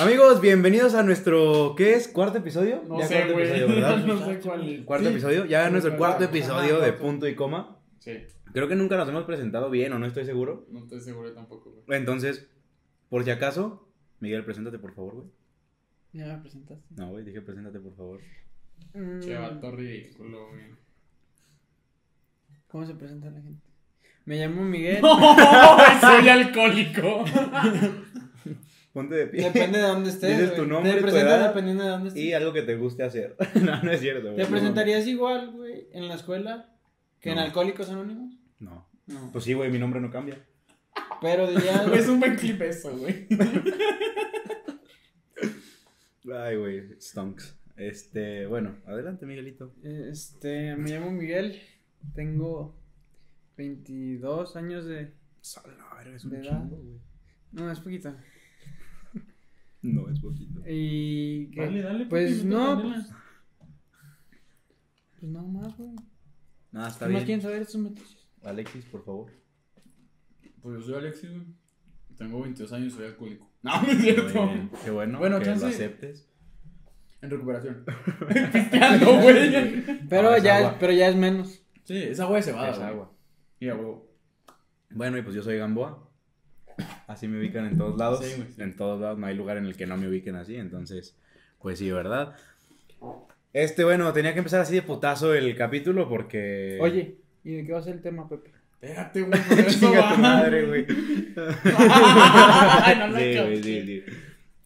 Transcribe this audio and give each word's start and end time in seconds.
Amigos, 0.00 0.40
bienvenidos 0.40 0.94
a 0.94 1.02
nuestro, 1.02 1.74
¿qué 1.76 1.92
es? 1.94 2.08
¿Cuarto 2.08 2.38
episodio? 2.38 2.82
No 2.88 2.98
ya 2.98 3.06
sé, 3.06 3.14
cuarto 3.16 3.32
güey. 3.34 3.46
episodio, 3.46 3.68
¿verdad? 3.74 3.96
No 4.06 4.24
sé 4.26 4.40
cuál 4.40 4.68
es. 4.68 4.80
Cuarto 4.84 5.04
Sí. 5.06 5.12
episodio, 5.12 5.44
ya 5.44 5.66
Sí, 5.66 5.70
nuestro 5.72 5.96
cuarto 5.98 6.24
episodio 6.24 6.74
de 6.80 6.88
cuarto. 6.88 6.98
punto 7.02 7.28
y 7.28 7.34
coma. 7.34 7.76
Sí, 7.98 8.12
Creo 8.54 8.68
que 8.68 8.74
nunca 8.74 8.96
nos 8.96 9.08
hemos 9.08 9.24
presentado 9.24 9.70
bien 9.70 9.92
o 9.92 9.98
no 9.98 10.06
estoy 10.06 10.24
seguro. 10.24 10.66
no 10.70 10.80
estoy 10.80 11.00
seguro 11.00 11.32
tampoco, 11.32 11.70
güey. 11.86 11.98
Entonces, 11.98 12.48
por 13.10 13.22
si 13.24 13.30
acaso, 13.30 13.86
Miguel, 14.20 14.44
preséntate 14.44 14.78
por 14.78 14.94
favor, 14.94 15.14
güey. 15.14 15.26
Ya 16.14 16.26
me 16.26 16.38
presentaste. 16.38 16.84
No, 16.96 17.08
güey, 17.10 17.24
dije 17.24 17.40
preséntate 17.42 17.78
por 17.78 17.94
favor. 17.94 18.20
Mm, 18.94 19.20
Che, 19.20 19.34
vato 19.36 19.70
ridículo, 19.72 20.48
güey. 20.48 20.64
¿Cómo 22.68 22.86
se 22.86 22.94
presenta 22.94 23.30
la 23.30 23.40
gente? 23.42 23.62
Me 24.24 24.36
llamo 24.36 24.62
Miguel. 24.62 25.00
soy 26.00 26.28
alcohólico. 26.30 27.24
Ponte 28.92 29.14
de 29.14 29.26
pie. 29.26 29.44
Depende 29.44 29.78
de 29.78 29.84
dónde 29.84 30.10
estés. 30.10 30.30
Dices 30.30 30.50
güey. 30.50 30.60
tu 30.60 30.66
nombre, 30.66 30.92
Te 30.92 31.00
tu 31.00 31.08
edad 31.16 31.48
dependiendo 31.48 31.82
de 31.84 31.90
dónde 31.90 32.08
estés. 32.08 32.22
Y 32.22 32.32
algo 32.34 32.52
que 32.52 32.62
te 32.62 32.76
guste 32.76 33.02
hacer. 33.02 33.36
no, 33.62 33.82
no 33.82 33.90
es 33.90 34.00
cierto, 34.00 34.24
güey. 34.24 34.36
¿Te 34.36 34.42
No. 34.44 34.50
presentarías 34.50 35.06
igual, 35.06 35.52
güey, 35.52 35.88
en 35.92 36.08
la 36.08 36.14
escuela 36.14 36.76
que 37.20 37.30
en. 37.30 37.38
Alcohólicos 37.38 37.88
Anónimos? 37.88 38.34
No. 38.58 38.86
No. 39.06 39.30
Pues 39.32 39.44
sí, 39.44 39.54
güey, 39.54 39.70
mi 39.70 39.78
nombre 39.78 40.00
no 40.00 40.10
cambia. 40.10 40.44
Pero 41.22 41.46
dirías. 41.46 41.86
es 41.94 42.08
un 42.08 42.20
buen 42.20 42.36
clip 42.36 42.60
eso, 42.60 42.96
güey. 42.96 43.26
Ay, 46.34 46.56
güey, 46.56 47.00
stonks. 47.00 47.58
Este, 47.76 48.46
bueno, 48.46 48.76
adelante, 48.86 49.26
Miguelito. 49.26 49.74
Este, 49.82 50.76
me 50.76 50.90
llamo 50.90 51.10
Miguel. 51.10 51.60
Tengo 52.14 52.78
22 53.56 54.56
años 54.56 54.84
de. 54.84 55.12
Sala, 55.40 55.74
es 56.14 56.24
un 56.24 56.40
chingo, 56.40 56.78
No, 57.50 57.70
es 57.72 57.80
poquito. 57.80 58.14
No, 59.82 60.08
es 60.08 60.20
poquito. 60.20 60.60
Y. 60.68 61.50
que- 61.50 61.60
Dale, 61.60 61.82
dale, 61.82 62.06
Pues 62.06 62.44
no. 62.44 62.80
Pues, 62.82 63.10
pues 65.18 65.32
nada 65.32 65.46
más, 65.48 65.76
güey. 65.76 65.90
Nada, 66.72 66.88
está 66.88 67.06
¿Qué 67.06 67.12
más 67.12 67.20
bien. 67.24 67.26
quieren 67.26 67.42
saber 67.42 67.62
estos 67.62 67.80
noticias? 67.80 68.28
Alexis, 68.44 68.84
por 68.86 69.04
favor. 69.04 69.30
Pues 70.62 70.78
yo 70.80 70.86
soy 70.86 70.94
Alexis, 70.94 71.30
güey. 71.30 71.46
Tengo 72.16 72.40
22 72.42 72.72
años 72.72 72.92
y 72.92 72.96
soy 72.96 73.06
alcohólico. 73.06 73.48
No, 73.62 73.80
no 73.80 73.88
es 73.92 73.98
cierto. 74.00 74.44
Bien, 74.46 74.70
Qué 74.84 74.90
bueno, 74.90 75.18
Bueno, 75.20 75.38
que 75.38 75.44
chance- 75.44 75.64
lo 75.64 75.70
aceptes. 75.70 76.28
En 77.20 77.30
recuperación. 77.30 77.84
Pisteando, 78.52 79.20
güey. 79.22 79.52
Pero 80.08 80.30
Ah, 80.30 80.38
ya, 80.38 80.76
pero 80.80 80.92
ya 80.92 81.08
es 81.08 81.14
menos. 81.14 81.62
Sí, 81.84 81.96
esa 81.96 82.24
agua 82.24 82.38
de 82.38 82.42
cebada, 82.42 82.70
Es 82.72 82.78
agua. 82.80 83.12
Y 83.60 83.68
a 83.68 83.76
huevo. 83.76 84.10
Bueno, 84.90 85.16
y 85.18 85.22
pues 85.22 85.36
yo 85.36 85.42
soy 85.44 85.58
Gamboa. 85.58 86.10
Así 87.06 87.28
me 87.28 87.38
ubican 87.38 87.66
en 87.66 87.76
todos 87.78 87.96
lados. 87.98 88.24
Sí, 88.24 88.34
güey, 88.36 88.48
sí. 88.54 88.62
En 88.62 88.76
todos 88.76 89.00
lados, 89.00 89.18
no 89.18 89.26
hay 89.26 89.34
lugar 89.34 89.56
en 89.56 89.66
el 89.66 89.76
que 89.76 89.86
no 89.86 89.96
me 89.96 90.08
ubiquen 90.08 90.36
así. 90.36 90.56
Entonces, 90.56 91.16
pues 91.60 91.78
sí, 91.78 91.90
¿verdad? 91.90 92.34
Este, 93.52 93.84
bueno, 93.84 94.12
tenía 94.12 94.32
que 94.32 94.38
empezar 94.38 94.60
así 94.60 94.74
de 94.74 94.82
putazo 94.82 95.34
el 95.34 95.54
capítulo 95.56 96.08
porque. 96.08 96.78
Oye, 96.80 97.16
¿y 97.44 97.54
de 97.54 97.66
qué 97.66 97.72
va 97.72 97.78
a 97.80 97.82
ser 97.82 97.94
el 97.94 98.02
tema, 98.02 98.28
Pepe? 98.28 98.50
Espérate, 98.80 99.22
güey. 99.22 99.40
por 99.48 99.58
eso 99.60 99.92
va. 99.96 100.14
tu 100.14 100.20
madre, 100.20 100.66
güey. 100.66 100.86
Ay, 101.76 102.96
no 102.98 103.08
la 103.08 103.18
Sí, 103.18 103.38
güey, 103.38 103.62
sí, 103.62 103.82
sí. 103.86 104.04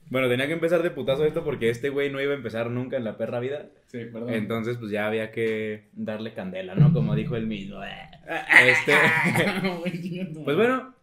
Bueno, 0.09 0.29
tenía 0.29 0.47
que 0.47 0.53
empezar 0.53 0.83
de 0.83 0.91
putazo 0.91 1.25
esto 1.25 1.43
porque 1.43 1.69
este 1.69 1.89
güey 1.89 2.11
no 2.11 2.21
iba 2.21 2.33
a 2.33 2.37
empezar 2.37 2.71
nunca 2.71 2.97
en 2.97 3.05
la 3.05 3.19
perra 3.19 3.41
vida. 3.41 3.67
Sí, 3.89 4.05
perdón. 4.05 4.33
Entonces, 4.33 4.77
pues 4.77 4.93
ya 4.93 5.07
había 5.07 5.33
que 5.33 5.89
darle 5.95 6.33
candela, 6.33 6.77
¿no? 6.77 6.93
Como 6.93 7.15
dijo 7.17 7.37
él 7.37 7.47
mismo. 7.47 7.81
Este. 8.67 8.93
Pues 10.45 10.57
bueno, 10.57 10.95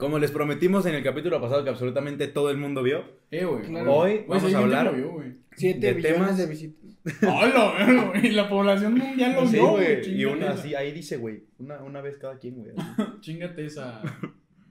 como 0.00 0.18
les 0.18 0.32
prometimos 0.32 0.84
en 0.86 0.94
el 0.96 1.04
capítulo 1.04 1.40
pasado 1.40 1.62
que 1.62 1.70
absolutamente 1.70 2.26
todo 2.26 2.50
el 2.50 2.56
mundo 2.56 2.82
vio, 2.82 3.04
Eh, 3.30 3.44
güey. 3.44 3.62
Claro. 3.64 3.94
hoy 3.94 4.24
vamos 4.26 4.52
a 4.54 4.58
hablar. 4.58 4.96
vio. 4.96 5.22
7 5.56 5.78
De 5.78 5.92
billones 5.92 6.16
temas- 6.18 6.36
de 6.38 6.46
visitas. 6.46 6.80
Hola, 7.22 8.10
güey. 8.12 8.30
La 8.32 8.48
población 8.48 8.94
mundial 8.94 9.34
lo 9.34 9.46
Sí, 9.46 9.52
vio, 9.56 9.70
güey. 9.70 10.00
güey. 10.00 10.20
Y 10.20 10.24
una 10.24 10.50
así, 10.52 10.74
ahí 10.74 10.92
dice, 10.92 11.16
güey. 11.18 11.44
Una, 11.58 11.82
una 11.82 12.00
vez 12.00 12.16
cada 12.18 12.38
quien, 12.38 12.56
güey. 12.56 12.72
Chingate 13.20 13.64
esa. 13.66 14.02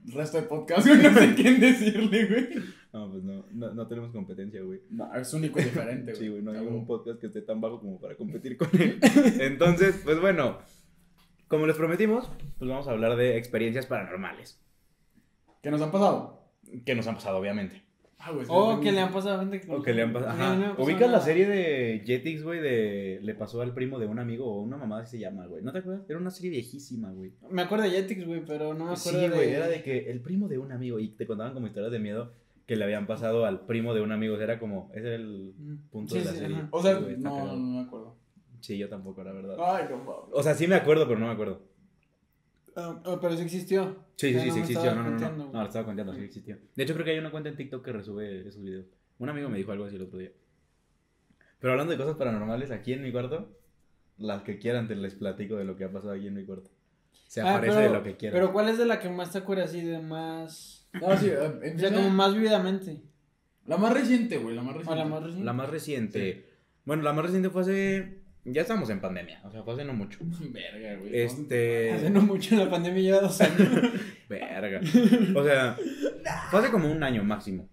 Resto 0.08 0.38
de 0.38 0.44
podcast, 0.48 0.88
güey. 0.88 1.02
No 1.02 1.14
sé 1.14 1.34
quién 1.36 1.60
decirle, 1.60 2.26
güey. 2.26 2.48
No, 2.92 3.12
pues 3.12 3.24
no, 3.24 3.46
no, 3.52 3.74
no 3.74 3.88
tenemos 3.88 4.12
competencia, 4.12 4.62
güey. 4.64 4.80
No, 4.90 5.14
es 5.16 5.32
único 5.34 5.60
y 5.60 5.64
diferente, 5.66 6.12
güey. 6.14 6.16
Sí, 6.24 6.28
güey, 6.28 6.42
no 6.42 6.52
hay 6.52 6.66
un 6.66 6.88
podcast 6.88 7.20
que 7.20 7.28
esté 7.28 7.42
tan 7.44 7.62
bajo 7.62 7.80
como 7.80 8.00
para 8.02 8.16
competir 8.16 8.58
con 8.58 8.70
él. 8.82 9.00
Entonces, 9.40 10.02
pues 10.04 10.20
bueno, 10.20 10.58
como 11.48 11.68
les 11.68 11.76
prometimos, 11.76 12.32
pues 12.58 12.70
vamos 12.70 12.88
a 12.88 12.92
hablar 12.92 13.16
de 13.16 13.38
experiencias 13.38 13.86
paranormales. 13.86 14.60
¿Qué 15.62 15.72
nos 15.72 15.82
han 15.82 15.92
pasado? 15.92 16.44
Que 16.86 16.96
nos 16.96 17.08
han 17.08 17.16
pasado, 17.16 17.38
obviamente. 17.38 17.84
Ah, 18.22 18.32
güey. 18.32 18.46
O 18.50 18.82
que 18.82 18.92
le 18.92 19.00
han 19.00 19.14
pasado 19.14 19.38
a 19.38 19.40
gente 19.40 19.62
que 19.62 19.72
O 19.72 19.82
que 19.82 19.94
le 19.94 20.02
han 20.02 20.12
pasado. 20.12 20.34
No 20.38 20.44
Ajá. 20.44 20.56
pasado 20.72 20.84
¿Ubicas 20.84 21.10
la 21.10 21.22
serie 21.22 21.48
de 21.48 22.04
Jetix, 22.06 22.44
güey? 22.44 22.60
De. 22.60 23.20
Le 23.22 23.34
pasó 23.34 23.62
al 23.62 23.74
primo 23.74 23.98
de 23.98 24.08
un 24.08 24.20
amigo 24.20 24.46
o 24.46 24.62
una 24.62 24.76
mamá 24.76 25.00
así 25.00 25.12
se 25.18 25.20
llama, 25.24 25.46
güey. 25.48 25.64
¿No 25.64 25.72
te 25.72 25.80
acuerdas? 25.80 26.04
Era 26.10 26.20
una 26.20 26.30
serie 26.30 26.52
viejísima, 26.52 27.12
güey. 27.12 27.32
Me 27.50 27.62
acuerdo 27.62 27.86
de 27.86 27.92
Jetix, 27.92 28.26
güey, 28.26 28.44
pero 28.46 28.74
no 28.74 28.88
me 28.88 28.98
Sí, 28.98 29.10
acuerdo 29.10 29.36
güey. 29.38 29.48
de... 29.50 29.56
Era 29.56 29.68
de 29.70 29.82
que 29.84 30.12
el 30.12 30.20
primo 30.22 30.50
de 30.50 30.58
un 30.58 30.72
amigo. 30.74 31.00
Y 31.00 31.10
te 31.10 31.26
contaban 31.26 31.54
como 31.54 31.68
historias 31.68 31.94
de 31.94 32.00
miedo 32.00 32.34
que 32.66 32.76
le 32.76 32.84
habían 32.84 33.08
pasado 33.08 33.46
al 33.46 33.62
primo 33.66 33.94
de 33.94 34.02
un 34.02 34.12
amigo. 34.12 34.34
O 34.34 34.38
sea, 34.38 34.44
era 34.46 34.60
como. 34.60 34.92
Ese 34.94 35.08
era 35.08 35.16
el 35.16 35.54
Mm. 35.58 35.78
punto 35.90 36.14
Sí, 36.16 36.20
de 36.20 36.26
la 36.26 36.32
sí, 36.32 36.38
serie. 36.40 36.56
ajá. 36.58 36.68
O 36.72 36.82
sea, 36.82 36.96
güey, 36.96 37.18
no, 37.18 37.56
no 37.56 37.56
me 37.56 37.82
acuerdo. 37.88 38.16
Sí, 38.60 38.78
yo 38.78 38.90
tampoco, 38.90 39.24
la 39.24 39.32
verdad. 39.32 39.56
Ay, 39.60 39.86
no 39.90 39.96
mames. 39.98 40.26
O 40.34 40.44
sea, 40.44 40.54
sí 40.56 40.68
me 40.68 40.76
acuerdo, 40.76 41.08
pero 41.08 41.18
no 41.22 41.28
me 41.28 41.32
acuerdo. 41.32 41.62
Ah, 42.76 43.02
ah, 43.06 43.18
pero 43.22 43.36
sí 43.36 43.44
existió. 43.44 44.06
Sí, 44.16 44.34
sí, 44.34 44.40
sí, 44.40 44.48
no 44.48 44.54
sí 44.54 44.60
existió. 44.62 44.96
No, 44.96 45.04
no, 45.04 45.10
no. 45.12 45.30
No, 45.30 45.46
güey. 45.48 45.54
lo 45.54 45.64
estaba 45.68 45.86
contando, 45.86 46.14
sí 46.14 46.22
existió. 46.22 46.58
De 46.76 46.84
hecho, 46.84 46.94
creo 46.94 47.06
que 47.06 47.12
hay 47.12 47.20
una 47.20 47.32
cuenta 47.32 47.50
en 47.50 47.56
TikTok 47.56 47.84
que 47.84 47.92
resube 47.92 48.48
esos 48.48 48.62
videos. 48.62 48.86
Un 49.18 49.30
amigo 49.30 49.50
me 49.50 49.58
dijo 49.58 49.72
algo 49.72 49.86
así 49.86 49.96
el 49.96 50.02
otro 50.04 50.18
día. 50.20 50.32
Pero 51.60 51.74
hablando 51.74 51.92
de 51.92 51.98
cosas 51.98 52.16
paranormales, 52.16 52.72
aquí 52.72 52.94
en 52.94 53.04
mi 53.04 53.12
cuarto, 53.12 53.58
las 54.18 54.44
que 54.44 54.60
quieran 54.60 54.88
te 54.88 54.96
les 54.96 55.16
platico 55.16 55.56
de 55.56 55.66
lo 55.66 55.76
que 55.76 55.84
ha 55.86 55.92
pasado 55.92 56.14
aquí 56.14 56.28
en 56.28 56.34
mi 56.36 56.46
cuarto. 56.46 56.70
Se 57.28 57.42
Ah, 57.42 57.52
aparece 57.56 57.76
pero- 57.78 57.88
de 57.92 57.98
lo 57.98 58.04
que 58.04 58.16
quieran. 58.18 58.40
Pero 58.40 58.54
¿cuál 58.54 58.70
es 58.70 58.78
de 58.78 58.86
la 58.86 59.00
que 59.00 59.10
más 59.10 59.32
te 59.32 59.38
acuerdas 59.40 59.70
así 59.70 59.82
de 59.82 60.00
más... 60.00 60.88
No, 60.94 61.16
sí, 61.18 61.28
eh, 61.30 61.74
O 61.76 61.80
sea, 61.80 61.94
como 61.94 62.10
más 62.10 62.34
vividamente. 62.34 63.02
La 63.68 63.78
más 63.78 63.94
reciente, 63.94 64.38
güey, 64.38 64.56
la 64.56 64.64
más 64.64 64.76
O 64.76 64.78
reciente. 64.80 65.00
la 65.04 65.06
más 65.06 65.22
reciente. 65.24 65.46
La 65.46 65.54
más 65.54 65.70
reciente. 65.70 66.46
Bueno, 66.86 67.04
la 67.04 67.14
más 67.14 67.26
reciente 67.26 67.50
fue 67.52 67.62
hace. 67.62 68.19
Ya 68.46 68.62
estamos 68.62 68.90
en 68.90 69.02
pandemia. 69.02 69.42
O 69.44 69.52
sea, 69.52 69.64
fue 69.64 69.74
hace 69.74 69.86
no 69.86 69.94
mucho. 69.94 70.20
Verga, 70.52 70.96
güey. 70.96 71.20
Este. 71.20 71.92
Hace 71.94 72.10
no 72.10 72.22
mucho 72.22 72.56
la 72.56 72.70
pandemia 72.70 73.02
lleva 73.02 73.22
dos 73.22 73.40
años. 73.42 73.70
Verga. 74.30 74.82
O 75.36 75.44
sea, 75.44 75.78
fue 76.50 76.60
hace 76.60 76.72
como 76.72 76.92
un 76.92 77.04
año 77.04 77.24
máximo. 77.24 77.68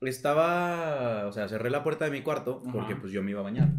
Estaba. 0.00 1.26
O 1.26 1.32
sea, 1.32 1.48
cerré 1.48 1.70
la 1.70 1.82
puerta 1.82 2.04
de 2.04 2.10
mi 2.10 2.22
cuarto 2.22 2.62
porque 2.72 2.92
Ajá. 2.92 3.00
pues 3.00 3.12
yo 3.12 3.22
me 3.22 3.30
iba 3.30 3.40
a 3.40 3.44
bañar. 3.44 3.70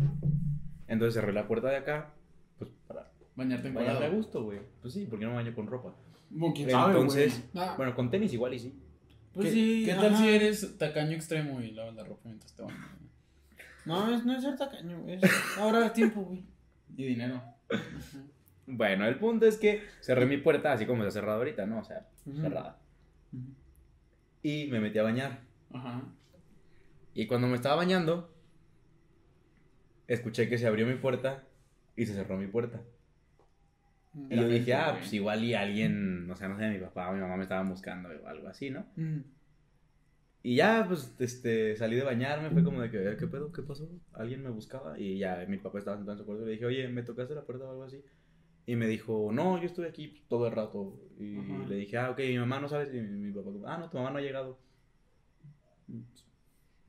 Entonces 0.87 1.13
cerré 1.13 1.33
la 1.33 1.47
puerta 1.47 1.69
de 1.69 1.77
acá. 1.77 2.13
Pues 2.57 2.71
para 2.87 3.11
Bañarte 3.35 3.67
en 3.67 3.73
bañarme 3.73 4.05
a 4.05 4.09
gusto, 4.09 4.43
güey. 4.43 4.59
Pues 4.81 4.93
sí, 4.93 5.05
porque 5.09 5.25
no 5.25 5.31
me 5.31 5.37
baño 5.37 5.53
con 5.53 5.67
ropa. 5.67 5.93
Bueno, 6.29 6.53
quién 6.55 6.69
sabe, 6.69 6.93
Entonces, 6.93 7.43
güey. 7.53 7.65
Ah, 7.65 7.73
bueno, 7.77 7.93
con 7.95 8.09
tenis 8.09 8.33
igual 8.33 8.53
y 8.53 8.59
sí. 8.59 8.73
pues 9.33 9.47
¿Qué, 9.47 9.53
sí. 9.53 9.83
¿Qué 9.85 9.93
tal 9.93 10.13
ajá. 10.13 10.17
si 10.17 10.29
eres 10.29 10.77
tacaño 10.77 11.11
extremo 11.11 11.61
y 11.61 11.71
lavas 11.71 11.95
la 11.95 12.03
ropa 12.03 12.21
mientras 12.25 12.53
te 12.53 12.63
bañas? 12.63 12.79
No, 13.85 14.13
es, 14.13 14.25
no 14.25 14.35
es 14.35 14.43
ser 14.43 14.57
tacaño, 14.57 15.01
güey. 15.01 15.19
Es 15.21 15.57
ahora 15.57 15.93
tiempo, 15.93 16.21
güey. 16.21 16.43
Y 16.97 17.05
dinero. 17.05 17.41
Bueno, 18.67 19.05
el 19.05 19.17
punto 19.17 19.45
es 19.45 19.57
que 19.57 19.83
cerré 20.01 20.25
mi 20.25 20.37
puerta 20.37 20.71
así 20.71 20.85
como 20.85 21.03
se 21.03 21.09
ha 21.09 21.11
cerrado 21.11 21.37
ahorita, 21.39 21.65
¿no? 21.65 21.79
O 21.79 21.83
sea, 21.83 22.07
cerrada. 22.41 22.79
Y 24.41 24.67
me 24.67 24.79
metí 24.79 24.97
a 24.97 25.03
bañar. 25.03 25.39
Ajá. 25.71 26.01
Y 27.13 27.27
cuando 27.27 27.47
me 27.47 27.55
estaba 27.55 27.75
bañando, 27.75 28.33
escuché 30.07 30.49
que 30.49 30.57
se 30.57 30.67
abrió 30.67 30.85
mi 30.85 30.95
puerta 30.95 31.43
y 31.95 32.05
se 32.05 32.13
cerró 32.13 32.37
mi 32.37 32.47
puerta. 32.47 32.81
Y 34.15 34.33
Era 34.33 34.43
yo 34.43 34.47
dije, 34.47 34.73
ah, 34.73 34.95
pues 34.97 35.13
igual 35.13 35.43
y 35.43 35.53
alguien, 35.53 36.25
no 36.27 36.35
sé, 36.35 36.47
no 36.47 36.57
sé, 36.57 36.69
mi 36.69 36.79
papá 36.79 37.09
o 37.09 37.13
mi 37.13 37.19
mamá 37.19 37.35
me 37.37 37.43
estaban 37.43 37.69
buscando 37.69 38.09
o 38.09 38.27
algo 38.27 38.47
así, 38.47 38.69
¿no? 38.69 38.85
Y 40.47 40.57
ya, 40.57 40.85
pues, 40.87 41.11
este, 41.17 41.75
salí 41.75 41.95
de 41.95 42.03
bañarme, 42.03 42.51
fue 42.51 42.63
como 42.63 42.79
de 42.79 42.91
que, 42.91 42.97
"Eh, 43.11 43.17
¿qué 43.17 43.25
pedo? 43.25 43.51
¿Qué 43.51 43.63
pasó? 43.63 43.89
Alguien 44.13 44.43
me 44.43 44.51
buscaba 44.51 44.99
y 44.99 45.17
ya 45.17 45.43
mi 45.47 45.57
papá 45.57 45.79
estaba 45.79 45.97
sentado 45.97 46.13
en 46.13 46.19
su 46.19 46.25
cuarto 46.27 46.43
y 46.43 46.45
le 46.45 46.51
dije, 46.51 46.65
oye, 46.67 46.87
¿me 46.87 47.01
tocaste 47.01 47.33
la 47.33 47.41
puerta 47.45 47.65
o 47.65 47.71
algo 47.71 47.83
así? 47.83 48.03
Y 48.67 48.75
me 48.75 48.85
dijo, 48.85 49.31
no, 49.31 49.57
yo 49.57 49.65
estuve 49.65 49.87
aquí 49.87 50.23
todo 50.29 50.45
el 50.45 50.53
rato. 50.53 50.99
Y 51.19 51.37
Ajá. 51.39 51.67
le 51.67 51.75
dije, 51.77 51.97
ah, 51.97 52.11
ok, 52.11 52.19
mi 52.19 52.37
mamá 52.37 52.59
no 52.59 52.69
sabes. 52.69 52.93
Y 52.93 53.01
mi 53.01 53.31
papá, 53.33 53.51
como, 53.51 53.67
ah, 53.67 53.77
no, 53.79 53.89
tu 53.89 53.97
mamá 53.97 54.11
no 54.11 54.17
ha 54.19 54.21
llegado. 54.21 54.59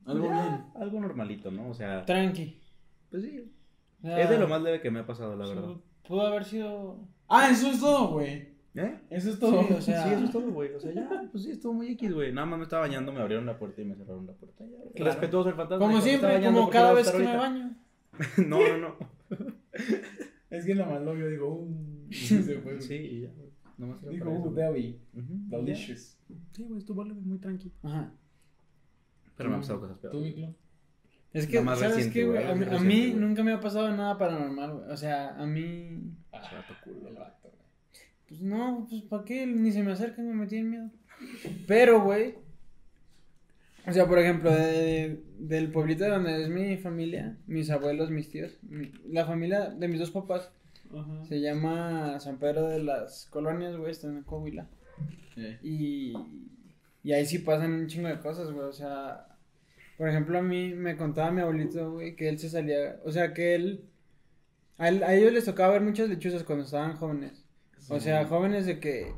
Algo 0.05 0.25
Ya, 0.25 0.31
bien. 0.49 0.65
Algo 0.75 0.99
normalito, 0.99 1.49
¿no? 1.49 1.69
O 1.69 1.73
sea, 1.73 2.05
Tranqui. 2.05 2.61
pues 3.09 3.23
sí. 3.23 3.51
Es 4.03 4.29
de 4.29 4.37
lo 4.37 4.47
más 4.47 4.61
leve 4.61 4.81
que 4.81 4.91
me 4.91 4.99
ha 4.99 5.05
pasado, 5.07 5.35
la 5.35 5.47
verdad. 5.47 5.75
Pudo 6.07 6.21
haber 6.21 6.45
sido. 6.45 6.99
Ah, 7.27 7.49
eso 7.49 7.71
es 7.71 7.79
todo, 7.79 8.09
güey. 8.09 8.56
¿Eh? 8.77 8.99
Eso 9.09 9.31
es 9.31 9.39
todo. 9.39 9.63
Sí, 9.67 9.73
o 9.73 9.81
sea- 9.81 10.03
Sí, 10.03 10.13
eso 10.13 10.25
es 10.25 10.31
todo, 10.31 10.51
güey. 10.51 10.73
O 10.73 10.79
sea, 10.79 10.91
ya, 10.93 11.27
pues 11.31 11.43
sí, 11.43 11.51
estuvo 11.51 11.73
muy 11.73 11.89
X, 11.93 12.13
güey. 12.13 12.31
Nada 12.31 12.45
más 12.45 12.59
me 12.59 12.63
estaba 12.63 12.83
bañando, 12.83 13.11
me 13.11 13.19
abrieron 13.21 13.45
la 13.45 13.57
puerta 13.57 13.81
y 13.81 13.85
me 13.85 13.95
cerraron 13.95 14.25
la 14.27 14.33
puerta. 14.33 14.63
Ya, 14.65 14.91
Claro. 14.93 15.11
Respetuoso 15.11 15.49
el 15.49 15.55
fantasma. 15.55 15.79
Como 15.85 15.95
dijo, 15.97 16.05
"Me 16.05 16.09
siempre, 16.09 16.45
como 16.45 16.61
¿por 16.65 16.69
qué 16.71 16.77
no 16.77 16.83
cada 16.83 16.93
vez 16.93 17.11
que 17.11 17.17
me 17.17 17.25
ahorita?" 17.25 17.41
baño. 17.49 17.75
No, 18.47 18.59
no, 18.59 18.77
no. 18.77 18.95
Es 20.49 20.65
que 20.65 20.75
nada 20.75 20.91
más 20.93 21.01
lo 21.01 21.13
vio, 21.13 21.27
digo, 21.27 21.53
uh. 21.53 22.07
y 22.09 22.13
se 22.15 22.59
fue. 22.59 22.79
Sí, 22.81 22.95
y 22.95 23.21
ya, 23.23 23.31
güey. 23.35 23.49
Nomás 23.77 24.01
eso, 24.03 24.29
uh. 24.29 24.53
Debbie. 24.53 24.99
Y 25.13 25.49
ya. 25.49 25.57
Delicious. 25.57 26.17
Sí, 26.53 26.63
güey, 26.63 26.79
estuvo 26.79 27.03
muy 27.03 27.37
tranqui. 27.39 27.71
Ajá. 27.83 28.11
Pero 29.35 29.49
me 29.49 29.55
han 29.55 29.61
pasado 29.61 29.81
cosas 29.81 29.97
¿Tú, 30.01 30.09
peores. 30.09 30.21
Miklo? 30.35 30.55
Es 31.33 31.45
que, 31.45 31.57
¿sabes 31.57 31.79
reciente, 31.81 32.11
qué, 32.13 32.25
güey? 32.25 32.43
A, 32.43 32.55
mí- 32.79 33.11
a 33.11 33.15
nunca 33.15 33.43
me 33.43 33.51
ha 33.51 33.59
pasado 33.59 33.91
nada 33.95 34.17
paranormal, 34.17 34.71
güey. 34.73 34.91
O 34.91 34.97
sea, 34.97 35.35
a 35.35 35.45
mí. 35.45 36.15
Ah, 36.31 36.39
Vato 36.41 36.73
culo. 36.83 37.09
el 37.09 37.15
vato, 37.15 37.37
güey. 37.43 37.46
Pues 38.27 38.41
no, 38.41 38.85
pues 38.89 39.01
¿para 39.03 39.23
qué? 39.23 39.45
Ni 39.45 39.71
se 39.71 39.83
me 39.83 39.91
acercan, 39.93 40.27
me 40.27 40.33
metí 40.33 40.57
en 40.57 40.69
miedo. 40.69 40.89
Pero, 41.67 42.01
güey. 42.01 42.35
O 43.87 43.93
sea, 43.93 44.05
por 44.05 44.19
ejemplo, 44.19 44.51
de- 44.51 45.21
del 45.39 45.71
pueblito 45.71 46.03
de 46.03 46.09
donde 46.09 46.41
es 46.43 46.49
mi 46.49 46.75
familia, 46.77 47.37
mis 47.47 47.69
abuelos, 47.69 48.11
mis 48.11 48.29
tíos, 48.29 48.57
mi- 48.63 48.91
la 49.07 49.25
familia 49.25 49.69
de 49.69 49.87
mis 49.87 49.99
dos 49.99 50.11
papás 50.11 50.51
Ajá. 50.93 51.23
se 51.25 51.39
llama 51.39 52.19
San 52.19 52.37
Pedro 52.37 52.67
de 52.67 52.83
las 52.83 53.27
Colonias, 53.29 53.77
güey, 53.77 53.91
está 53.91 54.07
en 54.07 54.23
Coahuila. 54.23 54.67
Eh. 55.37 55.57
Y, 55.63 56.13
y 57.03 57.13
ahí 57.13 57.25
sí 57.25 57.39
pasan 57.39 57.71
un 57.71 57.87
chingo 57.87 58.09
de 58.09 58.19
cosas, 58.19 58.51
güey. 58.51 58.65
O 58.67 58.73
sea, 58.73 59.27
por 59.97 60.09
ejemplo, 60.09 60.37
a 60.37 60.41
mí 60.41 60.73
me 60.73 60.97
contaba 60.97 61.31
mi 61.31 61.39
abuelito, 61.39 61.93
güey, 61.93 62.17
que 62.17 62.27
él 62.27 62.39
se 62.39 62.49
salía. 62.49 62.99
O 63.05 63.11
sea, 63.13 63.33
que 63.33 63.55
él. 63.55 63.85
A, 64.77 64.89
él- 64.89 65.03
a 65.03 65.15
ellos 65.15 65.31
les 65.31 65.45
tocaba 65.45 65.71
ver 65.73 65.81
muchas 65.81 66.09
lechuzas 66.09 66.43
cuando 66.43 66.65
estaban 66.65 66.97
jóvenes. 66.97 67.45
O 67.89 67.99
sea, 67.99 68.25
jóvenes 68.25 68.65
de 68.65 68.79
que. 68.79 69.11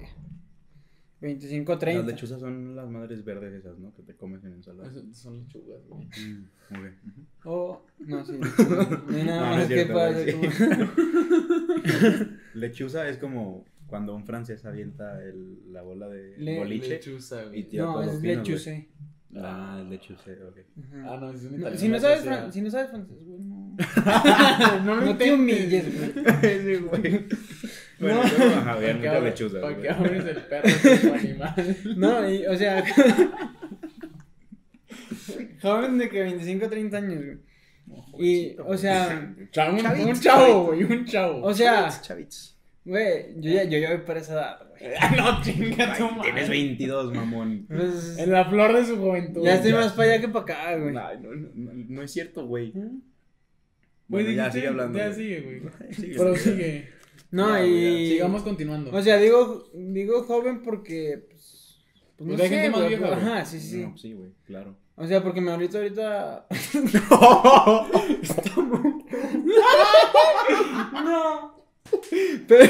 25, 1.22 1.78
30. 1.78 2.02
Las 2.04 2.12
lechuzas 2.14 2.40
son 2.40 2.78
las 2.78 2.90
madres 2.90 3.26
verdes 3.26 3.54
esas, 3.54 3.78
¿no? 3.78 3.94
Que 3.94 4.04
te 4.04 4.16
comes 4.16 4.42
en 4.46 4.54
ensalada. 4.54 4.90
Esas 4.90 5.18
Son 5.18 5.38
lechugas, 5.40 5.82
güey. 5.88 6.06
Mm, 6.06 6.48
muy 6.70 6.80
bien. 6.82 6.98
Ujú. 7.06 7.26
O. 7.52 7.86
No, 8.00 8.26
sí. 8.26 8.34
No 9.10 9.18
hay 9.18 9.24
nada 9.26 9.40
No, 9.42 9.50
no 9.50 9.56
más 9.56 9.70
es 9.70 10.36
que 10.36 10.52
sí. 10.52 10.58
como- 10.58 12.30
Lechuza 12.54 13.10
es 13.10 13.18
como 13.18 13.66
cuando 13.88 14.16
un 14.16 14.24
francés 14.26 14.64
avienta 14.66 15.22
el, 15.24 15.74
la 15.74 15.82
bola 15.82 16.08
de 16.08 16.38
Le- 16.38 16.58
boliche 16.60 16.90
Lechuza, 16.90 17.44
y 17.44 17.48
güey. 17.48 17.64
tira 17.68 17.84
No, 17.86 18.02
es 18.04 18.22
lechuce. 18.22 18.88
Ah, 19.36 19.78
el 19.82 19.90
lechuce, 19.90 20.32
ok. 20.44 20.58
Ajá. 20.58 21.14
Ah, 21.14 21.18
no, 21.20 21.32
es 21.32 21.44
un 21.44 21.52
No, 21.52 21.58
italiano. 21.58 21.78
si, 21.78 21.88
no 21.90 22.00
sabes 22.00 22.26
fran- 22.26 22.52
si 22.52 22.62
no 22.62 22.72
sabes 22.72 22.90
francés, 22.92 23.18
güey, 23.26 23.40
no. 23.42 23.76
no 24.86 25.02
no 25.02 25.18
te 25.18 25.34
humilles, 25.34 25.86
güey. 26.14 26.26
Ese 26.44 26.78
güey. 26.78 27.26
Bueno, 28.00 28.24
No. 28.24 28.30
luego, 28.38 28.56
ajá, 28.56 28.72
habían 28.74 28.74
¿Para 28.74 28.82
qué 28.82 28.94
muchas 28.94 29.16
abres- 29.16 29.24
lechuzas. 29.24 29.62
¿Para 29.62 29.78
qué 29.82 29.90
abres 29.90 30.26
el 30.26 30.38
perro 30.44 30.70
tu 31.02 31.14
animal? 31.20 31.78
No, 31.98 32.30
y, 32.30 32.46
o 32.48 32.56
sea. 32.56 32.84
joven 35.62 35.98
de 35.98 36.10
que 36.10 36.22
25, 36.22 36.70
30 36.70 36.98
años, 36.98 37.24
güey. 37.26 37.38
Y, 38.20 38.56
o 38.60 38.78
sea, 38.78 39.34
Chavo, 39.52 39.78
un, 39.78 40.20
chavo, 40.20 40.66
güey, 40.68 40.84
un 40.84 41.06
chavo. 41.06 41.42
o 41.44 41.54
sea, 41.54 41.90
chavits. 42.02 42.56
güey, 42.86 43.34
yo 43.38 43.52
ya, 43.52 43.64
yo 43.64 43.80
ya 43.80 43.90
voy 43.90 44.00
para 44.06 44.20
esa 44.20 44.34
edad, 44.34 44.60
güey. 44.70 44.92
no, 45.18 45.42
chinga 45.42 45.98
tu 45.98 46.06
madre. 46.12 46.24
Tienes 46.32 46.50
22, 46.50 47.14
mamón. 47.14 47.66
Pues, 47.68 48.18
En 48.18 48.32
la 48.32 48.46
flor 48.46 48.74
de 48.76 48.86
su 48.86 48.98
juventud. 48.98 49.44
ya 49.44 49.56
estoy 49.56 49.72
Ya. 49.72 49.78
más 49.78 49.94
para 49.94 50.12
allá 50.14 50.22
que 50.22 50.28
para 50.28 50.44
acá, 50.44 50.76
güey. 50.78 50.96
Ay, 50.98 51.18
no, 51.22 51.32
no, 51.34 51.50
no, 51.56 51.72
no 51.74 52.02
es 52.04 52.12
cierto, 52.12 52.46
güey. 52.46 52.74
Bueno, 54.08 54.32
ya 54.32 54.52
sigue 54.52 54.68
hablando. 54.68 54.98
Ya 54.98 55.14
sigue, 55.14 55.42
güey. 55.42 55.62
Pero 56.18 56.36
sigue. 56.36 56.90
No, 57.32 57.56
Ya, 57.56 57.66
y. 57.66 58.10
Sigamos 58.10 58.44
continuando. 58.44 58.92
O 58.92 59.02
sea, 59.02 59.18
digo, 59.18 59.70
digo 59.74 60.24
joven 60.24 60.62
porque. 60.64 61.28
Pues, 61.30 61.80
pues 62.18 62.30
no 62.30 62.38
sé, 62.38 62.50
gente 62.50 62.70
más 62.72 62.88
vieja, 62.88 63.08
pues. 63.08 63.18
Ajá, 63.20 63.46
sí, 63.46 63.60
sí. 63.60 63.82
No, 63.82 63.98
sí, 63.98 64.14
güey, 64.14 64.32
claro. 64.46 64.76
O 64.96 65.06
sea, 65.08 65.24
porque 65.24 65.40
mi 65.42 65.50
abuelito 65.50 65.78
ahorita. 65.78 66.48
no. 70.94 71.66
Pero. 72.48 72.66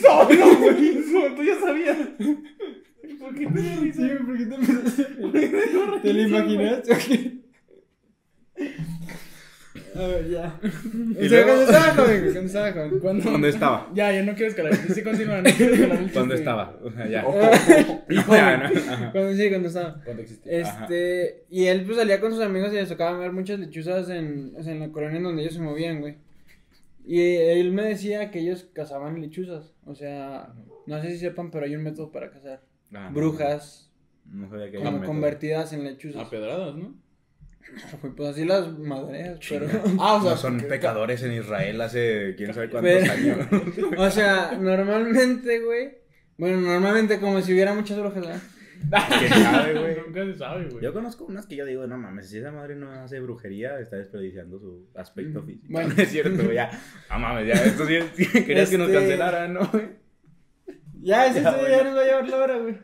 Solo, 0.00 0.56
güey. 0.58 1.02
Tú 1.36 1.42
ya 1.42 1.58
sabías. 1.60 1.98
¿Por 3.22 3.36
qué 3.36 3.46
te 3.46 3.62
da 3.62 3.76
risa? 3.76 4.02
Sí, 4.02 4.08
¿por 4.24 4.36
qué 4.36 4.46
te 6.02 6.12
lo 6.12 6.22
imaginaste 6.22 6.92
o 6.92 6.96
qué? 6.98 7.42
A 9.94 10.06
ver, 10.08 10.28
ya. 10.28 10.60
O 10.62 11.28
sea, 11.28 11.44
cuando 11.44 11.62
estaba 11.62 11.94
joven, 11.94 12.20
güey, 12.22 12.32
cuando 12.32 13.20
estaba. 13.20 13.32
¿Dónde 13.32 13.48
estaba? 13.48 13.90
Ya, 13.94 14.12
ya 14.12 14.22
no 14.24 14.34
quiero 14.34 14.50
escalar. 14.50 14.74
Sí, 14.74 15.02
continúa. 15.04 15.40
No 15.40 15.50
quiero 15.50 15.74
escalar 15.74 15.98
el 15.98 16.04
chiste. 16.04 16.18
¿Dónde 16.18 16.34
estaba? 16.34 16.78
O 16.82 16.90
sea, 16.90 17.08
ya. 17.08 17.22
Cuando 19.12 19.34
sí, 19.36 19.48
cuando 19.50 19.68
estaba. 19.68 20.02
¿Cuándo 20.02 20.22
existía? 20.22 20.62
Ajá. 20.62 20.82
Este, 20.82 21.44
y 21.48 21.66
él 21.66 21.84
pues 21.84 21.98
salía 21.98 22.20
con 22.20 22.32
sus 22.32 22.42
amigos 22.42 22.72
y 22.72 22.76
les 22.76 22.88
tocaba 22.88 23.18
ver 23.18 23.30
muchas 23.30 23.60
lechuzas 23.60 24.10
en, 24.10 24.52
o 24.58 24.62
sea, 24.64 24.72
en 24.72 24.80
la 24.80 24.90
colonia 24.90 25.18
en 25.18 25.22
donde 25.22 25.42
ellos 25.42 25.54
se 25.54 25.60
movían, 25.60 26.00
güey. 26.00 26.16
Y 27.06 27.20
él 27.20 27.70
me 27.70 27.84
decía 27.84 28.32
que 28.32 28.40
ellos 28.40 28.66
cazaban 28.72 29.20
lechuzas. 29.20 29.74
O 29.86 29.94
sea, 29.94 30.52
no 30.86 31.00
sé 31.00 31.12
si 31.12 31.18
sepan, 31.18 31.52
pero 31.52 31.66
hay 31.66 31.76
un 31.76 31.84
método 31.84 32.10
para 32.10 32.30
cazar 32.30 32.71
Ah, 32.94 33.10
brujas 33.12 33.90
No 34.30 34.48
sabía 34.50 34.70
que 34.70 34.78
como 34.78 35.02
convertidas 35.02 35.72
en 35.72 35.84
lechuzas. 35.84 36.26
A 36.26 36.30
pedradas, 36.30 36.74
¿no? 36.76 36.94
Pues 38.16 38.30
así 38.30 38.44
las 38.44 38.76
madreas, 38.78 39.38
pero. 39.48 39.66
Ah, 40.00 40.14
o 40.14 40.22
sea, 40.22 40.30
No 40.32 40.36
son 40.36 40.60
que- 40.60 40.66
pecadores 40.66 41.22
en 41.22 41.32
Israel 41.32 41.80
hace 41.80 42.34
quién 42.36 42.52
sabe 42.52 42.68
cuántos 42.70 42.92
Pero- 42.92 43.12
años. 43.12 43.46
O 43.98 44.10
sea, 44.10 44.58
normalmente, 44.60 45.60
güey. 45.60 45.98
Bueno, 46.38 46.60
normalmente 46.60 47.20
como 47.20 47.40
si 47.40 47.52
hubiera 47.52 47.72
muchas 47.74 47.98
brujas, 47.98 48.20
¿verdad? 48.26 48.40
¿Quién 49.18 49.30
sabe, 49.30 49.78
güey? 49.78 49.96
Nunca 50.04 50.24
se 50.24 50.36
sabe, 50.38 50.68
güey. 50.68 50.82
Yo 50.82 50.92
conozco 50.92 51.24
unas 51.26 51.46
que 51.46 51.54
yo 51.54 51.64
digo, 51.64 51.86
no 51.86 51.96
mames, 51.98 52.28
si 52.30 52.38
esa 52.38 52.50
madre 52.50 52.74
no 52.74 52.90
hace 52.90 53.20
brujería, 53.20 53.78
está 53.78 53.96
desperdiciando 53.96 54.58
su 54.58 54.88
aspecto 54.96 55.42
Mm, 55.42 55.46
físico. 55.46 55.66
bueno. 55.70 55.94
No 55.94 56.02
es 56.02 56.08
cierto, 56.10 56.42
güey, 56.42 56.56
ya. 56.56 56.70
No 57.10 57.18
mames, 57.20 57.46
ya, 57.46 57.62
esto 57.64 57.86
sí, 57.86 57.94
sí 58.16 58.44
querías 58.44 58.68
que 58.70 58.78
nos 58.78 58.88
Este- 58.88 58.98
cancelaran, 58.98 59.54
¿no, 59.54 59.68
güey? 59.68 60.01
Ya, 61.02 61.26
ese 61.26 61.42
Ya, 61.42 61.50
ya, 61.50 61.56
bueno. 61.58 61.76
ya 61.76 61.84
nos 61.84 61.96
va 61.96 62.00
a 62.00 62.04
llevar 62.04 62.28
la 62.28 62.36
hora, 62.38 62.58
güey. 62.58 62.78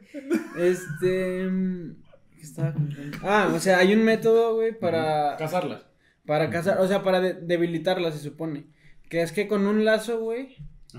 Este. 0.58 1.46
mm, 1.48 1.96
¿Qué 2.36 2.40
estaba 2.42 2.72
contando? 2.72 3.18
Ah, 3.22 3.50
o 3.54 3.58
sea, 3.60 3.78
hay 3.78 3.94
un 3.94 4.04
método, 4.04 4.54
güey, 4.56 4.78
para. 4.78 5.36
Cazarlas. 5.38 5.86
Para 6.26 6.50
cazar, 6.50 6.78
o 6.80 6.86
sea, 6.88 7.02
para 7.02 7.20
de- 7.20 7.34
debilitarla, 7.34 8.12
se 8.12 8.18
supone. 8.18 8.66
Que 9.08 9.22
es 9.22 9.32
que 9.32 9.48
con 9.48 9.66
un 9.66 9.84
lazo, 9.84 10.20
güey, 10.20 10.56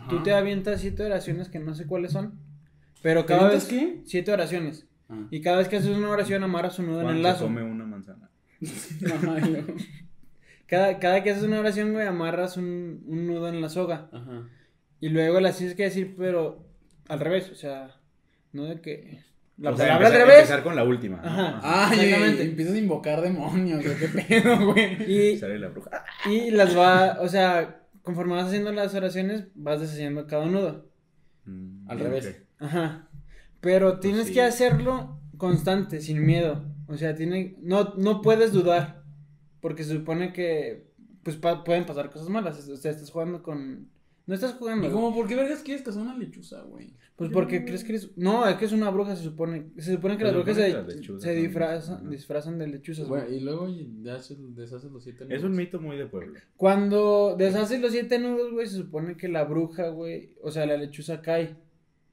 tú 0.10 0.24
te 0.24 0.33
avientas 0.33 0.81
siete 0.81 1.04
oraciones 1.04 1.50
que 1.50 1.60
no 1.60 1.75
sé 1.75 1.86
cuáles 1.86 2.12
son. 2.13 2.39
Pero 3.04 3.25
¿Te 3.25 3.33
cada 3.36 3.50
vez. 3.50 3.66
qué? 3.66 4.01
Siete 4.06 4.31
oraciones. 4.31 4.88
Ah. 5.07 5.27
Y 5.30 5.42
cada 5.42 5.57
vez 5.57 5.68
que 5.68 5.77
haces 5.77 5.95
una 5.95 6.10
oración, 6.10 6.44
amarras 6.44 6.80
un 6.80 6.88
nudo 6.88 7.01
en 7.01 7.10
el 7.10 7.21
lazo. 7.24 7.45
come 7.45 7.62
una 7.63 7.86
manzana. 7.86 8.30
Cada, 10.68 11.00
cada 11.00 11.24
que 11.24 11.31
haces 11.31 11.44
una 11.44 11.60
oración, 11.60 11.94
güey, 11.94 12.06
amarras 12.06 12.56
un, 12.57 13.04
un 13.07 13.25
nudo 13.25 13.48
en 13.50 13.60
la 13.60 13.69
soga. 13.69 14.07
Ajá. 14.13 14.48
Y 15.00 15.10
luego 15.10 15.39
la 15.39 15.51
tienes 15.51 15.75
que 15.75 15.83
decir, 15.83 16.13
pero 16.16 16.63
al 17.10 17.20
revés, 17.20 17.50
o 17.52 17.56
sea, 17.56 17.95
no 18.54 18.64
de 18.64 18.80
que. 18.81 19.24
La 19.57 19.72
O 19.72 19.76
sea, 19.78 19.88
palabra 19.88 20.07
al 20.07 20.14
revés. 20.14 20.36
empezar 20.38 20.64
con 20.64 20.76
la 20.78 20.86
última. 20.86 21.18
¿no? 21.18 21.28
Ajá. 21.28 21.60
Ah, 21.62 21.90
Exactamente. 21.94 22.44
y 22.44 22.48
empiezas 22.48 22.76
a 22.76 22.78
invocar 22.78 23.22
demonios, 23.22 23.83
qué 23.83 24.07
pedo, 24.42 24.72
güey. 24.72 25.12
Y, 25.33 25.38
Sale 25.38 25.60
la 25.60 25.68
bruja. 25.68 26.06
y 26.30 26.52
las 26.52 26.78
va, 26.78 27.18
o 27.19 27.28
sea, 27.28 27.81
conforme 28.02 28.36
vas 28.36 28.48
haciendo 28.48 28.72
las 28.72 28.95
oraciones, 28.95 29.48
vas 29.56 29.81
deshaciendo 29.81 30.28
cada 30.28 30.45
nudo. 30.45 30.88
Mm, 31.45 31.90
Al 31.92 32.00
revés. 32.00 32.42
Ajá. 32.60 33.10
Pero 33.60 34.00
tienes 34.00 34.28
sí. 34.28 34.33
que 34.33 34.42
hacerlo 34.44 35.19
constante, 35.38 36.00
sin 36.00 36.26
miedo. 36.26 36.64
O 36.88 36.95
sea, 36.95 37.14
tiene, 37.16 37.56
no, 37.62 37.94
no 37.98 38.22
puedes 38.22 38.54
dudar. 38.54 39.04
Porque 39.60 39.83
se 39.83 39.92
supone 39.94 40.31
que, 40.31 40.88
pues, 41.22 41.36
pa- 41.36 41.66
pueden 41.66 41.86
pasar 41.86 42.10
cosas 42.10 42.30
malas. 42.30 42.66
O 42.69 42.78
sea, 42.78 42.92
estás 42.92 43.12
jugando 43.12 43.44
con... 43.44 43.90
No 44.30 44.36
estás 44.36 44.54
jugando. 44.54 44.88
¿Y 44.88 44.92
como 44.92 45.14
por 45.14 45.28
qué 45.28 45.36
vergas 45.36 45.64
quieres 45.64 45.81
cazar 45.83 46.04
una 46.04 46.16
lechuza, 46.16 46.62
güey? 46.62 46.94
Pues 47.16 47.31
porque 47.31 47.66
crees 47.66 47.83
que 47.83 47.94
eres... 47.94 48.12
No, 48.16 48.48
es 48.48 48.57
que 48.57 48.66
es 48.66 48.71
una 48.71 48.92
bruja, 48.92 49.16
se 49.16 49.24
supone. 49.24 49.71
Se 49.78 49.94
supone 49.95 50.18
que 50.18 50.24
las 50.24 50.33
brujas 50.36 50.56
se, 50.56 51.19
se 51.19 51.33
disfrazan, 51.33 52.09
disfrazan 52.12 52.59
de 52.59 52.68
lechuzas. 52.68 53.07
Bueno, 53.07 53.26
güey. 53.26 53.38
y 53.38 53.40
luego 53.42 53.68
deshaces, 53.71 54.38
deshaces 54.56 54.92
los 54.92 55.04
siete 55.04 55.26
Es 55.30 55.44
un 55.44 55.56
mito 55.56 55.81
muy 55.81 55.98
de 55.98 56.06
pueblo. 56.06 56.40
Cuando 56.56 57.36
deshaces 57.38 57.81
los 57.81 57.92
siete 57.92 58.19
nudos, 58.19 58.52
güey, 58.54 58.68
se 58.68 58.78
supone 58.78 59.18
que 59.18 59.28
la 59.30 59.45
bruja, 59.45 59.90
güey, 59.90 60.36
o 60.44 60.52
sea, 60.52 60.66
la 60.68 60.78
lechuza 60.78 61.21
cae. 61.24 61.56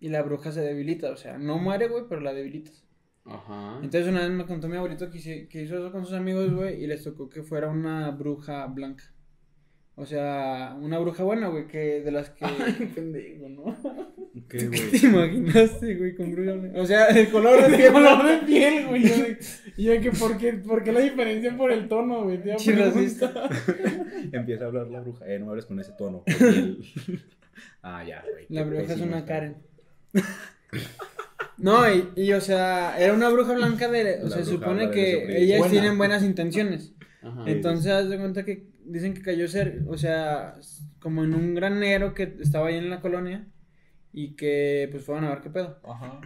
Y 0.01 0.09
la 0.09 0.23
bruja 0.23 0.53
se 0.53 0.63
debilita, 0.63 1.11
o 1.11 1.17
sea, 1.17 1.37
no 1.39 1.59
muere, 1.59 1.89
güey, 1.89 2.05
pero 2.09 2.23
la 2.23 2.33
debilitas. 2.33 2.83
Ajá. 3.27 3.79
Entonces 3.83 4.09
una 4.09 4.21
vez 4.23 4.31
me 4.31 4.47
contó 4.47 4.69
mi 4.69 4.77
abuelito 4.77 5.11
que, 5.11 5.19
hice- 5.19 5.49
que 5.49 5.63
hizo 5.63 5.77
eso 5.77 5.93
con 5.93 6.05
sus 6.05 6.15
amigos, 6.15 6.51
güey, 6.55 6.83
y 6.83 6.87
les 6.87 7.05
tocó 7.05 7.29
que 7.29 7.43
fuera 7.43 7.69
una 7.69 8.11
bruja 8.11 8.67
blanca. 8.69 9.05
O 9.99 10.05
sea, 10.05 10.77
una 10.79 10.99
bruja 10.99 11.25
buena, 11.25 11.49
güey, 11.49 11.67
que 11.69 12.03
de 12.03 12.11
las 12.11 12.29
que... 12.29 12.45
Ay, 12.45 12.93
pendejo, 12.95 13.49
¿no? 13.49 13.75
¿Qué, 14.47 14.59
¿Qué 14.59 14.67
güey? 14.67 14.91
te 14.91 15.07
imaginaste, 15.07 15.95
güey, 15.95 16.15
con 16.15 16.33
bruja? 16.33 16.53
O 16.81 16.85
sea, 16.85 17.07
el 17.07 17.31
color 17.31 17.67
de 17.67 17.87
El 17.87 17.93
color 17.95 18.27
de 18.27 18.47
piel, 18.47 18.87
güey. 18.89 19.03
Yo 19.09 19.17
de- 19.17 19.39
yo 19.79 19.93
de 19.93 20.01
que, 20.03 20.11
¿por 20.13 20.37
qué, 20.37 20.53
por 20.53 20.85
qué 20.85 20.93
la 20.93 21.01
diferencia 21.01 21.57
por 21.57 21.73
el 21.73 21.89
tono, 21.89 22.25
güey? 22.25 22.43
Te 22.43 22.49
iba 22.49 22.57
a 22.57 22.59
Sí, 22.59 22.73
preguntar. 22.73 23.51
Empieza 24.33 24.65
a 24.65 24.67
hablar 24.67 24.87
la 24.89 25.01
bruja. 25.01 25.25
Eh, 25.27 25.39
no 25.39 25.49
hables 25.51 25.65
con 25.65 25.81
ese 25.81 25.93
tono. 25.93 26.25
el- 26.27 26.85
ah, 27.83 28.05
ya, 28.07 28.23
güey. 28.31 28.45
La 28.51 28.65
bruja 28.65 28.93
es 28.93 29.01
una. 29.01 29.25
Karen. 29.25 29.57
No, 31.59 31.91
y, 31.91 32.11
y, 32.17 32.33
o 32.35 32.41
sea, 32.43 32.99
era 32.99 33.15
una 33.15 33.31
bruja 33.31 33.55
blanca 33.55 33.89
de... 33.89 34.21
O 34.21 34.25
La 34.25 34.31
sea, 34.37 34.45
supone 34.45 34.91
que 34.91 35.39
ellas 35.43 35.59
Buena. 35.61 35.73
tienen 35.73 35.97
buenas 35.97 36.23
intenciones. 36.23 36.93
Ajá. 37.27 37.45
Entonces, 37.47 37.93
haz 37.93 38.09
de 38.09 38.19
cuenta 38.19 38.45
que 38.45 38.69
dicen 38.85 39.15
que 39.15 39.23
cayó 39.23 39.49
ser, 39.49 39.83
o 39.89 39.97
sea, 39.99 40.55
como 41.01 41.25
en 41.25 41.35
un 41.35 41.55
granero 41.55 42.15
que 42.15 42.37
estaba 42.41 42.69
ahí 42.69 42.77
en 42.77 42.91
la 42.91 43.01
colonia. 43.01 43.47
y 44.19 44.35
que 44.35 44.89
pues 44.91 45.05
fueron 45.05 45.25
a 45.25 45.29
ver 45.31 45.41
qué 45.43 45.51
pedo. 45.51 45.79
Ajá. 45.85 46.21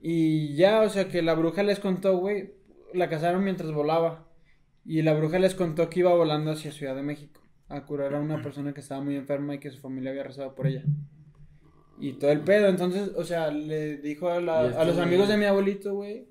Y 0.00 0.54
ya, 0.56 0.80
o 0.80 0.88
sea, 0.88 1.08
que 1.08 1.20
la 1.20 1.34
bruja 1.34 1.62
les 1.62 1.78
contó, 1.78 2.16
güey, 2.16 2.54
la 2.94 3.10
cazaron 3.10 3.44
mientras 3.44 3.70
volaba. 3.72 4.26
Y 4.86 5.02
la 5.02 5.12
bruja 5.12 5.38
les 5.38 5.54
contó 5.54 5.90
que 5.90 6.00
iba 6.00 6.14
volando 6.14 6.52
hacia 6.52 6.72
Ciudad 6.72 6.94
de 6.96 7.02
México 7.02 7.42
a 7.68 7.84
curar 7.84 8.14
a 8.14 8.20
una 8.20 8.40
persona 8.42 8.72
que 8.72 8.80
estaba 8.80 9.02
muy 9.04 9.16
enferma 9.16 9.54
y 9.54 9.58
que 9.58 9.70
su 9.70 9.78
familia 9.80 10.10
había 10.10 10.22
rezado 10.24 10.54
por 10.54 10.66
ella. 10.66 10.84
Y 11.98 12.14
todo 12.14 12.30
el 12.32 12.40
pedo, 12.40 12.68
entonces, 12.68 13.12
o 13.16 13.24
sea, 13.24 13.50
le 13.50 13.98
dijo 13.98 14.28
a, 14.30 14.40
la- 14.40 14.66
este 14.68 14.78
a 14.78 14.84
los 14.86 14.98
amigos 14.98 15.28
de 15.28 15.36
mi 15.36 15.44
abuelito, 15.44 15.94
güey, 15.94 16.26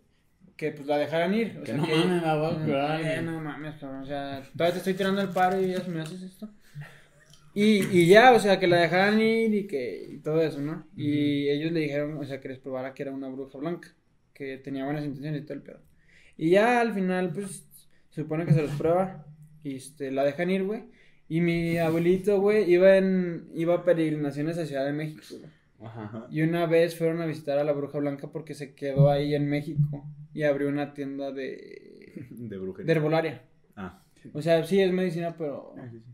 que 0.57 0.71
pues 0.71 0.87
la 0.87 0.97
dejaran 0.97 1.33
ir. 1.33 1.59
O 1.61 1.65
Que 1.65 1.73
sea, 1.73 1.77
no 1.77 1.87
mames, 1.87 2.21
la 2.21 2.35
voy 2.35 2.51
a 2.55 2.59
curar, 2.59 3.01
Eh, 3.05 3.21
no 3.21 3.39
mames, 3.41 3.75
cabrón, 3.79 4.01
o 4.03 4.05
sea, 4.05 4.41
todavía 4.55 4.73
te 4.73 4.77
estoy 4.79 4.93
tirando 4.95 5.21
el 5.21 5.29
paro 5.29 5.61
y 5.61 5.71
ya 5.71 5.83
me 5.87 6.01
haces 6.01 6.21
esto. 6.23 6.49
Y, 7.53 7.83
y 8.01 8.07
ya, 8.07 8.33
o 8.33 8.39
sea, 8.39 8.59
que 8.59 8.67
la 8.67 8.77
dejaran 8.77 9.19
ir 9.21 9.53
y 9.53 9.67
que 9.67 10.07
y 10.09 10.19
todo 10.19 10.41
eso, 10.41 10.59
¿no? 10.59 10.87
Y 10.95 11.49
ellos 11.49 11.71
le 11.71 11.81
dijeron, 11.81 12.17
o 12.17 12.25
sea, 12.25 12.41
que 12.41 12.49
les 12.49 12.59
probara 12.59 12.93
que 12.95 13.03
era 13.03 13.11
una 13.11 13.29
bruja 13.29 13.59
blanca, 13.59 13.95
que 14.33 14.57
tenía 14.57 14.85
buenas 14.85 15.05
intenciones 15.05 15.41
y 15.43 15.45
todo 15.45 15.55
el 15.55 15.63
pedo. 15.63 15.81
Y 16.37 16.49
ya 16.51 16.81
al 16.81 16.93
final, 16.93 17.31
pues, 17.33 17.67
se 18.09 18.21
supone 18.23 18.45
que 18.47 18.53
se 18.53 18.61
los 18.63 18.71
prueba 18.73 19.27
y 19.63 19.75
este, 19.75 20.11
la 20.11 20.23
dejan 20.25 20.49
ir, 20.49 20.63
güey. 20.63 20.85
Y 21.29 21.41
mi 21.41 21.77
abuelito, 21.77 22.39
güey, 22.41 22.69
iba 22.71 22.97
en, 22.97 23.49
iba 23.55 23.75
a 23.75 23.85
peregrinaciones 23.85 24.57
a 24.57 24.65
Ciudad 24.65 24.85
de 24.85 24.93
México, 24.93 25.23
güey. 25.39 25.52
Ajá. 25.83 26.27
Y 26.31 26.41
una 26.41 26.65
vez 26.65 26.97
fueron 26.97 27.21
a 27.21 27.25
visitar 27.25 27.57
a 27.59 27.63
la 27.63 27.73
bruja 27.73 27.99
blanca 27.99 28.31
porque 28.31 28.53
se 28.53 28.73
quedó 28.75 29.09
ahí 29.09 29.35
en 29.35 29.49
México 29.49 30.05
y 30.33 30.43
abrió 30.43 30.69
una 30.69 30.93
tienda 30.93 31.31
de, 31.31 32.27
De 32.31 32.57
brujería. 32.57 32.85
de 32.93 32.99
herbolaria. 32.99 33.41
Ah. 33.75 34.01
O 34.33 34.41
sea, 34.41 34.63
sí 34.63 34.79
es 34.79 34.91
medicina, 34.93 35.35
pero. 35.37 35.73
Ah, 35.77 35.87
sí, 35.91 35.99
sí. 35.99 36.11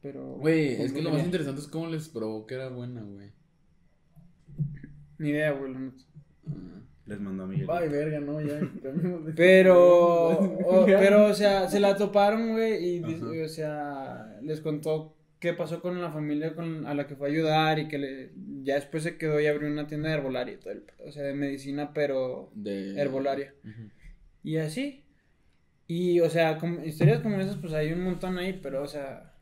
pero 0.00 0.36
Güey, 0.36 0.80
es 0.82 0.92
que 0.92 1.02
lo 1.02 1.10
más 1.10 1.24
interesante 1.24 1.60
es 1.60 1.68
cómo 1.68 1.88
les 1.88 2.08
probó 2.08 2.46
que 2.46 2.54
era 2.54 2.68
buena, 2.70 3.02
güey. 3.02 3.30
Ni 5.18 5.30
idea, 5.30 5.52
güey. 5.52 5.72
neta. 5.72 5.96
Ah. 6.48 6.80
Les 7.06 7.20
mandó 7.20 7.44
a 7.44 7.46
Miguel. 7.46 7.68
Ay, 7.70 7.88
verga, 7.90 8.20
no, 8.20 8.40
ya. 8.40 8.58
Pero. 9.36 10.28
o- 10.66 10.86
pero, 10.86 11.26
o 11.26 11.34
sea, 11.34 11.68
se 11.68 11.78
la 11.80 11.96
toparon, 11.96 12.52
güey. 12.52 12.96
Y, 12.98 13.04
Ajá. 13.04 13.26
o 13.44 13.48
sea, 13.48 14.38
les 14.42 14.60
contó 14.62 15.13
qué 15.44 15.52
pasó 15.52 15.82
con 15.82 16.00
la 16.00 16.10
familia 16.10 16.54
con, 16.54 16.86
a 16.86 16.94
la 16.94 17.06
que 17.06 17.16
fue 17.16 17.28
a 17.28 17.30
ayudar 17.30 17.78
y 17.78 17.86
que 17.86 17.98
le, 17.98 18.30
ya 18.62 18.76
después 18.76 19.02
se 19.02 19.18
quedó 19.18 19.38
y 19.38 19.46
abrió 19.46 19.68
una 19.68 19.86
tienda 19.86 20.08
de 20.08 20.14
herbolaria 20.14 20.54
y 20.54 20.56
todo 20.56 20.72
el 20.72 20.84
O 21.06 21.12
sea, 21.12 21.22
de 21.22 21.34
medicina, 21.34 21.92
pero 21.92 22.50
De... 22.54 22.98
herbolaria. 22.98 23.54
Y 24.42 24.56
así. 24.56 25.04
Y, 25.86 26.20
o 26.20 26.30
sea, 26.30 26.56
como, 26.56 26.82
historias 26.82 27.20
como 27.20 27.38
esas, 27.40 27.56
pues 27.56 27.74
hay 27.74 27.92
un 27.92 28.04
montón 28.04 28.38
ahí, 28.38 28.58
pero, 28.62 28.82
o 28.82 28.86
sea, 28.86 29.34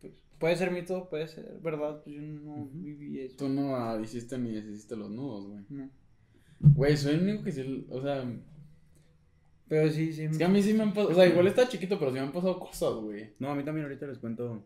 pues, 0.00 0.14
puede 0.38 0.56
ser 0.56 0.70
mito, 0.70 1.10
puede 1.10 1.28
ser 1.28 1.58
verdad, 1.62 2.02
pues 2.02 2.16
yo 2.16 2.22
no 2.22 2.70
viví 2.72 3.20
eso. 3.20 3.36
Tú 3.36 3.50
no 3.50 3.76
ah, 3.76 4.00
hiciste 4.02 4.38
ni 4.38 4.50
deshiciste 4.50 4.96
los 4.96 5.10
nudos, 5.10 5.46
güey. 5.46 5.64
No. 5.68 5.90
Güey, 6.60 6.96
soy 6.96 7.16
el 7.16 7.22
único 7.22 7.44
que 7.44 7.52
sí, 7.52 7.86
o 7.90 8.00
sea, 8.00 8.24
Pero 9.68 9.90
sí, 9.90 10.10
sí. 10.10 10.22
es 10.22 10.38
que 10.38 10.44
a 10.44 10.48
mí 10.48 10.62
sí 10.62 10.72
me 10.72 10.84
han 10.84 10.94
pasado, 10.94 11.10
o 11.10 11.14
sea, 11.14 11.26
igual 11.26 11.48
está 11.48 11.68
chiquito, 11.68 11.98
pero 11.98 12.12
sí 12.12 12.14
me 12.14 12.24
han 12.24 12.32
pasado 12.32 12.58
cosas, 12.58 12.94
güey. 12.94 13.34
No, 13.38 13.50
a 13.50 13.54
mí 13.54 13.62
también 13.62 13.84
ahorita 13.84 14.06
les 14.06 14.16
cuento 14.16 14.64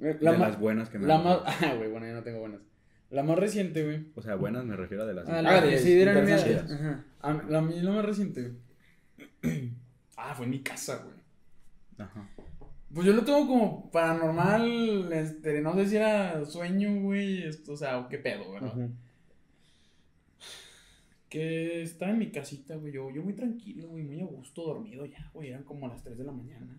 La, 0.00 0.32
de 0.32 0.38
las 0.38 0.58
buenas 0.58 0.88
que 0.88 0.98
me 0.98 1.06
la 1.06 1.16
han 1.16 1.24
más, 1.24 1.38
ah, 1.46 1.74
güey, 1.76 1.90
bueno, 1.90 2.06
yo 2.06 2.14
no 2.14 2.22
tengo 2.22 2.40
buenas. 2.40 2.60
La 3.10 3.22
más 3.22 3.38
reciente, 3.38 3.84
güey. 3.84 4.06
O 4.14 4.22
sea, 4.22 4.36
buenas 4.36 4.64
me 4.64 4.76
refiero 4.76 5.02
a 5.02 5.06
de 5.06 5.14
las 5.14 5.28
Ah, 5.28 5.42
la 5.42 5.60
de 5.60 5.78
sí 5.78 5.94
miedo. 5.94 6.10
interesantes. 6.10 6.72
Ajá. 6.72 7.04
Ah, 7.20 7.42
la, 7.48 7.60
mí- 7.60 7.80
la 7.80 7.90
más 7.90 8.04
reciente. 8.04 8.52
ah, 10.16 10.34
fue 10.34 10.44
en 10.46 10.50
mi 10.50 10.60
casa, 10.60 11.02
güey. 11.04 11.16
Ajá. 11.98 12.28
Pues 12.94 13.06
yo 13.06 13.12
lo 13.12 13.24
tengo 13.24 13.46
como 13.46 13.90
paranormal, 13.90 15.12
este, 15.12 15.60
no 15.60 15.74
sé 15.74 15.86
si 15.86 15.96
era 15.96 16.44
sueño, 16.44 17.00
güey, 17.02 17.44
esto, 17.44 17.72
o 17.74 17.76
sea, 17.76 18.06
qué 18.10 18.18
pedo, 18.18 18.50
¿verdad? 18.52 18.88
Que 21.28 21.82
estaba 21.82 22.10
en 22.10 22.18
mi 22.18 22.32
casita, 22.32 22.74
güey, 22.74 22.92
yo, 22.92 23.08
yo 23.10 23.22
muy 23.22 23.34
tranquilo, 23.34 23.88
güey, 23.88 24.02
muy 24.02 24.20
a 24.20 24.24
gusto, 24.24 24.62
dormido 24.64 25.06
ya, 25.06 25.30
güey, 25.32 25.50
eran 25.50 25.62
como 25.62 25.86
las 25.86 26.02
3 26.02 26.18
de 26.18 26.24
la 26.24 26.32
mañana. 26.32 26.76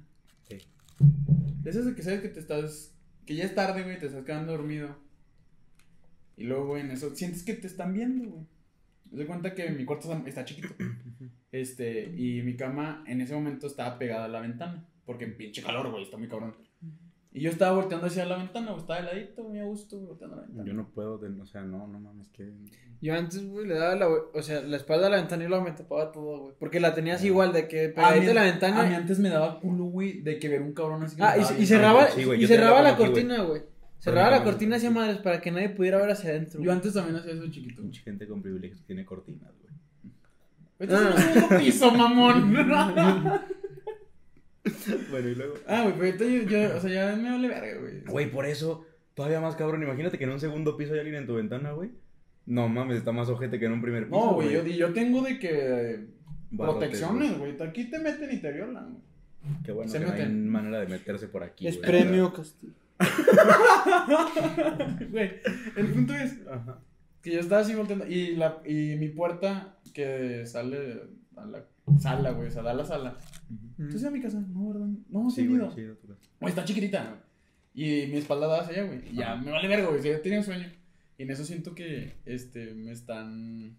Sí. 0.50 0.58
De 1.00 1.70
esas 1.70 1.86
de 1.86 1.96
que 1.96 2.04
sabes 2.04 2.20
que 2.22 2.28
te 2.28 2.42
estás, 2.42 2.94
que 3.25 3.36
ya 3.36 3.46
es 3.46 3.56
tarde, 3.56 3.84
güey, 3.84 4.00
te 4.00 4.08
estás 4.08 4.25
quedando 4.25 4.51
dormido. 4.51 4.98
Y 6.38 6.44
luego, 6.44 6.68
güey, 6.68 6.82
en 6.82 6.92
eso, 6.92 7.16
sientes 7.16 7.44
que 7.44 7.54
te 7.54 7.68
están 7.68 7.94
viendo, 7.94 8.30
güey. 8.30 8.46
Te 9.10 9.18
das 9.18 9.28
cuenta 9.28 9.54
que 9.54 9.70
mi 9.70 9.86
cuarto 9.86 10.12
está, 10.12 10.28
está 10.28 10.46
chiquito. 10.46 10.70
Este, 11.51 12.13
y 12.16 12.42
mi 12.44 12.56
cama 12.56 13.04
en 13.06 13.20
ese 13.20 13.34
momento 13.34 13.68
estaba 13.68 14.00
pegada 14.00 14.24
a 14.24 14.30
la 14.30 14.40
ventana. 14.40 14.88
Porque 15.06 15.28
pinche 15.28 15.62
calor, 15.62 15.92
güey, 15.92 16.04
está 16.04 16.16
muy 16.16 16.30
cabrón. 16.30 16.56
Y 17.33 17.41
yo 17.41 17.50
estaba 17.50 17.75
volteando 17.77 18.07
hacia 18.07 18.25
la 18.25 18.35
ventana, 18.38 18.67
güey, 18.71 18.81
estaba 18.81 19.00
heladito, 19.00 19.43
muy 19.43 19.59
a 19.59 19.63
gusto, 19.63 19.97
volteando 20.00 20.35
a 20.35 20.39
la 20.41 20.45
ventana. 20.47 20.67
Yo 20.67 20.73
no 20.73 20.89
puedo, 20.89 21.17
de- 21.17 21.41
o 21.41 21.45
sea, 21.45 21.61
no, 21.61 21.88
no 21.88 21.97
mames, 22.00 22.27
que... 22.29 22.51
Yo 23.01 23.15
antes, 23.15 23.47
güey, 23.47 23.65
le 23.67 23.75
daba 23.75 23.95
la, 23.95 24.07
o 24.09 24.41
sea, 24.41 24.61
la 24.61 24.75
espalda 24.77 25.07
a 25.07 25.09
la 25.09 25.15
ventana 25.17 25.43
y 25.45 25.47
luego 25.47 25.63
me 25.63 25.71
tapaba 25.71 26.11
todo, 26.11 26.39
güey. 26.41 26.55
Porque 26.59 26.79
la 26.81 26.93
tenías 26.93 27.23
igual 27.23 27.53
de 27.53 27.67
que 27.69 27.89
pegadita 27.89 28.31
a 28.31 28.33
la 28.33 28.41
a 28.41 28.45
mí 28.45 28.51
ventana. 28.51 28.97
antes 28.97 29.17
me 29.19 29.29
daba 29.29 29.59
culo, 29.61 29.85
güey, 29.85 30.21
de 30.21 30.38
que 30.39 30.50
ver 30.50 30.61
un 30.61 30.73
cabrón 30.73 31.01
así 31.03 31.15
que 31.15 31.23
Ah, 31.23 31.35
y, 31.38 31.63
y 31.63 31.65
cerraba, 31.65 32.07
Sí, 32.09 32.25
güey, 32.25 32.43
y 32.43 32.47
cerraba 32.47 32.81
la 32.81 32.89
aquí, 32.89 32.97
güey. 33.00 33.11
cortina, 33.11 33.41
güey. 33.43 33.61
Cerraba 33.97 34.29
la 34.31 34.43
cortina 34.43 34.75
hacia 34.75 34.91
madres 34.91 35.17
para 35.17 35.39
que 35.41 35.51
nadie 35.51 35.69
pudiera 35.69 35.97
ver 36.00 36.11
hacia 36.11 36.31
adentro. 36.31 36.61
Yo 36.61 36.71
antes 36.71 36.93
también 36.93 37.15
hacía 37.17 37.33
eso 37.33 37.47
chiquito. 37.50 37.81
Mucha 37.81 38.01
gente 38.01 38.27
con 38.27 38.41
privilegios 38.41 38.83
tiene 38.85 39.05
cortinas, 39.05 39.51
güey. 39.61 39.73
Vete 40.79 41.57
piso, 41.59 41.91
mamón. 41.93 42.51
Bueno, 45.12 45.30
y 45.30 45.36
luego... 45.36 45.56
ah, 45.68 45.82
güey, 45.84 45.94
pero 45.94 46.06
ahorita 46.06 46.25
yo, 46.25 46.44
yo, 46.70 46.77
o 46.77 46.80
sea, 46.80 46.89
ya 46.91 47.15
me 47.15 47.30
vale 47.32 47.48
verga, 47.48 47.80
güey. 47.80 48.01
Güey, 48.06 48.32
por 48.32 48.46
eso, 48.46 48.86
todavía 49.15 49.41
más 49.41 49.56
cabrón. 49.56 49.84
Imagínate 49.84 50.18
que 50.18 50.24
en 50.25 50.32
un 50.32 50.39
segundo 50.39 50.77
piso 50.77 50.94
hay 50.94 51.00
alguien 51.00 51.18
en 51.18 51.27
tu 51.27 51.36
ventana, 51.36 51.72
güey. 51.72 51.89
No 52.46 52.68
mames, 52.70 52.98
está 52.98 53.12
más 53.12 53.30
ojete 53.30 53.60
que 53.60 53.65
en 53.65 53.74
un 53.74 53.82
primer 53.82 54.06
piso. 54.08 54.20
No, 54.20 54.34
güey, 54.34 54.51
yo, 54.53 54.65
y 54.65 54.77
yo 54.77 54.94
tengo 54.94 55.22
de 55.22 55.39
que 55.39 55.50
eh, 55.51 56.00
Barrotes, 56.51 56.89
protecciones, 56.89 57.38
güey. 57.38 57.56
Aquí 57.62 57.89
te 57.89 58.00
meten 58.00 58.32
y 58.32 58.38
te 58.38 58.51
violan, 58.51 58.91
güey. 58.94 59.03
Qué 59.65 59.72
bueno 59.72 59.91
Se 59.91 60.00
que 60.00 60.06
no 60.06 60.12
hay 60.12 60.20
meten. 60.20 60.50
manera 60.50 60.80
de 60.82 60.88
meterse 60.88 61.27
por 61.27 61.44
aquí, 61.44 61.68
Es 61.68 61.77
güey. 61.80 61.89
premio 61.91 62.34
castigo. 62.34 62.74
Güey, 65.10 65.32
el 65.75 65.88
punto 65.88 66.13
es 66.13 66.38
Ajá. 66.50 66.80
que 67.22 67.32
yo 67.32 67.39
estaba 67.39 67.62
así 67.62 67.75
volteando 67.75 68.06
y, 68.08 68.36
la, 68.36 68.62
y 68.65 68.96
mi 68.98 69.10
puerta 69.10 69.75
que 69.94 70.46
sale 70.46 71.01
a 71.36 71.46
la 71.46 71.63
sala, 72.00 72.31
güey, 72.31 72.48
o 72.48 72.51
sea, 72.51 72.62
da 72.63 72.71
a 72.71 72.75
la 72.75 72.86
sala. 72.86 73.17
¿Tú 73.89 73.98
sí 73.98 74.05
a 74.05 74.12
mi 74.12 74.21
casa? 74.21 74.39
No, 74.39 74.69
¿verdad? 74.69 74.88
No, 75.10 75.29
sí, 75.29 75.48
güey, 75.48 75.62
sí. 75.75 75.81
Güey, 76.39 76.50
está 76.50 76.63
chiquitita, 76.65 77.03
güey. 77.10 77.21
Y 77.74 78.07
mi 78.07 78.17
espalda 78.17 78.48
da 78.48 78.62
hacia 78.62 78.74
allá, 78.81 78.88
güey. 78.88 79.10
Y 79.12 79.15
ya 79.15 79.36
me 79.36 79.51
vale 79.51 79.67
verga, 79.67 79.89
güey. 79.89 80.03
Ya 80.03 80.21
tenía 80.21 80.43
sueño. 80.43 80.67
Y 81.17 81.24
en 81.24 81.31
eso 81.31 81.45
siento 81.45 81.74
que, 81.74 82.17
este, 82.25 82.74
me 82.74 82.91
están 82.91 83.77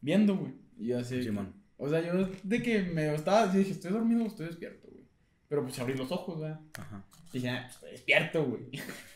viendo, 0.00 0.36
güey. 0.36 0.52
Y 0.78 0.88
yo 0.88 0.98
así. 0.98 1.22
Simón. 1.22 1.52
O 1.78 1.88
sea, 1.88 2.00
yo 2.00 2.28
de 2.42 2.62
que 2.62 2.82
me 2.82 3.14
estaba, 3.14 3.46
dije, 3.48 3.70
estoy 3.70 3.92
dormido 3.92 4.24
o 4.24 4.26
estoy 4.26 4.46
despierto, 4.46 4.88
güey. 4.90 5.04
Pero 5.48 5.62
pues 5.62 5.78
abrí 5.78 5.94
los 5.94 6.10
ojos, 6.10 6.38
güey. 6.38 6.52
Ajá. 6.78 7.04
Dije, 7.32 7.48
ah, 7.50 7.66
estoy 7.68 7.90
despierto, 7.92 8.44
güey. 8.46 8.62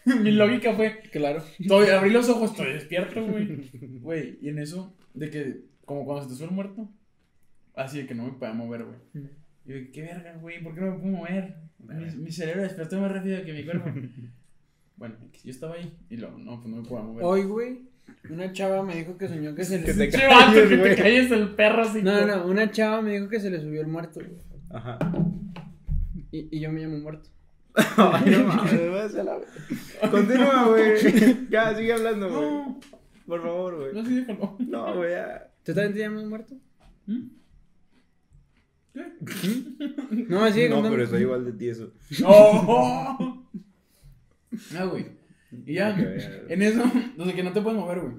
Mi 0.23 0.31
lógica 0.33 0.75
fue, 0.75 1.01
Claro. 1.11 1.43
estoy, 1.59 1.89
abrí 1.89 2.11
los 2.11 2.29
ojos, 2.29 2.51
estoy 2.51 2.73
despierto, 2.75 3.25
güey. 3.27 3.71
Güey, 4.01 4.39
y 4.43 4.49
en 4.49 4.59
eso, 4.59 4.95
de 5.15 5.31
que, 5.31 5.65
como 5.85 6.05
cuando 6.05 6.25
se 6.25 6.31
te 6.31 6.35
sube 6.37 6.49
el 6.49 6.55
muerto, 6.55 6.89
así 7.85 7.99
de 7.99 8.07
que 8.07 8.15
no 8.15 8.25
me 8.25 8.33
podía 8.33 8.55
mover, 8.55 8.85
güey. 8.85 9.27
Y 9.67 9.69
yo, 9.69 9.93
qué 9.93 10.03
verga, 10.03 10.35
güey, 10.41 10.63
¿por 10.63 10.75
qué 10.75 10.81
no 10.81 10.93
me 10.93 10.99
puedo 10.99 11.17
mover? 11.17 11.57
Mi, 11.79 12.17
mi 12.17 12.33
cerebro 12.33 12.63
despierto 12.63 13.01
más 13.01 13.13
rápido 13.13 13.43
que 13.45 13.53
mi 13.53 13.65
cuerpo. 13.65 13.91
bueno, 14.97 15.15
yo 15.45 15.51
estaba 15.51 15.75
ahí 15.75 15.97
y 16.09 16.17
luego, 16.17 16.39
no, 16.39 16.61
pues 16.61 16.69
no 16.69 16.83
me 16.83 16.89
puedo 16.89 17.03
mover. 17.05 17.25
Hoy, 17.25 17.45
güey, 17.45 17.83
una 18.29 18.53
chava 18.53 18.83
me 18.83 18.97
dijo 18.97 19.17
que 19.17 19.29
soñó 19.29 19.55
que 19.55 19.65
se 19.65 19.81
le. 19.81 20.11
Calles, 20.11 20.69
que 20.69 20.77
te 20.77 20.97
calles 20.97 21.31
el 21.31 21.55
perro 21.55 21.83
así. 21.83 22.03
No, 22.03 22.27
no, 22.27 22.27
no, 22.27 22.47
una 22.47 22.71
chava 22.71 23.01
me 23.03 23.13
dijo 23.13 23.29
que 23.29 23.41
se 23.41 23.51
le 23.51 23.61
subió 23.61 23.81
el 23.81 23.89
muerto, 23.89 24.21
güey. 24.21 24.41
Ajá. 24.71 24.99
Y, 26.33 26.57
y 26.57 26.61
yo 26.61 26.71
me 26.71 26.81
llamo 26.81 26.99
muerto. 26.99 27.29
Ay, 27.75 28.31
no 28.31 28.45
mames, 28.47 28.91
váyase 28.91 29.21
a 29.21 29.25
la 29.25 29.39
verga. 29.39 30.11
Continúa, 30.11 30.69
güey. 30.69 31.47
Ya, 31.51 31.75
sigue 31.75 31.93
hablando, 31.93 32.29
güey. 32.29 32.43
No, 32.43 32.81
Por 33.27 33.43
favor, 33.43 33.77
güey. 33.77 33.95
no, 33.95 34.05
sí, 34.05 34.15
déjalo. 34.17 34.57
No, 34.59 34.97
güey, 34.97 35.11
ya. 35.13 35.51
¿Tú 35.65 35.75
también 35.75 35.93
te 35.95 35.99
llamas 36.01 36.25
muerto? 36.25 36.55
¿Mm? 37.07 37.40
No, 38.95 40.41
me 40.43 40.53
sigue 40.53 40.69
No, 40.69 40.83
pero 40.83 41.05
estoy 41.05 41.23
igual 41.23 41.45
de 41.45 41.53
tieso. 41.53 41.93
¡Oh! 42.25 43.47
Ah, 44.77 44.85
güey. 44.85 45.07
Y 45.67 45.75
ya, 45.75 45.97
en 46.49 46.63
eso, 46.63 46.85
no 47.17 47.25
sé, 47.25 47.35
que 47.35 47.43
no 47.43 47.53
te 47.53 47.61
puedes 47.61 47.79
mover, 47.79 48.01
güey. 48.01 48.15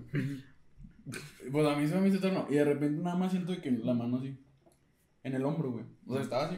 Pues 1.51 1.65
a 1.65 1.75
mí 1.75 1.87
se 1.87 1.99
me 1.99 2.07
hizo 2.07 2.17
eterno. 2.17 2.47
Y 2.49 2.55
de 2.55 2.65
repente 2.65 3.01
nada 3.01 3.15
más 3.15 3.31
siento 3.31 3.59
que 3.61 3.71
la 3.71 3.93
mano 3.93 4.17
así. 4.17 4.37
En 5.23 5.35
el 5.35 5.45
hombro, 5.45 5.71
güey. 5.71 5.85
O 6.07 6.13
sea, 6.13 6.23
estaba 6.23 6.45
así. 6.45 6.57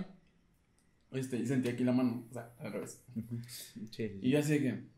Este, 1.11 1.37
y 1.37 1.45
sentí 1.45 1.69
aquí 1.69 1.83
la 1.83 1.91
mano. 1.91 2.25
O 2.29 2.33
sea, 2.33 2.51
al 2.59 2.73
revés. 2.73 3.03
Sí. 3.91 4.19
Y 4.21 4.31
yo 4.31 4.39
así 4.39 4.53
de 4.53 4.59
que. 4.61 4.93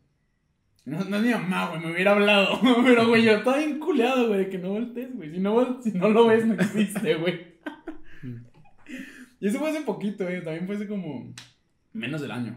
No, 0.86 1.04
no 1.04 1.16
es 1.16 1.22
mi 1.22 1.30
mamá, 1.30 1.70
güey, 1.70 1.80
me 1.80 1.92
hubiera 1.92 2.12
hablado. 2.12 2.60
Pero, 2.84 3.08
güey, 3.08 3.24
yo 3.24 3.32
estaba 3.32 3.58
bien 3.58 3.80
culeado, 3.80 4.28
güey, 4.28 4.44
de 4.44 4.50
que 4.50 4.58
no 4.58 4.70
voltees, 4.70 5.14
güey. 5.14 5.32
Si 5.32 5.40
no, 5.40 5.82
si 5.82 5.92
no 5.92 6.08
lo 6.10 6.26
ves, 6.26 6.46
no 6.46 6.54
existe, 6.54 7.14
güey. 7.16 7.55
Y 9.40 9.48
eso 9.48 9.58
fue 9.58 9.70
hace 9.70 9.82
poquito, 9.82 10.24
güey. 10.24 10.42
También 10.42 10.66
fue 10.66 10.76
hace 10.76 10.86
como. 10.86 11.32
Menos 11.92 12.20
del 12.20 12.30
año. 12.30 12.56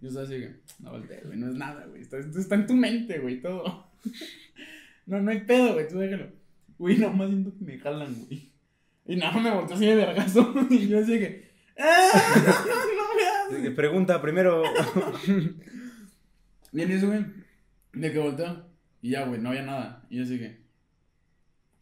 Yo 0.00 0.08
estaba 0.08 0.24
así 0.24 0.34
que. 0.34 0.56
No 0.80 0.92
voltees, 0.92 1.26
güey, 1.26 1.38
no 1.38 1.48
es 1.48 1.54
nada, 1.54 1.84
güey. 1.86 2.02
Está, 2.02 2.18
está 2.18 2.54
en 2.54 2.66
tu 2.66 2.74
mente, 2.74 3.18
güey, 3.18 3.40
todo. 3.40 3.86
No, 5.06 5.20
no 5.22 5.30
hay 5.30 5.42
pedo, 5.42 5.74
güey, 5.74 5.86
tú 5.86 5.98
déjalo. 5.98 6.32
Güey, 6.78 6.98
nada 6.98 7.12
más 7.12 7.28
siento 7.28 7.56
que 7.56 7.64
me 7.64 7.78
jalan, 7.78 8.12
güey. 8.26 8.50
Y 9.06 9.14
nada 9.14 9.38
me 9.40 9.52
volteó 9.52 9.76
así 9.76 9.86
de 9.86 9.94
vergazo. 9.94 10.52
Y 10.70 10.88
yo 10.88 10.98
así 10.98 11.18
que. 11.18 11.48
¡Ah! 11.78 12.10
No 12.96 13.54
me 13.54 13.62
hagas. 13.62 13.74
Pregunta 13.76 14.20
primero. 14.20 14.64
Viene 16.72 16.94
eso, 16.96 17.06
güey. 17.06 17.24
De 17.92 18.12
que 18.12 18.18
volteó. 18.18 18.66
Y 19.00 19.10
ya, 19.10 19.26
güey, 19.26 19.40
no 19.40 19.50
había 19.50 19.62
nada. 19.62 20.04
Y 20.10 20.16
yo 20.16 20.24
así 20.24 20.38
que. 20.38 20.65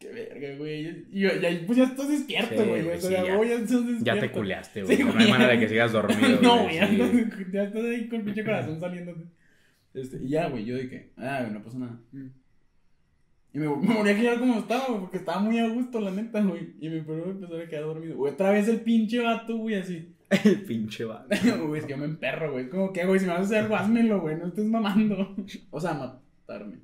Qué 0.07 0.13
verga, 0.13 0.57
güey. 0.57 1.05
Y 1.11 1.21
ya, 1.21 1.31
pues 1.65 1.77
ya 1.77 1.83
estás 1.85 2.07
despierto, 2.09 2.63
Sí, 2.63 2.69
güey. 2.69 2.81
o 2.81 2.85
güey, 2.85 3.01
sea, 3.01 3.25
ya. 3.25 3.35
güey, 3.35 3.49
ya 3.49 3.55
estás 3.55 3.87
despierto. 3.87 4.03
Ya 4.05 4.19
te 4.19 4.31
culeaste, 4.31 4.83
güey. 4.83 4.97
Sí, 4.97 5.03
no 5.03 5.17
hay 5.17 5.29
manera 5.29 5.51
de 5.53 5.59
que 5.59 5.69
sigas 5.69 5.91
dormido. 5.91 6.39
no, 6.41 6.63
güey, 6.63 6.75
ya, 6.75 6.89
ya 7.51 7.63
estás 7.63 7.83
ahí 7.83 8.07
con 8.07 8.19
el 8.19 8.25
pinche 8.25 8.43
corazón 8.43 8.79
saliendo. 8.79 9.15
Este, 9.93 10.23
y 10.23 10.29
ya, 10.29 10.49
güey, 10.49 10.65
yo 10.65 10.77
que, 10.77 11.11
ah, 11.17 11.39
güey, 11.41 11.53
no 11.53 11.63
pasa 11.63 11.77
nada. 11.79 11.99
Y 13.53 13.57
me, 13.59 13.67
me 13.69 13.93
moría 13.93 14.13
a 14.13 14.17
quedar 14.17 14.39
como 14.39 14.59
estaba, 14.59 14.87
güey, 14.87 14.99
porque 15.01 15.17
estaba 15.17 15.39
muy 15.39 15.57
a 15.59 15.69
gusto, 15.69 16.01
la 16.01 16.11
neta, 16.11 16.41
güey. 16.41 16.73
Y 16.81 16.89
me 16.89 17.01
pero 17.01 17.25
me 17.25 17.31
empezó 17.31 17.57
a 17.57 17.65
quedar 17.65 17.83
dormido. 17.85 18.17
Güey, 18.17 18.33
otra 18.33 18.51
vez 18.51 18.67
el 18.67 18.81
pinche 18.81 19.19
vato, 19.21 19.55
güey, 19.57 19.75
así. 19.75 20.11
El 20.43 20.61
pinche 20.63 21.05
vato. 21.05 21.27
Güey, 21.67 21.79
es 21.79 21.85
que 21.85 21.91
yo 21.91 21.97
me 21.97 22.05
emperro, 22.05 22.51
güey. 22.51 22.67
Como 22.67 22.91
que, 22.91 23.05
güey, 23.05 23.19
si 23.19 23.25
me 23.27 23.31
vas 23.31 23.41
a 23.41 23.43
hacer 23.43 23.57
algo, 23.59 23.75
házmelo, 23.75 24.21
güey. 24.21 24.35
No 24.35 24.47
estés 24.47 24.65
mamando. 24.65 25.35
O 25.69 25.79
sea, 25.79 25.93
matarme. 25.93 26.77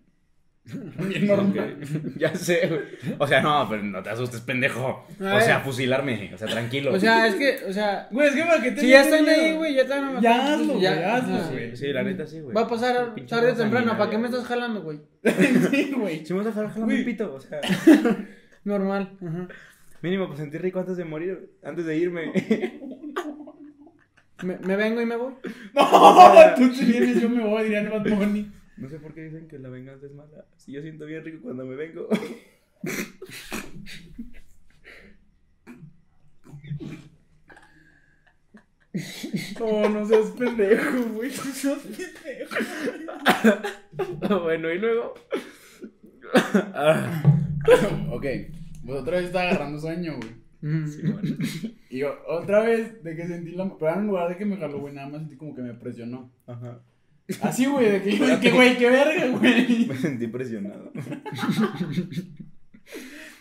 Bien 1.08 1.28
normal. 1.28 1.78
Ok, 1.82 2.18
Ya 2.18 2.36
sé, 2.36 2.68
güey. 2.68 3.16
O 3.18 3.28
sea, 3.28 3.42
no, 3.42 3.68
pero 3.70 3.82
no 3.84 4.04
te 4.04 4.10
asustes, 4.12 4.42
pendejo. 4.42 5.06
A 5.20 5.36
O 5.36 5.42
sea, 5.42 5.56
ver. 5.58 5.66
fusilarme. 5.66 6.32
O 6.34 6.38
sea, 6.38 6.48
tranquilo. 6.48 6.94
O 6.94 7.00
sea, 7.00 7.26
es 7.28 7.36
que, 7.36 7.66
o 7.68 7.74
sea, 7.74 8.08
Güey, 8.12 8.28
es 8.30 8.36
que 8.36 8.44
para 8.44 8.62
qué 8.62 8.72
te 8.72 8.82
si 8.82 8.90
ya 8.90 9.02
están 9.02 9.28
ahí, 9.28 9.54
güey, 9.56 9.74
ya 9.74 9.84
te 9.84 9.90
van 9.90 10.04
a 10.04 10.08
matar. 10.08 10.22
Ya 10.22 10.54
hazlo, 10.54 10.74
güey, 10.76 10.86
hazlo, 10.88 11.36
ajá. 11.36 11.50
güey. 11.52 11.76
Sí, 11.76 11.88
la 11.88 12.04
neta 12.04 12.28
sí, 12.28 12.40
güey. 12.42 12.56
Va 12.56 12.62
a 12.62 12.68
pasar 12.68 13.16
tarde 13.28 13.52
o 13.52 13.56
temprano, 13.56 13.98
¿para 13.98 14.10
qué 14.12 14.18
me 14.20 14.28
estás 14.28 14.46
jalando, 14.46 14.84
güey? 14.84 15.00
sí, 15.72 15.94
güey. 15.98 16.26
Si 16.26 16.34
me 16.34 16.40
vas 16.44 16.48
a 16.48 16.52
jalar, 16.54 16.72
Güey. 16.76 17.00
un 17.00 17.06
pito. 17.06 17.34
O 17.34 17.40
sea, 17.42 17.60
Normal. 18.64 19.18
Ajá. 19.28 19.48
mínimo 20.04 20.26
para 20.28 20.38
sentir 20.38 20.62
rico 20.62 20.80
antes 20.80 20.96
de 20.98 21.06
morir, 21.06 21.50
antes 21.64 21.86
de 21.86 21.98
irme. 21.98 22.32
Me, 24.44 24.58
me 24.58 24.76
vengo 24.76 25.02
y 25.02 25.06
me 25.06 25.16
voy. 25.16 25.34
No, 25.74 26.56
tú 26.56 26.72
te 26.74 26.86
vienes, 26.86 27.22
yo 27.22 27.30
me 27.30 27.44
voy, 27.44 27.64
diría 27.64 27.88
Bad 27.90 28.04
Bunny. 28.10 28.52
No 28.82 28.90
sé 28.90 29.00
por 29.00 29.14
qué 29.14 29.22
dicen 29.26 29.48
que 29.48 29.60
la 29.60 29.70
venganza 29.70 30.08
es 30.08 30.14
mala. 30.14 30.46
Si 30.58 30.72
yo 30.72 30.82
siento 30.82 31.06
bien 31.06 31.24
rico 31.24 31.44
cuando 31.44 31.66
me 31.66 31.76
vengo. 31.76 32.10
No, 39.60 39.88
no 39.90 40.06
seas 40.06 40.32
pendejo, 40.32 41.04
güey. 41.14 41.30
No 41.30 41.36
seas 41.44 41.80
pendejo. 41.80 42.56
bueno, 44.44 44.72
y 44.72 44.80
luego. 44.80 45.14
Ah, 46.34 47.24
Ok, 48.12 48.26
pues 48.86 49.00
otra 49.02 49.18
vez 49.18 49.28
estaba 49.28 49.50
agarrando 49.50 49.80
sueño, 49.80 50.18
güey. 50.18 50.88
sí, 50.88 51.02
bueno. 51.04 51.38
Y 51.90 52.00
yo, 52.00 52.16
otra 52.28 52.62
vez, 52.62 53.04
de 53.04 53.16
que 53.16 53.28
sentí 53.28 53.52
la. 53.52 53.72
Pero 53.78 53.94
en 54.00 54.08
lugar 54.08 54.30
de 54.30 54.38
que 54.38 54.46
me 54.46 54.58
jaló, 54.58 54.80
güey, 54.80 54.94
nada 54.94 55.08
más 55.10 55.22
sentí 55.22 55.38
como 55.38 55.56
que 55.56 55.62
me 55.62 55.74
presionó. 55.74 56.32
Ajá. 56.48 56.82
Así, 57.42 57.66
güey, 57.66 57.92
de 57.92 58.02
que, 58.02 58.52
güey, 58.52 58.78
qué 58.78 58.90
verga, 58.90 59.28
güey. 59.38 59.86
Me 59.86 59.96
sentí 59.96 60.28
presionado. 60.28 60.92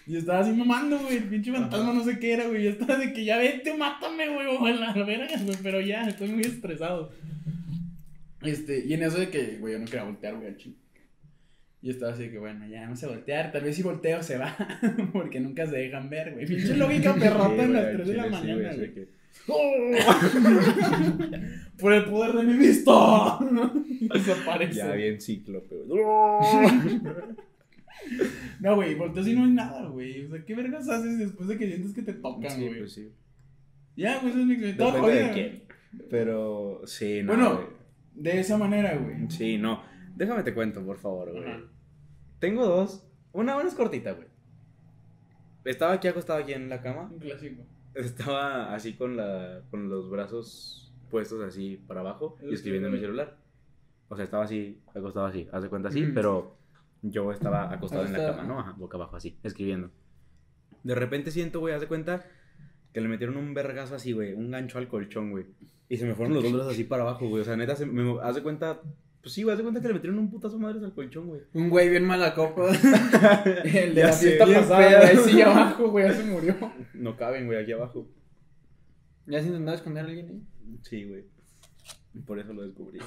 Y 0.06 0.16
estaba 0.16 0.40
así 0.40 0.52
mamando, 0.52 0.98
güey. 0.98 1.18
El 1.18 1.24
pinche 1.24 1.52
fantasma 1.52 1.92
no 1.92 2.04
sé 2.04 2.18
qué 2.18 2.32
era, 2.32 2.46
güey. 2.46 2.64
Yo 2.64 2.70
estaba 2.70 2.96
de 2.96 3.12
que 3.12 3.24
ya 3.24 3.38
vete, 3.38 3.76
mátame, 3.76 4.28
güey. 4.28 4.46
O 4.46 4.66
a 4.66 4.70
la 4.72 4.92
verga, 4.92 5.36
güey. 5.42 5.56
Pero 5.62 5.80
ya, 5.80 6.08
estoy 6.08 6.28
muy 6.28 6.42
estresado. 6.42 7.12
Este, 8.42 8.84
y 8.86 8.94
en 8.94 9.02
eso 9.02 9.18
de 9.18 9.30
que, 9.30 9.58
güey, 9.60 9.74
yo 9.74 9.78
no 9.78 9.84
quería 9.84 10.04
voltear, 10.04 10.34
güey, 10.34 10.48
al 10.48 10.56
ching. 10.56 10.74
Y 11.82 11.90
estaba 11.90 12.12
así 12.12 12.24
de 12.24 12.30
que, 12.30 12.38
bueno, 12.38 12.66
ya 12.66 12.86
no 12.86 12.96
sé 12.96 13.06
voltear. 13.06 13.52
Tal 13.52 13.62
vez 13.62 13.76
si 13.76 13.82
volteo 13.82 14.22
se 14.22 14.36
va. 14.36 14.56
Porque 15.12 15.40
nunca 15.40 15.66
se 15.66 15.76
dejan 15.76 16.10
ver, 16.10 16.32
güey. 16.34 16.46
Pinche 16.46 16.76
lógica 16.76 17.14
perrota 17.14 17.62
en 17.62 17.72
las 17.72 17.92
3 17.92 18.08
de 18.08 18.14
la 18.14 18.26
mañana, 18.26 18.74
güey. 18.74 19.19
Por 21.80 21.92
el 21.92 22.04
poder 22.04 22.32
de 22.36 22.42
mi 22.44 22.56
vista. 22.58 23.38
Desaparece. 24.14 24.74
Ya 24.78 24.92
bien 24.92 25.20
cíclope. 25.20 25.76
No, 28.60 28.76
güey, 28.76 28.94
volteo 28.94 29.22
si 29.22 29.34
no 29.34 29.44
hay 29.44 29.50
nada, 29.50 29.86
güey. 29.88 30.24
O 30.24 30.30
sea, 30.30 30.44
¿qué 30.44 30.54
vergas 30.54 30.88
haces 30.88 31.18
después 31.18 31.48
de 31.48 31.58
que 31.58 31.66
sientes 31.66 31.92
que 31.92 32.02
te 32.02 32.14
tocan, 32.14 32.50
Sí, 32.50 32.66
güey? 32.66 32.78
pues 32.78 32.92
sí. 32.92 33.12
Ya, 33.96 34.18
güey, 34.18 34.30
esa 34.30 34.40
es 34.40 34.46
mi 34.46 34.54
experiencia. 34.54 35.26
De 35.26 35.30
quién. 35.32 35.62
Pero 36.08 36.80
sí, 36.86 37.22
no. 37.22 37.34
Bueno, 37.34 37.60
de 38.14 38.40
esa 38.40 38.56
manera, 38.56 38.96
güey. 38.96 39.30
Sí, 39.30 39.58
no. 39.58 39.82
Déjame 40.16 40.42
te 40.42 40.54
cuento, 40.54 40.84
por 40.84 40.98
favor, 40.98 41.30
güey. 41.30 41.44
Tengo 42.38 42.66
dos. 42.66 43.06
Una, 43.32 43.56
una 43.56 43.68
es 43.68 43.74
cortita, 43.74 44.12
güey. 44.12 44.28
Estaba 45.64 45.92
aquí 45.92 46.08
acostado 46.08 46.42
aquí 46.42 46.52
en 46.54 46.70
la 46.70 46.80
cama. 46.80 47.10
Un 47.12 47.18
clásico. 47.18 47.62
Estaba 47.94 48.74
así 48.74 48.94
con 48.94 49.16
la 49.16 49.62
con 49.70 49.88
los 49.88 50.10
brazos 50.10 50.92
puestos 51.10 51.42
así 51.42 51.76
para 51.86 52.00
abajo 52.00 52.36
y 52.42 52.48
Es 52.48 52.54
escribiendo 52.54 52.88
en 52.88 52.94
mi 52.94 53.00
celular. 53.00 53.36
O 54.08 54.16
sea, 54.16 54.24
estaba 54.24 54.44
así, 54.44 54.80
acostado 54.94 55.26
así, 55.26 55.48
haz 55.52 55.62
de 55.62 55.68
cuenta 55.68 55.88
así, 55.88 56.02
Ujú. 56.04 56.14
pero 56.14 56.56
yo 57.02 57.32
estaba 57.32 57.72
acostado 57.72 58.04
en 58.04 58.12
la 58.12 58.26
cama, 58.26 58.42
¿no? 58.44 58.60
Ajá, 58.60 58.72
boca 58.72 58.96
abajo 58.96 59.16
así, 59.16 59.38
escribiendo. 59.42 59.90
De 60.82 60.94
repente 60.94 61.30
siento, 61.30 61.60
güey, 61.60 61.74
haz 61.74 61.80
de 61.80 61.86
cuenta 61.88 62.26
que 62.92 63.00
le 63.00 63.08
metieron 63.08 63.36
un 63.36 63.54
vergazo 63.54 63.94
así, 63.94 64.12
güey, 64.12 64.32
un 64.32 64.50
gancho 64.50 64.78
al 64.78 64.88
colchón, 64.88 65.30
güey. 65.30 65.46
Y 65.88 65.96
se 65.96 66.06
me 66.06 66.14
fueron 66.14 66.34
los 66.34 66.42
dos 66.42 66.52
brazos 66.52 66.72
así 66.72 66.84
para 66.84 67.02
abajo, 67.02 67.28
güey. 67.28 67.42
O 67.42 67.44
sea, 67.44 67.56
neta, 67.56 67.76
se 67.76 67.86
me, 67.86 68.18
haz 68.20 68.34
de 68.36 68.42
cuenta, 68.42 68.80
pues 69.22 69.34
sí, 69.34 69.42
güey, 69.42 69.56
de 69.56 69.62
cuenta 69.62 69.80
que 69.80 69.88
le 69.88 69.94
metieron 69.94 70.18
un 70.18 70.30
putazo 70.30 70.58
madres 70.58 70.82
al 70.82 70.94
colchón, 70.94 71.26
güey. 71.26 71.42
Un 71.52 71.68
güey 71.68 71.90
bien 71.90 72.04
mala 72.04 72.34
copa. 72.34 72.70
El 73.64 73.94
de 73.94 74.00
Ya 74.00 74.06
la 74.06 74.12
sé, 74.12 74.26
fiesta 74.38 74.46
pasada, 74.46 75.12
güey, 75.12 75.24
sí, 75.28 75.42
abajo, 75.42 75.90
güey, 75.90 76.06
ya 76.06 76.14
se 76.14 76.24
murió. 76.24 76.56
No 76.94 77.16
caben, 77.16 77.46
güey, 77.46 77.62
aquí 77.62 77.72
abajo. 77.72 78.08
¿Ya 79.26 79.40
se 79.40 79.48
intentaba 79.48 79.76
esconder 79.76 80.04
a 80.04 80.08
alguien 80.08 80.28
ahí? 80.28 80.42
Sí, 80.82 81.04
güey. 81.04 81.24
Por 82.26 82.38
eso 82.38 82.52
lo 82.52 82.62
descubrí. 82.62 82.98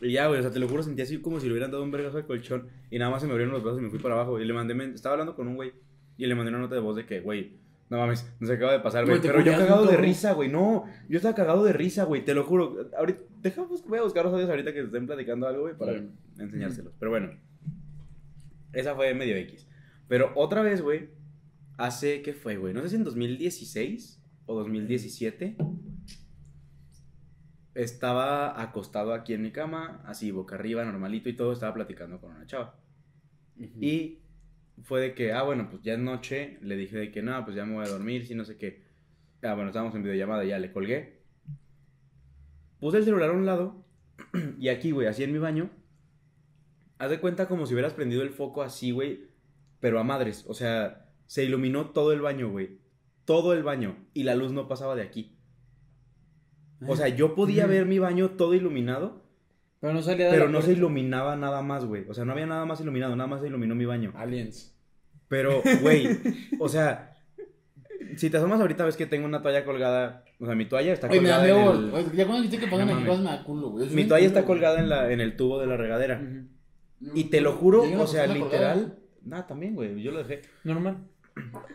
Y 0.00 0.12
ya, 0.12 0.26
güey, 0.26 0.40
o 0.40 0.42
sea, 0.42 0.50
te 0.50 0.58
lo 0.58 0.68
juro, 0.68 0.82
sentí 0.82 1.02
así 1.02 1.18
como 1.18 1.38
si 1.38 1.46
le 1.46 1.52
hubieran 1.52 1.70
dado 1.70 1.84
un 1.84 1.90
vergazo 1.90 2.16
al 2.16 2.26
colchón. 2.26 2.68
Y 2.90 2.98
nada 2.98 3.10
más 3.10 3.20
se 3.20 3.26
me 3.26 3.32
abrieron 3.32 3.54
los 3.54 3.62
brazos 3.62 3.80
y 3.80 3.84
me 3.84 3.90
fui 3.90 3.98
para 3.98 4.14
abajo. 4.14 4.40
Y 4.40 4.44
le 4.44 4.52
mandé, 4.52 4.74
estaba 4.94 5.12
hablando 5.12 5.36
con 5.36 5.46
un 5.46 5.56
güey. 5.56 5.72
Y 6.16 6.26
le 6.26 6.34
mandé 6.34 6.50
una 6.50 6.58
nota 6.60 6.74
de 6.74 6.80
voz 6.80 6.96
de 6.96 7.06
que, 7.06 7.20
güey, 7.20 7.52
no 7.94 8.00
mames, 8.00 8.28
nos 8.40 8.50
acaba 8.50 8.72
de 8.72 8.80
pasar, 8.80 9.06
güey. 9.06 9.20
Pero 9.20 9.40
yo 9.40 9.52
cagado 9.52 9.86
de 9.86 9.96
risa, 9.96 10.32
güey. 10.32 10.48
No, 10.50 10.84
yo 11.08 11.16
estaba 11.16 11.34
cagado 11.34 11.64
de 11.64 11.72
risa, 11.72 12.04
güey, 12.04 12.24
te 12.24 12.34
lo 12.34 12.44
juro. 12.44 12.90
Ahorita, 12.98 13.20
dejamos, 13.40 13.86
voy 13.86 13.98
a 13.98 14.02
buscar 14.02 14.24
los 14.24 14.32
audios 14.34 14.50
ahorita 14.50 14.72
que 14.72 14.80
estén 14.80 15.06
platicando 15.06 15.46
algo, 15.46 15.62
güey, 15.62 15.76
para 15.76 15.94
Sí. 15.98 16.08
enseñárselos. 16.38 16.92
Pero 16.98 17.10
bueno, 17.10 17.30
esa 18.72 18.94
fue 18.94 19.14
medio 19.14 19.36
X. 19.36 19.66
Pero 20.08 20.32
otra 20.34 20.62
vez, 20.62 20.82
güey, 20.82 21.10
hace, 21.76 22.22
¿qué 22.22 22.34
fue, 22.34 22.56
güey? 22.56 22.74
No 22.74 22.82
sé 22.82 22.90
si 22.90 22.96
en 22.96 23.04
2016 23.04 24.20
o 24.46 24.54
2017 24.58 25.56
estaba 27.74 28.60
acostado 28.62 29.12
aquí 29.14 29.34
en 29.34 29.42
mi 29.42 29.50
cama, 29.50 30.02
así 30.06 30.30
boca 30.30 30.54
arriba, 30.54 30.84
normalito 30.84 31.28
y 31.28 31.32
todo, 31.34 31.52
estaba 31.52 31.74
platicando 31.74 32.20
con 32.20 32.30
una 32.32 32.46
chava. 32.46 32.76
Y 33.80 34.18
fue 34.82 35.00
de 35.00 35.14
que, 35.14 35.32
ah, 35.32 35.42
bueno, 35.42 35.68
pues 35.70 35.82
ya 35.82 35.94
es 35.94 35.98
noche, 35.98 36.58
le 36.60 36.76
dije 36.76 36.96
de 36.96 37.10
que 37.10 37.22
no, 37.22 37.44
pues 37.44 37.56
ya 37.56 37.64
me 37.64 37.74
voy 37.74 37.84
a 37.84 37.88
dormir, 37.88 38.26
si 38.26 38.34
no 38.34 38.44
sé 38.44 38.56
qué. 38.56 38.82
Ah, 39.42 39.54
bueno, 39.54 39.68
estábamos 39.68 39.94
en 39.94 40.02
videollamada, 40.02 40.44
ya 40.44 40.58
le 40.58 40.72
colgué. 40.72 41.20
Puse 42.80 42.98
el 42.98 43.04
celular 43.04 43.30
a 43.30 43.32
un 43.32 43.46
lado 43.46 43.84
y 44.58 44.68
aquí, 44.68 44.90
güey, 44.90 45.06
así 45.06 45.22
en 45.22 45.32
mi 45.32 45.38
baño. 45.38 45.70
Haz 46.98 47.10
de 47.10 47.20
cuenta 47.20 47.48
como 47.48 47.66
si 47.66 47.74
hubieras 47.74 47.92
prendido 47.92 48.22
el 48.22 48.30
foco 48.30 48.62
así, 48.62 48.90
güey, 48.90 49.28
pero 49.80 49.98
a 49.98 50.04
madres. 50.04 50.44
O 50.48 50.54
sea, 50.54 51.10
se 51.26 51.44
iluminó 51.44 51.90
todo 51.90 52.12
el 52.12 52.20
baño, 52.20 52.50
güey. 52.50 52.78
Todo 53.24 53.52
el 53.52 53.62
baño. 53.62 53.96
Y 54.12 54.24
la 54.24 54.34
luz 54.34 54.52
no 54.52 54.68
pasaba 54.68 54.94
de 54.94 55.02
aquí. 55.02 55.36
O 56.86 56.96
sea, 56.96 57.08
yo 57.08 57.34
podía 57.34 57.66
ver 57.66 57.86
mi 57.86 57.98
baño 57.98 58.30
todo 58.32 58.54
iluminado, 58.54 59.23
Pero 59.84 59.92
no 59.96 60.00
salía 60.02 60.26
de 60.26 60.30
pero 60.32 60.46
la 60.46 60.52
no 60.52 60.62
se 60.62 60.72
iluminaba 60.72 61.36
nada 61.36 61.60
más, 61.60 61.84
güey. 61.84 62.06
O 62.08 62.14
sea, 62.14 62.24
no 62.24 62.32
había 62.32 62.46
nada 62.46 62.64
más 62.64 62.80
iluminado, 62.80 63.14
nada 63.16 63.26
más 63.28 63.42
se 63.42 63.48
iluminó 63.48 63.74
mi 63.74 63.84
baño. 63.84 64.14
Aliens. 64.16 64.74
Pero, 65.28 65.60
güey, 65.82 66.08
o 66.58 66.70
sea, 66.70 67.14
si 68.16 68.30
te 68.30 68.38
asomas 68.38 68.60
ahorita 68.62 68.86
ves 68.86 68.96
que 68.96 69.04
tengo 69.04 69.26
una 69.26 69.42
toalla 69.42 69.62
colgada, 69.66 70.24
o 70.40 70.46
sea, 70.46 70.54
mi 70.54 70.64
toalla 70.64 70.94
está 70.94 71.08
Oye, 71.08 71.20
me 71.20 71.28
da 71.28 71.36
colgada 71.40 71.74
en 71.74 71.96
el, 71.96 72.12
Ya 72.12 72.24
cuando 72.26 72.42
dijiste 72.44 72.64
que 72.64 72.70
pasan 72.70 72.86
No 72.88 72.94
aquí 72.94 73.04
mames. 73.04 73.18
me 73.20 73.24
da 73.30 73.44
culo, 73.44 73.68
güey. 73.72 73.90
Mi 73.90 74.04
toalla 74.04 74.26
está 74.26 74.44
colgada 74.46 74.78
en 74.80 74.88
la 74.88 75.12
en 75.12 75.20
el 75.20 75.36
tubo 75.36 75.60
de 75.60 75.66
la 75.66 75.76
regadera. 75.76 76.18
Ujú. 76.22 77.10
Y 77.14 77.24
te 77.24 77.42
lo 77.42 77.52
juro, 77.52 77.82
o 77.82 78.06
sea, 78.06 78.26
colgada. 78.26 78.34
literal, 78.46 78.98
nada, 79.22 79.46
también, 79.46 79.74
güey, 79.74 80.00
yo 80.02 80.12
lo 80.12 80.24
dejé. 80.24 80.40
Normal. 80.64 80.96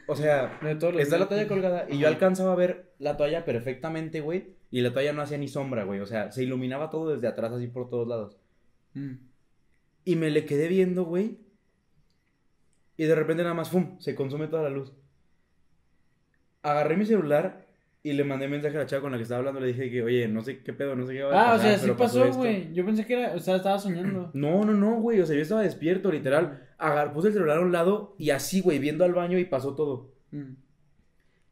O 0.07 0.15
sea, 0.15 0.57
De 0.63 0.73
todos 0.75 0.93
los 0.93 1.03
está 1.03 1.17
la 1.17 1.25
días. 1.25 1.29
toalla 1.29 1.47
colgada 1.47 1.85
y 1.89 1.99
yo 1.99 2.07
alcanzaba 2.07 2.53
a 2.53 2.55
ver 2.55 2.93
la 2.97 3.17
toalla 3.17 3.45
perfectamente, 3.45 4.21
güey, 4.21 4.55
y 4.71 4.81
la 4.81 4.93
toalla 4.93 5.13
no 5.13 5.21
hacía 5.21 5.37
ni 5.37 5.47
sombra, 5.47 5.83
güey, 5.83 5.99
o 5.99 6.05
sea, 6.05 6.31
se 6.31 6.43
iluminaba 6.43 6.89
todo 6.89 7.11
desde 7.13 7.27
atrás 7.27 7.51
así 7.51 7.67
por 7.67 7.89
todos 7.89 8.07
lados. 8.07 8.37
Mm. 8.93 9.13
Y 10.05 10.15
me 10.15 10.29
le 10.29 10.45
quedé 10.45 10.67
viendo, 10.67 11.03
güey. 11.05 11.39
Y 12.97 13.05
de 13.05 13.15
repente 13.15 13.43
nada 13.43 13.55
más, 13.55 13.69
¡fum! 13.69 13.99
Se 13.99 14.13
consume 14.15 14.47
toda 14.47 14.63
la 14.63 14.69
luz. 14.69 14.93
Agarré 16.61 16.97
mi 16.97 17.05
celular 17.05 17.65
Y 18.01 18.13
le 18.13 18.23
mandé 18.23 18.47
mensaje 18.47 18.77
a 18.77 18.79
la 18.81 18.85
chava 18.85 19.01
con 19.01 19.11
la 19.11 19.17
que 19.17 19.23
estaba 19.23 19.39
hablando. 19.39 19.59
Le 19.59 19.67
dije 19.67 19.89
que, 19.91 20.01
oye, 20.01 20.27
no 20.27 20.41
sé 20.41 20.63
qué 20.63 20.71
pedo, 20.73 20.95
no 20.95 21.05
sé 21.05 21.13
qué 21.13 21.23
va 21.23 21.33
a 21.33 21.51
Ah, 21.51 21.53
o 21.55 21.57
pasar, 21.57 21.69
sea, 21.71 21.79
sí 21.79 21.87
pasó 21.91 21.97
pasó, 21.97 22.25
esto". 22.25 22.37
güey. 22.37 22.73
Yo 22.73 22.85
pensé 22.85 23.05
que 23.05 23.13
era, 23.13 23.35
o 23.35 23.39
sea, 23.39 23.57
estaba 23.57 23.77
soñando. 23.77 24.31
No, 24.33 24.63
no, 24.63 24.73
no, 24.73 25.01
güey. 25.01 25.19
O 25.19 25.25
sea, 25.25 25.35
yo 25.35 25.41
estaba 25.41 25.61
despierto, 25.63 26.09
literal. 26.11 26.65
Agar, 26.77 27.11
puse 27.13 27.27
el 27.27 27.33
celular 27.33 27.57
a 27.57 27.61
un 27.61 27.71
lado 27.73 28.15
y 28.17 28.29
así, 28.29 28.61
güey, 28.61 28.79
viendo 28.79 29.03
al 29.03 29.13
baño 29.13 29.37
y 29.37 29.43
pasó 29.45 29.75
todo. 29.75 30.13
Mm. 30.31 30.53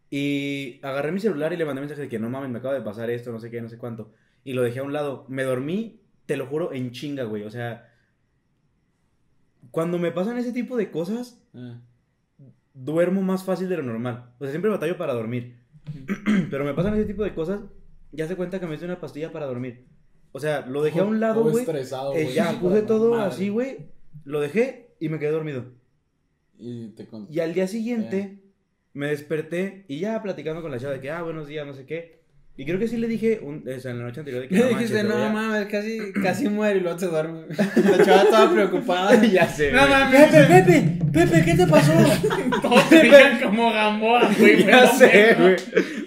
Y 0.09 0.79
agarré 0.83 1.11
mi 1.11 1.19
celular 1.19 1.51
y 1.53 1.57
le 1.57 1.65
mandé 1.65 1.81
mensaje 1.81 2.01
de 2.03 2.09
que 2.09 2.19
no 2.19 2.29
mames, 2.29 2.49
me 2.49 2.59
acaba 2.59 2.73
de 2.73 2.81
pasar 2.81 3.09
esto, 3.09 3.31
no 3.31 3.39
sé 3.39 3.49
qué, 3.51 3.61
no 3.61 3.67
sé 3.69 3.77
cuánto. 3.77 4.11
Y 4.43 4.53
lo 4.53 4.61
dejé 4.63 4.79
a 4.79 4.83
un 4.83 4.93
lado. 4.93 5.25
Me 5.27 5.43
dormí, 5.43 6.01
te 6.25 6.37
lo 6.37 6.45
juro, 6.47 6.71
en 6.73 6.91
chinga, 6.91 7.23
güey. 7.23 7.43
O 7.43 7.51
sea, 7.51 7.91
cuando 9.71 9.97
me 9.99 10.11
pasan 10.11 10.37
ese 10.37 10.53
tipo 10.53 10.77
de 10.77 10.91
cosas, 10.91 11.41
Ah. 11.53 11.81
duermo 12.73 13.21
más 13.21 13.43
fácil 13.43 13.67
de 13.69 13.77
lo 13.77 13.83
normal. 13.83 14.31
O 14.39 14.43
sea, 14.43 14.51
siempre 14.51 14.71
batallo 14.71 14.97
para 14.97 15.13
dormir. 15.13 15.57
Pero 16.49 16.63
me 16.63 16.73
pasan 16.73 16.93
ese 16.95 17.05
tipo 17.05 17.23
de 17.23 17.33
cosas, 17.33 17.61
ya 18.11 18.27
se 18.27 18.35
cuenta 18.35 18.59
que 18.59 18.67
me 18.67 18.75
hice 18.75 18.85
una 18.85 18.99
pastilla 18.99 19.31
para 19.31 19.45
dormir. 19.45 19.85
O 20.31 20.39
sea, 20.39 20.65
lo 20.67 20.83
dejé 20.83 20.99
a 20.99 21.03
un 21.05 21.19
lado, 21.19 21.43
güey. 21.43 21.59
estresado, 21.63 22.13
eh, 22.13 22.23
güey. 22.23 22.35
ya, 22.35 22.47
Puta 22.51 22.59
puse 22.61 22.81
todo 22.83 23.11
madre. 23.11 23.25
así, 23.25 23.49
güey. 23.49 23.89
Lo 24.23 24.39
dejé 24.39 24.95
y 24.99 25.09
me 25.09 25.19
quedé 25.19 25.31
dormido. 25.31 25.65
Y 26.59 26.89
te. 26.89 27.07
Y 27.29 27.39
al 27.39 27.53
día 27.53 27.67
siguiente 27.67 28.43
me 28.97 29.07
desperté 29.07 29.86
y 29.88 29.99
ya 29.99 30.21
platicando 30.21 30.62
con 30.62 30.71
la 30.71 30.79
chava 30.79 30.93
de 30.93 30.99
que, 30.99 31.12
ah, 31.12 31.21
buenos 31.21 31.47
días, 31.47 31.65
no 31.65 31.73
sé 31.73 31.86
qué. 31.86 32.17
Y 32.60 32.65
creo 32.65 32.79
que 32.79 32.88
sí 32.88 32.97
le 32.97 33.07
dije, 33.07 33.39
un, 33.43 33.63
o 33.69 33.79
sea, 33.79 33.91
en 33.91 33.99
la 33.99 34.05
noche 34.05 34.21
anterior 34.21 34.41
de 34.41 34.47
que 34.47 34.55
Le 34.57 34.62
no 34.62 34.71
manches, 34.71 34.89
dijiste, 34.89 35.07
te 35.07 35.13
no 35.15 35.23
a-". 35.23 35.29
mames, 35.29 35.67
casi, 35.67 36.12
casi 36.23 36.49
muere 36.49 36.79
y 36.79 36.81
luego 36.81 36.97
se 36.97 37.05
duerme. 37.05 37.45
La 37.75 38.03
chava 38.03 38.23
estaba 38.23 38.51
preocupada. 38.51 39.23
ya 39.31 39.47
sé, 39.47 39.71
No 39.71 39.88
mames, 39.88 40.29
Pepe, 40.31 40.47
Pepe, 40.47 40.99
Pepe, 41.13 41.45
¿qué 41.45 41.55
te 41.55 41.67
pasó? 41.67 41.93
Todos 42.62 42.83
se 42.86 43.01
veían 43.03 43.39
como 43.41 43.71
Gamboa, 43.71 44.31
güey. 44.38 44.65
Ya 44.65 44.88
sé, 44.88 45.36
güey. 45.39 45.55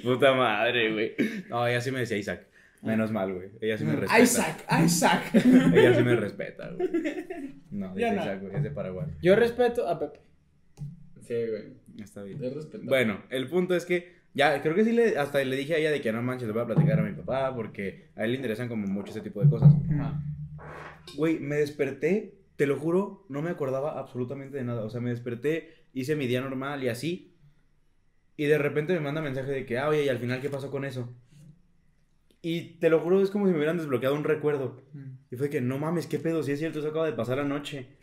Puta 0.03 0.35
madre, 0.35 0.92
güey. 0.92 1.14
No, 1.48 1.66
ella 1.66 1.81
sí 1.81 1.92
me 1.92 2.00
decía 2.00 2.16
Isaac. 2.16 2.46
Menos 2.83 3.12
mal, 3.12 3.33
güey. 3.33 3.50
Ella 3.61 3.79
sí 3.79 3.85
me 3.85 3.94
respeta. 3.94 4.20
Isaac, 4.20 4.64
Isaac. 4.85 5.22
Ella 5.35 5.94
sí 5.94 6.03
me 6.03 6.16
respeta, 6.16 6.70
güey. 6.70 6.88
No, 7.70 7.94
dice 7.94 8.00
Ya 8.09 8.12
no. 8.14 8.22
Isaac, 8.22 8.40
güey. 8.40 8.57
Es 8.57 8.62
de 8.64 8.70
Paraguay. 8.70 9.07
Yo 9.22 9.37
respeto 9.37 9.87
a 9.87 9.98
Pepe. 10.00 10.18
Sí, 11.20 11.35
güey. 11.35 11.80
Está 11.98 12.22
bien. 12.22 12.42
Es 12.42 12.55
respetable. 12.55 12.88
Bueno, 12.88 13.22
el 13.31 13.48
punto 13.48 13.74
es 13.74 13.85
que 13.85 14.20
ya, 14.35 14.62
creo 14.62 14.74
que 14.74 14.85
sí 14.85 14.92
le, 14.92 15.18
hasta 15.18 15.42
le 15.42 15.57
dije 15.57 15.74
a 15.74 15.79
ella 15.79 15.90
de 15.90 16.00
que 16.00 16.12
no 16.12 16.22
manches, 16.22 16.46
le 16.46 16.53
voy 16.53 16.62
a 16.62 16.66
platicar 16.66 17.00
a 17.00 17.03
mi 17.03 17.12
papá 17.12 17.55
porque 17.55 18.11
a 18.16 18.24
él 18.24 18.31
le 18.31 18.37
interesan 18.37 18.68
como 18.68 18.87
mucho 18.87 19.11
ese 19.11 19.20
tipo 19.20 19.42
de 19.42 19.50
cosas. 19.50 19.74
Ajá. 19.92 20.22
Güey, 21.16 21.40
me 21.40 21.57
desperté, 21.57 22.38
te 22.57 22.66
lo 22.66 22.79
juro, 22.79 23.26
no 23.29 23.42
me 23.42 23.50
acordaba 23.50 23.98
absolutamente 23.98 24.57
de 24.57 24.64
nada. 24.64 24.85
O 24.85 24.90
sea, 24.90 25.00
me 25.00 25.11
desperté, 25.11 25.87
hice 25.92 26.14
mi 26.14 26.26
día 26.26 26.40
normal 26.40 26.85
y 26.85 26.88
así. 26.88 27.35
Y 28.37 28.44
de 28.44 28.59
repente 28.59 28.92
me 28.94 29.00
manda 29.00 29.20
mensaje 29.20 29.50
de 29.50 29.66
que, 29.66 29.79
ah, 29.79 29.88
oye, 29.88 30.05
y 30.05 30.09
al 30.09 30.18
final, 30.18 30.40
¿qué 30.40 30.48
pasó 30.48 30.70
con 30.70 30.85
eso? 30.85 31.14
Y 32.42 32.79
te 32.79 32.88
lo 32.88 33.00
juro, 33.00 33.20
es 33.20 33.31
como 33.31 33.46
si 33.46 33.53
me 33.53 33.59
hubieran 33.59 33.76
desbloqueado 33.76 34.14
un 34.14 34.24
recuerdo. 34.24 34.81
Y 35.31 35.37
fue 35.37 35.50
que, 35.50 35.61
no 35.61 35.79
mames, 35.79 36.07
qué 36.07 36.18
pedo, 36.18 36.42
si 36.42 36.53
es 36.53 36.59
cierto, 36.59 36.79
eso 36.79 36.88
acaba 36.88 37.07
de 37.07 37.12
pasar 37.12 37.38
anoche. 37.38 37.98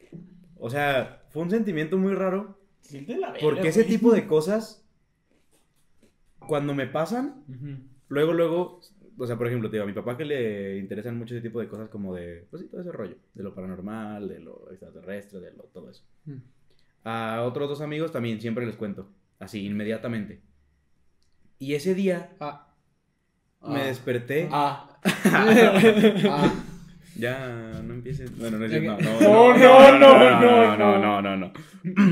O 0.58 0.70
sea, 0.70 1.24
fue 1.30 1.42
un 1.42 1.50
sentimiento 1.50 1.98
muy 1.98 2.14
raro. 2.14 2.57
Sí, 2.82 3.02
de 3.06 3.18
la 3.18 3.34
Porque 3.42 3.68
ese 3.70 3.84
güey. 3.84 3.94
tipo 3.96 4.12
de 4.14 4.28
cosas, 4.28 4.84
cuando 6.40 6.74
me 6.74 6.88
pasan, 6.88 7.44
Ujú. 7.50 7.78
luego, 8.10 8.34
luego, 8.34 8.82
o 9.18 9.28
sea, 9.28 9.38
por 9.38 9.48
ejemplo, 9.48 9.70
te 9.70 9.76
digo, 9.78 9.84
a 9.84 9.88
mi 9.88 9.94
papá 9.94 10.16
que 10.18 10.26
le 10.26 10.78
interesan 10.78 11.18
mucho 11.18 11.36
ese 11.36 11.42
tipo 11.48 11.60
de 11.60 11.68
cosas 11.68 11.90
como 11.90 12.14
de, 12.16 12.48
pues 12.50 12.62
sí, 12.64 12.70
todo 12.70 12.82
ese 12.82 12.92
rollo, 12.92 13.16
de 13.34 13.44
lo 13.44 13.54
paranormal, 13.54 14.28
de 14.30 14.40
lo 14.40 14.70
extraterrestre, 14.72 15.40
de 15.42 15.52
lo, 15.54 15.64
todo 15.64 15.90
eso. 15.90 16.04
Mm. 16.26 16.38
A 17.04 17.44
otros 17.44 17.70
dos 17.70 17.82
amigos 17.82 18.12
también 18.12 18.40
siempre 18.40 18.66
les 18.66 18.76
cuento, 18.76 19.10
así, 19.40 19.66
inmediatamente. 19.66 20.42
Y 21.60 21.74
ese 21.74 21.96
día 21.96 22.36
Ah. 22.40 22.68
me 23.62 23.82
Ah. 23.82 23.86
desperté, 23.88 24.48
Ah. 24.52 25.00
Ah. 26.30 26.54
Ya, 27.18 27.82
no 27.84 27.94
empieces, 27.94 28.38
bueno, 28.38 28.58
no 28.58 28.66
es 28.66 28.72
no, 28.84 28.98
No, 28.98 29.58
no, 29.58 30.00
no, 30.00 30.00
no, 30.00 30.78
no, 30.78 30.78
no, 30.78 31.00
no, 31.00 31.22
no, 31.22 31.38
no. 31.38 31.54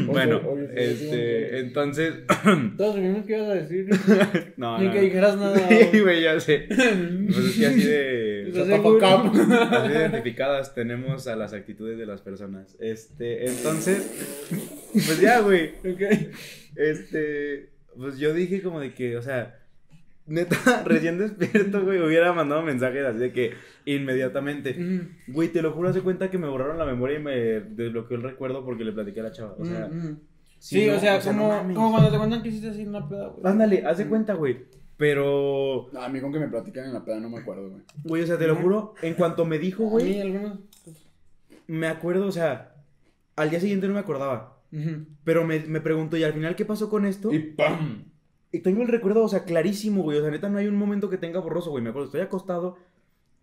Bueno, 0.07 0.41
este, 0.73 1.59
entonces, 1.59 2.13
Todos 2.77 2.95
supimos 2.95 3.25
que 3.25 3.37
ibas 3.37 3.49
a 3.49 3.53
decir. 3.55 3.87
no, 4.57 4.79
Ni 4.79 4.85
no, 4.85 4.91
que 4.91 4.97
no. 4.97 5.03
dijeras 5.03 5.37
nada. 5.37 5.67
Sí, 5.91 5.99
güey, 5.99 6.23
ya 6.23 6.39
sé. 6.39 6.65
Pues 6.67 7.37
es 7.37 7.57
que 7.57 7.65
así 7.67 7.83
de. 7.83 8.51
Up. 8.55 9.31
Así 9.71 9.89
de 9.89 9.99
identificadas 9.99 10.73
tenemos 10.73 11.27
a 11.27 11.35
las 11.35 11.53
actitudes 11.53 11.97
de 11.97 12.05
las 12.05 12.21
personas. 12.21 12.77
Este, 12.79 13.47
entonces. 13.49 14.47
Pues 14.93 15.19
ya, 15.19 15.39
güey. 15.41 15.69
Ok. 15.79 16.01
Este. 16.75 17.69
Pues 17.97 18.17
yo 18.17 18.33
dije 18.33 18.61
como 18.61 18.79
de 18.79 18.93
que, 18.93 19.17
o 19.17 19.21
sea. 19.21 19.59
Neta, 20.27 20.55
recién 20.85 21.17
despierto, 21.19 21.83
güey, 21.83 22.01
hubiera 22.01 22.33
mandado 22.33 22.61
mensajes 22.63 23.05
así 23.05 23.19
de 23.19 23.31
que 23.31 23.53
inmediatamente. 23.85 24.73
Mm, 24.73 25.31
Güey, 25.33 25.49
te 25.49 25.61
lo 25.61 25.71
juro, 25.71 25.89
hace 25.89 26.01
cuenta 26.01 26.31
que 26.31 26.38
me 26.38 26.47
borraron 26.47 26.77
la 26.79 26.85
memoria 26.85 27.19
y 27.19 27.23
me 27.23 27.35
desbloqueó 27.35 28.17
el 28.17 28.23
recuerdo 28.23 28.65
porque 28.65 28.83
le 28.85 28.91
platiqué 28.91 29.19
a 29.19 29.23
la 29.23 29.31
chava. 29.31 29.55
O 29.59 29.65
sea, 29.65 29.88
mm, 29.91 29.97
mm. 30.09 30.19
Sí, 30.57 30.88
no, 30.88 30.95
o 30.95 30.99
sea, 30.99 31.17
no 31.17 31.23
como, 31.23 31.47
mames. 31.49 31.75
como 31.75 31.91
cuando 31.91 32.09
te 32.11 32.17
cuentan 32.17 32.41
que 32.41 32.49
hiciste 32.49 32.69
así 32.69 32.85
una 32.88 33.07
peda, 33.07 33.27
güey. 33.27 33.41
Ándale, 33.51 33.85
haz 33.85 33.97
de 33.99 34.07
cuenta, 34.07 34.33
güey. 34.33 34.65
Pero, 34.97 35.89
No, 35.91 36.01
a 36.01 36.09
mí 36.09 36.19
con 36.21 36.31
que 36.31 36.39
me 36.39 36.47
platican 36.47 36.85
en 36.85 36.93
la 36.93 37.03
peda 37.03 37.19
no 37.19 37.29
me 37.29 37.39
acuerdo, 37.39 37.69
güey. 37.69 37.83
güey, 38.03 38.23
o 38.23 38.27
sea, 38.27 38.38
te 38.38 38.47
lo 38.47 38.55
juro, 38.55 38.93
en 39.01 39.13
cuanto 39.13 39.45
me 39.45 39.59
dijo, 39.59 39.83
güey, 39.83 40.21
algunos. 40.21 40.59
me 41.67 41.88
acuerdo, 41.88 42.27
o 42.27 42.31
sea, 42.31 42.73
al 43.35 43.49
día 43.49 43.59
siguiente 43.59 43.88
no 43.88 43.93
me 43.93 43.99
acordaba. 43.99 44.53
Pero 45.23 45.45
me, 45.45 45.59
me 45.61 45.79
pregunto, 45.81 46.17
¿y 46.17 46.23
al 46.23 46.33
final 46.33 46.55
qué 46.55 46.65
pasó 46.65 46.89
con 46.89 47.05
esto? 47.05 47.31
Y 47.33 47.55
Y, 48.55 48.59
tengo 48.59 48.81
el 48.81 48.87
recuerdo, 48.87 49.23
o 49.23 49.27
sea, 49.27 49.43
clarísimo, 49.43 50.03
güey. 50.03 50.17
O 50.17 50.21
sea, 50.21 50.31
neta, 50.31 50.49
no 50.49 50.57
hay 50.57 50.67
un 50.67 50.75
momento 50.75 51.09
que 51.09 51.17
tenga 51.17 51.39
borroso, 51.39 51.71
güey. 51.71 51.83
Me 51.83 51.89
acuerdo, 51.89 52.07
estoy 52.07 52.21
acostado, 52.21 52.77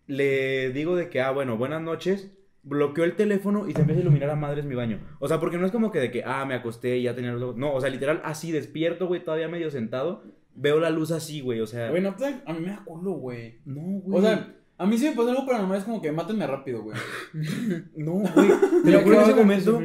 le 0.07 0.71
digo 0.71 0.95
de 0.95 1.09
que, 1.09 1.21
ah, 1.21 1.31
bueno, 1.31 1.57
buenas 1.57 1.81
noches. 1.81 2.31
Bloqueó 2.63 3.03
el 3.03 3.15
teléfono 3.15 3.67
y 3.67 3.73
se 3.73 3.81
empieza 3.81 3.99
a 3.99 4.03
iluminar 4.03 4.29
a 4.29 4.35
madres 4.35 4.65
mi 4.65 4.75
baño. 4.75 4.99
O 5.19 5.27
sea, 5.27 5.39
porque 5.39 5.57
no 5.57 5.65
es 5.65 5.71
como 5.71 5.91
que 5.91 5.99
de 5.99 6.11
que, 6.11 6.23
ah, 6.23 6.45
me 6.45 6.53
acosté 6.53 6.97
y 6.97 7.03
ya 7.03 7.15
tenía 7.15 7.33
los 7.33 7.41
ojos. 7.41 7.57
No, 7.57 7.73
o 7.73 7.81
sea, 7.81 7.89
literal, 7.89 8.21
así 8.23 8.51
despierto, 8.51 9.07
güey, 9.07 9.23
todavía 9.23 9.49
medio 9.49 9.69
sentado. 9.69 10.23
Veo 10.55 10.79
la 10.79 10.89
luz 10.89 11.11
así, 11.11 11.41
güey, 11.41 11.59
o 11.59 11.67
sea. 11.67 11.89
Güey, 11.89 12.01
no 12.01 12.15
te... 12.15 12.25
A 12.45 12.53
mí 12.53 12.59
me 12.61 12.67
da 12.67 12.83
culo, 12.85 13.11
güey. 13.11 13.59
no, 13.65 13.81
güey. 13.81 14.19
O 14.19 14.21
sea, 14.21 14.55
a 14.77 14.85
mí 14.85 14.97
si 14.97 15.05
me 15.05 15.15
pasa 15.15 15.31
algo 15.31 15.45
paranormal 15.45 15.77
es 15.77 15.83
como 15.83 16.01
que 16.01 16.11
mátenme 16.11 16.47
rápido, 16.47 16.83
güey. 16.83 16.97
no, 17.95 18.13
güey. 18.13 18.49
Te 18.83 18.91
lo 18.91 19.01
juro, 19.03 19.15
en 19.15 19.21
ese 19.21 19.35
momento 19.35 19.81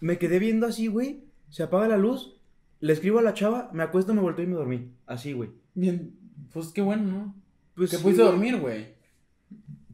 me 0.00 0.18
quedé 0.18 0.38
viendo 0.38 0.66
así, 0.66 0.86
güey. 0.86 1.24
Se 1.48 1.62
apaga 1.64 1.88
la 1.88 1.96
luz, 1.96 2.39
le 2.80 2.92
escribo 2.92 3.18
a 3.18 3.22
la 3.22 3.34
chava, 3.34 3.70
me 3.72 3.82
acuesto, 3.82 4.14
me 4.14 4.20
volteo 4.20 4.44
y 4.44 4.48
me 4.48 4.54
dormí. 4.54 4.92
Así, 5.06 5.32
güey. 5.32 5.50
Bien, 5.74 6.12
pues 6.52 6.68
qué 6.68 6.82
bueno, 6.82 7.02
¿no? 7.04 7.34
Pues 7.74 7.90
que 7.90 7.96
sí, 7.96 8.02
pudiste 8.02 8.22
güey. 8.22 8.32
dormir, 8.34 8.56
güey. 8.58 8.86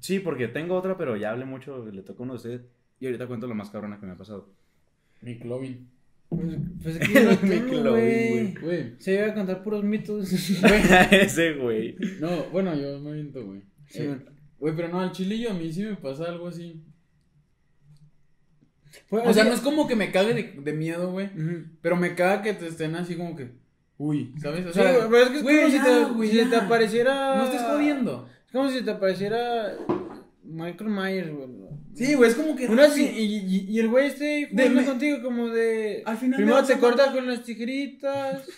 Sí, 0.01 0.21
porque 0.21 0.49
tengo 0.49 0.75
otra, 0.77 0.97
pero 0.97 1.17
ya 1.17 1.31
hablé 1.31 1.45
mucho, 1.45 1.85
le 1.91 2.03
tocó 2.03 2.23
uno 2.23 2.35
de 2.35 2.37
ustedes. 2.37 2.61
Y 3.01 3.07
ahorita 3.07 3.27
cuento 3.27 3.47
lo 3.47 3.55
más 3.55 3.71
cabrona 3.71 3.99
que 4.01 4.07
me 4.07 4.13
ha 4.13 4.17
pasado. 4.17 4.49
Mi 5.21 5.39
Clovin. 5.39 5.89
Pues, 6.29 6.57
pues 6.83 6.97
es 6.97 7.09
que 7.09 7.15
yo 7.15 7.25
no 7.25 7.31
Mi 7.43 7.49
tengo, 7.49 7.69
Chloe, 7.71 8.31
güey. 8.31 8.55
Güey. 8.55 8.95
Se 8.99 9.15
iba 9.15 9.27
a 9.27 9.35
contar 9.35 9.63
puros 9.63 9.85
mitos. 9.85 10.33
Ese, 11.13 11.55
güey. 11.55 11.97
No, 12.21 12.45
bueno, 12.51 12.75
yo 12.75 12.99
me 13.01 13.11
aviento, 13.11 13.45
güey. 13.45 13.63
Sí, 13.89 14.03
Eh. 14.03 14.19
Güey, 14.59 14.75
pero 14.75 14.89
no, 14.89 15.01
al 15.01 15.13
chilillo 15.13 15.51
a 15.51 15.55
mí 15.55 15.71
sí 15.73 15.83
me 15.85 15.97
pasa 15.97 16.25
algo 16.25 16.49
así. 16.49 16.83
O 19.11 19.33
sea, 19.33 19.45
no 19.45 19.53
es 19.53 19.61
como 19.61 19.87
que 19.87 19.97
me 19.97 20.11
cague 20.11 20.35
de, 20.35 20.43
de 20.63 20.73
miedo, 20.73 21.11
güey. 21.13 21.31
Pero 21.83 21.97
me 21.97 22.15
caga 22.15 22.43
que 22.43 22.53
te 22.55 22.67
estén 22.69 22.95
así 22.97 23.15
como 23.17 23.37
que. 23.37 23.51
Uy, 23.99 24.35
¿sabes? 24.43 24.67
O 24.67 24.73
Sí, 24.73 24.75
sea, 24.79 24.93
güey, 24.93 25.09
pero 25.11 25.23
es 25.23 25.29
que 25.31 25.37
es 25.39 25.43
güey, 25.43 25.57
como 25.57 25.71
si 25.71 25.79
te, 25.81 26.05
güey, 26.13 26.31
si 26.31 26.45
te 26.51 26.57
apareciera. 26.57 27.37
No 27.37 27.45
estés 27.45 27.63
jodiendo. 27.63 28.29
Es 28.47 28.53
como 28.53 28.71
si 28.71 28.83
te 28.83 28.91
apareciera 28.91 29.73
Michael 30.45 30.91
Myers, 30.91 31.31
güey. 31.33 31.49
Sí, 31.95 32.15
güey, 32.15 32.31
es 32.31 32.37
como 32.37 32.55
que. 32.57 32.67
Una 32.67 32.89
y, 32.89 33.01
y, 33.01 33.67
y 33.71 33.79
el 33.81 33.89
güey 33.89 34.09
esté 34.09 34.49
jugando 34.51 34.85
contigo 34.85 35.23
como 35.23 35.49
de. 35.49 36.03
Al 36.05 36.19
final 36.19 36.37
Primero 36.37 36.63
te 36.65 36.75
a 36.75 36.79
corta 36.79 37.07
matar. 37.07 37.15
con 37.15 37.27
las 37.27 37.43
tijeritas. 37.43 38.43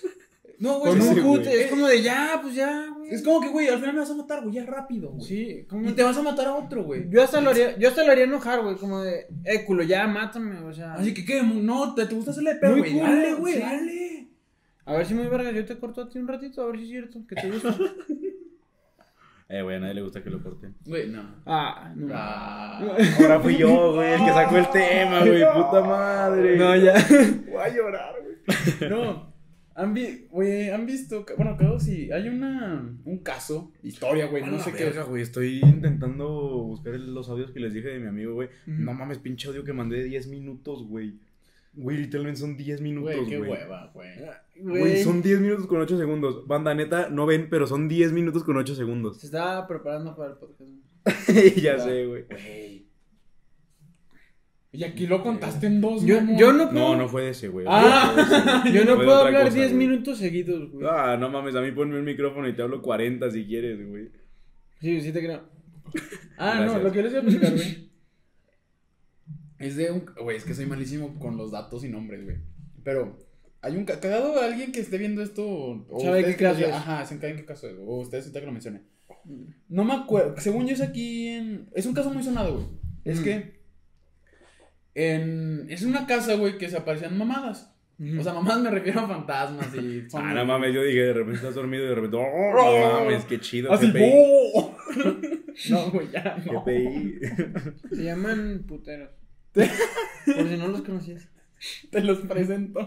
No, 0.60 0.80
güey, 0.80 0.90
con 0.94 1.02
es 1.02 1.08
un 1.10 1.14
sí, 1.14 1.20
cúter. 1.20 1.56
Es 1.56 1.70
como 1.70 1.86
de 1.86 2.02
ya, 2.02 2.40
pues 2.42 2.56
ya, 2.56 2.88
güey. 2.96 2.97
Es 3.10 3.22
como 3.22 3.40
que, 3.40 3.48
güey, 3.48 3.68
al 3.68 3.78
final 3.78 3.94
me 3.94 4.00
vas 4.00 4.10
a 4.10 4.14
matar, 4.14 4.42
güey, 4.42 4.54
ya 4.54 4.64
rápido, 4.66 5.10
güey. 5.10 5.24
Sí, 5.24 5.66
como. 5.68 5.88
Y 5.88 5.92
te 5.92 6.02
vas 6.02 6.16
a 6.16 6.22
matar 6.22 6.46
a 6.48 6.54
otro, 6.54 6.84
güey. 6.84 7.08
Yo 7.10 7.22
hasta 7.22 7.40
lo 7.40 7.50
haría, 7.50 7.76
yo 7.78 7.88
hasta 7.88 8.04
lo 8.04 8.12
haría 8.12 8.24
enojar, 8.24 8.62
güey, 8.62 8.76
como 8.76 9.00
de, 9.00 9.26
eh, 9.44 9.64
culo, 9.64 9.82
ya, 9.82 10.06
mátame, 10.06 10.58
o 10.60 10.72
sea. 10.72 10.94
Así 10.94 11.14
que, 11.14 11.24
¿qué? 11.24 11.42
No, 11.42 11.94
te, 11.94 12.06
te 12.06 12.14
gusta 12.14 12.30
hacerle 12.32 12.54
de 12.54 12.60
pedo, 12.60 12.76
güey. 12.78 12.92
cool, 12.92 13.02
Dale, 13.02 13.34
güey, 13.34 13.54
sí. 13.54 13.60
dale. 13.60 14.28
A 14.84 14.92
ver 14.94 15.06
si 15.06 15.14
muy 15.14 15.26
verga, 15.26 15.50
yo 15.50 15.64
te 15.66 15.78
corto 15.78 16.02
a 16.02 16.08
ti 16.08 16.18
un 16.18 16.28
ratito, 16.28 16.62
a 16.62 16.66
ver 16.66 16.76
si 16.78 16.84
es 16.84 16.88
cierto, 16.90 17.20
que 17.28 17.34
te 17.34 17.50
gusta. 17.50 17.74
Eh, 19.50 19.62
güey, 19.62 19.76
a 19.76 19.80
nadie 19.80 19.94
le 19.94 20.02
gusta 20.02 20.22
que 20.22 20.28
lo 20.28 20.42
corten. 20.42 20.76
Güey, 20.84 21.08
no. 21.08 21.22
ah, 21.46 21.90
no. 21.96 22.12
Ah. 22.14 22.80
Ahora 23.18 23.40
fui 23.40 23.56
yo, 23.56 23.94
güey, 23.94 24.12
el 24.12 24.20
que 24.22 24.30
sacó 24.30 24.58
el 24.58 24.70
tema, 24.72 25.20
güey. 25.20 25.42
Puta 25.54 25.80
madre. 25.80 26.56
No, 26.58 26.76
ya. 26.76 26.92
Voy 27.50 27.62
a 27.62 27.68
llorar, 27.74 28.14
güey. 28.22 28.90
No. 28.90 29.27
Han, 29.78 29.94
vi, 29.94 30.26
güey, 30.28 30.70
han 30.70 30.86
visto, 30.86 31.24
bueno, 31.36 31.56
creo 31.56 31.78
si 31.78 32.10
hay 32.10 32.28
una, 32.28 32.98
un 33.04 33.18
caso, 33.18 33.70
historia, 33.84 34.26
güey, 34.26 34.42
no 34.44 34.58
sé 34.58 34.72
qué. 34.72 34.82
verga, 34.86 35.04
güey. 35.04 35.22
Estoy 35.22 35.60
intentando 35.60 36.28
buscar 36.64 36.94
los 36.98 37.28
audios 37.28 37.52
que 37.52 37.60
les 37.60 37.72
dije 37.72 37.86
de 37.86 38.00
mi 38.00 38.08
amigo, 38.08 38.34
güey. 38.34 38.48
Ujú. 38.48 38.76
No 38.76 38.92
mames, 38.92 39.18
pinche 39.18 39.46
audio 39.46 39.62
que 39.62 39.72
mandé 39.72 39.98
de 39.98 40.04
10 40.04 40.26
minutos, 40.30 40.82
güey. 40.82 41.20
Güey, 41.74 41.96
literalmente 41.96 42.40
son 42.40 42.56
10 42.56 42.80
minutos, 42.80 43.14
Güey, 43.14 43.26
qué 43.28 43.38
hueva, 43.38 43.92
güey. 43.94 44.08
Güey, 44.56 45.04
son 45.04 45.22
10 45.22 45.40
minutos 45.40 45.68
con 45.68 45.80
8 45.80 45.96
segundos. 45.96 46.44
Banda, 46.48 46.74
neta, 46.74 47.08
no 47.08 47.24
ven, 47.24 47.46
pero 47.48 47.68
son 47.68 47.86
10 47.86 48.10
minutos 48.10 48.42
con 48.42 48.56
8 48.56 48.74
segundos. 48.74 49.18
Se 49.18 49.26
estaba 49.26 49.64
preparando 49.68 50.16
para 50.16 50.32
el 50.32 50.38
podcast. 50.38 50.72
ya 51.62 51.78
sé, 51.78 52.04
güey. 52.04 52.24
Y 54.70 54.84
aquí 54.84 55.06
lo 55.06 55.22
contaste 55.22 55.66
en 55.66 55.80
dos, 55.80 56.04
Yo, 56.04 56.16
mamón. 56.20 56.36
yo 56.38 56.52
no 56.52 56.70
puedo, 56.70 56.88
No, 56.90 56.96
no 56.96 57.08
fue 57.08 57.22
de 57.24 57.30
ese, 57.30 57.48
güey. 57.48 57.64
Ah. 57.68 58.62
Ese, 58.66 58.72
yo 58.78 58.84
no 58.84 58.96
puedo 58.96 59.14
hablar 59.16 59.44
cosa, 59.44 59.54
10 59.54 59.72
güey. 59.72 59.86
minutos 59.88 60.18
seguidos, 60.18 60.70
güey. 60.70 60.86
Ah, 60.90 61.16
no 61.18 61.30
mames, 61.30 61.54
a 61.54 61.62
mí 61.62 61.72
ponme 61.72 61.98
un 61.98 62.04
micrófono 62.04 62.46
y 62.48 62.54
te 62.54 62.62
hablo 62.62 62.82
40 62.82 63.30
si 63.30 63.46
quieres, 63.46 63.78
güey. 63.88 64.10
Sí, 64.80 65.00
sí 65.00 65.12
te 65.12 65.20
creo. 65.20 65.42
Ah, 66.40 66.64
no, 66.64 66.78
lo 66.78 66.92
que 66.92 67.02
les 67.02 67.10
voy 67.12 67.20
a 67.20 67.22
platicar, 67.24 67.52
güey. 67.54 67.88
Es 69.58 69.74
de 69.76 69.90
un. 69.90 70.04
Güey, 70.22 70.36
es 70.36 70.44
que 70.44 70.54
soy 70.54 70.66
malísimo 70.66 71.18
con 71.18 71.36
los 71.36 71.50
datos 71.50 71.82
y 71.84 71.88
nombres, 71.88 72.22
güey. 72.24 72.36
Pero 72.84 73.18
hay 73.60 73.76
un 73.76 73.84
ca- 73.84 73.98
cagado 73.98 74.40
alguien 74.40 74.70
que 74.70 74.78
esté 74.80 74.98
viendo 74.98 75.20
esto. 75.20 75.44
O 75.88 76.00
¿Sabe 76.00 76.24
qué 76.24 76.36
caso 76.36 76.60
es? 76.60 76.72
Ajá, 76.72 77.04
saben 77.04 77.30
en 77.32 77.36
qué 77.38 77.44
caso 77.44 77.68
es. 77.68 77.74
O 77.80 77.98
ustedes 77.98 78.24
ahorita 78.26 78.38
que 78.40 78.46
lo 78.46 78.52
mencioné. 78.52 78.82
No 79.68 79.82
me 79.82 79.94
acuerdo. 79.94 80.34
Según 80.38 80.66
yo 80.68 80.74
es 80.74 80.80
aquí 80.80 81.26
en. 81.26 81.68
Es 81.74 81.86
un 81.86 81.94
caso 81.94 82.10
muy 82.14 82.22
sonado, 82.22 82.54
güey. 82.54 82.66
Es 83.04 83.20
Mm. 83.20 83.24
que. 83.24 83.57
En. 84.98 85.66
Es 85.70 85.82
una 85.82 86.06
casa, 86.08 86.34
güey, 86.34 86.58
que 86.58 86.68
se 86.68 86.76
aparecían 86.76 87.16
mamadas. 87.16 87.72
O 88.18 88.22
sea, 88.22 88.32
mamadas 88.32 88.62
me 88.62 88.70
refiero 88.70 89.00
a 89.00 89.06
fantasmas 89.06 89.72
y. 89.76 90.06
Ah, 90.14 90.34
no 90.34 90.44
mames, 90.44 90.74
yo 90.74 90.82
dije, 90.82 90.98
de 90.98 91.12
repente 91.12 91.36
estás 91.36 91.54
dormido 91.54 91.84
y 91.84 91.88
de 91.88 91.94
repente, 91.94 92.16
oh, 92.16 92.52
no 92.92 93.00
mames, 93.00 93.24
qué 93.24 93.38
chido, 93.38 93.72
Así, 93.72 93.90
GPI. 93.90 94.12
¡oh! 94.54 94.76
No, 95.70 95.90
güey, 95.90 96.08
ya, 96.10 96.36
no. 96.44 96.62
GPI. 96.62 97.18
Se 97.90 98.04
llaman 98.04 98.64
puteros. 98.66 99.10
Por 99.52 100.48
si 100.48 100.56
no 100.56 100.68
los 100.68 100.82
conocías. 100.82 101.28
Te 101.90 102.00
los 102.02 102.18
presento. 102.20 102.80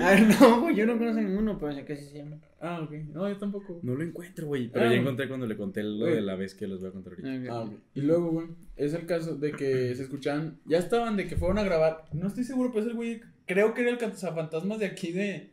A 0.00 0.10
ver, 0.10 0.22
no, 0.40 0.60
güey, 0.60 0.76
yo 0.76 0.86
no 0.86 0.96
conozco 0.96 1.20
ninguno, 1.20 1.58
pero 1.58 1.72
sé 1.72 1.84
que 1.84 1.94
así 1.94 2.04
se 2.06 2.18
llaman. 2.18 2.40
Ah, 2.60 2.80
ok. 2.82 2.92
No, 3.12 3.28
yo 3.28 3.36
tampoco. 3.36 3.80
No 3.82 3.94
lo 3.94 4.02
encuentro, 4.04 4.46
güey. 4.46 4.68
Pero 4.68 4.84
Ah, 4.84 4.84
ya 4.84 4.90
güey. 4.90 5.00
encontré 5.00 5.28
cuando 5.28 5.46
le 5.46 5.56
conté 5.56 5.82
lo 5.82 6.06
de 6.06 6.20
la 6.20 6.36
vez 6.36 6.54
que 6.54 6.68
les 6.68 6.78
voy 6.80 6.88
a 6.90 6.92
contar 6.92 7.14
ahorita. 7.14 7.52
Ah, 7.52 7.62
ok. 7.62 7.72
Y 7.94 8.00
luego, 8.02 8.30
güey, 8.30 8.46
es 8.76 8.94
el 8.94 9.06
caso 9.06 9.34
de 9.36 9.52
que 9.52 9.94
se 9.96 10.02
escuchaban, 10.04 10.58
ya 10.64 10.78
estaban 10.78 11.16
de 11.16 11.26
que 11.26 11.36
fueron 11.36 11.58
a 11.58 11.64
grabar, 11.64 12.04
no 12.12 12.28
estoy 12.28 12.44
seguro, 12.44 12.70
pero 12.70 12.84
es 12.84 12.90
el 12.90 12.94
güey, 12.96 13.20
creo 13.46 13.74
que 13.74 13.82
era 13.82 13.90
el 13.90 13.98
cazafantasmas 13.98 14.78
de 14.78 14.86
aquí 14.86 15.10
de, 15.10 15.52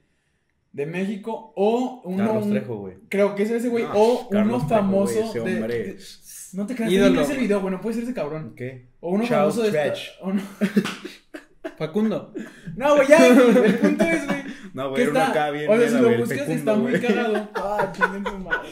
de 0.73 0.85
México, 0.85 1.51
o 1.55 2.01
uno, 2.05 2.17
Carlos 2.25 2.45
un- 2.45 2.51
Trejo, 2.51 2.77
güey. 2.77 2.95
creo 3.09 3.33
que 3.33 3.43
es 3.43 3.49
ese 3.51 3.69
güey, 3.69 3.85
o 3.91 4.29
Carlos 4.29 4.57
uno 4.59 4.67
Trejo, 4.67 4.81
famoso 4.83 5.13
güey, 5.15 5.29
ese 5.29 5.39
de- 5.39 5.55
hombre. 5.55 5.83
de- 5.83 5.97
no 6.53 6.65
te 6.67 6.75
creas, 6.75 6.91
Ídolo, 6.91 7.15
no 7.15 7.21
es 7.21 7.29
el 7.29 7.35
güey. 7.35 7.47
video, 7.47 7.61
güey, 7.61 7.73
no 7.73 7.81
puede 7.81 7.95
ser 7.95 8.03
ese 8.03 8.13
cabrón, 8.13 8.53
¿Qué? 8.55 8.89
o 8.99 9.09
uno 9.09 9.23
Charles 9.25 9.55
famoso 9.55 9.61
de 9.63 9.67
esta- 9.69 9.95
Stretch. 9.95 10.17
o 10.21 10.33
no, 10.33 10.41
Facundo. 11.77 12.33
no, 12.75 12.95
güey, 12.95 13.07
ya, 13.07 13.33
güey, 13.33 13.65
el 13.65 13.77
punto 13.79 14.03
es, 14.05 14.25
güey, 14.27 14.41
No, 14.73 14.83
que 14.93 15.05
güey, 15.05 15.07
está, 15.07 15.29
acá 15.29 15.51
bien. 15.51 15.69
o 15.71 15.77
sea, 15.77 15.89
si 15.89 15.95
lo 15.95 16.09
buscas 16.17 16.27
fecundo, 16.39 16.53
está 16.53 16.75
muy 16.75 16.99
cagado, 16.99 17.49
ah, 17.55 17.91
chinguen 17.95 18.23
tu 18.23 18.37
madre, 18.39 18.69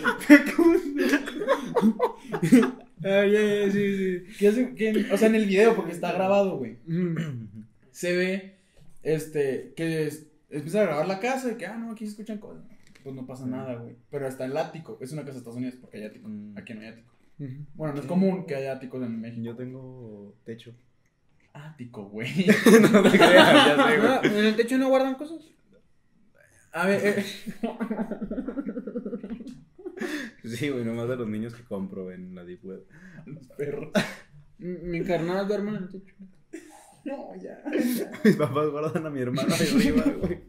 Ah, 3.03 3.25
ya, 3.25 3.41
ya, 3.41 3.71
sí, 3.71 4.23
sí. 4.35 5.05
o 5.11 5.17
sea, 5.17 5.27
en 5.27 5.35
el 5.35 5.45
video, 5.45 5.75
porque 5.75 5.91
está 5.91 6.11
grabado, 6.13 6.57
güey, 6.57 6.77
se 7.91 8.15
ve 8.15 8.57
este 9.03 9.73
que 9.75 10.07
es- 10.07 10.25
empieza 10.49 10.81
a 10.81 10.85
grabar 10.85 11.07
la 11.07 11.19
casa 11.19 11.51
y 11.51 11.55
que 11.55 11.65
ah 11.65 11.77
no 11.77 11.91
aquí 11.91 12.05
se 12.05 12.11
escuchan 12.11 12.37
cosas 12.39 12.63
pues 13.03 13.15
no 13.15 13.25
pasa 13.25 13.45
nada 13.45 13.75
güey 13.75 13.95
pero 14.09 14.27
está 14.27 14.45
el 14.45 14.57
ático 14.57 14.97
es 15.01 15.11
una 15.13 15.21
casa 15.21 15.33
de 15.33 15.37
Estados 15.39 15.57
Unidos 15.57 15.75
porque 15.79 15.97
hay 15.97 16.03
ático 16.05 16.27
Mm. 16.27 16.57
aquí 16.57 16.73
no 16.73 16.81
hay 16.81 16.87
ático 16.87 17.13
bueno 17.75 17.93
no 17.93 17.99
es 18.01 18.05
común 18.05 18.45
que 18.45 18.55
haya 18.55 18.73
áticos 18.73 19.01
en 19.03 19.21
México 19.21 19.43
Yo 19.43 19.55
tengo 19.55 20.35
techo. 20.43 20.73
Ático 21.57 22.05
güey 22.09 22.45
no 22.91 23.03
te 23.03 23.17
creas, 23.17 23.67
ya 23.77 23.87
sé, 23.87 23.97
güey. 23.97 24.09
Ah, 24.11 24.21
¿En 24.23 24.45
el 24.45 24.55
techo 24.55 24.77
no 24.77 24.89
guardan 24.89 25.15
cosas? 25.15 25.41
a 26.73 26.85
ver 26.85 27.01
eh, 27.19 27.25
Sí, 30.43 30.69
güey, 30.69 30.85
nomás 30.85 31.09
de 31.09 31.15
los 31.15 31.27
niños 31.27 31.53
que 31.55 31.63
compro 31.63 32.11
en 32.11 32.35
la 32.35 32.43
Deep 32.45 32.63
Web. 32.63 32.83
los 33.25 33.47
perros 33.57 33.89
Mi 34.59 35.03
carnal 35.03 35.47
duerme 35.47 35.71
en 35.71 35.75
el 35.77 35.89
techo. 35.89 36.13
no 37.05 37.35
ya 37.41 37.61
Mis 38.23 38.35
papás 38.35 38.69
guardan 38.69 39.05
a 39.05 39.09
mi 39.09 39.21
hermano 39.21 39.47
de 39.55 39.63
arriba, 39.69 40.03
güey. 40.19 40.39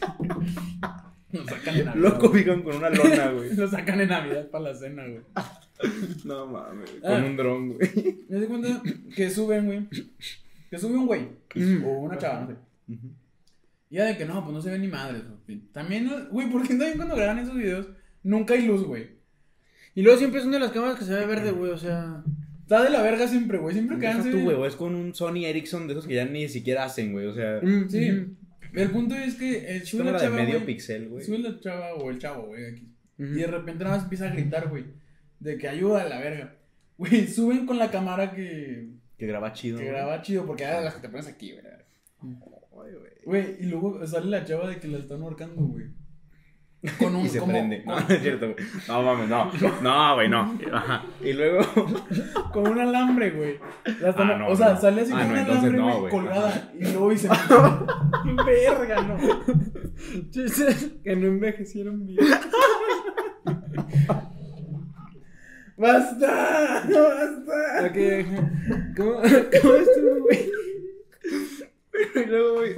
lo 1.32 1.44
sacan 1.46 1.76
en 1.76 1.84
Navidad 1.86 1.94
Loco, 2.10 2.28
vivan 2.30 2.62
con 2.62 2.76
una 2.76 2.90
lona, 2.90 3.30
güey. 3.32 3.54
lo 3.56 3.68
sacan 3.68 4.00
en 4.00 4.08
Navidad 4.08 4.48
para 4.50 4.64
la 4.64 4.74
cena 4.74 5.06
güey 5.06 5.22
No 6.24 6.46
mames, 6.46 6.90
Ah. 7.02 7.08
con 7.14 7.24
un 7.24 7.36
dron, 7.36 7.68
güey. 7.74 8.18
me 8.28 8.40
di 8.40 8.46
cuenta 8.46 8.82
que 9.16 9.30
suben 9.30 9.66
güey 9.66 9.88
que 10.70 10.78
sube 10.78 10.96
un 10.96 11.06
güey 11.06 11.28
o 11.84 11.88
una 12.00 12.18
chava 12.18 12.40
no 12.40 12.46
sé 12.48 12.56
Y 13.90 13.96
ya 13.96 14.04
de 14.04 14.16
que 14.16 14.24
no, 14.24 14.42
pues 14.42 14.54
no 14.54 14.62
se 14.62 14.70
ve 14.70 14.78
ni 14.78 14.88
madre. 14.88 15.22
También, 15.72 16.28
güey, 16.30 16.50
¿por 16.50 16.62
qué 16.62 16.68
también 16.68 16.96
cuando 16.96 17.16
graban 17.16 17.38
esos 17.38 17.54
videos 17.54 17.88
nunca 18.22 18.54
hay 18.54 18.66
luz, 18.66 18.84
güey? 18.84 19.18
Y 19.94 20.02
luego 20.02 20.18
siempre 20.18 20.40
son 20.40 20.52
de 20.52 20.60
las 20.60 20.70
cámaras 20.72 20.98
que 20.98 21.04
se 21.04 21.14
ve 21.14 21.26
verde, 21.26 21.50
güey, 21.50 21.72
o 21.72 21.78
sea. 21.78 22.22
Está 22.60 22.84
de 22.84 22.90
la 22.90 23.02
verga 23.02 23.26
siempre, 23.26 23.58
güey. 23.58 23.74
Siempre 23.74 23.98
quedan. 23.98 24.30
tú, 24.30 24.40
güey, 24.42 24.62
es 24.66 24.76
con 24.76 24.94
un 24.94 25.14
Sony 25.14 25.46
Ericsson 25.46 25.86
de 25.86 25.94
esos 25.94 26.06
que 26.06 26.14
ya 26.14 26.26
ni 26.26 26.48
siquiera 26.48 26.84
hacen, 26.84 27.12
güey. 27.12 27.26
O 27.26 27.34
sea, 27.34 27.60
mm, 27.62 27.88
Sí. 27.88 28.26
El 28.74 28.90
punto 28.90 29.14
es 29.14 29.36
que 29.36 29.76
el 29.76 29.86
sube 29.86 30.04
la 30.04 30.12
cámara 30.12 30.20
de 30.20 30.26
chava, 30.26 30.36
medio 30.36 30.54
güey, 30.56 30.66
pixel, 30.66 31.08
güey. 31.08 31.24
Sube 31.24 31.38
la 31.38 31.58
chava 31.58 31.94
o 31.94 32.10
el 32.10 32.18
chavo, 32.18 32.48
güey, 32.48 32.66
aquí. 32.66 32.88
Y 33.18 33.40
de 33.40 33.46
repente 33.46 33.82
nada 33.82 33.96
más 33.96 34.04
empieza 34.04 34.26
a 34.28 34.32
gritar, 34.32 34.68
güey. 34.68 34.84
De 35.40 35.56
que 35.56 35.68
ayuda 35.68 36.02
a 36.02 36.08
la 36.08 36.20
verga. 36.20 36.54
Güey, 36.98 37.26
suben 37.28 37.64
con 37.64 37.78
la 37.78 37.90
cámara 37.90 38.32
que, 38.32 38.88
Que 39.18 39.26
graba 39.26 39.52
chido. 39.52 39.78
que 39.78 39.84
güey. 39.84 39.94
graba 39.96 40.22
chido, 40.22 40.46
porque 40.46 40.64
era 40.64 40.80
las 40.80 40.94
que 40.94 41.00
te 41.02 41.08
pones 41.08 41.26
aquí, 41.26 41.52
güey. 41.52 41.64
Ay, 42.22 42.94
güey. 42.94 43.12
Güey, 43.24 43.56
y 43.60 43.64
luego 43.66 44.06
sale 44.06 44.26
la 44.26 44.44
chava 44.44 44.68
de 44.68 44.78
que 44.78 44.88
la 44.88 44.98
están 44.98 45.20
ahorcando, 45.22 45.62
güey. 45.62 45.86
Con 47.00 47.16
un 47.16 47.22
Y 47.26 47.28
se 47.28 47.40
como- 47.40 47.52
prende. 47.52 47.82
No, 47.86 47.98
no 48.00 48.08
es 48.08 48.20
cierto, 48.22 48.52
güey. 48.52 48.66
No, 48.86 49.02
mames, 49.02 49.28
no. 49.28 49.50
No, 49.82 50.14
güey, 50.14 50.28
no. 50.28 50.58
Ajá. 50.72 51.04
Y 51.20 51.32
luego. 51.32 51.60
Con 52.52 52.68
un 52.68 52.78
alambre, 52.78 53.30
güey. 53.32 53.58
La 54.00 54.10
están- 54.10 54.30
Ah, 54.30 54.38
no, 54.38 54.48
o 54.48 54.56
sea, 54.56 54.74
no. 54.74 54.80
sale 54.80 55.02
así 55.02 55.12
Ah, 55.12 55.18
con 55.18 55.26
no, 55.26 55.32
un 55.32 55.38
entonces 55.40 55.62
alambre, 55.64 55.80
no, 55.80 55.86
güey, 55.86 55.98
güey. 56.00 56.10
colgada. 56.12 56.72
Y 56.78 56.84
luego 56.84 57.10
dice, 57.10 57.28
verga, 58.46 59.02
no. 59.02 59.16
Que 61.02 61.16
no 61.16 61.26
envejecieron 61.26 62.06
bien. 62.06 62.18
¡Basta! 65.78 66.82
¡Basta! 66.84 67.86
Ok, 67.86 68.96
¿Cómo, 68.96 69.12
cómo 69.14 69.74
estuvo, 69.74 70.20
güey? 70.24 70.50
Y 72.14 72.26
luego, 72.28 72.54
güey. 72.54 72.74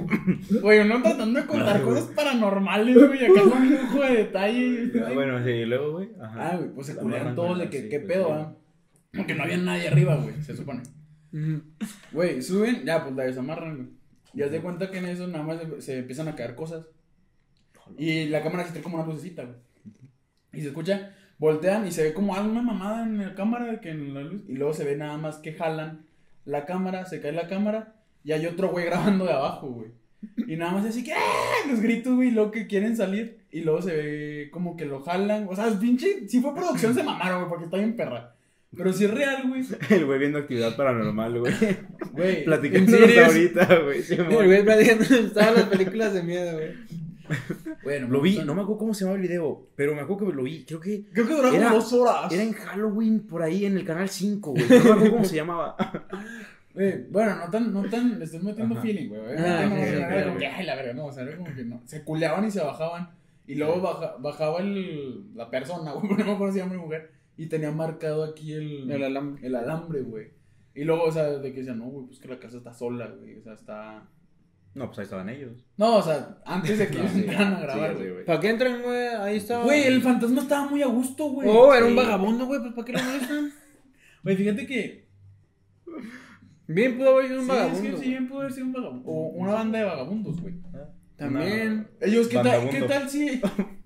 Güey, 0.61 0.79
uno 0.79 1.01
tratando 1.01 1.39
de 1.39 1.45
contar 1.45 1.81
güey. 1.83 1.93
cosas 1.95 2.11
paranormales, 2.15 2.95
güey. 2.95 3.25
Acá 3.25 3.41
con 3.41 3.53
un 3.53 3.69
lujo 3.71 4.01
de 4.01 4.15
detalle. 4.15 4.91
Ah, 5.05 5.11
Bueno, 5.13 5.43
sí, 5.43 5.49
y 5.51 5.65
luego, 5.65 5.91
güey. 5.93 6.09
Ajá. 6.19 6.49
Ah, 6.51 6.57
güey, 6.57 6.69
pues 6.73 6.87
se 6.87 6.95
culearon 6.95 7.35
todos 7.35 7.59
de 7.59 7.69
que, 7.69 7.81
sí, 7.83 7.89
¿qué 7.89 7.99
pues, 7.99 8.13
pedo, 8.13 8.27
sí. 8.27 8.33
ah? 8.35 8.55
Porque 9.15 9.35
no 9.35 9.43
había 9.43 9.57
nadie 9.57 9.87
arriba, 9.89 10.15
güey, 10.15 10.41
se 10.41 10.55
supone. 10.55 10.81
Güey, 12.11 12.41
suben, 12.41 12.83
ya, 12.85 13.03
pues 13.03 13.15
la 13.15 13.23
desamarran, 13.23 13.75
güey. 13.77 13.89
Y 14.33 14.41
haz 14.43 14.51
de 14.51 14.61
cuenta 14.61 14.89
que 14.89 14.97
en 14.99 15.05
eso 15.05 15.27
nada 15.27 15.43
más 15.43 15.59
se, 15.59 15.81
se 15.81 15.97
empiezan 15.99 16.27
a 16.27 16.35
caer 16.35 16.55
cosas. 16.55 16.85
Y 17.97 18.25
la 18.27 18.41
cámara 18.41 18.63
se 18.65 18.71
trae 18.71 18.83
como 18.83 18.97
una 18.97 19.05
lucecita, 19.05 19.43
güey. 19.43 19.57
Y 20.53 20.61
se 20.61 20.67
escucha, 20.69 21.13
voltean 21.41 21.87
y 21.87 21.91
se 21.91 22.03
ve 22.03 22.13
como 22.13 22.35
alguna 22.35 22.61
mamada 22.61 23.03
en 23.03 23.17
la 23.17 23.33
cámara 23.33 23.81
que 23.81 23.89
en 23.89 24.13
la 24.13 24.21
luz. 24.21 24.43
Y 24.47 24.53
luego 24.53 24.73
se 24.75 24.85
ve 24.85 24.95
nada 24.95 25.17
más 25.17 25.37
que 25.37 25.53
jalan 25.53 26.05
la 26.45 26.65
cámara, 26.65 27.05
se 27.05 27.19
cae 27.19 27.31
la 27.31 27.47
cámara. 27.47 27.95
Y 28.23 28.31
hay 28.31 28.45
otro 28.45 28.69
güey 28.69 28.85
grabando 28.89 29.25
de 29.25 29.33
abajo, 29.33 29.67
güey. 29.71 29.89
Y 30.47 30.55
nada 30.55 30.73
más 30.73 30.85
así 30.85 31.03
que 31.03 31.13
¡ah! 31.13 31.67
los 31.67 31.81
gritos, 31.81 32.15
güey, 32.15 32.29
luego 32.29 32.51
que 32.51 32.67
quieren 32.67 32.95
salir. 32.95 33.39
Y 33.51 33.61
luego 33.61 33.81
se 33.81 33.91
ve 33.91 34.49
como 34.51 34.77
que 34.77 34.85
lo 34.85 35.01
jalan. 35.01 35.47
O 35.49 35.55
sea, 35.55 35.67
pinche, 35.79 36.29
si 36.29 36.39
fue 36.39 36.53
producción 36.53 36.93
se 36.93 37.01
mamaron, 37.01 37.39
güey, 37.39 37.49
porque 37.49 37.65
está 37.65 37.77
bien 37.77 37.95
perra. 37.95 38.35
Pero 38.77 38.93
si 38.93 39.05
es 39.05 39.11
real, 39.11 39.49
güey. 39.49 39.63
El 39.89 40.05
güey 40.05 40.19
viendo 40.19 40.37
actividad 40.37 40.75
paranormal, 40.75 41.39
güey. 41.39 41.53
Güey, 42.11 42.43
Platicándonos 42.45 42.99
serio? 42.99 43.25
ahorita, 43.25 43.79
güey. 43.79 44.03
sí, 44.03 44.13
El 44.13 44.25
güey 44.45 44.63
platicando 44.63 45.03
estaban 45.03 45.55
las 45.55 45.65
películas 45.65 46.13
de 46.13 46.21
miedo, 46.21 46.53
güey. 46.53 46.69
bueno, 47.83 48.07
Lo 48.07 48.21
vi, 48.21 48.37
no 48.39 48.53
me 48.55 48.61
acuerdo 48.61 48.79
cómo 48.79 48.93
se 48.93 49.03
llama 49.05 49.15
el 49.15 49.21
video, 49.21 49.67
pero 49.75 49.93
me 49.95 50.01
acuerdo 50.01 50.27
que 50.27 50.33
lo 50.33 50.43
vi. 50.43 50.65
Creo 50.65 50.79
que 50.79 51.05
Creo 51.11 51.27
que 51.27 51.33
duraba 51.35 51.57
como 51.57 51.69
dos 51.75 51.93
horas. 51.93 52.31
era 52.31 52.43
en 52.43 52.53
Halloween 52.53 53.19
por 53.27 53.41
ahí 53.43 53.65
en 53.65 53.77
el 53.77 53.85
canal 53.85 54.09
5, 54.09 54.51
güey. 54.51 54.63
No 54.63 54.69
me 54.75 54.79
acuerdo 54.91 55.11
cómo 55.11 55.25
se 55.25 55.35
llamaba. 55.35 55.75
Bueno, 56.73 57.35
no 57.35 57.51
tan, 57.51 57.73
no 57.73 57.83
tan, 57.89 58.17
le 58.17 58.23
estoy 58.23 58.39
metiendo 58.39 58.75
Ajá. 58.75 58.81
feeling, 58.81 59.09
güey. 59.09 59.21
Ah, 59.37 59.65
no, 59.65 59.71
no 59.71 59.75
ok, 59.75 59.81
era 59.81 60.23
como 60.23 60.33
ok. 60.35 60.39
que, 60.39 60.47
ay, 60.47 60.65
la 60.65 60.75
verga, 60.75 60.93
no, 60.93 61.05
o 61.07 61.11
sea, 61.11 61.23
era 61.23 61.35
como 61.35 61.53
que 61.53 61.65
no. 61.65 61.81
Se 61.83 62.01
culeaban 62.03 62.45
y 62.45 62.51
se 62.51 62.61
bajaban. 62.61 63.09
Y 63.45 63.55
luego 63.55 63.81
baja- 63.81 64.15
bajaba 64.19 64.59
el, 64.61 65.35
la 65.35 65.49
persona, 65.49 65.91
güey, 65.91 66.07
no 66.17 66.25
me 66.25 66.31
acuerdo 66.31 66.53
si 66.53 66.59
era 66.59 66.63
hombre 66.65 66.79
o 66.79 66.83
mujer. 66.83 67.11
Y 67.35 67.47
tenía 67.47 67.71
marcado 67.71 68.23
aquí 68.23 68.53
el, 68.53 68.89
El 68.89 69.03
alambre. 69.03 69.45
el 69.45 69.55
alambre, 69.55 70.01
güey. 70.01 70.29
Y 70.73 70.85
luego, 70.85 71.03
o 71.03 71.11
sea, 71.11 71.23
de 71.25 71.51
que 71.51 71.59
decían, 71.59 71.79
no, 71.79 71.85
güey, 71.87 72.05
pues 72.07 72.19
que 72.19 72.29
la 72.29 72.39
casa 72.39 72.55
está 72.57 72.73
sola, 72.73 73.07
güey. 73.19 73.37
O 73.37 73.41
sea, 73.43 73.53
está. 73.53 74.07
No, 74.73 74.85
pues 74.87 74.99
ahí 74.99 75.03
estaban 75.03 75.27
ellos. 75.29 75.65
No, 75.77 75.97
o 75.97 76.01
sea, 76.01 76.37
antes 76.45 76.77
de 76.79 76.87
que 76.87 76.93
No, 76.97 77.01
ellos 77.01 77.11
sí, 77.13 77.19
entraran 77.21 77.53
a 77.53 77.57
sí, 77.57 77.61
grabar, 77.63 77.89
sí, 77.91 77.95
güey. 77.97 78.11
güey. 78.13 78.25
¿Para 78.25 78.39
qué 78.39 78.49
entran, 78.49 78.81
güey? 78.81 79.07
Ahí 79.07 79.37
estaba. 79.37 79.63
Güey, 79.65 79.83
el 79.83 80.01
fantasma 80.01 80.41
estaba 80.41 80.69
muy 80.69 80.81
a 80.81 80.87
gusto, 80.87 81.25
güey. 81.25 81.47
Oh, 81.49 81.73
era 81.73 81.85
un 81.85 81.91
Sí. 81.91 81.97
vagabundo, 81.97 82.45
güey, 82.45 82.61
pues 82.61 82.73
¿para 82.73 82.85
qué 82.85 82.93
lo 82.93 83.03
molestan? 83.03 83.53
Güey, 84.23 84.35
fíjate 84.37 84.67
que. 84.67 85.07
Bien 86.67 86.95
pudo 86.97 87.09
haber 87.15 87.27
sido 87.27 87.39
un 87.39 87.45
Sí, 87.45 87.51
vagabundo. 87.51 87.87
es 87.89 87.95
que 87.95 88.01
sí, 88.01 88.09
bien 88.09 88.27
pudo 88.27 88.39
haber 88.41 88.53
sido 88.53 88.65
un 88.67 88.73
vagabundo. 88.73 89.09
O 89.09 89.27
una 89.29 89.53
banda 89.53 89.79
de 89.79 89.85
vagabundos, 89.85 90.41
güey. 90.41 90.53
También. 91.17 91.87
Ellos, 91.99 92.27
¿qué 92.27 92.37
tal. 92.37 92.69
¿qué 92.69 92.81
tal 92.83 93.09
si. 93.09 93.41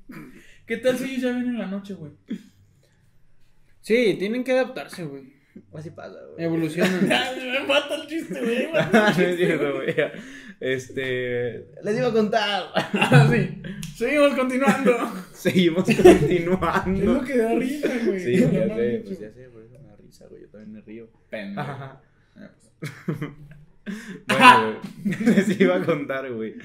¿Qué 0.68 0.78
tal 0.78 0.98
si 0.98 1.06
ellos 1.06 1.22
ya 1.22 1.30
ven 1.32 1.48
en 1.48 1.58
la 1.58 1.68
noche, 1.68 1.94
güey? 1.94 2.12
Sí, 3.82 4.16
tienen 4.20 4.44
que 4.44 4.52
adaptarse, 4.52 5.04
güey. 5.06 5.35
Así 5.74 5.90
pasa, 5.92 6.18
güey. 6.34 6.46
Evolucionan. 6.46 7.08
Me 7.08 7.60
mata 7.68 7.96
el 7.96 8.08
chiste, 8.08 8.40
güey. 8.42 8.68
no 8.94 9.08
es 9.08 9.16
cierto, 9.38 9.74
güey. 9.76 9.96
Este. 10.60 11.68
Les 11.84 11.98
iba 11.98 12.08
a 12.08 12.14
contar. 12.14 12.64
Ah, 12.94 13.28
sí. 13.32 13.62
Seguimos 13.96 14.34
continuando. 14.36 14.92
Seguimos 15.34 15.88
Es 15.90 15.98
continuando. 16.02 17.14
lo 17.14 17.24
que 17.24 17.38
da 17.38 17.54
risa, 17.56 17.90
güey. 18.06 18.20
Sí, 18.20 18.40
ya 18.40 18.50
sé, 18.50 19.02
pues 19.06 19.20
ya 19.20 19.32
sé, 19.32 19.50
por 19.50 19.64
eso 19.64 19.80
me 19.82 19.90
da 19.90 19.96
risa, 19.98 20.26
güey. 20.28 20.42
Yo 20.42 20.50
también 20.50 20.74
me 20.74 20.82
río. 20.82 21.10
Pendejo. 21.30 21.62
Ajá. 21.62 22.02
Ya, 22.36 22.52
pues. 22.80 23.30
Bueno, 24.28 24.80
güey. 25.04 25.36
Les 25.36 25.60
iba 25.60 25.76
a 25.78 25.84
contar, 25.86 26.32
güey. 26.32 26.56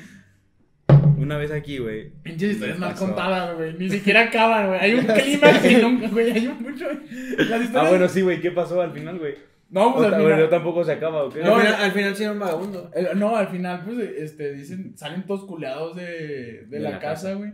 Una 1.19 1.37
vez 1.37 1.51
aquí, 1.53 1.79
güey. 1.79 2.11
Pinches 2.23 2.53
historias 2.53 2.79
mal 2.79 2.95
contadas, 2.95 3.57
güey. 3.57 3.75
Ni 3.79 3.91
siquiera 3.91 4.23
acaban, 4.23 4.69
güey. 4.69 4.81
Hay 4.81 4.95
un 4.95 5.05
clima 5.07 5.61
que 5.63 5.79
nunca, 5.79 6.09
güey. 6.09 6.31
Hay 6.33 6.47
un 6.49 6.63
mucho. 6.63 6.87
Las 6.87 7.63
historias... 7.63 7.71
Ah, 7.75 7.89
bueno, 7.89 8.09
sí, 8.09 8.23
güey. 8.23 8.41
¿Qué 8.41 8.51
pasó 8.51 8.81
al 8.81 8.93
final, 8.93 9.19
güey? 9.19 9.35
No, 9.71 9.95
pues 9.95 10.05
O 10.05 10.07
al 10.09 10.15
final. 10.21 10.33
bueno, 10.35 10.49
tampoco 10.49 10.83
se 10.85 10.93
acaba, 10.93 11.25
¿o 11.25 11.29
qué? 11.31 11.41
No, 11.45 11.55
al, 11.57 11.61
final, 11.63 11.75
al 11.83 11.93
final 11.93 12.17
sí 12.17 12.23
era 12.25 12.33
un 12.33 12.39
vagabundo. 12.41 12.91
Eh, 12.95 13.09
No, 13.15 13.37
al 13.37 13.49
final, 13.49 13.83
pues, 13.85 13.99
este, 14.19 14.53
dicen, 14.55 14.97
salen 14.97 15.25
todos 15.27 15.45
culeados 15.45 15.95
de, 15.95 16.65
de, 16.67 16.81
la, 16.81 16.99
casa, 16.99 17.35
güey. 17.35 17.53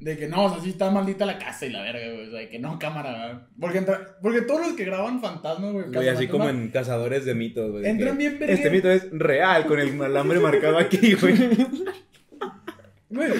De 0.00 0.16
que 0.18 0.26
no, 0.28 0.46
o 0.46 0.50
sea, 0.52 0.60
sí 0.60 0.70
está 0.70 0.90
maldita 0.90 1.24
la 1.24 1.38
casa 1.38 1.64
y 1.66 1.70
la 1.70 1.82
verga, 1.82 2.12
güey. 2.14 2.28
O 2.28 2.30
sea, 2.32 2.50
que 2.50 2.58
no, 2.58 2.78
cámara, 2.80 3.28
güey. 3.28 3.44
Porque, 3.60 3.78
entra- 3.78 4.16
porque 4.20 4.42
todos 4.42 4.60
los 4.66 4.72
que 4.72 4.84
graban 4.84 5.20
fantasmas, 5.20 5.72
güey. 5.72 5.84
Güey, 5.92 6.08
así 6.08 6.26
como 6.26 6.48
en 6.48 6.68
Cazadores 6.70 7.24
de 7.24 7.34
Mitos, 7.34 7.70
güey. 7.70 7.84
de 7.84 7.90
Entran 7.90 8.18
bien. 8.18 8.38
Este 8.40 8.68
mito 8.70 8.90
es 8.90 9.06
real, 9.12 9.66
con 9.66 9.78
el 9.78 10.02
alambre 10.02 10.40
marcado 10.40 10.78
aquí, 10.78 11.14
güey. 11.14 11.34
Güey, 13.08 13.30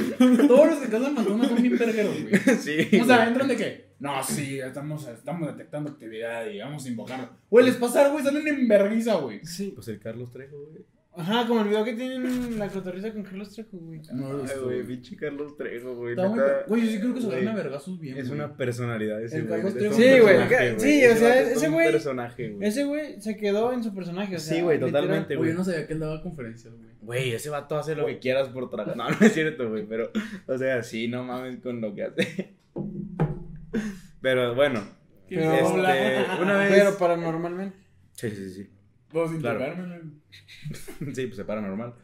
todos 0.46 0.66
los 0.68 0.78
que 0.78 0.88
cazan 0.88 1.16
fantasmas 1.16 1.48
son 1.48 1.62
bien 1.62 1.76
vergueros, 1.78 2.22
güey. 2.22 2.34
Sí. 2.58 3.00
O 3.00 3.04
sea, 3.04 3.16
güey. 3.16 3.28
entran 3.28 3.48
de 3.48 3.56
que, 3.56 3.86
no, 3.98 4.22
sí, 4.22 4.60
estamos, 4.60 5.06
estamos 5.08 5.48
detectando 5.48 5.90
actividad 5.90 6.46
y 6.46 6.58
vamos 6.60 6.84
a 6.84 6.88
invocarlo. 6.88 7.30
Güey, 7.50 7.66
les 7.66 7.76
pasa 7.76 8.08
güey, 8.08 8.24
salen 8.24 8.46
en 8.46 8.68
vergüenza, 8.68 9.14
güey. 9.16 9.44
Sí. 9.44 9.72
Pues 9.74 9.88
el 9.88 9.98
Carlos 9.98 10.30
Trejo, 10.30 10.56
güey. 10.56 10.84
Ajá, 11.18 11.46
como 11.46 11.62
el 11.62 11.68
video 11.68 11.82
que 11.82 11.94
tienen 11.94 12.58
la 12.58 12.68
cotorriza 12.68 13.10
con 13.12 13.22
Carlos 13.22 13.50
Trejo, 13.54 13.78
güey. 13.78 14.00
No 14.12 14.42
Ay, 14.42 14.50
güey, 14.62 14.82
pinche 14.84 15.16
Carlos 15.16 15.56
Trejo, 15.56 15.94
güey. 15.96 16.10
Está 16.14 16.28
muy- 16.28 16.40
Güey, 16.68 16.82
yo 16.84 16.90
sí 16.90 17.00
creo 17.00 17.14
que 17.14 17.20
se 17.22 17.26
agarran 17.28 17.48
a 17.48 17.54
vergazos 17.54 17.98
bien, 17.98 18.18
Es 18.18 18.28
güey. 18.28 18.38
una 18.40 18.54
personalidad 18.56 19.22
ese 19.22 19.36
El 19.38 19.46
güey. 19.46 19.54
Carlos 19.62 19.72
es 19.74 19.78
Trejo. 19.78 19.94
un 19.96 20.02
Sí, 20.02 20.08
güey, 20.20 20.78
sí, 20.78 21.06
o 21.06 21.16
sea, 21.16 21.40
ese 21.40 21.68
un 21.68 21.74
güey- 21.74 21.90
personaje, 21.92 22.50
güey. 22.50 22.68
Ese 22.68 22.84
güey 22.84 23.20
se 23.22 23.36
quedó 23.36 23.72
en 23.72 23.82
su 23.82 23.94
personaje, 23.94 24.36
o 24.36 24.38
sea. 24.38 24.54
Sí, 24.56 24.60
güey, 24.62 24.78
totalmente, 24.78 25.36
Güey, 25.36 25.38
güey. 25.38 25.50
yo 25.52 25.56
no 25.58 25.64
sabía 25.64 25.86
que 25.86 25.94
él 25.94 26.00
daba 26.00 26.22
conferencias, 26.22 26.74
güey. 26.74 26.90
Güey, 27.00 27.32
ese 27.32 27.48
vato 27.50 27.78
hace 27.78 27.94
lo 27.94 28.04
que 28.06 28.18
quieras 28.18 28.48
por 28.50 28.68
trabajo. 28.68 28.94
No, 28.96 29.08
no 29.20 29.26
es 29.26 29.32
cierto, 29.32 29.70
güey, 29.70 29.86
pero, 29.86 30.10
o 30.46 30.58
sea, 30.58 30.82
sí, 30.82 31.08
no 31.08 31.24
mames 31.24 31.60
con 31.60 31.80
lo 31.80 31.94
que 31.94 32.02
hace. 32.04 32.54
Pero 34.20 34.54
bueno, 34.54 34.80
¿Qué 35.28 35.36
Pero- 35.36 35.52
este, 35.54 36.42
una 36.42 36.58
vez. 36.58 36.70
Pero 36.70 36.98
paranormalmente. 36.98 37.76
Sí, 38.12 38.30
sí, 38.30 38.50
sí. 38.50 38.70
Vos 39.16 39.30
sin 39.30 39.40
Claro. 39.40 39.60
Sí, 41.14 41.26
pues 41.26 41.36
se 41.36 41.44
para 41.46 41.62
normal. 41.62 41.94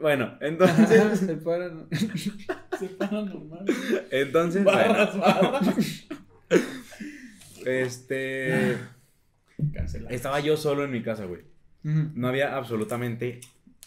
Bueno, 0.00 0.38
entonces. 0.40 0.78
Ajá, 0.78 1.12
el 1.32 1.40
paran- 1.42 1.88
Se 2.78 2.88
para 2.90 3.22
normal. 3.22 3.64
Entonces. 4.12 4.62
Barras, 4.62 5.16
bueno, 5.16 5.52
barras. 5.52 6.06
este. 7.66 8.78
Cancela. 9.74 10.10
Estaba 10.10 10.38
yo 10.38 10.56
solo 10.56 10.84
en 10.84 10.92
mi 10.92 11.02
casa, 11.02 11.24
güey. 11.24 11.42
No 11.82 12.28
había 12.28 12.56
absolutamente 12.56 13.40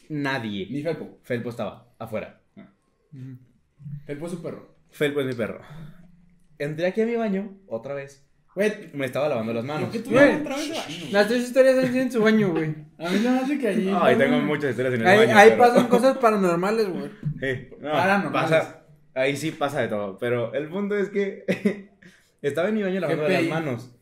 nadie. 0.10 0.68
Ni 0.70 0.82
Felpo. 0.82 1.20
Felpo 1.24 1.50
estaba 1.50 1.88
afuera. 2.00 2.42
ujú. 3.14 3.38
Felpo 4.06 4.26
es 4.26 4.32
su 4.34 4.42
perro. 4.42 4.76
Felpo 4.90 5.22
es 5.22 5.28
mi 5.28 5.34
perro. 5.34 5.62
Entré 6.58 6.88
aquí 6.88 7.00
a 7.02 7.06
mi 7.06 7.16
baño, 7.16 7.58
otra 7.68 7.94
vez. 7.94 8.28
Güey, 8.54 8.90
Me 8.94 9.06
estaba 9.06 9.30
lavando 9.30 9.54
las 9.54 9.64
manos. 9.64 9.84
¿por 9.84 9.92
qué 9.92 10.00
tú 10.00 10.10
Güey, 10.12 10.30
ya 10.32 10.38
otra 10.42 10.56
vez 10.58 10.68
de 10.70 10.74
baño? 10.78 10.96
güey? 11.00 11.12
Las 11.12 11.28
tres 11.28 11.42
historias 11.44 11.78
han 11.78 11.88
sido 11.92 12.02
en 12.02 12.12
su 12.12 12.22
baño, 12.22 12.50
güey. 12.52 12.76
A 13.00 13.10
mí 13.10 13.18
se 13.20 13.30
me 13.30 13.40
hace 13.40 13.58
que 13.60 13.68
ahí. 13.70 13.98
Ay, 14.02 14.16
tengo 14.18 14.40
muchas 14.40 14.72
historias 14.72 14.94
en 14.96 15.02
el 15.02 15.08
Ahí, 15.08 15.18
baño. 15.20 15.38
ahí 15.38 15.50
pero- 15.52 15.62
pasan 15.62 15.88
cosas 15.90 16.18
paranormales, 16.18 16.90
güey. 16.90 17.12
Eh, 17.42 17.78
no, 17.80 17.92
Paranormales. 17.92 18.50
pasa. 18.52 18.82
Ahí 19.14 19.38
sí 19.38 19.52
pasa 19.52 19.82
de 19.82 19.88
todo. 19.88 20.18
Pero 20.18 20.54
el 20.54 20.68
punto 20.68 20.96
es 20.98 21.10
que 21.10 21.90
estaba 22.42 22.68
en 22.70 22.76
mi 22.76 22.84
baño 22.84 23.00
lavando 23.00 23.28
las 23.28 23.44
manos. 23.44 23.96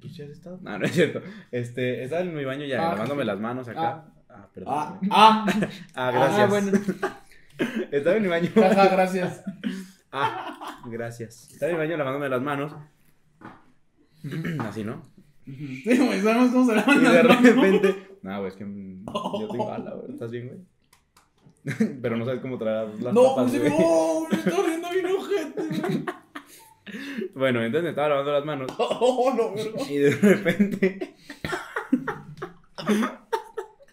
¿Pues 0.00 0.16
ya 0.16 0.24
has 0.24 0.30
estado? 0.30 0.58
No, 0.62 0.78
no 0.78 0.84
es 0.86 0.92
cierto. 0.92 1.20
Este, 1.50 2.02
estaba 2.02 2.22
en 2.22 2.34
mi 2.34 2.44
baño 2.44 2.64
ya 2.64 2.78
Ah, 2.86 2.92
lavándome 2.92 3.24
las 3.24 3.38
manos 3.40 3.68
acá. 3.68 4.06
Ah, 4.28 4.48
perdón. 4.54 4.72
Ah, 4.74 4.98
ah, 5.10 5.46
Ah, 5.94 6.10
gracias. 6.10 6.40
Ah, 6.40 6.46
bueno. 6.46 6.72
Estaba 7.92 8.16
en 8.16 8.22
mi 8.22 8.28
baño. 8.28 8.50
jaja, 8.54 8.88
gracias. 8.88 9.42
Ah, 10.10 10.80
gracias. 10.86 11.50
Estaba 11.52 11.70
en 11.72 11.76
mi 11.78 11.84
baño 11.84 11.96
lavándome 11.98 12.28
las 12.30 12.40
manos. 12.42 12.74
Así, 14.60 14.84
¿no? 14.84 15.02
Sí, 15.44 15.82
güey, 15.84 16.20
sabemos 16.20 16.52
cómo 16.52 16.66
se 16.66 16.76
lavan 16.76 16.96
Y 16.98 17.00
de 17.00 17.22
manos. 17.22 17.42
repente. 17.42 18.08
No, 18.22 18.38
güey, 18.38 18.48
es 18.50 18.54
que 18.56 18.64
yo 18.64 19.48
tengo 19.50 19.66
bala, 19.66 19.94
güey. 19.94 20.12
¿Estás 20.12 20.30
bien, 20.30 20.46
güey? 20.46 20.60
Pero 22.02 22.16
no 22.16 22.24
sabes 22.24 22.40
cómo 22.40 22.56
tragar 22.56 22.88
las 23.00 23.12
No, 23.12 23.34
papas, 23.34 23.58
güey. 23.58 23.68
no, 23.68 24.28
me 24.30 24.36
está 24.36 24.62
riendo 24.62 24.88
bien 24.90 25.06
ojete. 25.06 26.04
Bueno, 27.34 27.62
entonces 27.62 27.84
me 27.84 27.90
estaba 27.90 28.08
lavando 28.10 28.32
las 28.32 28.44
manos. 28.44 28.70
Oh, 28.78 29.32
no. 29.36 29.54
Y 29.88 29.98
de 29.98 30.10
repente. 30.10 31.14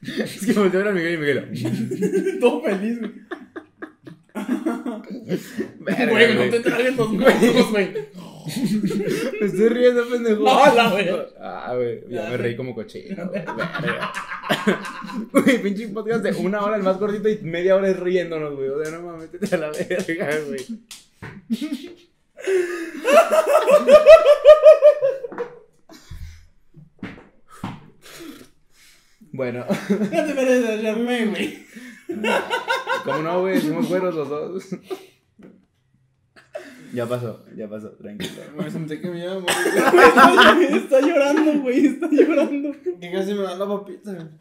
es 0.02 0.46
que 0.46 0.54
volteó 0.54 0.80
a 0.80 0.84
ver 0.84 0.88
a 0.92 0.96
Miguel 0.96 1.14
y 1.14 1.18
Miguel. 1.18 2.40
Todo 2.40 2.62
feliz, 2.64 3.00
güey. 3.00 3.12
Güey, 5.80 6.34
no 6.34 6.36
güey. 6.38 6.50
te 6.52 6.60
tragues 6.60 6.96
los 6.98 7.10
huevos, 7.12 7.72
güey. 7.72 7.94
Me 9.40 9.46
estoy 9.46 9.70
riendo, 9.70 10.10
pendejo. 10.10 10.44
No, 10.44 10.76
la 10.76 10.94
verga. 10.94 11.26
Ah, 11.40 11.74
güey. 11.76 12.02
Ya 12.10 12.30
me 12.30 12.38
reí 12.38 12.56
como 12.56 12.74
cochino, 12.74 13.28
güey. 13.30 13.44
Güey, 15.32 15.62
pinche 15.62 15.88
podcast 15.90 16.24
de 16.24 16.32
una 16.44 16.62
hora 16.64 16.76
el 16.76 16.84
más 16.84 16.98
cortito 16.98 17.30
y 17.30 17.38
media 17.44 17.76
hora 17.76 17.90
es 17.90 18.00
riéndonos, 18.00 18.56
güey. 18.56 18.70
O 18.70 18.84
sea, 18.84 18.98
no 18.98 19.04
mames, 19.06 19.32
métete 19.32 19.56
a 19.56 19.58
la 19.60 19.70
verga, 19.72 20.40
güey. 20.48 20.66
Bueno, 29.32 29.66
Ya 30.12 30.26
te 30.26 30.34
mereces 30.34 30.70
hacerme, 30.80 31.26
güey. 31.28 31.66
¿Cómo 33.06 33.20
no, 33.20 33.42
güey? 33.42 33.60
Somos 33.62 33.88
güeros 33.88 34.16
los 34.16 34.30
dos. 34.30 34.70
Ya 36.94 37.06
pasó, 37.06 37.46
ya 37.56 37.70
pasó, 37.70 37.92
tranquilo. 37.92 38.42
Me 38.58 38.70
senté 38.72 39.00
que 39.00 39.10
me 39.10 39.20
iba 39.24 39.34
a 39.34 39.40
morir. 39.40 40.76
Está 40.76 41.00
llorando, 41.02 41.62
güey, 41.62 41.86
está 41.86 42.08
llorando. 42.12 42.72
Que 43.00 43.12
casi 43.12 43.34
me 43.36 43.44
da 43.44 43.56
la 43.56 43.68
papita. 43.68 44.32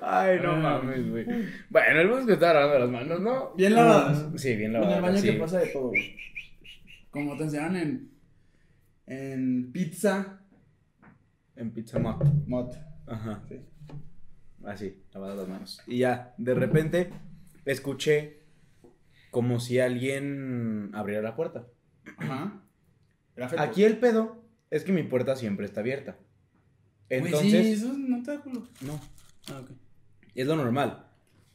Ay, 0.00 0.38
no 0.42 0.56
mames, 0.56 1.10
güey. 1.10 1.24
Bueno, 1.70 2.00
el 2.00 2.08
bus 2.08 2.26
que 2.26 2.32
estaba 2.34 2.54
lavando 2.60 2.78
las 2.80 2.90
manos, 2.90 3.20
¿no? 3.20 3.54
Bien 3.54 3.74
lavadas. 3.74 4.26
Sí, 4.36 4.54
bien 4.56 4.74
En 4.74 4.80
lavadas. 4.80 4.96
el 4.96 5.02
baño 5.02 5.18
sí. 5.18 5.26
que 5.30 5.32
pasa 5.34 5.58
de 5.60 5.66
todo, 5.68 5.88
güey. 5.88 6.16
Como 7.10 7.36
te 7.36 7.44
enseñaron 7.44 7.76
en. 7.76 8.10
En 9.06 9.72
pizza. 9.72 10.40
En 11.56 11.70
Pizza 11.72 11.98
Mott. 11.98 12.24
Mot. 12.46 12.74
Ajá. 13.06 13.42
Sí. 13.48 13.60
Así, 14.66 15.02
lavadas 15.12 15.36
las 15.36 15.48
manos. 15.48 15.80
Y 15.86 15.98
ya, 15.98 16.34
de 16.38 16.54
repente, 16.54 17.10
escuché 17.64 18.42
como 19.30 19.60
si 19.60 19.80
alguien 19.80 20.90
abriera 20.94 21.22
la 21.22 21.36
puerta. 21.36 21.66
Ajá. 22.18 22.60
Aquí 23.58 23.84
el 23.84 23.98
pedo 23.98 24.44
es 24.70 24.84
que 24.84 24.92
mi 24.92 25.02
puerta 25.02 25.36
siempre 25.36 25.66
está 25.66 25.80
abierta. 25.80 26.16
Entonces, 27.08 27.50
sí, 27.50 27.72
eso 27.72 27.92
no 27.96 28.22
te 28.22 28.30
da 28.32 28.40
culo. 28.40 28.66
no, 28.82 29.00
Ah, 29.52 29.60
ok. 29.62 29.70
es 30.34 30.46
lo 30.46 30.56
normal. 30.56 31.06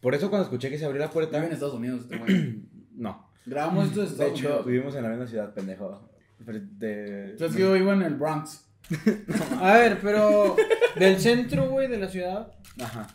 Por 0.01 0.13
eso 0.13 0.29
cuando 0.29 0.43
escuché 0.45 0.69
que 0.69 0.77
se 0.77 0.85
abrió 0.85 0.99
la 0.99 1.07
Vive 1.07 1.23
en 1.25 1.29
puerta, 1.29 1.47
Estados 1.53 1.73
Unidos 1.73 2.01
este 2.01 2.17
güey. 2.17 2.63
no. 2.95 3.27
Grabamos 3.45 3.87
esto 3.87 4.01
desde 4.01 4.15
De 4.15 4.23
Estados 4.23 4.39
hecho, 4.39 4.47
Unidos. 4.49 4.65
vivimos 4.67 4.95
en 4.95 5.03
la 5.03 5.09
misma 5.09 5.27
ciudad, 5.27 5.53
pendejo. 5.53 6.09
De... 6.45 7.31
Entonces 7.31 7.57
yo 7.59 7.73
vivo 7.73 7.91
en 7.93 8.01
el 8.03 8.15
Bronx. 8.15 8.65
A 9.61 9.73
ver, 9.73 9.99
pero 10.01 10.55
del 10.97 11.19
centro, 11.19 11.69
güey, 11.69 11.87
de 11.87 11.97
la 11.97 12.07
ciudad 12.07 12.51
Ajá. 12.81 13.07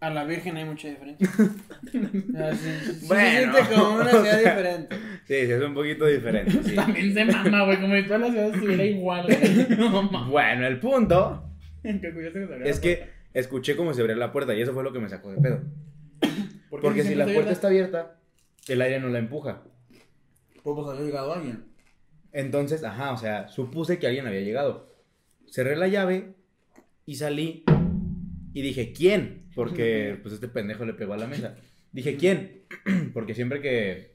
a 0.00 0.10
la 0.10 0.24
Virgen 0.24 0.56
hay 0.56 0.64
mucha 0.64 0.88
diferencia. 0.88 1.28
Sí, 1.92 2.00
sí, 2.00 3.00
sí 3.00 3.06
Bueno, 3.06 3.22
se 3.22 3.30
siente 3.38 3.74
como 3.74 3.94
una 3.94 4.06
o 4.06 4.08
ciudad 4.10 4.24
sea, 4.24 4.38
diferente. 4.54 4.96
Sí, 5.26 5.46
sí, 5.46 5.52
es 5.52 5.62
un 5.62 5.74
poquito 5.74 6.06
diferente. 6.06 6.50
sí. 6.64 6.74
También 6.76 7.14
se 7.14 7.24
mama, 7.24 7.64
güey. 7.64 7.80
Como 7.80 7.94
si 7.94 8.02
toda 8.04 8.18
la 8.18 8.30
ciudad 8.30 8.54
estuviera 8.54 8.84
igual, 8.84 9.26
güey. 9.26 9.66
No 9.78 10.02
mames. 10.02 10.30
Bueno, 10.30 10.66
el 10.66 10.80
punto 10.80 11.50
Que 11.82 12.12
cuidaste 12.12 12.40
que 12.40 12.46
se 12.46 12.52
abriera 12.52 12.70
es 12.70 12.76
la 12.76 12.82
que 12.82 13.10
escuché 13.34 13.76
como 13.76 13.94
se 13.94 14.00
abría 14.00 14.16
la 14.16 14.32
puerta 14.32 14.54
y 14.54 14.62
eso 14.62 14.72
fue 14.74 14.82
lo 14.82 14.92
que 14.92 14.98
me 14.98 15.08
sacó 15.08 15.30
de 15.30 15.40
pedo. 15.40 15.60
puerta. 15.60 16.28
¿Por 16.70 16.80
qué 16.80 16.86
Porque 16.86 17.02
si 17.02 17.08
siempre 17.08 17.26
la 17.26 17.32
puerta 17.32 17.52
está 17.52 17.68
abierta, 17.68 18.16
el 18.68 18.82
aire 18.82 18.98
no 19.00 19.08
la 19.08 19.18
empuja. 19.20 19.62
Pues, 20.62 20.74
pues 20.74 20.88
había 20.88 21.02
llegado 21.06 21.32
alguien. 21.34 21.64
Entonces, 22.32 22.82
ajá, 22.82 23.12
o 23.12 23.16
sea, 23.16 23.46
supuse 23.48 23.98
que 23.98 24.06
alguien 24.08 24.26
había 24.26 24.40
llegado. 24.40 24.92
Cerré 25.54 25.76
la 25.76 25.86
llave 25.86 26.34
y 27.06 27.14
salí 27.14 27.62
y 28.52 28.60
dije, 28.60 28.92
¿quién? 28.92 29.44
Porque 29.54 30.18
pues 30.22 30.34
este 30.34 30.48
pendejo 30.48 30.84
le 30.84 30.94
pegó 30.94 31.12
a 31.14 31.16
la 31.16 31.28
mesa. 31.28 31.56
Dije, 31.92 32.16
¿quién? 32.16 32.62
Porque 33.14 33.34
siempre 33.34 33.60
que 33.60 34.14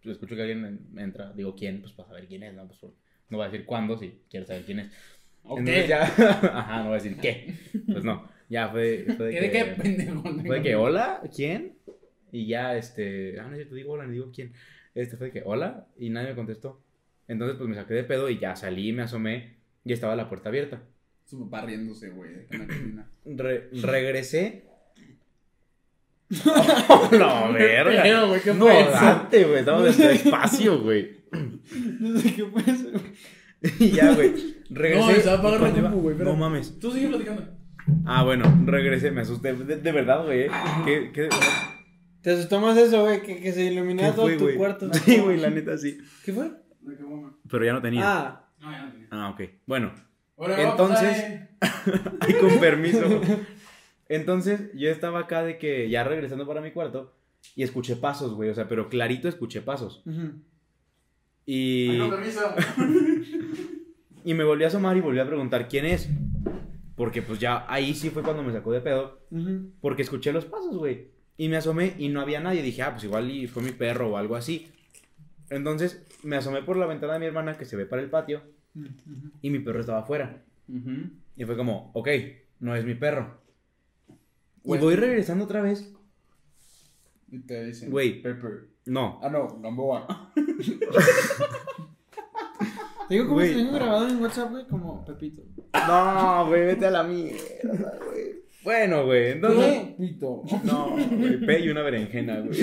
pues, 0.00 0.14
escucho 0.14 0.36
que 0.36 0.42
alguien 0.42 0.64
en- 0.64 0.98
entra, 0.98 1.32
digo, 1.32 1.56
¿quién? 1.56 1.80
Pues 1.80 1.92
para 1.92 2.08
saber 2.10 2.28
quién 2.28 2.44
es, 2.44 2.54
¿no? 2.54 2.68
Pues 2.68 2.80
no 2.84 3.38
voy 3.38 3.46
a 3.46 3.50
decir 3.50 3.66
cuándo 3.66 3.98
si 3.98 4.20
quiero 4.30 4.46
saber 4.46 4.62
quién 4.62 4.78
es. 4.78 4.92
Ok. 5.42 5.58
Entonces 5.58 5.88
ya, 5.88 6.02
ajá, 6.54 6.78
no 6.78 6.90
voy 6.90 6.92
a 7.00 7.02
decir 7.02 7.16
qué. 7.16 7.52
Pues 7.90 8.04
no, 8.04 8.28
ya 8.48 8.68
fue, 8.68 9.06
fue 9.16 9.26
de 9.26 9.32
¿Qué 9.32 9.40
de 9.40 9.50
que, 9.50 9.58
qué 9.58 9.64
pendejo? 9.82 10.22
fue 10.22 10.56
de 10.58 10.62
que, 10.62 10.76
hola, 10.76 11.20
¿quién? 11.34 11.78
Y 12.30 12.46
ya, 12.46 12.76
este, 12.76 13.40
ah, 13.40 13.48
no, 13.50 13.58
yo 13.58 13.66
te 13.66 13.74
digo 13.74 13.94
hola, 13.94 14.06
ni 14.06 14.12
digo 14.12 14.30
quién. 14.32 14.52
Este 14.94 15.16
fue 15.16 15.28
de 15.28 15.32
que, 15.32 15.42
hola, 15.44 15.88
y 15.98 16.10
nadie 16.10 16.28
me 16.28 16.36
contestó. 16.36 16.80
Entonces, 17.26 17.56
pues 17.56 17.68
me 17.68 17.74
saqué 17.74 17.94
de 17.94 18.04
pedo 18.04 18.30
y 18.30 18.38
ya 18.38 18.54
salí, 18.54 18.92
me 18.92 19.02
asomé 19.02 19.59
y 19.84 19.92
estaba 19.92 20.16
la 20.16 20.28
puerta 20.28 20.48
abierta. 20.48 20.82
Su 21.24 21.40
papá 21.48 21.64
riéndose, 21.66 22.10
güey, 22.10 22.30
en 22.50 22.58
la 22.58 22.66
cocina. 22.66 23.10
Re- 23.24 23.68
regresé. 23.82 24.64
¡Oh, 26.88 27.08
la 27.12 27.48
verga! 27.50 28.02
pedo, 28.02 28.28
güey? 28.28 28.40
¿Qué 28.40 28.54
no, 28.54 28.66
fue 28.66 28.80
eso? 28.80 28.90
date, 28.92 29.44
güey, 29.44 29.58
estamos 29.60 29.98
despacio, 29.98 30.80
güey. 30.82 31.20
No 32.00 32.18
sé 32.18 32.34
qué 32.34 32.44
fue 32.44 32.62
eso. 32.62 32.88
Y 33.78 33.90
ya, 33.92 34.12
güey, 34.14 34.56
regresé. 34.70 35.00
No, 35.00 35.10
estaba 35.10 35.38
apagando 35.38 35.56
y 35.56 35.70
cuando 35.70 35.82
la 35.82 35.88
compu, 35.90 36.02
güey, 36.02 36.16
pero- 36.16 36.30
No 36.30 36.36
mames. 36.36 36.78
Tú 36.80 36.90
sigue 36.92 37.08
platicando. 37.08 37.46
Ah, 38.04 38.22
bueno, 38.24 38.44
regresé, 38.66 39.10
me 39.10 39.20
asusté. 39.22 39.52
De, 39.54 39.76
de 39.76 39.92
verdad, 39.92 40.24
güey. 40.24 40.42
¿eh? 40.42 40.50
¿Qué, 40.84 41.10
qué, 41.12 41.28
Te 42.22 42.30
asustó 42.32 42.60
más 42.60 42.76
eso, 42.78 43.02
güey, 43.02 43.22
que, 43.22 43.40
que 43.40 43.52
se 43.52 43.64
iluminara 43.64 44.10
qué 44.10 44.14
todo 44.16 44.26
fue, 44.26 44.36
tu 44.36 44.44
güey? 44.44 44.56
cuarto. 44.56 44.92
Sí, 44.94 45.18
güey, 45.18 45.38
la 45.38 45.50
neta 45.50 45.76
sí. 45.78 45.98
¿Qué 46.24 46.32
fue? 46.32 46.50
Pero 47.50 47.64
ya 47.64 47.72
no 47.72 47.82
tenía. 47.82 48.02
Ah, 48.04 48.49
No, 48.60 48.70
ya 48.70 48.84
no 48.84 48.92
tenía. 48.92 49.08
Ah, 49.10 49.30
ok. 49.30 49.40
Bueno, 49.66 49.92
Entonces- 50.70 51.40
y 52.28 52.32
con 52.34 52.58
permiso. 52.60 53.04
Entonces, 54.08 54.70
yo 54.74 54.90
estaba 54.90 55.20
acá 55.20 55.42
de 55.42 55.58
que 55.58 55.88
ya 55.90 56.02
regresando 56.04 56.46
para 56.46 56.60
mi 56.60 56.70
cuarto 56.72 57.14
y 57.54 57.62
escuché 57.62 57.96
pasos, 57.96 58.34
güey. 58.34 58.50
O 58.50 58.54
sea, 58.54 58.68
pero 58.68 58.88
clarito 58.88 59.28
escuché 59.28 59.60
pasos. 59.62 60.02
Y, 61.46 61.90
Ay, 61.90 61.98
no, 61.98 62.10
permiso. 62.10 62.40
y 64.24 64.34
me 64.34 64.44
volví 64.44 64.64
a 64.64 64.68
asomar 64.68 64.96
y 64.96 65.00
volví 65.00 65.18
a 65.18 65.26
preguntar 65.26 65.68
quién 65.68 65.86
es. 65.86 66.08
Porque 66.96 67.22
pues 67.22 67.38
ya 67.38 67.64
ahí 67.68 67.94
sí 67.94 68.10
fue 68.10 68.22
cuando 68.22 68.42
me 68.42 68.52
sacó 68.52 68.72
de 68.72 68.80
pedo. 68.80 69.20
Porque 69.80 70.02
escuché 70.02 70.32
los 70.32 70.44
pasos, 70.44 70.76
güey. 70.76 71.08
Y 71.36 71.48
me 71.48 71.56
asomé 71.56 71.94
y 71.98 72.08
no 72.08 72.20
había 72.20 72.40
nadie. 72.40 72.62
Dije, 72.62 72.82
ah, 72.82 72.90
pues 72.92 73.04
igual 73.04 73.30
y 73.30 73.46
fue 73.46 73.62
mi 73.62 73.72
perro 73.72 74.08
o 74.10 74.16
algo 74.16 74.36
así. 74.36 74.68
Entonces 75.50 76.02
me 76.22 76.36
asomé 76.36 76.62
por 76.62 76.76
la 76.76 76.86
ventana 76.86 77.14
de 77.14 77.18
mi 77.20 77.26
hermana 77.26 77.58
que 77.58 77.64
se 77.64 77.76
ve 77.76 77.86
para 77.86 78.00
el 78.02 78.08
patio. 78.10 78.42
Y 79.42 79.50
mi 79.50 79.58
perro 79.58 79.80
estaba 79.80 80.00
afuera. 80.00 80.42
Y 81.36 81.44
fue 81.44 81.56
como, 81.56 81.90
ok, 81.94 82.08
no 82.60 82.74
es 82.76 82.84
mi 82.84 82.94
perro. 82.94 83.40
Y 84.64 84.78
voy 84.78 84.94
regresando 84.94 85.44
otra 85.44 85.60
vez. 85.62 85.92
Y 87.32 87.40
te 87.40 87.64
dicen. 87.64 87.90
Güey. 87.90 88.22
Pepper. 88.22 88.68
No. 88.86 89.18
Ah, 89.22 89.28
no, 89.28 89.58
Gamboa. 89.60 90.32
Te 93.08 93.14
digo 93.14 93.32
Güey. 93.34 93.50
te 93.50 93.56
tengo 93.56 93.72
grabado 93.72 94.08
en 94.08 94.20
WhatsApp, 94.22 94.50
güey, 94.50 94.66
como 94.66 95.04
Pepito. 95.04 95.42
No, 95.86 96.46
güey, 96.48 96.66
vete 96.66 96.86
a 96.86 96.90
la 96.90 97.02
mierda, 97.02 97.98
güey. 98.04 98.29
Bueno, 98.62 99.06
güey, 99.06 99.32
entonces. 99.32 99.82
Pepito. 99.96 100.42
No, 100.64 100.90
güey, 100.90 101.40
pe 101.40 101.60
y 101.60 101.68
una 101.68 101.82
berenjena, 101.82 102.40
güey. 102.40 102.58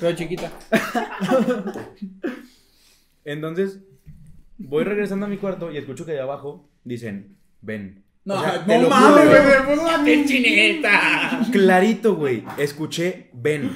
Pero 0.00 0.16
chiquita. 0.16 0.50
Entonces, 3.24 3.80
voy 4.58 4.84
regresando 4.84 5.26
a 5.26 5.28
mi 5.28 5.36
cuarto 5.36 5.70
y 5.72 5.76
escucho 5.78 6.06
que 6.06 6.12
de 6.12 6.20
abajo 6.20 6.68
dicen, 6.84 7.36
ven. 7.60 8.04
No, 8.24 8.34
O 8.34 8.40
sea, 8.40 8.64
te 8.64 8.76
no 8.76 8.82
lo 8.82 8.90
mames, 8.90 9.24
juro, 9.24 9.30
güey, 9.30 9.42
me 9.44 9.74
puso 9.74 9.86
la 9.86 10.04
pinchineta. 10.04 11.40
Clarito, 11.50 12.14
güey. 12.16 12.44
Escuché, 12.58 13.30
ven. 13.32 13.70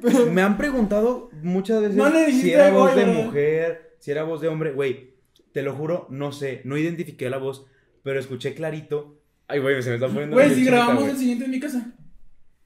Me 0.32 0.40
han 0.40 0.56
preguntado 0.56 1.28
muchas 1.42 1.82
veces 1.82 1.96
No 1.96 2.10
si 2.30 2.50
era 2.50 2.70
voz 2.70 2.94
güey, 2.94 3.04
de 3.04 3.12
mujer, 3.12 3.96
si 3.98 4.10
era 4.10 4.22
voz 4.22 4.40
de 4.40 4.48
hombre. 4.48 4.72
Güey, 4.72 5.14
te 5.52 5.62
lo 5.62 5.74
juro, 5.74 6.06
no 6.08 6.32
sé. 6.32 6.62
No 6.64 6.78
identifiqué 6.78 7.28
la 7.28 7.36
voz, 7.36 7.66
pero 8.02 8.18
escuché 8.18 8.54
clarito. 8.54 9.19
Ay, 9.50 9.58
güey, 9.60 9.82
se 9.82 9.88
me 9.90 9.94
está 9.96 10.06
poniendo. 10.08 10.36
Güey, 10.36 10.50
si 10.54 10.64
grabamos 10.64 11.08
el 11.08 11.16
siguiente 11.16 11.44
en 11.44 11.50
mi 11.50 11.60
casa. 11.60 11.92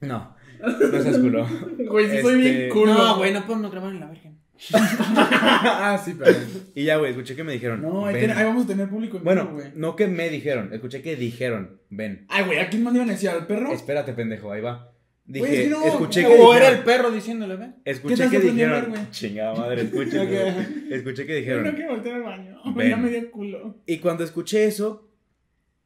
No, 0.01 0.35
no 0.61 1.01
seas 1.01 1.17
culo. 1.19 1.47
Güey, 1.89 2.09
sí 2.11 2.21
soy 2.21 2.37
bien 2.39 2.55
Este- 2.55 2.69
culo. 2.69 2.93
No, 2.93 3.17
güey, 3.17 3.33
no 3.33 3.45
podemos 3.45 3.71
grabar 3.71 3.93
en 3.93 3.99
la 4.01 4.07
Virgen. 4.07 4.35
ah, 4.73 6.01
sí, 6.03 6.15
pero. 6.17 6.31
Y 6.75 6.83
ya, 6.85 6.97
güey, 6.97 7.11
escuché 7.11 7.35
que 7.35 7.43
me 7.43 7.53
dijeron. 7.53 7.81
No, 7.81 8.05
ahí, 8.05 8.13
ven. 8.15 8.27
ten- 8.27 8.37
ahí 8.37 8.43
vamos 8.45 8.63
a 8.65 8.67
tener 8.67 8.89
público 8.89 9.17
en 9.17 9.23
Bueno, 9.23 9.43
vivo, 9.45 9.55
güey. 9.55 9.67
no 9.75 9.95
que 9.95 10.07
me 10.07 10.29
dijeron, 10.29 10.69
escuché 10.73 11.01
que 11.01 11.15
dijeron, 11.15 11.81
ven. 11.89 12.25
Ay, 12.29 12.45
güey, 12.45 12.59
¿a 12.59 12.69
quién 12.69 12.83
más 12.83 12.93
le 12.93 12.99
iban 12.99 13.09
a 13.09 13.13
decir? 13.13 13.29
¿Al 13.29 13.47
perro? 13.47 13.71
Espérate, 13.71 14.13
pendejo, 14.13 14.51
ahí 14.51 14.61
va. 14.61 14.91
Dije, 15.25 15.39
Güey, 15.47 15.55
es 15.57 15.63
que 15.63 15.69
no, 15.71 15.83
escuché 15.85 16.21
que 16.21 16.27
O 16.39 16.53
era 16.53 16.69
el 16.69 16.79
perro 16.83 17.09
diciéndole, 17.11 17.55
ven. 17.55 17.75
escuché 17.83 18.15
¿Qué 18.15 18.21
que 18.23 18.27
te 18.29 18.35
sorprendió 18.47 18.67
dijeron, 18.67 18.89
güey? 18.91 19.11
chingada 19.11 19.55
madre, 19.55 19.81
escuché, 19.81 20.19
Ok. 20.19 20.27
güey. 20.29 20.93
escuché 20.93 21.25
que 21.25 21.31
Yo 21.33 21.39
dijeron, 21.39 21.63
no 21.63 21.73
quiero 21.75 21.91
voltear 21.91 22.15
al 22.17 22.23
baño. 22.23 22.57
Ven. 22.75 22.89
Ya 22.89 22.97
me 22.97 23.09
dio 23.09 23.31
culo. 23.31 23.77
Y 23.87 23.97
cuando 23.97 24.23
escuché 24.23 24.65
eso, 24.65 25.09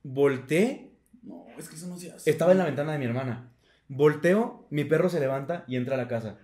volteé. 0.04 0.89
No, 1.60 1.64
es 1.64 1.70
que 1.70 1.76
eso 1.76 1.88
no 1.88 1.98
se 1.98 2.12
hace. 2.12 2.30
Estaba 2.30 2.52
en 2.54 2.58
la 2.60 2.66
ventana 2.66 2.94
de 2.94 3.00
mi 3.00 3.06
hermana. 3.06 3.52
Volteo, 3.90 4.66
mi 4.70 4.86
perro 4.86 5.10
se 5.10 5.20
levanta 5.20 5.64
y 5.68 5.76
entra 5.76 5.96
a 5.96 5.98
la 5.98 6.08
casa. 6.08 6.38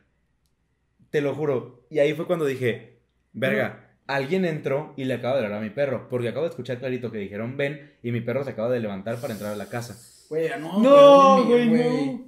Te 1.09 1.21
lo 1.21 1.33
juro. 1.33 1.85
Y 1.89 1.99
ahí 1.99 2.13
fue 2.13 2.27
cuando 2.27 2.45
dije, 2.45 2.99
verga, 3.33 3.91
alguien 4.07 4.45
entró 4.45 4.93
y 4.97 5.05
le 5.05 5.13
acaba 5.13 5.37
de 5.39 5.45
hablar 5.45 5.59
a 5.59 5.63
mi 5.63 5.69
perro. 5.69 6.07
Porque 6.09 6.27
acabo 6.29 6.45
de 6.45 6.49
escuchar 6.49 6.79
clarito 6.79 7.11
que 7.11 7.17
dijeron 7.19 7.55
ven 7.57 7.93
y 8.03 8.11
mi 8.11 8.21
perro 8.21 8.43
se 8.43 8.49
acaba 8.51 8.69
de 8.69 8.79
levantar 8.79 9.17
para 9.21 9.33
entrar 9.33 9.53
a 9.53 9.55
la 9.55 9.69
casa. 9.69 9.97
Güey, 10.29 10.49
no. 10.59 11.45
Güey, 11.45 11.69
no. 11.69 12.25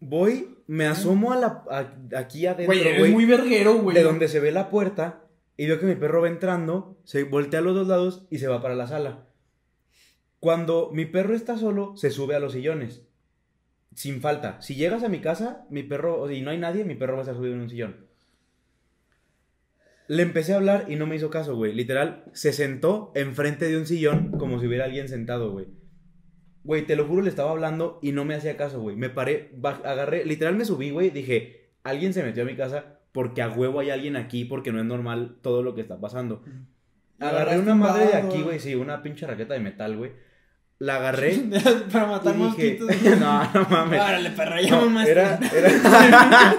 Voy, 0.00 0.56
me 0.66 0.86
asomo 0.86 1.32
a 1.32 1.36
la, 1.36 1.64
a- 1.70 2.18
aquí 2.18 2.46
adentro, 2.46 2.66
Güey, 2.74 2.80
eres 2.80 2.98
güey, 3.00 3.12
muy 3.12 3.26
verguero, 3.26 3.74
güey. 3.78 3.94
de 3.94 4.02
donde 4.02 4.28
se 4.28 4.40
ve 4.40 4.50
la 4.50 4.70
puerta 4.70 5.20
y 5.58 5.66
veo 5.66 5.78
que 5.78 5.84
mi 5.86 5.94
perro 5.94 6.22
va 6.22 6.28
entrando, 6.28 6.96
se 7.04 7.24
voltea 7.24 7.60
a 7.60 7.62
los 7.62 7.74
dos 7.74 7.86
lados 7.88 8.26
y 8.30 8.38
se 8.38 8.48
va 8.48 8.62
para 8.62 8.74
la 8.76 8.86
sala. 8.86 9.26
Cuando 10.40 10.90
mi 10.92 11.04
perro 11.04 11.34
está 11.34 11.58
solo, 11.58 11.96
se 11.96 12.10
sube 12.10 12.34
a 12.34 12.40
los 12.40 12.52
sillones. 12.52 13.02
Sin 13.94 14.22
falta. 14.22 14.60
Si 14.62 14.74
llegas 14.74 15.02
a 15.02 15.08
mi 15.08 15.20
casa, 15.20 15.66
mi 15.68 15.82
perro, 15.82 16.30
y 16.30 16.40
no 16.40 16.50
hay 16.50 16.58
nadie, 16.58 16.84
mi 16.84 16.94
perro 16.94 17.12
va 17.12 17.18
a 17.20 17.22
estar 17.22 17.36
subido 17.36 17.54
en 17.54 17.60
un 17.60 17.70
sillón. 17.70 18.06
Le 20.08 20.22
empecé 20.22 20.54
a 20.54 20.56
hablar 20.56 20.86
y 20.88 20.96
no 20.96 21.06
me 21.06 21.16
hizo 21.16 21.30
caso, 21.30 21.54
güey. 21.54 21.74
Literal, 21.74 22.24
se 22.32 22.52
sentó 22.52 23.12
enfrente 23.14 23.68
de 23.68 23.76
un 23.76 23.86
sillón 23.86 24.32
como 24.38 24.58
si 24.58 24.66
hubiera 24.66 24.86
alguien 24.86 25.08
sentado, 25.08 25.52
güey. 25.52 25.66
Güey, 26.64 26.86
te 26.86 26.96
lo 26.96 27.06
juro, 27.06 27.22
le 27.22 27.28
estaba 27.28 27.50
hablando 27.50 27.98
y 28.02 28.12
no 28.12 28.24
me 28.24 28.34
hacía 28.34 28.56
caso, 28.56 28.80
güey. 28.80 28.96
Me 28.96 29.10
paré, 29.10 29.52
agarré, 29.62 30.24
literal 30.24 30.56
me 30.56 30.64
subí, 30.64 30.90
güey. 30.90 31.10
Dije, 31.10 31.70
alguien 31.84 32.12
se 32.12 32.22
metió 32.22 32.42
a 32.42 32.46
mi 32.46 32.56
casa 32.56 32.98
porque 33.12 33.42
a 33.42 33.50
huevo 33.50 33.80
hay 33.80 33.90
alguien 33.90 34.16
aquí 34.16 34.44
porque 34.44 34.72
no 34.72 34.80
es 34.80 34.84
normal 34.86 35.36
todo 35.42 35.62
lo 35.62 35.74
que 35.74 35.80
está 35.80 36.00
pasando. 36.00 36.42
Agarré 37.18 37.58
una 37.58 37.74
un 37.74 37.80
madre 37.80 38.06
de 38.06 38.14
aquí, 38.14 38.42
güey, 38.42 38.58
sí, 38.58 38.74
una 38.74 39.02
pinche 39.02 39.26
raqueta 39.26 39.54
de 39.54 39.60
metal, 39.60 39.96
güey. 39.96 40.12
La 40.80 40.96
agarré 40.96 41.34
y 41.34 41.50
Para 41.92 42.06
matar 42.06 42.34
dije, 42.34 42.46
mosquitos. 42.46 42.88
no, 43.20 43.52
no 43.52 43.66
mames. 43.68 44.00
Árale, 44.00 44.30
perro, 44.30 44.56
No, 44.56 44.60
llama 44.62 44.86
más. 44.86 45.08
era, 45.08 45.38
era, 45.54 45.68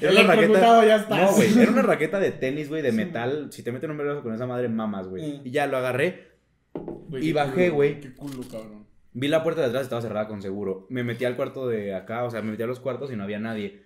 era 0.00 0.12
una 0.12 0.22
raqueta. 0.34 0.86
ya 0.86 0.96
estás. 0.96 1.20
No, 1.20 1.32
güey, 1.36 1.58
era 1.58 1.70
una 1.72 1.82
raqueta 1.82 2.20
de 2.20 2.30
tenis, 2.30 2.68
güey, 2.68 2.80
de 2.80 2.92
metal. 2.92 3.48
Si 3.50 3.64
te 3.64 3.72
meten 3.72 3.90
un 3.90 3.98
vergazo 3.98 4.22
con 4.22 4.32
esa 4.32 4.46
madre, 4.46 4.68
mamas, 4.68 5.08
güey. 5.08 5.40
Y 5.44 5.50
ya 5.50 5.66
lo 5.66 5.76
agarré, 5.78 6.30
Güey, 6.74 7.24
y 7.24 7.26
qué 7.28 7.32
bajé, 7.34 7.64
culo, 7.66 7.74
güey. 7.74 8.00
Qué 8.00 8.14
culo, 8.14 8.42
cabrón. 8.50 8.86
vi 9.12 9.26
la 9.28 9.42
puerta 9.42 9.62
de 9.62 9.66
atrás, 9.66 9.82
estaba 9.82 10.00
cerrada 10.00 10.28
con 10.28 10.40
seguro. 10.40 10.86
Me 10.88 11.02
metí 11.02 11.24
al 11.24 11.34
cuarto 11.36 11.66
de 11.68 11.94
acá, 11.96 12.22
o 12.24 12.30
sea, 12.30 12.40
me 12.40 12.52
metí 12.52 12.62
a 12.62 12.66
los 12.68 12.78
cuartos 12.80 13.12
y 13.12 13.16
no 13.16 13.24
había 13.24 13.40
nadie. 13.40 13.82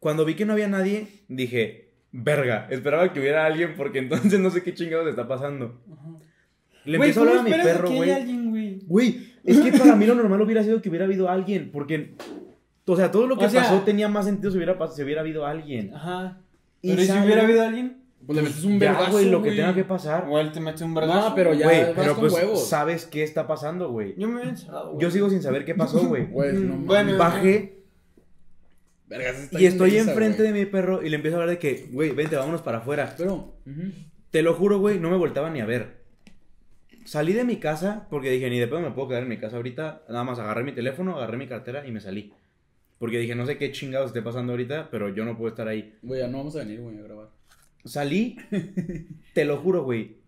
Cuando 0.00 0.24
vi 0.26 0.34
que 0.34 0.44
no 0.44 0.52
había 0.52 0.68
nadie, 0.68 1.08
dije, 1.28 1.92
verga, 2.12 2.66
esperaba 2.70 3.10
que 3.12 3.20
hubiera 3.20 3.46
alguien 3.46 3.74
porque 3.74 3.98
entonces 4.00 4.38
no 4.38 4.50
sé 4.50 4.62
qué 4.62 4.74
chingados 4.74 5.08
está 5.08 5.26
pasando. 5.26 5.80
Le 6.84 6.96
empiezo 6.96 7.20
a 7.20 7.22
hablar 7.22 7.36
a 7.36 7.42
¿cómo 7.44 7.56
mi 7.56 7.62
perro, 7.62 7.90
güey. 7.90 8.80
güey? 8.86 9.30
Es 9.44 9.58
que 9.60 9.72
para 9.72 9.96
mí 9.96 10.06
lo 10.06 10.14
normal 10.14 10.40
hubiera 10.42 10.62
sido 10.62 10.80
que 10.82 10.88
hubiera 10.88 11.04
habido 11.06 11.28
alguien, 11.28 11.70
porque, 11.72 12.14
o 12.86 12.96
sea, 12.96 13.10
todo 13.10 13.26
lo 13.26 13.36
que 13.38 13.46
O 13.46 13.50
sea- 13.50 13.62
pasó 13.62 13.80
tenía 13.80 14.08
más 14.08 14.26
sentido 14.26 14.50
si 14.50 14.56
hubiera, 14.58 14.76
si 14.90 15.02
hubiera 15.02 15.20
habido 15.22 15.46
alguien. 15.46 15.94
Ajá. 15.94 16.40
Y 16.82 16.90
Pero 16.90 17.02
¿y 17.02 17.06
si 17.06 17.12
hubiera 17.12 17.42
habido 17.42 17.62
alguien? 17.66 17.96
Pues 18.26 18.36
le 18.36 18.42
metes 18.42 18.64
un 18.64 18.78
Ya, 18.78 18.90
vergazo, 18.92 19.12
güey, 19.12 19.30
lo 19.30 19.42
que 19.42 19.50
tenga 19.52 19.74
que 19.74 19.84
pasar. 19.84 20.26
O 20.28 20.38
él 20.38 20.52
te 20.52 20.60
mete 20.60 20.84
un 20.84 20.94
vergazo. 20.94 21.30
No, 21.30 21.34
pero 21.34 21.54
ya 21.54 21.64
Güey, 21.66 21.80
vas 21.84 21.92
pero 21.96 22.12
con 22.14 22.20
pues 22.20 22.32
huevos. 22.34 22.68
sabes 22.68 23.06
qué 23.06 23.22
está 23.22 23.46
pasando, 23.46 23.90
güey. 23.90 24.14
Yo 24.18 24.28
me 24.28 24.42
encerrado, 24.42 24.90
güey. 24.92 25.02
Yo 25.02 25.10
sigo 25.10 25.30
sin 25.30 25.40
saber 25.42 25.64
qué 25.64 25.74
pasó, 25.74 26.00
güey. 26.06 26.26
Güey, 26.30 26.52
no 26.52 26.74
mames. 26.74 26.86
bueno. 26.86 27.16
Bajé 27.18 27.78
Vergas, 29.08 29.36
está 29.40 29.60
y 29.60 29.66
estoy 29.66 29.96
enfrente 29.96 30.42
de 30.42 30.52
mi 30.52 30.66
perro 30.66 31.02
y 31.02 31.08
le 31.08 31.16
empiezo 31.16 31.36
a 31.36 31.40
hablar 31.40 31.56
de 31.56 31.58
que, 31.58 31.88
güey, 31.90 32.10
vente, 32.10 32.36
vámonos 32.36 32.62
para 32.62 32.78
afuera. 32.78 33.14
Pero, 33.16 33.54
ujú. 33.66 33.82
Te 34.30 34.42
lo 34.42 34.54
juro, 34.54 34.78
güey, 34.78 35.00
no 35.00 35.10
me 35.10 35.16
voltaba 35.16 35.50
ni 35.50 35.60
a 35.60 35.66
ver. 35.66 35.99
Salí 37.10 37.32
de 37.32 37.42
mi 37.42 37.56
casa 37.56 38.06
porque 38.08 38.30
dije, 38.30 38.48
ni 38.48 38.60
de 38.60 38.68
pedo 38.68 38.80
me 38.80 38.92
puedo 38.92 39.08
quedar 39.08 39.24
en 39.24 39.30
mi 39.30 39.36
casa 39.36 39.56
ahorita. 39.56 40.04
Nada 40.08 40.22
más 40.22 40.38
agarré 40.38 40.62
mi 40.62 40.70
teléfono, 40.70 41.16
agarré 41.16 41.38
mi 41.38 41.48
cartera 41.48 41.84
y 41.84 41.90
me 41.90 42.00
salí. 42.00 42.32
Porque 43.00 43.18
dije, 43.18 43.34
no 43.34 43.46
sé 43.46 43.58
qué 43.58 43.72
chingados 43.72 44.10
esté 44.10 44.22
pasando 44.22 44.52
ahorita, 44.52 44.92
pero 44.92 45.08
yo 45.08 45.24
no 45.24 45.36
puedo 45.36 45.48
estar 45.48 45.66
ahí. 45.66 45.98
Güey, 46.02 46.20
ya 46.20 46.28
no 46.28 46.38
vamos 46.38 46.54
a 46.54 46.60
venir, 46.60 46.80
güey, 46.80 47.00
a 47.00 47.02
grabar. 47.02 47.30
Salí, 47.84 48.36
te 49.34 49.44
lo 49.44 49.56
juro, 49.56 49.82
güey. 49.82 50.18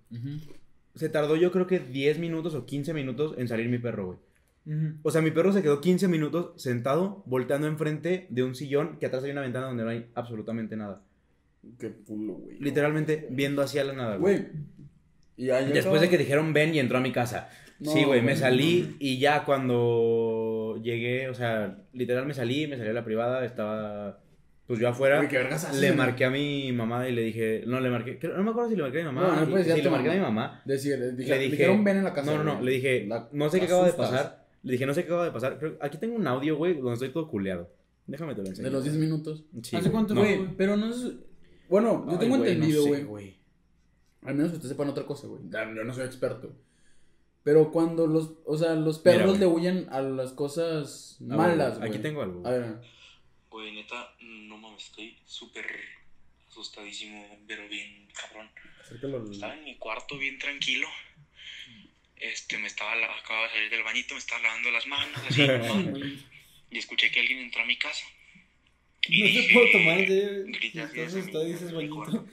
se 0.96 1.08
tardó 1.08 1.36
yo 1.36 1.52
creo 1.52 1.68
que 1.68 1.78
10 1.78 2.18
minutos 2.18 2.56
o 2.56 2.66
15 2.66 2.92
minutos 2.94 3.36
en 3.38 3.46
salir 3.46 3.68
mi 3.68 3.78
perro, 3.78 4.06
güey. 4.06 4.18
Ujú. 4.66 4.96
O 5.04 5.12
sea, 5.12 5.22
mi 5.22 5.30
perro 5.30 5.52
se 5.52 5.62
quedó 5.62 5.80
15 5.80 6.08
minutos 6.08 6.60
sentado, 6.60 7.22
volteando 7.26 7.68
enfrente 7.68 8.26
de 8.28 8.42
un 8.42 8.56
sillón 8.56 8.96
que 8.98 9.06
atrás 9.06 9.22
hay 9.22 9.30
una 9.30 9.42
ventana 9.42 9.68
donde 9.68 9.84
no 9.84 9.90
hay 9.90 10.10
absolutamente 10.16 10.76
nada. 10.76 11.00
Qué 11.78 11.92
culo, 11.92 12.32
güey. 12.34 12.58
Literalmente 12.58 13.28
viendo 13.30 13.62
hacia 13.62 13.84
la 13.84 13.92
nada, 13.92 14.16
güey. 14.16 14.38
Güey. 14.40 14.52
Y 15.36 15.50
ahí 15.50 15.72
Después 15.72 16.00
de 16.00 16.08
que 16.08 16.18
dijeron 16.18 16.52
ven 16.52 16.74
y 16.74 16.78
entró 16.78 16.98
a 16.98 17.00
mi 17.00 17.12
casa. 17.12 17.48
No, 17.80 17.90
sí, 17.92 18.04
güey, 18.04 18.22
me 18.22 18.36
salí 18.36 18.86
no. 18.90 18.96
y 19.00 19.18
ya 19.18 19.44
cuando 19.44 20.78
llegué, 20.82 21.28
o 21.28 21.34
sea, 21.34 21.78
literal 21.92 22.26
me 22.26 22.34
salí, 22.34 22.66
me 22.66 22.76
salí 22.76 22.90
a 22.90 22.92
la 22.92 23.04
privada, 23.04 23.44
estaba 23.44 24.20
pues 24.66 24.78
yo 24.78 24.88
afuera. 24.88 25.26
Qué 25.28 25.36
vergas 25.38 25.74
le 25.80 25.92
marqué 25.92 26.24
a 26.24 26.30
mi 26.30 26.72
mamá 26.72 27.08
y 27.08 27.12
le 27.12 27.22
dije, 27.22 27.64
no, 27.66 27.80
le 27.80 27.90
marqué, 27.90 28.18
creo- 28.18 28.36
no 28.36 28.44
me 28.44 28.50
acuerdo 28.50 28.70
si 28.70 28.76
le 28.76 28.82
marqué 28.82 28.98
a 29.00 29.00
mi 29.00 29.12
mamá. 29.12 29.26
No, 29.28 29.36
no 29.36 29.42
y- 29.42 29.50
puedes 29.50 29.66
sí, 29.74 29.82
le 29.82 29.90
marqué 29.90 30.10
a 30.10 30.14
mi 30.14 30.20
mamá. 30.20 30.62
Decir, 30.64 30.98
Le 30.98 31.12
dije, 31.12 31.34
dije, 31.38 31.50
dijeron 31.50 31.82
ven 31.82 31.96
en 31.98 32.04
la 32.04 32.12
casa. 32.14 32.30
No, 32.32 32.44
no, 32.44 32.54
no, 32.54 32.62
le 32.62 32.70
dije, 32.72 33.04
La- 33.06 33.28
no 33.32 33.50
sé 33.50 33.58
qué 33.58 33.64
acaba 33.66 33.86
de 33.86 33.92
pasar. 33.94 34.46
Le 34.62 34.72
dije, 34.72 34.86
no 34.86 34.94
sé 34.94 35.02
qué 35.02 35.08
acaba 35.08 35.24
de 35.24 35.32
pasar. 35.32 35.58
Creo- 35.58 35.76
aquí 35.80 35.98
tengo 35.98 36.14
un 36.14 36.26
audio, 36.26 36.56
güey, 36.56 36.74
donde 36.74 36.92
estoy 36.92 37.08
todo 37.10 37.26
culeado. 37.28 37.68
Déjame 38.06 38.34
te 38.36 38.42
lo 38.42 38.48
enseño. 38.48 38.66
De 38.68 38.72
los 38.72 38.84
10 38.84 38.96
minutos. 38.96 39.44
Sí, 39.62 39.74
¿Hace 39.76 39.88
güey. 39.88 39.92
cuánto 39.92 40.14
No. 40.14 40.20
Güey, 40.20 40.56
pero 40.56 40.76
no 40.76 40.88
es. 40.88 41.12
Bueno, 41.68 42.04
yo 42.06 42.12
Ay, 42.12 42.18
tengo 42.18 42.36
güey, 42.38 42.50
no 42.56 42.64
entendido, 42.64 42.84
sé, 42.84 43.04
güey. 43.04 43.41
Al 44.24 44.34
menos 44.34 44.50
que 44.50 44.56
ustedes 44.56 44.72
sepan 44.72 44.88
otra 44.88 45.04
cosa, 45.06 45.26
güey. 45.26 45.42
Yo 45.50 45.84
no 45.84 45.92
soy 45.94 46.04
experto. 46.06 46.54
Pero 47.44 47.72
cuando 47.72 48.06
los, 48.06 48.34
o 48.46 48.56
sea, 48.56 48.74
los 48.74 48.98
Mira, 49.04 49.16
perros 49.18 49.30
güey. 49.30 49.40
le 49.40 49.46
huyen 49.46 49.88
a 49.90 50.00
las 50.00 50.32
cosas 50.32 51.16
A 51.20 51.24
ver, 51.24 51.36
malas, 51.36 51.78
güey. 51.78 51.90
Aquí 51.90 51.98
tengo 51.98 52.22
algo. 52.22 52.46
A 52.46 52.50
güey. 52.50 52.60
ver, 52.60 52.76
Güey, 53.50 53.72
neta, 53.74 54.14
no 54.20 54.56
mames, 54.56 54.84
estoy 54.86 55.18
súper 55.26 55.66
asustadísimo, 56.48 57.38
pero 57.46 57.68
bien 57.68 58.08
cabrón. 58.14 58.48
acércalo 58.80 59.18
al- 59.18 59.30
Estaba 59.32 59.54
en 59.54 59.64
mi 59.64 59.76
cuarto 59.76 60.16
bien 60.18 60.38
tranquilo. 60.38 60.86
Este, 62.16 62.56
me 62.58 62.68
estaba, 62.68 62.94
la- 62.94 63.12
acababa 63.18 63.46
de 63.48 63.52
salir 63.54 63.70
del 63.70 63.82
bañito, 63.82 64.14
me 64.14 64.18
estaba 64.20 64.40
lavando 64.42 64.70
las 64.70 64.86
manos, 64.86 65.20
así, 65.28 65.42
y 66.70 66.78
escuché 66.78 67.10
que 67.10 67.20
alguien 67.20 67.40
entró 67.40 67.62
a 67.62 67.66
mi 67.66 67.76
casa. 67.76 68.04
Y 69.08 69.20
No 69.22 69.28
te 69.42 69.52
puedo 69.52 69.72
tomar 69.72 69.98
grité 70.06 70.80
así 70.80 71.00
Estás 71.00 71.14
asustado 71.16 71.44
dices 71.44 71.72
bañito. 71.74 72.24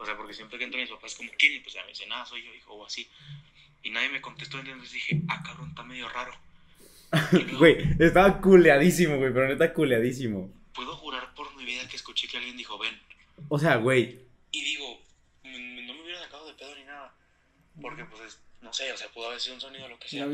O 0.00 0.06
sea, 0.06 0.16
porque 0.16 0.32
siempre 0.32 0.56
que 0.58 0.64
entro 0.64 0.80
mis 0.80 0.88
papás 0.88 1.14
como, 1.14 1.30
¿quién? 1.38 1.56
Y 1.56 1.60
pues 1.60 1.74
ya 1.74 1.82
me 1.82 1.90
dice, 1.90 2.06
nada, 2.06 2.24
soy 2.24 2.42
yo, 2.42 2.54
hijo, 2.54 2.72
o 2.72 2.86
así. 2.86 3.06
Y 3.82 3.90
nadie 3.90 4.08
me 4.08 4.22
contestó, 4.22 4.58
entonces 4.58 4.92
dije, 4.92 5.20
ah, 5.28 5.42
cabrón, 5.44 5.68
está 5.68 5.82
medio 5.82 6.08
raro. 6.08 6.32
Güey, 7.58 7.76
estaba 7.98 8.40
culeadísimo, 8.40 9.18
güey, 9.18 9.30
pero 9.32 9.46
neta 9.48 9.74
culeadísimo. 9.74 10.50
Puedo 10.74 10.96
jurar 10.96 11.34
por 11.34 11.54
mi 11.56 11.66
vida 11.66 11.86
que 11.86 11.96
escuché 11.96 12.28
que 12.28 12.38
alguien 12.38 12.56
dijo, 12.56 12.78
ven. 12.78 12.98
O 13.48 13.58
sea, 13.58 13.76
güey, 13.76 14.20
Y 14.52 14.64
digo, 14.64 15.02
no 15.44 15.50
me 15.94 16.02
hubiera 16.02 16.20
sacado 16.22 16.46
de 16.46 16.54
pedo 16.54 16.74
ni 16.76 16.84
nada. 16.84 17.12
Porque, 17.82 18.04
pues, 18.06 18.22
es- 18.22 18.40
no 18.62 18.72
sé, 18.72 18.90
o 18.92 18.96
sea, 18.96 19.08
pudo 19.08 19.26
haber 19.28 19.40
sido 19.40 19.56
un 19.56 19.60
sonido 19.60 19.84
o 19.84 19.88
lo 19.88 19.98
que 19.98 20.04
¿El 20.04 20.10
sea. 20.10 20.26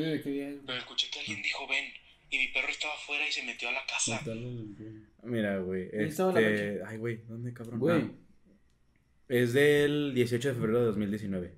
Pero 0.66 0.78
escuché 0.78 1.10
que 1.10 1.20
alguien 1.20 1.42
dijo, 1.42 1.66
ven. 1.66 1.92
Y 2.30 2.38
mi 2.38 2.48
perro 2.48 2.68
estaba 2.68 2.94
afuera 2.94 3.26
y 3.28 3.32
se 3.32 3.42
metió 3.44 3.68
a 3.68 3.72
la 3.72 3.86
casa. 3.86 4.20
mira, 5.22 5.58
güey. 5.58 5.88
Este... 5.92 6.80
Ay, 6.86 6.98
güey, 6.98 7.20
¿dónde 7.28 7.52
cabrón? 7.52 7.78
Güey. 7.78 8.25
Es 9.28 9.52
del 9.52 10.12
18 10.14 10.48
de 10.48 10.54
febrero 10.54 10.80
de 10.80 10.86
2019. 10.86 11.52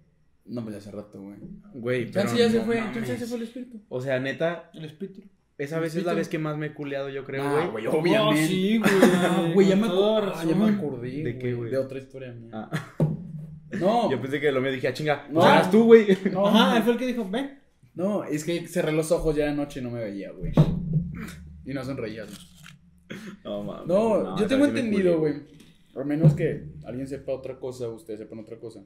No, 0.46 0.62
pues 0.62 0.74
ya 0.74 0.78
hace 0.78 0.90
rato, 0.90 1.20
güey. 1.20 1.36
Güey, 1.74 2.10
pero 2.10 2.26
Chance 2.26 2.38
ya 2.38 2.50
se 2.50 2.58
no 2.58 2.64
fue, 2.64 2.76
chance 2.76 3.06
ya 3.06 3.18
se 3.18 3.26
fue 3.26 3.36
el 3.36 3.42
espíritu. 3.42 3.80
O 3.90 4.00
sea, 4.00 4.18
neta, 4.18 4.70
El 4.72 4.86
espíritu. 4.86 5.22
esa 5.58 5.78
vez 5.78 5.94
es 5.94 6.04
la 6.06 6.14
vez 6.14 6.28
que 6.28 6.38
más 6.38 6.56
me 6.56 6.66
he 6.68 6.72
culeado, 6.74 7.10
yo 7.10 7.24
creo, 7.24 7.42
güey. 7.50 7.64
Ah, 7.64 7.68
güey, 7.68 7.86
obviamente. 7.86 8.44
Oh, 8.44 8.48
sí, 8.48 8.78
güey. 8.78 8.90
Ah, 9.14 9.50
güey, 9.52 9.68
ya 9.68 9.76
me, 9.76 9.82
Con 9.82 9.90
toda 9.90 10.20
acor- 10.22 10.32
ah, 10.34 10.44
ya 10.48 10.54
me 10.56 10.70
acordé. 10.70 11.22
¿De 11.22 11.38
qué, 11.38 11.52
güey? 11.52 11.70
De 11.70 11.76
otra 11.76 11.98
historia 11.98 12.32
mía. 12.32 12.50
Ah, 12.52 12.70
No, 13.78 14.10
yo 14.10 14.18
pensé 14.18 14.40
que 14.40 14.50
lo 14.50 14.62
mío 14.62 14.72
dije, 14.72 14.88
ah, 14.88 14.94
chinga, 14.94 15.26
No. 15.30 15.40
no, 15.40 15.46
eras 15.46 15.70
tú, 15.70 15.84
güey. 15.84 16.06
no, 16.32 16.46
Ajá, 16.46 16.78
él 16.78 16.82
fue 16.84 16.92
el 16.94 16.98
que 16.98 17.06
dijo, 17.06 17.28
ven. 17.28 17.58
no, 17.94 18.24
es 18.24 18.42
que 18.44 18.66
cerré 18.66 18.92
los 18.92 19.12
ojos 19.12 19.36
ya 19.36 19.44
de 19.44 19.54
noche 19.54 19.80
y 19.80 19.82
no 19.82 19.90
me 19.90 20.00
veía, 20.02 20.32
güey. 20.32 20.52
Y 21.66 21.74
no 21.74 21.84
sonreía. 21.84 22.24
No, 23.44 23.62
mames. 23.62 23.86
No, 23.86 24.38
yo 24.38 24.46
tengo 24.46 24.64
entendido, 24.64 25.18
güey. 25.18 25.34
Al 25.98 26.06
menos 26.06 26.34
que 26.34 26.68
alguien 26.84 27.06
sepa 27.08 27.32
otra 27.32 27.58
cosa, 27.58 27.88
ustedes 27.88 28.20
sepan 28.20 28.38
otra 28.38 28.58
cosa. 28.58 28.80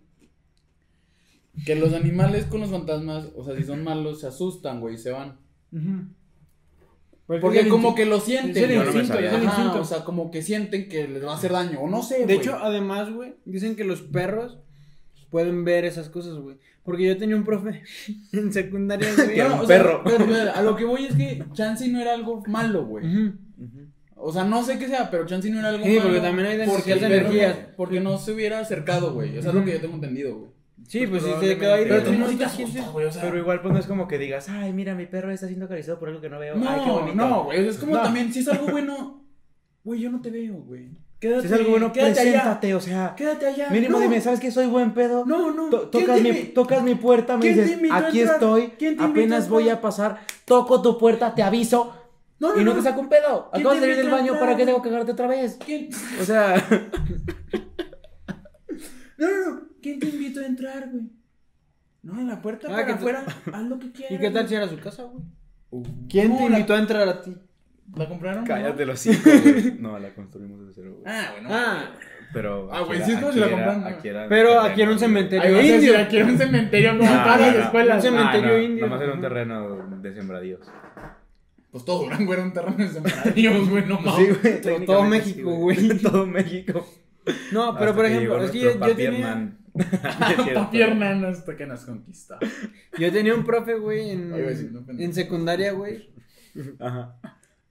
Que 1.66 1.74
los 1.74 1.92
animales 1.92 2.46
con 2.46 2.60
los 2.60 2.70
fantasmas, 2.70 3.28
o 3.36 3.44
sea, 3.44 3.54
si 3.56 3.64
son 3.64 3.84
malos, 3.84 4.20
se 4.20 4.26
asustan, 4.26 4.80
güey, 4.80 4.94
y 4.94 4.98
se 4.98 5.10
van. 5.10 5.38
Porque 7.26 7.68
como 7.68 7.94
que 7.94 8.04
lo 8.04 8.20
sienten. 8.20 8.64
es 8.64 8.70
el 8.70 8.76
instinto, 8.76 9.12
Ajá, 9.14 9.26
es 9.26 9.32
el 9.34 9.42
instinto. 9.44 9.80
O 9.80 9.84
sea, 9.84 10.04
como 10.04 10.30
que 10.30 10.42
sienten 10.42 10.88
que 10.88 11.08
les 11.08 11.24
va 11.24 11.32
a 11.32 11.36
hacer 11.36 11.52
daño. 11.52 11.80
O 11.80 11.88
no 11.88 12.02
sé, 12.02 12.18
De 12.20 12.24
güey. 12.24 12.36
hecho, 12.38 12.56
además, 12.56 13.12
güey, 13.12 13.34
dicen 13.44 13.76
que 13.76 13.84
los 13.84 14.02
perros 14.02 14.58
pueden 15.30 15.64
ver 15.64 15.84
esas 15.84 16.08
cosas, 16.10 16.34
güey. 16.38 16.58
Porque 16.82 17.06
yo 17.06 17.16
tenía 17.16 17.36
un 17.36 17.44
profe 17.44 17.82
en 18.32 18.52
secundaria, 18.52 19.08
güey. 19.14 19.28
Que 19.28 19.40
era 19.40 19.54
un 19.54 19.66
sea, 19.66 19.78
perro. 19.82 20.02
pero, 20.04 20.26
pero, 20.26 20.52
a 20.52 20.62
lo 20.62 20.76
que 20.76 20.84
voy 20.84 21.04
es 21.04 21.14
que 21.14 21.44
Chansey 21.52 21.90
no 21.90 22.00
era 22.00 22.12
algo 22.14 22.42
malo, 22.48 22.86
güey. 22.86 23.06
Ujú. 23.06 23.32
O 24.24 24.32
sea, 24.32 24.44
no 24.44 24.62
sé 24.62 24.78
qué 24.78 24.86
sea, 24.88 25.10
pero 25.10 25.26
Chansey 25.26 25.50
no 25.50 25.58
era 25.58 25.70
algo 25.70 25.84
Sí, 25.84 25.90
malo. 25.96 26.02
porque 26.04 26.20
también 26.20 26.48
hay 26.48 26.56
de 26.58 26.66
porque 26.66 26.92
energías. 26.92 27.56
Porque 27.76 28.00
no 28.00 28.18
se 28.18 28.32
hubiera 28.32 28.60
acercado, 28.60 29.12
güey. 29.14 29.36
Eso 29.36 29.48
es 29.48 29.54
lo 29.54 29.64
que 29.64 29.72
yo 29.72 29.80
tengo 29.80 29.94
entendido, 29.94 30.36
güey. 30.36 30.50
Sí, 30.86 31.06
pues, 31.06 31.22
Pues 31.22 31.34
si 31.40 31.46
se 31.48 31.58
quedó 31.58 31.74
ahí. 31.74 31.84
Pero 31.84 31.98
no 31.98 32.04
tú 32.04 32.12
no 32.32 32.38
te 32.38 32.44
asustas, 32.44 32.92
güey. 32.92 33.06
O 33.06 33.12
sea, 33.12 33.22
Pero 33.22 33.38
igual, 33.38 33.60
pues 33.62 33.72
no 33.74 33.80
es 33.80 33.86
como 33.86 34.06
que 34.08 34.18
digas, 34.18 34.48
ay, 34.48 34.72
mira, 34.72 34.94
mi 34.94 35.06
perro 35.06 35.30
está 35.30 35.46
siendo 35.46 35.66
acariciado 35.66 35.98
por 35.98 36.08
algo 36.08 36.20
que 36.20 36.28
no 36.28 36.38
veo. 36.38 36.54
ay, 36.56 36.80
qué 36.80 36.86
No, 36.86 36.94
bonito. 37.00 37.14
no, 37.16 37.44
güey. 37.44 37.66
Es 37.68 37.78
como 37.78 37.94
No. 37.96 38.02
también, 38.02 38.32
si 38.32 38.40
es 38.40 38.48
algo 38.48 38.66
bueno, 38.68 39.24
güey, 39.84 40.00
yo 40.00 40.10
no 40.10 40.20
te 40.20 40.30
veo, 40.30 40.54
güey. 40.54 40.88
Quédate, 41.20 41.42
Si 41.42 41.46
es 41.46 41.52
algo 41.52 41.70
bueno, 41.70 41.92
quédate 41.92 42.18
allá. 42.20 42.30
preséntate, 42.32 42.74
o 42.74 42.80
sea. 42.80 43.14
Quédate 43.16 43.46
allá. 43.46 43.70
Mínimo 43.70 43.92
No, 43.96 44.00
dime, 44.00 44.20
¿sabes 44.20 44.40
que 44.40 44.50
soy 44.50 44.66
buen 44.66 44.92
pedo? 44.92 45.24
No, 45.24 45.52
no. 45.52 45.70
To- 45.70 45.88
¿Quién 45.90 46.04
tocas, 46.04 46.16
te 46.16 46.22
mi, 46.24 46.30
invi- 46.30 46.52
tocas 46.52 46.82
mi 46.82 46.94
puerta, 46.96 47.36
me 47.36 47.42
¿Quién 47.42 47.54
te 47.54 47.62
dices, 47.62 47.76
invitó 47.76 47.94
a 47.94 47.98
aquí 47.98 48.20
entrar? 48.20 48.36
estoy, 48.36 48.62
¿Quién 48.76 48.96
te 48.96 49.04
invitó 49.04 49.04
apenas 49.04 49.48
voy 49.48 49.62
entrar? 49.64 49.78
a 49.78 49.80
pasar, 49.82 50.18
toco 50.44 50.82
tu 50.82 50.98
puerta, 50.98 51.32
te 51.36 51.44
aviso, 51.44 51.94
No, 52.43 52.55
no, 52.55 52.61
y 52.61 52.64
no, 52.64 52.70
no. 52.72 52.76
te 52.76 52.82
saco 52.82 53.01
un 53.01 53.09
pedo. 53.09 53.49
¿Quién 53.53 53.62
Acabas 53.66 53.80
te 53.80 53.86
de 53.86 53.93
salir 53.95 54.11
del 54.11 54.12
baño? 54.12 54.38
¿para 54.40 54.57
qué 54.57 54.66
tengo 54.66 54.82
que 54.82 54.90
cagarte 54.90 55.12
otra 55.12 55.28
vez? 55.28 55.59
¿Quién? 55.64 55.88
O 56.20 56.24
sea, 56.24 56.57
No, 59.18 59.28
no, 59.30 59.51
no. 59.55 59.61
¿Quién 59.80 60.01
te 60.01 60.09
invitó 60.09 60.40
a 60.40 60.47
entrar, 60.47 60.88
güey? 60.90 61.05
No, 62.03 62.20
en 62.20 62.28
la 62.28 62.40
puerta 62.43 62.66
Ah, 62.68 62.72
para 62.72 62.86
que 62.86 62.93
te- 62.95 62.99
afuera. 62.99 63.24
Haz 63.53 63.62
lo 63.62 63.78
que 63.78 63.93
quieras. 63.93 64.12
¿Y 64.12 64.18
qué 64.18 64.30
tal 64.30 64.49
si 64.49 64.55
era 64.55 64.68
su 64.68 64.78
casa, 64.78 65.05
güey? 65.05 65.24
¿Quién 66.09 66.30
No, 66.30 66.36
te 66.38 66.51
la- 66.51 66.59
invitó 66.59 66.74
a 66.74 66.78
entrar 66.78 67.09
a 67.09 67.22
ti? 67.22 67.36
¿La 67.97 68.09
compraron? 68.09 68.45
cállate 68.45 68.86
los 68.86 68.99
cinco, 69.01 69.20
güey. 69.24 69.76
No, 69.78 69.99
la 69.99 70.14
construimos 70.14 70.61
desde 70.61 70.72
cero, 70.82 70.97
güey. 71.01 71.14
Ah, 71.14 71.28
bueno. 71.32 71.49
Ah, 71.53 71.84
Pero. 72.32 72.68
Ah, 72.72 72.80
güey, 72.80 73.03
sí, 73.05 73.12
es 73.12 73.18
como 73.18 73.32
si 73.32 73.40
la 73.40 73.51
compraron, 73.51 73.80
¿no? 73.82 73.86
aquí 73.88 74.09
era 74.09 74.28
Pero 74.28 74.61
aquí 74.61 74.82
era 74.82 74.90
un 74.90 74.99
cementerio. 74.99 75.43
Ahí 75.45 75.53
vas 75.53 75.61
a 75.61 75.62
decir, 75.64 75.88
indio. 75.90 75.99
aquí 76.01 76.16
era 76.16 76.26
un 76.26 76.38
cementerio 76.38 76.99
como 76.99 77.11
No, 77.11 77.22
todas 77.22 77.40
no, 77.40 77.47
las 77.47 77.57
escuelas. 77.57 77.97
Un 77.97 78.03
cementerio 78.03 78.49
Ah, 78.49 78.53
no, 78.57 78.62
indio. 78.62 78.86
Nomás 78.86 79.03
era 79.03 79.12
un 79.12 79.20
terreno 79.20 79.88
de 80.01 80.14
sembradíos. 80.14 80.61
Pues 81.72 81.86
todo 81.86 82.02
Durango 82.02 82.34
era 82.34 82.42
un 82.42 82.52
terreno 82.52 82.76
de 82.76 82.88
sembradíos, 82.88 83.70
güey, 83.70 83.86
no 83.86 83.98
mames. 83.98 84.38
Sí, 84.42 84.60
güey. 84.62 84.84
todo 84.84 85.04
México, 85.04 85.50
sí, 85.50 85.56
güey. 85.56 85.98
Todo 86.02 86.26
México. 86.26 86.86
No, 87.50 87.74
pero 87.78 87.90
Hasta 87.90 87.94
por 87.94 88.04
ejemplo, 88.04 88.44
es 88.44 88.50
que 88.50 88.60
yo, 88.60 88.78
tenía. 88.94 89.56
Papi 90.54 90.82
Hernán 90.82 91.24
hasta 91.24 91.56
que 91.56 91.64
nos 91.64 91.86
conquista. 91.86 92.38
yo 92.98 93.10
tenía 93.10 93.34
un 93.34 93.44
profe, 93.44 93.76
güey, 93.76 94.10
en, 94.10 94.34
Ay, 94.34 94.70
no, 94.70 94.84
en 94.86 95.14
secundaria, 95.14 95.72
güey. 95.72 96.10
Ajá. 96.78 97.18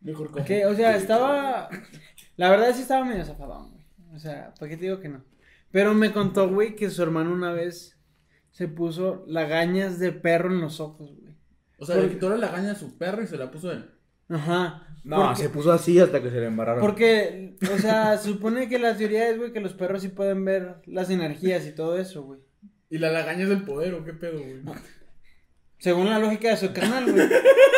Mejor 0.01 0.31
cojo. 0.31 0.45
Que, 0.45 0.65
o 0.65 0.75
sea, 0.75 0.95
estaba. 0.95 1.69
La 2.37 2.49
verdad 2.49 2.73
sí 2.73 2.81
estaba 2.81 3.05
medio 3.05 3.23
zafadón, 3.23 3.69
güey. 3.69 3.85
O 4.15 4.19
sea, 4.19 4.51
¿para 4.59 4.69
qué 4.69 4.77
te 4.77 4.85
digo 4.85 4.99
que 4.99 5.09
no? 5.09 5.23
Pero 5.69 5.93
me 5.93 6.11
contó, 6.11 6.49
güey, 6.49 6.75
que 6.75 6.89
su 6.89 7.03
hermano 7.03 7.31
una 7.31 7.51
vez 7.51 7.99
se 8.49 8.67
puso 8.67 9.23
lagañas 9.27 9.99
de 9.99 10.11
perro 10.11 10.51
en 10.51 10.59
los 10.59 10.79
ojos, 10.79 11.15
güey. 11.15 11.30
O 11.81 11.85
sea, 11.85 11.95
le 11.95 12.09
quitó 12.09 12.29
la 12.29 12.37
lagaña 12.37 12.73
a 12.73 12.75
su 12.75 12.95
perro 12.95 13.23
y 13.23 13.27
se 13.27 13.37
la 13.37 13.49
puso 13.49 13.71
él. 13.71 13.89
Ajá. 14.29 14.87
No, 15.03 15.17
porque, 15.17 15.41
se 15.41 15.49
puso 15.49 15.71
así 15.71 15.99
hasta 15.99 16.21
que 16.21 16.29
se 16.29 16.39
le 16.39 16.45
embarraron. 16.45 16.79
porque, 16.79 17.57
o 17.73 17.77
sea, 17.79 18.19
se 18.19 18.29
supone 18.33 18.69
que 18.69 18.77
la 18.77 18.95
teoría 18.95 19.29
es, 19.29 19.39
güey, 19.39 19.51
que 19.51 19.61
los 19.61 19.73
perros 19.73 20.03
sí 20.03 20.09
pueden 20.09 20.45
ver 20.45 20.75
las 20.85 21.09
energías 21.09 21.65
y 21.65 21.71
todo 21.71 21.97
eso, 21.97 22.21
güey. 22.21 22.39
Y 22.91 22.99
la 22.99 23.11
lagaña 23.11 23.43
es 23.43 23.49
del 23.49 23.63
poder, 23.63 23.95
¿o 23.95 24.05
qué 24.05 24.13
pedo, 24.13 24.37
güey? 24.39 24.61
Según 25.79 26.07
la 26.07 26.19
lógica 26.19 26.49
de 26.49 26.57
su 26.57 26.71
canal, 26.71 27.11
güey. 27.11 27.27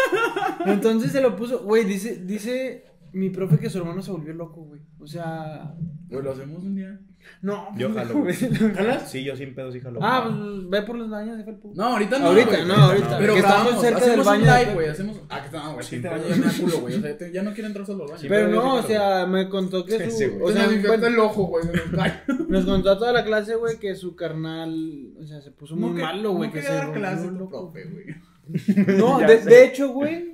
Entonces 0.65 1.13
se 1.13 1.21
lo 1.21 1.37
puso, 1.37 1.63
güey, 1.63 1.85
dice, 1.85 2.17
dice 2.17 2.83
mi 3.13 3.29
profe 3.29 3.57
que 3.59 3.69
su 3.69 3.77
hermano 3.77 4.01
se 4.01 4.11
volvió 4.11 4.33
loco, 4.33 4.61
güey. 4.63 4.81
O 4.99 5.07
sea, 5.07 5.73
Güey, 6.09 6.23
lo 6.23 6.31
hacemos 6.31 6.63
un 6.63 6.75
día. 6.75 6.99
no. 7.41 7.69
Yo 7.77 7.93
jalo, 7.93 8.19
güey. 8.19 8.35
¿Jalas? 8.75 9.09
Sí, 9.09 9.23
yo 9.23 9.35
sin 9.35 9.55
pedo 9.55 9.71
sí 9.71 9.79
jalo. 9.79 9.99
Ah, 10.01 10.23
pues 10.25 10.69
ve 10.69 10.81
por 10.81 10.95
los 10.97 11.09
baños 11.09 11.37
de 11.37 11.43
Felpo. 11.43 11.71
No, 11.75 11.83
ahorita 11.85 12.19
no. 12.19 12.27
Ahorita, 12.27 12.47
güey. 12.49 12.65
no, 12.67 12.73
ahorita. 12.73 13.17
Pero 13.17 13.33
Que 13.33 13.39
estamos 13.39 13.81
cerca 13.81 13.97
hacemos 13.97 14.15
del 14.17 14.25
baño 14.25 14.43
un 14.53 14.59
live, 14.59 14.73
güey. 14.73 14.87
Hacemos. 14.89 15.21
Ah, 15.29 15.39
que 15.39 15.45
está, 15.45 15.67
güey. 15.73 15.85
Sí, 15.85 15.99
pero- 16.01 16.15
baño 16.15 16.27
ya 16.27 16.35
me 16.35 16.53
culo, 16.53 16.79
güey. 16.81 16.95
O 16.95 17.01
sea, 17.01 17.17
te- 17.17 17.31
ya 17.31 17.43
no 17.43 17.53
quiero 17.53 17.67
entrar 17.67 17.85
solo 17.85 18.03
al 18.03 18.09
baño. 18.09 18.19
Sí, 18.21 18.27
Pero 18.29 18.49
no, 18.49 18.75
o 18.75 18.81
sea, 18.83 19.25
me 19.27 19.49
contó 19.49 19.85
que 19.85 20.09
su. 20.11 20.43
O 20.43 20.47
se 20.49 20.53
sea, 20.53 20.67
me 20.67 20.73
infecta 20.75 20.87
bueno, 20.97 21.07
el 21.07 21.19
ojo, 21.19 21.43
güey. 21.45 21.65
nos 22.49 22.65
contó 22.65 22.91
a 22.91 22.97
toda 22.97 23.13
la 23.13 23.23
clase, 23.23 23.55
güey, 23.55 23.77
que 23.79 23.95
su 23.95 24.15
carnal. 24.15 25.13
O 25.19 25.25
sea, 25.25 25.41
se 25.41 25.51
puso 25.51 25.75
muy 25.75 25.91
malo, 26.01 26.31
güey. 26.33 26.49
no 26.49 26.53
que 26.53 26.61
quería 26.61 26.85
se 26.87 26.91
clase, 26.93 27.27
profe, 27.29 27.85
güey. 27.85 28.97
No, 28.97 29.19
de 29.45 29.65
hecho, 29.65 29.89
güey. 29.89 30.32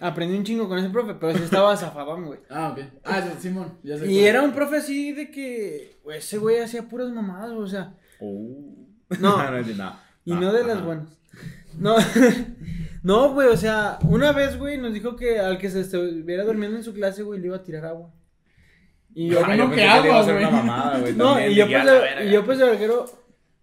Aprendí 0.00 0.36
un 0.36 0.44
chingo 0.44 0.68
con 0.68 0.78
ese 0.78 0.90
profe, 0.90 1.14
pero 1.14 1.36
sí 1.38 1.44
estaba 1.44 1.76
zafadón, 1.76 2.24
güey. 2.26 2.40
Ah, 2.50 2.70
ok. 2.72 2.84
Ah, 3.04 3.22
sí, 3.22 3.28
Simón. 3.48 3.78
Ya 3.82 3.96
sé 3.96 4.06
Y 4.06 4.14
cuál. 4.16 4.26
era 4.26 4.42
un 4.42 4.52
profe 4.52 4.76
así 4.78 5.12
de 5.12 5.30
que. 5.30 6.00
güey, 6.02 6.18
ese 6.18 6.38
güey 6.38 6.58
hacía 6.60 6.88
puras 6.88 7.10
mamadas, 7.10 7.52
o 7.52 7.66
sea. 7.66 7.94
Oh. 8.20 8.74
No. 9.20 9.36
no, 9.36 9.50
no, 9.50 9.60
no. 9.62 9.96
Y 10.24 10.32
Ah, 10.32 10.40
no 10.40 10.52
de 10.52 10.64
las 10.64 10.82
buenas. 10.84 11.08
No, 11.78 11.96
no, 13.02 13.32
güey, 13.34 13.48
o 13.48 13.56
sea, 13.56 13.98
una 14.08 14.32
vez, 14.32 14.58
güey, 14.58 14.78
nos 14.78 14.94
dijo 14.94 15.14
que 15.16 15.38
al 15.38 15.58
que 15.58 15.68
se 15.70 15.80
estuviera 15.80 16.44
durmiendo 16.44 16.76
en 16.76 16.84
su 16.84 16.94
clase, 16.94 17.22
güey, 17.22 17.40
le 17.40 17.48
iba 17.48 17.56
a 17.56 17.62
tirar 17.62 17.84
agua. 17.84 18.10
Y 19.14 19.28
yo, 19.28 19.40
Ah, 19.44 19.54
no, 19.56 19.68
yo 19.68 19.74
que 19.74 19.84
agua, 19.84 20.22
güey. 20.22 20.44
mamada, 20.44 20.98
güey. 21.00 21.12
no, 21.14 21.44
y 21.46 21.54
yo 21.54 21.66
pues, 21.66 21.84
y 22.26 22.30
yo 22.32 22.44
pues 22.44 22.58
de 22.58 22.64
verguero, 22.64 23.04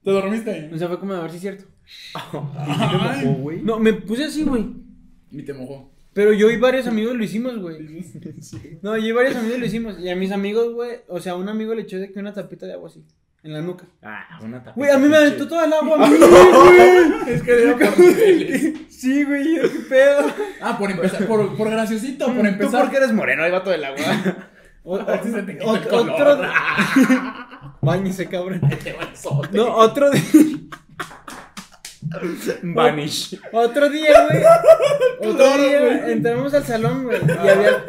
¿Te 0.03 0.11
dormiste 0.11 0.51
ahí? 0.51 0.71
o 0.73 0.77
sea, 0.77 0.87
fue 0.87 0.99
como 0.99 1.13
a 1.13 1.21
ver 1.21 1.31
si 1.31 1.37
es 1.37 1.41
cierto. 1.41 1.65
Ay, 2.13 3.25
mojó, 3.25 3.39
güey? 3.39 3.61
No, 3.61 3.79
me 3.79 3.93
puse 3.93 4.25
así, 4.25 4.43
güey. 4.43 4.65
Y 5.31 5.43
te 5.43 5.53
mojó. 5.53 5.90
Pero 6.13 6.33
yo 6.33 6.49
y 6.51 6.57
varios 6.57 6.87
amigos 6.87 7.15
lo 7.15 7.23
hicimos, 7.23 7.57
güey. 7.59 7.79
No, 8.81 8.97
yo 8.97 9.05
y 9.07 9.11
varios 9.13 9.35
amigos 9.35 9.59
lo 9.59 9.65
hicimos. 9.65 9.99
Y 9.99 10.09
a 10.09 10.15
mis 10.15 10.31
amigos, 10.31 10.73
güey, 10.73 10.97
o 11.07 11.19
sea, 11.19 11.35
un 11.35 11.47
amigo 11.49 11.73
le 11.73 11.83
echó 11.83 11.97
de 11.99 12.11
que 12.11 12.19
una 12.19 12.33
tapita 12.33 12.65
de 12.65 12.73
agua 12.73 12.89
así, 12.89 13.03
en 13.43 13.53
la 13.53 13.61
nuca. 13.61 13.85
Ah, 14.03 14.39
una 14.43 14.57
tapita. 14.57 14.73
Güey, 14.75 14.91
a 14.91 14.97
mí 14.97 15.07
me 15.07 15.17
aventó 15.17 15.47
todo 15.47 15.63
el 15.63 15.71
agua, 15.73 16.05
a 16.05 16.09
mí, 16.09 16.17
güey. 16.17 17.11
Es 17.33 17.41
que 17.43 17.63
era 17.63 17.77
por 17.77 17.99
niveles. 17.99 18.73
Sí, 18.89 19.23
güey, 19.23 19.55
yo, 19.55 19.61
qué 19.71 19.79
pedo. 19.89 20.25
Ah, 20.61 20.77
por 20.77 20.91
empezar, 20.91 21.25
por, 21.27 21.55
por 21.55 21.69
graciosito, 21.69 22.25
por 22.27 22.35
Tú 22.41 22.45
empezar. 22.45 22.81
porque 22.81 22.97
eres 22.97 23.13
moreno, 23.13 23.43
ahí 23.43 23.51
va 23.51 23.63
todo 23.63 23.73
el 23.73 23.83
agua. 23.83 23.99
O- 24.83 24.97
se 24.97 25.43
te 25.43 25.51
el 25.51 25.59
color. 25.59 26.09
otro. 26.09 26.41
Báñese, 27.81 28.27
cabrón. 28.27 28.61
Te 28.83 28.93
va 28.93 29.03
el 29.03 29.15
sote. 29.15 29.55
No, 29.55 29.75
otro 29.75 30.09
día. 30.09 30.21
Vanish. 32.63 33.39
Otro 33.51 33.89
día, 33.89 34.27
güey. 34.27 34.43
Otro 35.33 35.57
día 35.57 36.11
entramos 36.11 36.53
al 36.53 36.65
salón, 36.65 37.03
güey. 37.03 37.19
Y 37.21 37.47
había 37.47 37.85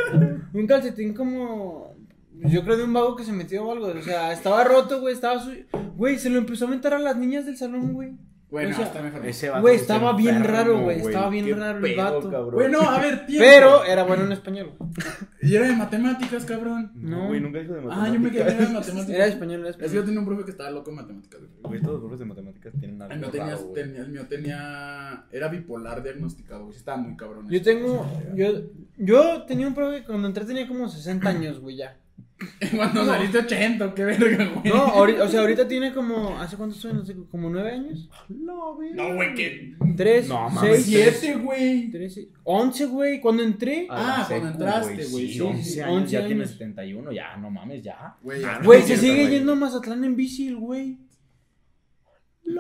un 0.53 0.67
calcetín 0.67 1.15
como. 1.15 1.97
Yo 2.45 2.65
creo 2.65 2.77
de 2.77 2.85
un 2.85 2.93
vago 2.93 3.15
que 3.15 3.25
se 3.25 3.33
metió 3.33 3.65
o 3.65 3.73
algo. 3.73 3.87
O 3.87 4.03
sea, 4.03 4.33
estaba 4.33 4.65
roto, 4.65 5.01
güey. 5.01 5.15
Estaba 5.15 5.41
su... 5.41 5.53
Güey, 5.97 6.19
se 6.19 6.29
lo 6.29 6.39
empezó 6.39 6.65
a 6.65 6.69
aventar 6.69 6.93
a 6.93 6.99
las 6.99 7.17
niñas 7.17 7.47
del 7.47 7.57
salón, 7.57 7.93
güey. 7.93 8.17
Bueno, 8.53 8.71
O 8.71 8.75
sea, 8.75 8.85
está 8.85 9.01
mejor. 9.03 9.27
Ese 9.27 9.49
vato 9.49 9.63
Güey, 9.63 9.77
es 9.77 9.81
estaba 9.81 10.13
bien 10.15 10.45
raro, 10.45 10.79
güey, 10.83 11.01
estaba 11.01 11.31
bien 11.31 11.47
Qué 11.47 11.55
raro 11.55 11.79
el 11.79 11.83
pedo, 11.83 12.03
vato. 12.05 12.31
cabrón. 12.31 12.55
Bueno, 12.55 12.81
a 12.83 13.01
ver, 13.01 13.25
tiempo. 13.27 13.45
Pero 13.49 13.85
era 13.85 14.03
bueno 14.05 14.25
en 14.27 14.33
español. 14.33 14.73
Y 15.45 15.57
era 15.57 15.67
de 15.67 15.75
matemáticas, 15.75 16.45
cabrón. 16.45 16.93
No, 16.95 17.27
güey, 17.29 17.41
nunca 17.41 17.59
dijo 17.59 17.73
de 17.73 17.81
Ah, 17.81 17.83
matemáticas. 17.83 18.15
yo 18.15 18.21
me 18.21 18.31
quedé 18.31 18.65
en 18.67 18.73
matemáticas. 18.75 19.09
Era 19.17 19.27
español, 19.27 19.61
era 19.63 19.71
Es 19.71 19.77
que 19.77 19.81
yo 19.83 19.87
español. 19.87 20.05
tenía 20.05 20.21
un 20.21 20.27
profe 20.27 20.45
que 20.45 20.51
estaba 20.53 20.71
loco 20.71 20.91
en 20.91 20.97
matemáticas. 20.97 21.41
güey. 21.63 21.81
Todos 21.81 21.93
los 21.95 22.01
profes 22.03 22.19
de 22.21 22.25
matemáticas 22.27 22.73
tienen 22.79 22.97
El 22.97 23.03
algo 23.03 23.17
mío, 23.17 23.31
tenía, 23.31 23.55
raro, 23.55 23.67
tenía- 23.75 24.01
el 24.03 24.09
mío 24.11 24.27
tenía. 24.29 25.25
Era 25.33 25.49
bipolar 25.49 26.03
diagnosticado, 26.03 26.65
güey. 26.67 26.77
Estaba 26.77 26.99
muy 26.99 27.17
cabrón. 27.17 27.49
Yo 27.49 27.63
tengo. 27.63 28.07
Yo, 28.35 28.47
yo 28.99 29.43
tenía 29.45 29.67
un 29.67 29.75
profe 29.75 30.01
que 30.01 30.05
cuando 30.07 30.29
entré 30.29 30.45
tenía 30.45 30.69
como 30.69 30.89
60 30.89 31.27
años, 31.29 31.59
güey, 31.59 31.77
ya. 31.77 31.97
Cuando 32.77 33.05
saliste 33.05 33.39
80, 33.39 33.95
qué 33.95 34.05
verga, 34.05 34.45
güey. 34.55 34.73
No, 34.73 34.81
ahorita, 34.83 35.25
o 35.25 35.29
sea, 35.29 35.41
ahorita 35.41 35.67
tiene 35.69 35.93
como. 35.93 36.39
¿Hace 36.39 36.57
cuánto 36.57 36.75
estoy? 36.77 36.93
No 36.95 37.05
sé, 37.05 37.15
como 37.31 37.51
9 37.51 37.71
años. 37.71 38.09
No, 38.29 38.75
güey. 38.75 38.93
No, 38.93 39.15
güey, 39.15 39.35
que. 39.35 39.75
3, 39.97 40.29
No, 40.29 40.49
mames, 40.51 40.85
6, 40.85 40.87
siete. 40.87 41.17
7, 41.21 41.39
güey. 41.41 41.91
13, 41.91 42.29
11, 42.45 42.87
güey. 42.87 43.21
Cuando 43.21 43.43
entré. 43.43 43.87
Ah, 43.91 43.97
la 44.21 44.27
cuando 44.27 44.29
secu, 44.29 44.47
entraste, 44.65 45.05
güey, 45.07 45.27
Sí, 45.29 45.33
sí, 45.35 45.41
11 45.41 45.63
sí, 45.65 45.81
años, 45.81 45.97
11 46.03 46.13
ya 46.13 46.27
tiene 46.27 46.41
años. 46.43 46.51
71, 46.53 47.13
ya, 47.13 47.37
no 47.37 47.51
mames, 47.51 47.83
ya. 47.83 48.17
Güey. 48.23 48.45
Ah, 48.45 48.61
Güey, 48.65 48.81
no, 48.81 48.87
se 48.87 48.97
sigue 48.97 49.29
yendo 49.29 49.53
a 49.53 49.57
Mazatlán 49.57 50.05
en 50.05 50.17
bici, 50.17 50.49
el 50.49 50.57
güey. 50.57 50.99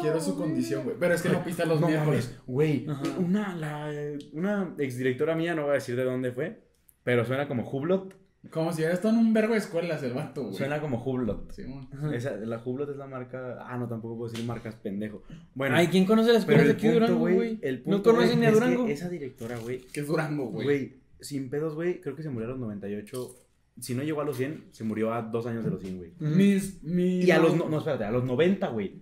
Quiero 0.00 0.20
su 0.20 0.36
condición, 0.36 0.84
güey. 0.84 0.96
Pero 0.98 1.14
es 1.14 1.22
que 1.22 1.28
no 1.28 1.44
pista 1.44 1.64
los 1.66 1.80
No 1.80 1.88
miércoles. 1.88 2.34
güey. 2.46 2.86
Una, 3.18 3.54
la, 3.56 3.90
una 4.32 4.74
exdirectora 4.78 5.34
mía, 5.34 5.54
no 5.54 5.62
voy 5.62 5.72
a 5.72 5.74
decir 5.74 5.96
de 5.96 6.04
dónde 6.04 6.32
fue, 6.32 6.62
pero 7.02 7.24
suena 7.24 7.46
como 7.46 7.68
Hublot. 7.68 8.16
Como 8.50 8.72
si 8.72 8.78
hubiera 8.78 8.94
estado 8.94 9.14
en 9.14 9.20
un 9.20 9.32
vergo 9.32 9.52
de 9.52 9.60
escuelas 9.60 10.02
el 10.02 10.14
vato, 10.14 10.42
güey. 10.42 10.54
Suena 10.54 10.80
como 10.80 11.02
Hublot. 11.02 11.54
Ajá. 11.92 12.14
Esa, 12.14 12.36
la 12.36 12.60
Hublot 12.64 12.90
es 12.90 12.96
la 12.96 13.06
marca. 13.06 13.58
Ah, 13.66 13.78
no, 13.78 13.86
tampoco 13.88 14.16
puedo 14.18 14.30
decir 14.30 14.44
marcas 14.44 14.74
pendejo. 14.74 15.22
Bueno, 15.54 15.76
Ay, 15.76 15.86
¿quién 15.86 16.04
conoce 16.04 16.32
las 16.32 16.44
pero 16.44 16.60
escuelas 16.60 16.64
de 16.66 16.70
el 16.72 16.76
aquí 16.76 16.86
punto, 16.86 17.18
Durango, 17.22 17.36
güey. 17.36 17.60
No 17.86 18.02
conocen 18.02 18.40
ni 18.40 18.46
a 18.46 18.50
Durango. 18.52 18.86
esa 18.88 19.08
directora, 19.08 19.58
güey, 19.58 19.78
Que 19.92 20.00
es 20.00 20.06
Durango, 20.06 20.46
güey. 20.46 20.64
güey, 20.64 20.94
sin 21.20 21.50
pedos, 21.50 21.74
güey, 21.76 22.00
creo 22.00 22.16
que 22.16 22.22
se 22.24 22.30
murió 22.30 22.48
a 22.48 22.50
los 22.50 22.58
98. 22.60 23.36
Si 23.80 23.94
no 23.94 24.02
llegó 24.02 24.20
a 24.20 24.24
los 24.24 24.36
100, 24.36 24.64
se 24.72 24.84
murió 24.84 25.14
a 25.14 25.22
dos 25.22 25.46
años 25.46 25.64
de 25.64 25.70
los 25.70 25.80
100, 25.80 25.98
güey. 25.98 26.10
Mis, 26.18 26.82
mis. 26.82 27.24
Y 27.24 27.30
a 27.30 27.38
los, 27.38 27.56
no, 27.56 27.68
no, 27.68 27.78
espérate, 27.78 28.04
a 28.04 28.10
los 28.10 28.24
90, 28.24 28.68
güey. 28.68 29.00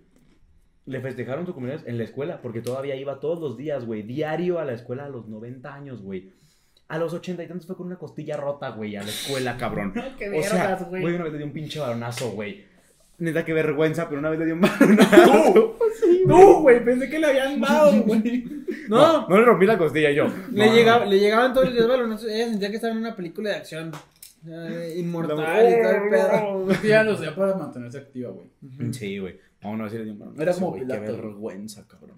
Le 0.85 1.01
festejaron 1.01 1.45
su 1.45 1.53
cumpleaños 1.53 1.85
en 1.87 1.97
la 1.97 2.03
escuela, 2.03 2.41
porque 2.41 2.61
todavía 2.61 2.95
iba 2.95 3.19
todos 3.19 3.39
los 3.39 3.57
días, 3.57 3.85
güey, 3.85 4.03
diario 4.03 4.59
a 4.59 4.65
la 4.65 4.73
escuela 4.73 5.05
a 5.05 5.09
los 5.09 5.27
90 5.27 5.73
años, 5.73 6.01
güey. 6.01 6.31
A 6.91 6.97
los 6.97 7.13
80 7.13 7.43
y 7.43 7.47
tantos 7.47 7.65
fue 7.67 7.77
con 7.77 7.87
una 7.87 7.97
costilla 7.97 8.35
rota, 8.35 8.69
güey, 8.71 8.95
a 8.97 9.03
la 9.03 9.09
escuela, 9.09 9.55
cabrón. 9.57 9.93
Qué 10.19 10.29
o 10.29 10.43
sea, 10.43 10.67
vergas, 10.67 10.89
güey. 10.89 11.01
güey, 11.01 11.15
una 11.15 11.23
vez 11.23 11.31
le 11.33 11.37
dio 11.39 11.47
un 11.47 11.53
pinche 11.53 11.79
baronazo, 11.79 12.31
güey. 12.31 12.65
Neta, 13.19 13.45
qué 13.45 13.53
vergüenza, 13.53 14.09
pero 14.09 14.17
una 14.19 14.31
vez 14.31 14.39
le 14.39 14.45
dio 14.45 14.55
un 14.55 14.61
baronazo. 14.61 15.77
Sí, 16.01 16.23
güey. 16.23 16.25
No, 16.25 16.61
güey, 16.61 16.83
pensé 16.83 17.09
que 17.09 17.19
le 17.19 17.27
habían 17.27 17.59
dado, 17.61 18.01
güey. 18.03 18.43
No, 18.89 19.27
No 19.27 19.37
le 19.37 19.45
rompí 19.45 19.65
la 19.67 19.77
costilla 19.77 20.09
yo. 20.11 20.25
le, 20.51 20.65
No. 20.67 20.73
llegaba, 20.73 21.05
le 21.05 21.19
llegaban 21.19 21.53
todos 21.53 21.67
los 21.67 21.75
días 21.75 21.87
balonazos. 21.87 22.27
Ella 22.29 22.47
sentía 22.49 22.69
que 22.69 22.75
estaba 22.77 22.93
en 22.93 22.99
una 22.99 23.15
película 23.15 23.49
de 23.51 23.55
acción. 23.57 23.91
eh, 24.47 24.95
inmortal 24.97 25.37
y 25.69 25.73
el 25.73 26.09
pedo. 26.09 26.67
Ya 26.83 27.03
lo 27.03 27.13
hacía 27.13 27.35
para 27.35 27.55
mantenerse 27.55 27.99
activa, 27.99 28.31
güey. 28.31 28.47
Sí, 28.93 29.19
güey. 29.19 29.39
A 29.61 29.67
una 29.69 29.83
vez 29.83 29.91
sí 29.93 29.97
le 29.99 30.03
dio 30.05 30.13
un 30.13 30.19
baronazo. 30.19 30.41
Era 30.41 30.53
como 30.53 30.69
güey, 30.71 30.87
Qué 30.87 30.99
vergüenza, 30.99 31.87
cabrón. 31.87 32.17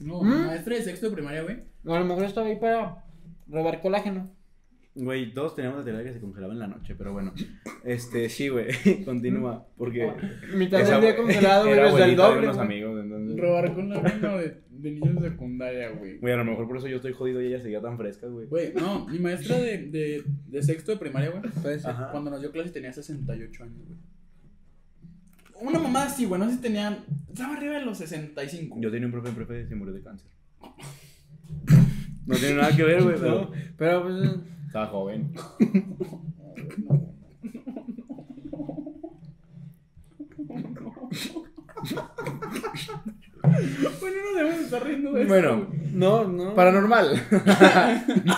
No, 0.00 0.22
¿Mm? 0.22 0.46
maestra 0.46 0.76
de 0.76 0.82
sexto 0.82 1.08
de 1.08 1.12
primaria, 1.16 1.42
güey. 1.42 1.56
A 1.86 1.98
lo 1.98 2.04
mejor 2.04 2.24
estaba 2.24 2.46
ahí 2.46 2.56
para 2.56 3.03
robar 3.48 3.80
colágeno. 3.80 4.30
Güey, 4.96 5.34
todos 5.34 5.56
teníamos 5.56 5.80
la 5.80 5.84
teoría 5.84 6.04
que 6.04 6.12
se 6.12 6.20
congelaba 6.20 6.52
en 6.52 6.60
la 6.60 6.68
noche, 6.68 6.94
pero 6.94 7.12
bueno. 7.12 7.34
Este, 7.82 8.28
sí, 8.28 8.48
güey. 8.48 8.68
Continúa. 9.04 9.66
Porque. 9.76 10.08
Mitad 10.54 10.88
del 10.88 11.00
día 11.00 11.16
congelado, 11.16 11.64
güey, 11.66 11.80
desde 11.80 12.04
el 12.04 12.16
doble. 12.16 12.42
unos 12.42 12.56
güey. 12.56 12.66
amigos, 12.66 13.02
entonces. 13.02 13.36
Robar 13.36 13.74
con 13.74 13.88
la 13.88 14.00
mano 14.00 14.38
de, 14.38 14.62
de 14.70 14.90
niños 14.92 15.20
de 15.20 15.30
secundaria, 15.30 15.90
güey. 15.90 16.18
Güey, 16.18 16.32
a 16.32 16.36
lo 16.36 16.44
mejor 16.44 16.68
por 16.68 16.76
eso 16.76 16.86
yo 16.86 16.96
estoy 16.96 17.12
jodido 17.12 17.42
y 17.42 17.46
ella 17.46 17.60
seguía 17.60 17.80
tan 17.82 17.98
fresca, 17.98 18.28
güey. 18.28 18.46
Güey, 18.46 18.72
no, 18.74 19.06
mi 19.08 19.18
maestra 19.18 19.58
de, 19.58 19.78
de, 19.88 20.22
de 20.46 20.62
sexto 20.62 20.92
de 20.92 20.98
primaria, 20.98 21.30
güey. 21.30 21.42
Cuando 22.12 22.30
nos 22.30 22.40
dio 22.40 22.52
clase 22.52 22.70
tenía 22.70 22.92
68 22.92 23.64
años, 23.64 23.84
güey. 23.86 23.98
Una 25.60 25.80
mamá 25.80 26.04
así, 26.04 26.24
güey, 26.24 26.40
no 26.40 26.48
sé 26.48 26.56
si 26.56 26.60
tenía. 26.60 27.04
Estaba 27.28 27.56
arriba 27.56 27.74
de 27.80 27.84
los 27.84 27.98
65. 27.98 28.76
Yo 28.80 28.92
tenía 28.92 29.06
un 29.06 29.12
profe 29.12 29.30
en 29.30 29.34
prefe 29.34 29.62
que 29.62 29.66
se 29.66 29.74
murió 29.74 29.92
de 29.92 30.02
cáncer. 30.02 30.30
No 32.26 32.36
tiene 32.36 32.54
nada 32.54 32.74
que 32.74 32.82
ver, 32.82 33.02
güey, 33.02 33.16
pero. 33.18 33.40
No, 33.42 33.50
pero 33.76 34.02
pues. 34.02 34.30
Estaba 34.66 34.86
joven. 34.88 35.32
Bueno, 44.00 44.16
no 44.24 44.38
debemos 44.38 44.60
estar 44.60 44.82
riendo 44.84 45.12
de 45.12 45.24
Bueno, 45.26 45.66
No, 45.92 46.24
no. 46.24 46.54
paranormal. 46.54 47.22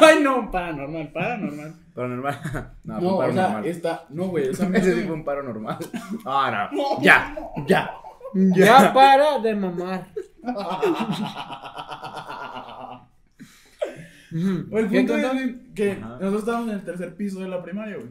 Ay, 0.01 0.20
no, 0.22 0.51
paranormal, 0.51 1.12
paranormal. 1.12 1.74
Paranormal. 1.95 2.41
No, 2.84 3.01
No, 3.01 3.16
fue 3.16 3.24
un 3.26 3.30
o 3.30 3.34
sea, 3.34 3.43
normal. 3.45 3.66
esta. 3.66 4.05
No, 4.11 4.24
güey, 4.28 4.49
o 4.49 4.55
sea, 4.55 4.68
Ese 4.74 4.95
sí 4.97 5.03
fue 5.05 5.14
un 5.14 5.24
paro 5.24 5.43
normal. 5.43 5.78
Ah, 6.26 6.68
no. 6.72 6.97
No. 6.97 7.03
Ya, 7.03 7.34
ya. 7.66 7.91
Ya 8.34 8.93
para 8.93 9.39
de 9.39 9.55
mamar. 9.55 10.07
Ujú. 14.33 14.66
O 14.74 14.79
el 14.79 14.89
¿Qué 14.89 14.99
punto 14.99 15.16
es 15.16 15.55
que 15.74 15.93
Ajá. 15.93 16.09
nosotros 16.20 16.39
estábamos 16.41 16.68
en 16.70 16.74
el 16.74 16.85
tercer 16.85 17.14
piso 17.16 17.41
de 17.41 17.49
la 17.49 17.62
primaria, 17.62 17.97
güey. 17.97 18.09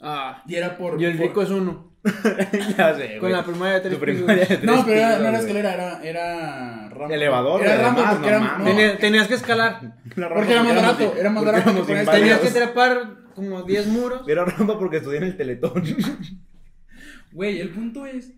Ah. 0.00 0.42
Y 0.46 0.54
era 0.56 0.76
por. 0.76 1.00
Y 1.00 1.04
el 1.04 1.16
por- 1.16 1.26
rico 1.26 1.42
es 1.42 1.50
uno. 1.50 1.92
ya 2.76 2.96
sé, 2.96 3.10
Con 3.12 3.20
güey. 3.20 3.32
la 3.32 3.44
primaria 3.44 3.74
de 3.74 3.80
tres 3.82 3.94
Tu 3.94 4.00
primaria 4.00 4.44
de 4.44 4.46
pisos. 4.56 4.60
tres 4.62 4.64
No, 4.76 4.84
pero 4.84 4.98
era, 4.98 5.18
no 5.20 5.24
era 5.28 5.38
escalera, 5.38 5.74
era, 5.74 6.02
era 6.02 6.88
rampa. 6.88 7.14
Elevador, 7.14 7.62
Era 7.62 7.76
rampa 7.80 8.00
además, 8.10 8.14
porque 8.16 8.70
no 8.72 8.80
era, 8.80 8.92
no, 8.94 8.98
tenías 8.98 9.28
que 9.28 9.34
escalar. 9.34 9.80
Porque 10.16 10.52
era 10.52 10.62
más 10.64 10.74
barato, 10.74 11.14
era 11.16 11.30
más 11.30 11.44
barato. 11.44 11.82
Tenías 12.10 12.40
que 12.40 12.50
trepar 12.50 13.18
como 13.36 13.62
10 13.62 13.86
muros. 13.86 14.28
Era 14.28 14.44
rampa 14.44 14.78
porque 14.78 14.96
estudié 14.96 15.18
en 15.18 15.24
el 15.24 15.36
Teletón. 15.36 15.82
Güey, 17.32 17.60
el 17.60 17.70
punto 17.70 18.04
es. 18.04 18.32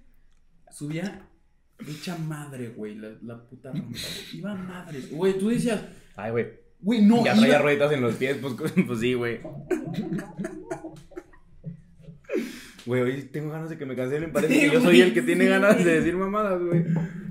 Subía 0.71 1.23
hecha 1.89 2.17
madre, 2.17 2.69
güey, 2.77 2.95
la, 2.97 3.09
la 3.23 3.43
puta 3.45 3.73
rampa. 3.73 3.97
Iba 4.33 4.55
madres. 4.55 5.11
Güey, 5.11 5.39
tú 5.39 5.49
decías, 5.49 5.81
Ay, 6.17 6.31
güey. 6.33 6.47
Güey, 6.85 7.03
no. 7.03 7.25
ya 7.25 7.33
iba- 7.33 7.41
traía 7.41 7.59
rueditas 7.59 7.93
en 7.93 8.01
los 8.03 8.15
pies, 8.15 8.37
pues, 8.41 8.55
pues 8.87 9.01
sí, 9.01 9.15
güey. 9.15 9.41
Güey, 12.87 13.01
hoy 13.01 13.23
tengo 13.33 13.51
ganas 13.51 13.71
de 13.71 13.79
que 13.79 13.87
me 13.87 13.97
cancelen. 13.97 14.31
Parece 14.31 14.53
Sí, 14.55 14.61
que 14.61 14.71
yo 14.71 14.81
soy 14.81 15.01
el 15.01 15.15
que 15.15 15.23
tiene 15.23 15.47
ganas 15.47 15.83
de 15.83 15.91
decir 16.01 16.17
mamadas, 16.17 16.61
güey. 16.63 16.85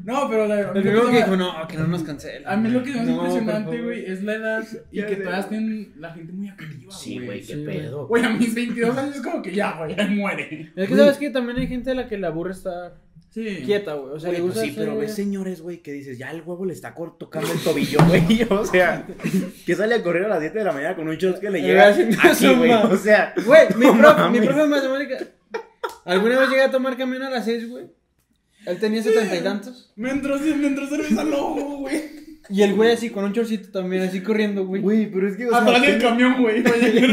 No, 0.03 0.27
pero 0.27 0.47
la, 0.47 0.59
El 0.71 0.83
lo 0.95 1.09
que 1.11 1.15
dijo, 1.17 1.37
no, 1.37 1.67
que 1.67 1.77
no 1.77 1.87
nos 1.87 2.01
cancelen. 2.03 2.41
A 2.47 2.57
mí 2.57 2.69
lo 2.69 2.81
que 2.83 2.91
me 2.91 2.99
hace 3.01 3.11
No, 3.11 3.17
por 3.17 3.25
impresionante, 3.27 3.81
güey, 3.83 4.05
es 4.05 4.23
la 4.23 4.33
edad 4.33 4.67
y 4.91 5.03
que 5.03 5.15
todavía 5.17 5.47
tienen 5.47 5.93
la 5.97 6.11
gente 6.13 6.33
muy 6.33 6.49
activa, 6.49 6.91
Sí, 6.91 7.19
güey, 7.19 7.39
qué 7.41 7.53
sí, 7.53 7.63
pedo. 7.65 8.07
Güey, 8.07 8.23
a 8.25 8.29
mis 8.29 8.53
22 8.55 8.97
años 8.97 9.15
es 9.15 9.21
como 9.21 9.41
que 9.43 9.53
ya, 9.53 9.77
güey, 9.77 9.95
ya 9.95 10.07
muere. 10.07 10.71
Es 10.75 10.89
que 10.89 10.95
sabes 10.95 11.17
que 11.17 11.29
también 11.29 11.57
hay 11.59 11.67
gente 11.67 11.91
a 11.91 11.93
la 11.95 12.07
que 12.09 12.17
le 12.17 12.25
aburre 12.27 12.51
estar 12.51 12.95
Sí. 13.33 13.63
quieta, 13.65 13.95
güey. 13.95 14.13
O 14.13 14.19
sea, 14.19 14.29
Güey, 14.29 14.41
le 14.41 14.45
pues 14.47 14.53
gusta 14.55 14.69
sí, 14.69 14.75
pero 14.77 14.95
ves 14.97 15.15
señores, 15.15 15.61
güey, 15.61 15.79
que 15.81 15.91
dices, 15.91 16.17
ya 16.19 16.29
el 16.29 16.41
huevo 16.43 16.65
le 16.65 16.73
está 16.73 16.93
tocando 16.93 17.51
el 17.51 17.59
tobillo, 17.59 17.97
güey. 18.07 18.43
O 18.51 18.63
sea, 18.65 19.07
que 19.65 19.75
sale 19.75 19.95
a 19.95 20.03
correr 20.03 20.25
a 20.25 20.27
las 20.29 20.39
7 20.41 20.59
de 20.59 20.63
la 20.65 20.71
mañana 20.71 20.95
con 20.95 21.07
un 21.07 21.15
short 21.15 21.39
que 21.39 21.49
le 21.49 21.59
Eh, 21.59 21.61
llega 21.63 21.87
aquí, 21.87 22.03
güey. 22.55 22.71
O 22.71 22.95
sea, 22.95 23.33
Güey, 23.43 23.67
mi, 23.75 23.85
No 23.87 23.97
profe, 23.97 24.29
mi 24.29 24.39
profe 24.45 24.61
de 24.61 24.67
matemática. 24.67 25.17
¿Alguna 26.05 26.39
vez 26.39 26.49
llegué 26.49 26.61
a 26.61 26.69
tomar 26.71 26.95
camión 26.95 27.23
a 27.23 27.29
las 27.31 27.45
6, 27.45 27.69
güey? 27.69 27.85
Él 28.65 28.77
tenía 28.79 29.01
setenta 29.01 29.35
y 29.35 29.41
tantos. 29.41 29.91
Me 29.95 30.11
entró, 30.11 30.37
me 30.37 30.67
entró 30.67 30.87
cerveza 30.87 31.21
al 31.21 31.33
ojo, 31.33 31.77
güey. 31.79 32.01
Y 32.49 32.61
el 32.61 32.75
güey 32.75 32.91
así 32.91 33.09
con 33.09 33.23
un 33.23 33.33
chorcito 33.33 33.71
también, 33.71 34.03
así 34.03 34.21
corriendo, 34.21 34.65
güey. 34.65 34.81
Güey, 34.81 35.11
pero 35.11 35.27
es 35.27 35.35
que, 35.37 35.47
o 35.47 35.49
sea, 35.49 35.59
Atrás 35.59 35.81
del 35.81 35.97
tengo- 35.97 36.09
camión, 36.09 36.41
güey. 36.41 36.63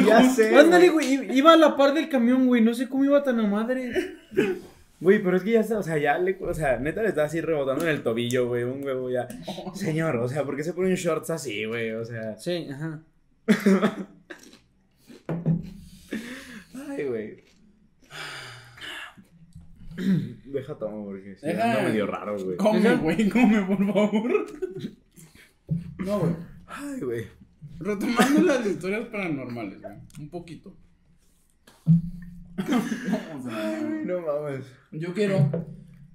Ya 0.07 0.23
sé. 0.35 0.55
Ándale, 0.55 0.91
güey. 0.91 1.37
Iba 1.37 1.53
a 1.53 1.57
la 1.57 1.77
par 1.77 1.95
del 1.95 2.09
camión, 2.09 2.47
güey. 2.47 2.61
No 2.61 2.75
sé 2.75 2.89
cómo 2.89 3.05
iba 3.05 3.23
tan 3.23 3.41
a 3.41 3.47
madre. 3.47 3.91
Güey, 5.01 5.22
pero 5.22 5.36
es 5.36 5.42
que 5.42 5.53
ya 5.53 5.61
está, 5.61 5.78
o 5.78 5.82
sea, 5.82 5.96
ya 5.98 6.18
le, 6.18 6.36
o 6.40 6.53
sea, 6.53 6.78
neta 6.78 7.03
le 7.03 7.09
está 7.09 7.24
así 7.24 7.40
rebotando 7.40 7.84
en 7.84 7.90
el 7.90 8.03
tobillo, 8.03 8.48
güey, 8.48 8.64
un 8.64 8.84
huevo 8.84 9.09
ya. 9.11 9.26
Señor, 9.74 10.16
o 10.16 10.28
sea, 10.28 10.44
¿por 10.44 10.57
qué 10.57 10.62
se 10.64 10.74
pone 10.74 10.88
un 10.90 10.94
shorts 10.94 11.30
así, 11.30 11.64
güey? 11.64 11.92
O 11.92 12.05
sea, 12.05 12.36
Sí, 12.38 12.68
ajá. 12.70 13.03
ay, 16.88 17.05
güey. 17.05 17.44
Deja 20.46 20.74
tomo 20.78 21.05
porque 21.05 21.36
sí, 21.36 21.46
Deja- 21.46 21.82
medio 21.82 22.07
raro, 22.07 22.36
güey. 22.42 22.57
Come, 22.57 22.96
güey, 22.96 23.28
come, 23.28 23.62
por 23.64 23.78
favor. 23.92 24.46
No, 25.98 26.18
güey. 26.20 26.32
Ay, 26.66 27.01
güey. 27.01 27.26
Retomando 27.78 28.42
las 28.42 28.66
historias 28.66 29.07
paranormales, 29.09 29.80
güey. 29.80 29.94
Un 30.18 30.28
poquito. 30.30 30.76
No 34.05 34.21
mames. 34.21 34.67
Yo 34.93 35.13
quiero 35.15 35.51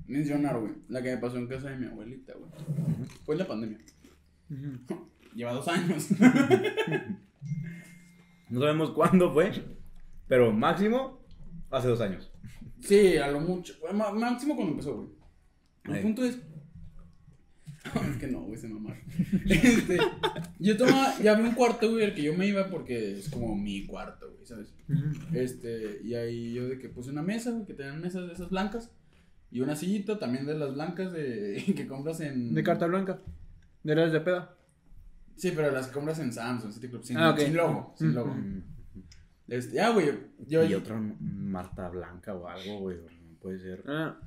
mencionar, 0.07 0.59
güey, 0.59 0.73
la 0.89 1.01
que 1.01 1.11
me 1.15 1.17
pasó 1.17 1.37
en 1.37 1.47
casa 1.47 1.69
de 1.69 1.77
mi 1.77 1.87
abuelita, 1.87 2.33
güey. 2.33 2.51
Fue 3.25 3.35
la 3.35 3.47
pandemia. 3.47 3.79
Lleva 5.33 5.53
dos 5.53 5.67
años. 5.67 6.09
No 8.47 8.59
sabemos 8.59 8.91
cuándo 8.91 9.33
fue, 9.33 9.51
pero 10.27 10.51
máximo 10.53 11.19
hace 11.71 11.87
dos 11.87 11.99
años. 11.99 12.31
Sí, 12.79 13.17
a 13.17 13.27
lo 13.27 13.39
mucho. 13.39 13.73
Máximo 13.91 14.55
cuando 14.55 14.73
empezó, 14.73 14.95
güey. 14.95 15.09
El 15.85 16.01
punto 16.01 16.23
es. 16.23 16.39
es 18.09 18.17
que 18.17 18.27
no, 18.27 18.41
güey, 18.41 18.57
se 18.57 18.67
mamar. 18.67 18.97
Este, 19.45 19.97
yo 20.59 20.77
tomaba, 20.77 21.17
ya 21.21 21.33
había 21.33 21.49
un 21.49 21.55
cuarto, 21.55 21.91
güey, 21.91 22.05
al 22.05 22.13
que 22.13 22.23
yo 22.23 22.35
me 22.35 22.47
iba 22.47 22.67
porque 22.69 23.19
es 23.19 23.29
como 23.29 23.55
mi 23.55 23.85
cuarto, 23.85 24.31
güey, 24.31 24.45
¿sabes? 24.45 24.73
Este, 25.33 26.01
y 26.03 26.15
ahí 26.15 26.53
yo 26.53 26.67
de 26.67 26.79
que 26.79 26.89
puse 26.89 27.11
una 27.11 27.21
mesa, 27.21 27.51
güey, 27.51 27.65
que 27.65 27.73
tenían 27.73 28.01
mesas 28.01 28.27
de 28.27 28.33
esas 28.33 28.49
blancas. 28.49 28.91
Y 29.51 29.61
una 29.61 29.75
sillita 29.75 30.19
también 30.19 30.45
de 30.45 30.57
las 30.57 30.73
blancas 30.73 31.11
de 31.13 31.63
que 31.75 31.87
compras 31.87 32.19
en. 32.19 32.53
De 32.53 32.63
carta 32.63 32.87
blanca. 32.87 33.19
De 33.83 33.95
las 33.95 34.11
de 34.11 34.21
peda. 34.21 34.55
Sí, 35.35 35.51
pero 35.55 35.71
las 35.71 35.87
que 35.87 35.93
compras 35.93 36.19
en 36.19 36.31
Samsung, 36.31 36.71
City 36.71 36.87
Club, 36.87 37.03
sin, 37.03 37.17
Ah, 37.17 37.35
sin 37.37 37.55
logo, 37.55 37.93
sin 37.97 38.13
logo. 38.13 38.33
Mm. 38.33 38.63
Este, 39.47 39.75
ya, 39.75 39.89
güey, 39.89 40.11
yo. 40.47 40.63
y 40.63 40.73
otro 40.73 40.99
Marta 41.19 41.87
Blanca 41.89 42.33
o 42.33 42.47
algo, 42.47 42.79
güey. 42.79 42.97
No 42.97 43.37
puede 43.39 43.59
ser. 43.59 43.83
Ah. 43.87 44.17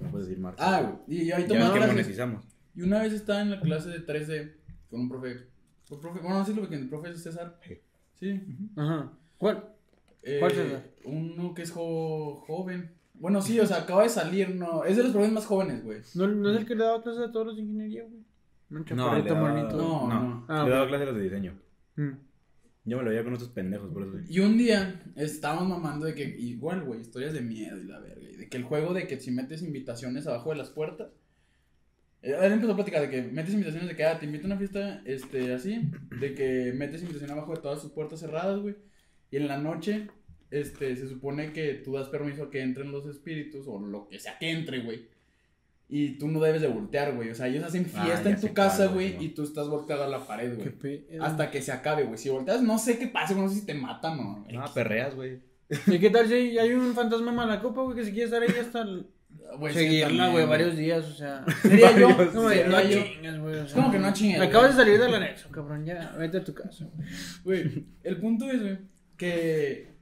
No 0.00 0.10
puedes 0.10 0.26
decir 0.26 0.42
Marta. 0.42 0.76
Ah, 0.76 0.80
güey, 0.82 1.20
y 1.20 1.26
yo 1.26 1.36
ahí 1.36 1.42
Ya 1.42 1.48
ves 1.48 1.58
tomaba 1.58 1.78
que 1.78 1.86
monetizamos. 1.86 2.44
Y 2.74 2.82
una 2.82 3.02
vez 3.02 3.12
estaba 3.12 3.40
en 3.42 3.50
la 3.50 3.60
clase 3.60 3.88
de 3.90 4.04
3D 4.06 4.52
con 4.90 5.00
un 5.00 5.08
profe. 5.08 5.46
un 5.90 6.00
profe 6.00 6.20
bueno, 6.20 6.38
no 6.38 6.44
sé 6.44 6.54
lo 6.54 6.68
que 6.68 6.74
el 6.76 6.88
profe 6.88 7.10
es 7.10 7.22
César. 7.22 7.58
Sí. 7.66 7.78
Sí. 8.18 8.40
Ajá. 8.76 9.12
¿Cuál? 9.38 9.64
Eh, 10.22 10.38
¿Cuál 10.40 10.52
César? 10.52 10.90
Uno 11.04 11.54
que 11.54 11.62
es 11.62 11.70
jo- 11.70 12.36
joven. 12.46 12.90
Bueno, 13.14 13.40
sí, 13.40 13.58
o 13.60 13.66
sea, 13.66 13.78
acaba 13.78 14.02
de 14.02 14.08
salir, 14.08 14.54
no. 14.56 14.84
Es 14.84 14.96
de 14.96 15.04
los 15.04 15.12
profes 15.12 15.30
más 15.32 15.46
jóvenes, 15.46 15.84
güey. 15.84 16.00
¿No, 16.14 16.26
¿No 16.26 16.50
es 16.50 16.56
el 16.58 16.66
que 16.66 16.74
le 16.74 16.84
daba 16.84 17.02
clases 17.02 17.22
a 17.28 17.32
todos 17.32 17.46
los 17.46 17.56
de 17.56 17.62
ingeniería, 17.62 18.02
güey? 18.02 18.24
No, 18.70 19.14
le 19.14 19.22
daba-. 19.22 19.52
No, 19.72 20.08
no. 20.08 20.08
no. 20.08 20.44
Ah, 20.48 20.64
le 20.64 20.70
daba 20.70 20.88
clases 20.88 21.02
a 21.08 21.10
los 21.12 21.16
de 21.18 21.22
diseño. 21.22 21.58
Mm. 21.96 22.10
Yo 22.86 22.98
me 22.98 23.02
lo 23.04 23.10
veía 23.10 23.24
con 23.24 23.32
estos 23.32 23.48
pendejos, 23.50 23.90
por 23.92 24.02
eso. 24.02 24.12
Y 24.28 24.40
un 24.40 24.58
día 24.58 25.00
estábamos 25.16 25.68
mamando 25.68 26.04
de 26.06 26.14
que, 26.14 26.24
igual, 26.24 26.82
güey, 26.84 27.00
historias 27.00 27.32
de 27.32 27.40
miedo 27.40 27.78
y 27.78 27.84
la 27.84 27.98
verga. 28.00 28.28
Y 28.28 28.36
de 28.36 28.48
que 28.48 28.56
el 28.56 28.64
juego 28.64 28.92
de 28.92 29.06
que 29.06 29.18
si 29.20 29.30
metes 29.30 29.62
invitaciones 29.62 30.26
abajo 30.26 30.50
de 30.50 30.56
las 30.56 30.70
puertas. 30.70 31.08
Eh, 32.24 32.36
él 32.40 32.52
empezó 32.52 32.72
a 32.72 32.76
platicar 32.76 33.02
de 33.02 33.10
que 33.10 33.22
metes 33.22 33.52
invitaciones 33.52 33.88
de 33.88 33.94
que, 33.94 34.04
ah, 34.04 34.18
te 34.18 34.24
invito 34.26 34.44
a 34.44 34.46
una 34.46 34.56
fiesta, 34.56 35.02
este, 35.04 35.52
así. 35.52 35.90
De 36.18 36.34
que 36.34 36.72
metes 36.74 37.02
invitación 37.02 37.30
abajo 37.30 37.54
de 37.54 37.60
todas 37.60 37.80
sus 37.82 37.92
puertas 37.92 38.20
cerradas, 38.20 38.60
güey. 38.60 38.76
Y 39.30 39.36
en 39.36 39.46
la 39.46 39.58
noche, 39.58 40.08
este, 40.50 40.96
se 40.96 41.08
supone 41.08 41.52
que 41.52 41.74
tú 41.74 41.92
das 41.92 42.08
permiso 42.08 42.44
a 42.44 42.50
que 42.50 42.62
entren 42.62 42.90
los 42.90 43.06
espíritus 43.06 43.66
o 43.68 43.78
lo 43.78 44.08
que 44.08 44.18
sea 44.18 44.38
que 44.38 44.50
entre, 44.50 44.80
güey. 44.80 45.08
Y 45.86 46.16
tú 46.18 46.28
no 46.28 46.40
debes 46.40 46.62
de 46.62 46.68
voltear, 46.68 47.14
güey. 47.14 47.28
O 47.28 47.34
sea, 47.34 47.46
ellos 47.46 47.62
hacen 47.62 47.86
Ah, 47.94 48.04
fiesta 48.04 48.30
en 48.30 48.40
tu 48.40 48.54
casa, 48.54 48.86
güey, 48.86 49.22
y 49.22 49.28
tú 49.28 49.42
estás 49.42 49.68
volteado 49.68 50.04
a 50.04 50.08
la 50.08 50.26
pared, 50.26 50.56
güey. 50.56 51.04
Hasta 51.20 51.50
que 51.50 51.60
se 51.60 51.72
acabe, 51.72 52.04
güey. 52.04 52.16
Si 52.16 52.30
volteas, 52.30 52.62
no 52.62 52.78
sé 52.78 52.98
qué 52.98 53.06
pasa, 53.06 53.34
güey, 53.34 53.46
no 53.46 53.52
sé 53.52 53.60
si 53.60 53.66
te 53.66 53.74
matan 53.74 54.18
o. 54.18 54.46
Ah, 54.58 54.70
perreas, 54.72 55.14
güey. 55.14 55.40
¿Y 55.86 55.98
qué 55.98 56.10
tal 56.10 56.26
si 56.26 56.58
hay 56.58 56.72
un 56.72 56.94
fantasma 56.94 57.32
malacopa, 57.32 57.82
güey, 57.82 57.96
que 57.96 58.04
si 58.04 58.12
quiere 58.12 58.26
estar 58.26 58.42
ahí 58.42 58.54
hasta 58.60 58.82
el... 58.82 59.06
Güey, 59.58 59.72
seguirla, 59.74 60.28
güey, 60.30 60.46
varios 60.46 60.76
días, 60.76 61.04
o 61.06 61.12
sea... 61.14 61.44
Sería 61.62 61.96
yo. 61.96 62.08
No, 62.08 62.42
güey, 62.42 62.68
no 62.68 62.82
yo. 62.82 63.04
chingues, 63.04 63.38
güey. 63.38 63.54
o 63.56 63.66
sea, 63.68 63.76
¿Cómo 63.76 63.92
que 63.92 63.98
no 64.00 64.12
chingues, 64.12 64.36
güey? 64.38 64.48
Acabas 64.48 64.76
de 64.76 64.82
salir 64.84 64.98
del 65.00 65.14
anexo, 65.14 65.48
cabrón, 65.50 65.84
ya, 65.84 66.14
vete 66.18 66.38
a 66.38 66.44
tu 66.44 66.54
casa. 66.54 66.88
Güey, 67.44 67.86
el 68.02 68.16
punto 68.18 68.50
es, 68.50 68.60
güey, 68.60 68.78
que 69.16 69.94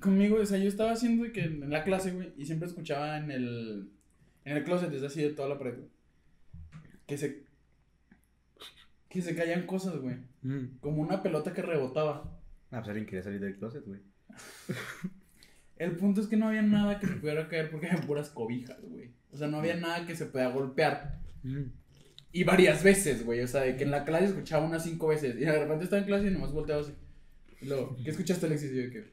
conmigo, 0.00 0.36
o 0.40 0.46
sea, 0.46 0.58
yo 0.58 0.68
estaba 0.68 0.92
haciendo 0.92 1.30
que 1.32 1.42
en 1.44 1.70
la 1.70 1.82
clase, 1.84 2.12
güey, 2.12 2.32
y 2.36 2.46
siempre 2.46 2.68
escuchaba 2.68 3.18
en 3.18 3.30
el, 3.30 3.90
en 4.44 4.56
el 4.56 4.64
closet, 4.64 4.90
desde 4.90 5.06
así 5.08 5.22
de 5.22 5.30
toda 5.30 5.48
la 5.48 5.58
pared, 5.58 5.74
güey, 5.76 5.88
que 7.06 7.18
se, 7.18 7.44
que 9.08 9.22
se 9.22 9.34
caían 9.34 9.66
cosas, 9.66 9.96
güey, 9.96 10.16
Mm. 10.42 10.78
como 10.80 11.02
una 11.02 11.22
pelota 11.22 11.52
que 11.52 11.60
rebotaba. 11.62 12.38
Ah, 12.70 12.78
pues 12.78 12.88
alguien 12.88 13.04
quería 13.06 13.22
salir 13.22 13.40
del 13.40 13.56
closet, 13.58 13.84
güey. 13.84 14.00
El 15.80 15.92
punto 15.96 16.20
es 16.20 16.26
que 16.26 16.36
no 16.36 16.48
había 16.48 16.62
nada 16.62 16.98
que 16.98 17.06
se 17.06 17.14
pudiera 17.14 17.48
caer 17.48 17.70
porque 17.70 17.86
eran 17.86 18.06
puras 18.06 18.28
cobijas, 18.30 18.78
güey. 18.82 19.10
O 19.32 19.36
sea, 19.38 19.48
no 19.48 19.58
había 19.58 19.76
nada 19.76 20.06
que 20.06 20.14
se 20.14 20.26
pudiera 20.26 20.50
golpear. 20.50 21.18
Mm. 21.42 21.62
Y 22.32 22.44
varias 22.44 22.82
veces, 22.84 23.24
güey. 23.24 23.40
O 23.40 23.48
sea, 23.48 23.62
de 23.62 23.76
que 23.76 23.84
en 23.84 23.90
la 23.90 24.04
clase 24.04 24.26
escuchaba 24.26 24.66
unas 24.66 24.84
cinco 24.84 25.08
veces. 25.08 25.36
Y 25.36 25.40
de 25.40 25.58
repente 25.58 25.84
estaba 25.84 26.00
en 26.02 26.06
clase 26.06 26.26
y 26.26 26.30
nomás 26.30 26.52
volteaba 26.52 26.82
así. 26.82 26.92
Y 27.62 27.66
luego, 27.66 27.96
¿qué 28.04 28.10
escuchaste, 28.10 28.46
Alexis? 28.46 28.72
Y 28.72 28.84
yo 28.84 28.90
que, 28.90 29.04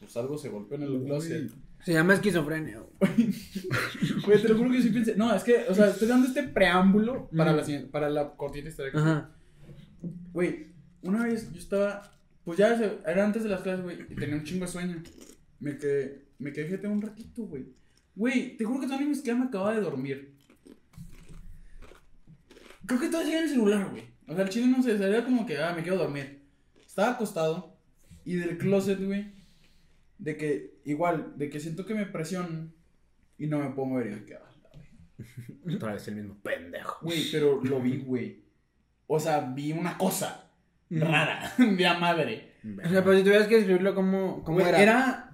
pues 0.00 0.16
algo 0.16 0.38
se 0.38 0.48
golpeó 0.48 0.76
en 0.78 0.82
el 0.84 1.02
closet. 1.04 1.50
Se 1.84 1.92
llama 1.92 2.14
esquizofrenia, 2.14 2.80
güey. 2.80 3.34
Güey, 4.24 4.42
te 4.42 4.48
lo 4.48 4.56
juro 4.58 4.70
que 4.70 4.82
sí 4.82 4.88
pensé. 4.90 5.14
No, 5.14 5.34
es 5.34 5.42
que, 5.44 5.66
o 5.68 5.74
sea, 5.74 5.88
estoy 5.90 6.08
dando 6.08 6.26
este 6.26 6.42
preámbulo 6.42 7.28
para, 7.36 7.52
Mm. 7.52 7.56
la, 7.56 7.64
siguiente- 7.64 7.88
para 7.90 8.08
la 8.10 8.30
cortita 8.34 8.68
historia. 8.68 8.92
que- 8.92 8.98
Ajá. 8.98 9.30
Güey, 10.32 10.68
una 11.02 11.24
vez 11.24 11.52
yo 11.52 11.58
estaba. 11.58 12.12
Pues 12.44 12.58
ya 12.58 12.74
era 13.06 13.24
antes 13.24 13.42
de 13.42 13.50
las 13.50 13.60
clases, 13.60 13.84
güey. 13.84 13.98
Y 14.08 14.14
tenía 14.14 14.36
un 14.36 14.44
chingo 14.44 14.64
de 14.64 14.72
sueño. 14.72 15.02
Me 15.60 15.76
quedé. 15.76 16.26
Me 16.38 16.52
quedé 16.52 16.66
fíjate, 16.66 16.86
un 16.88 17.02
ratito, 17.02 17.42
güey. 17.42 17.66
Güey, 18.14 18.56
te 18.56 18.64
juro 18.64 18.80
que 18.80 18.86
todavía 18.86 19.08
ni 19.08 19.14
siquiera 19.14 19.38
me 19.38 19.46
acababa 19.46 19.74
de 19.74 19.80
dormir. 19.80 20.34
Creo 22.86 23.00
que 23.00 23.08
todavía 23.08 23.38
en 23.38 23.44
el 23.44 23.50
celular, 23.50 23.90
güey. 23.90 24.04
O 24.26 24.34
sea, 24.34 24.44
el 24.44 24.50
chile 24.50 24.66
no 24.68 24.82
sé, 24.82 24.92
era 24.96 25.24
como 25.24 25.46
que, 25.46 25.58
ah, 25.58 25.72
me 25.74 25.82
quiero 25.82 25.98
dormir. 25.98 26.42
Estaba 26.84 27.12
acostado. 27.12 27.76
Y 28.24 28.36
del 28.36 28.58
closet, 28.58 29.02
güey. 29.04 29.32
De 30.18 30.36
que, 30.36 30.80
igual, 30.84 31.34
de 31.36 31.50
que 31.50 31.60
siento 31.60 31.86
que 31.86 31.94
me 31.94 32.06
presionan. 32.06 32.72
Y 33.36 33.46
no 33.46 33.58
me 33.58 33.70
puedo 33.70 33.88
mover. 33.88 34.06
Y 34.06 34.10
de 34.10 34.24
que, 34.24 34.34
ah, 34.34 34.50
güey. 35.64 35.76
Otra 35.76 35.92
vez 35.92 36.08
el 36.08 36.16
mismo 36.16 36.34
pendejo. 36.42 36.98
Güey, 37.04 37.30
pero 37.30 37.62
lo 37.62 37.80
vi, 37.80 37.98
güey. 37.98 38.44
O 39.06 39.18
sea, 39.20 39.40
vi 39.40 39.72
una 39.72 39.96
cosa 39.98 40.44
Mm. 40.90 41.00
rara, 41.02 41.52
de 41.58 41.86
a 41.86 41.98
madre. 41.98 42.52
O 42.64 42.88
sea, 42.88 43.04
pero 43.04 43.16
si 43.16 43.22
tuvieras 43.22 43.46
que 43.46 43.56
describirlo 43.56 43.94
como, 43.94 44.42
como 44.42 44.60
era. 44.60 44.82
era. 44.82 45.27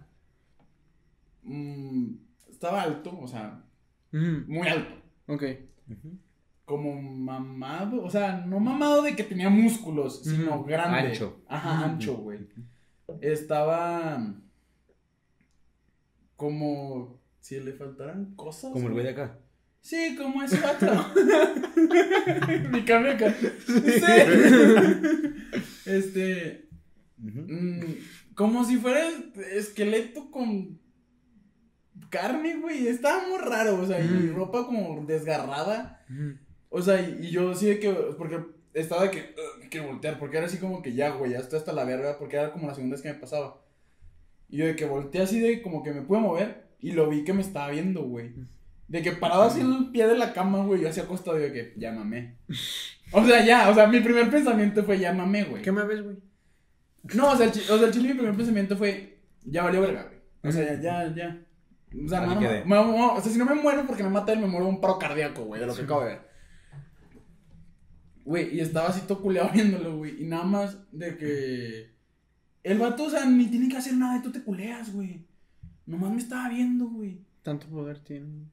Mm, 1.44 2.14
estaba 2.50 2.82
alto, 2.82 3.18
o 3.20 3.28
sea, 3.28 3.60
Mm. 4.12 4.44
muy 4.52 4.68
alto. 4.68 4.94
Ok. 5.26 5.42
Como 6.64 6.94
mamado, 7.00 8.02
o 8.02 8.08
sea, 8.10 8.44
no 8.46 8.58
mamado 8.60 9.02
de 9.02 9.14
que 9.16 9.24
tenía 9.24 9.50
músculos, 9.50 10.22
sino 10.22 10.64
grande. 10.64 11.08
Ancho. 11.10 11.42
Ajá, 11.48 11.84
ancho, 11.84 12.16
güey. 12.16 12.38
Estaba. 13.20 14.34
Como. 16.36 17.20
Si 17.40 17.60
le 17.60 17.72
faltaran 17.74 18.34
cosas. 18.34 18.72
Como 18.72 18.86
el 18.86 18.92
güey 18.92 19.04
de 19.04 19.10
acá. 19.10 19.38
Sí, 19.80 20.16
como 20.16 20.42
ese 20.42 20.58
vato. 20.60 20.86
Mi 22.70 22.82
cambio 22.84 23.12
acá. 23.12 23.34
Sí. 23.66 24.02
Este. 25.84 26.68
Mm, 27.18 27.80
como 28.34 28.64
si 28.64 28.76
fuera 28.78 29.06
esqueleto 29.52 30.30
con 30.30 30.78
carne, 32.14 32.56
güey. 32.56 32.86
Estaba 32.88 33.26
muy 33.28 33.38
raro, 33.38 33.80
o 33.80 33.86
sea, 33.86 34.00
y 34.00 34.08
Mm. 34.08 34.34
ropa 34.34 34.64
como 34.66 35.04
desgarrada. 35.06 36.04
Mm. 36.08 36.30
O 36.70 36.80
sea, 36.82 37.00
y, 37.00 37.26
y 37.26 37.30
yo 37.30 37.50
así 37.50 37.66
de 37.66 37.78
que. 37.80 37.90
Porque 38.18 38.38
estaba 38.72 39.02
de 39.04 39.10
que. 39.10 39.18
"Ugh, 39.20 39.60
me 39.62 39.68
quiero 39.68 39.88
voltear. 39.88 40.18
Porque 40.18 40.36
era 40.38 40.46
así 40.46 40.58
como 40.58 40.82
que 40.82 40.94
ya, 40.94 41.10
güey, 41.10 41.32
ya 41.32 41.38
estoy 41.38 41.58
hasta 41.58 41.72
la 41.72 41.84
verga. 41.84 42.18
Porque 42.18 42.36
era 42.36 42.52
como 42.52 42.66
la 42.68 42.74
segunda 42.74 42.94
vez 42.94 43.02
que 43.02 43.12
me 43.12 43.18
pasaba. 43.18 43.60
Y 44.48 44.58
yo 44.58 44.66
de 44.66 44.76
que 44.76 44.84
volteé 44.86 45.22
así 45.22 45.40
de 45.40 45.62
como 45.62 45.82
que 45.82 45.92
me 45.92 46.02
pude 46.02 46.20
mover. 46.20 46.64
Y 46.80 46.92
lo 46.92 47.08
vi 47.08 47.24
que 47.24 47.32
me 47.32 47.42
estaba 47.42 47.70
viendo, 47.70 48.02
güey. 48.02 48.32
De 48.88 49.00
que 49.02 49.12
parado 49.12 49.42
así 49.44 49.60
en 49.60 49.72
el 49.72 49.90
pie 49.90 50.06
de 50.06 50.16
la 50.18 50.32
cama, 50.32 50.64
güey. 50.64 50.82
Yo 50.82 50.88
así 50.88 51.00
acostado 51.00 51.38
y 51.38 51.42
de 51.42 51.52
que 51.52 51.74
ya 51.76 51.92
mamé. 51.92 52.36
O 53.12 53.24
sea, 53.24 53.44
ya, 53.44 53.68
o 53.70 53.74
sea, 53.74 53.86
mi 53.86 54.00
primer 54.00 54.28
pensamiento 54.28 54.82
fue 54.82 54.98
ya 54.98 55.12
mamé, 55.12 55.44
güey. 55.44 55.62
¿Qué 55.62 55.70
me 55.70 55.84
ves, 55.84 56.02
güey? 56.02 56.16
No, 57.14 57.30
o 57.32 57.36
sea, 57.36 57.46
el, 57.46 57.52
o 57.52 57.78
sea, 57.78 57.86
el 57.86 57.92
chile 57.92 58.08
mi 58.08 58.14
primer 58.14 58.34
pensamiento 58.34 58.76
fue 58.76 59.18
ya 59.44 59.62
valió 59.62 59.82
verga, 59.82 60.04
güey. 60.04 60.18
O 60.42 60.50
sea, 60.50 60.64
ya, 60.74 60.80
ya, 60.80 61.14
ya. 61.14 61.40
O 62.04 62.08
sea, 62.08 62.26
no, 62.26 62.38
quedé. 62.40 62.64
me- 62.64 62.70
me- 62.84 63.06
o 63.06 63.20
sea, 63.20 63.30
si 63.32 63.38
no 63.38 63.44
me 63.44 63.54
muero 63.54 63.86
porque 63.86 64.02
me 64.02 64.10
mata 64.10 64.32
él, 64.32 64.40
me 64.40 64.46
muero 64.46 64.66
un 64.66 64.80
paro 64.80 64.98
cardíaco, 64.98 65.44
güey, 65.44 65.60
de 65.60 65.66
lo 65.66 65.74
que 65.74 65.82
acabo 65.82 66.00
de 66.00 66.06
ver. 66.08 66.28
Güey, 68.24 68.56
y 68.56 68.60
estaba 68.60 68.88
así 68.88 69.02
todo 69.06 69.20
culeado 69.20 69.50
viéndolo, 69.52 69.98
güey. 69.98 70.22
Y 70.22 70.26
nada 70.26 70.44
más 70.44 70.78
de 70.92 71.16
que. 71.16 71.94
El 72.62 72.78
vato, 72.78 73.04
o 73.04 73.10
sea, 73.10 73.26
ni 73.26 73.46
tiene 73.48 73.68
que 73.68 73.76
hacer 73.76 73.94
nada 73.94 74.16
y 74.18 74.22
tú 74.22 74.32
te 74.32 74.42
culeas, 74.42 74.92
güey. 74.92 75.26
Nomás 75.86 76.10
me 76.10 76.18
estaba 76.18 76.48
viendo, 76.48 76.86
güey. 76.88 77.20
Tanto 77.42 77.66
poder 77.68 77.98
tiene. 78.02 78.46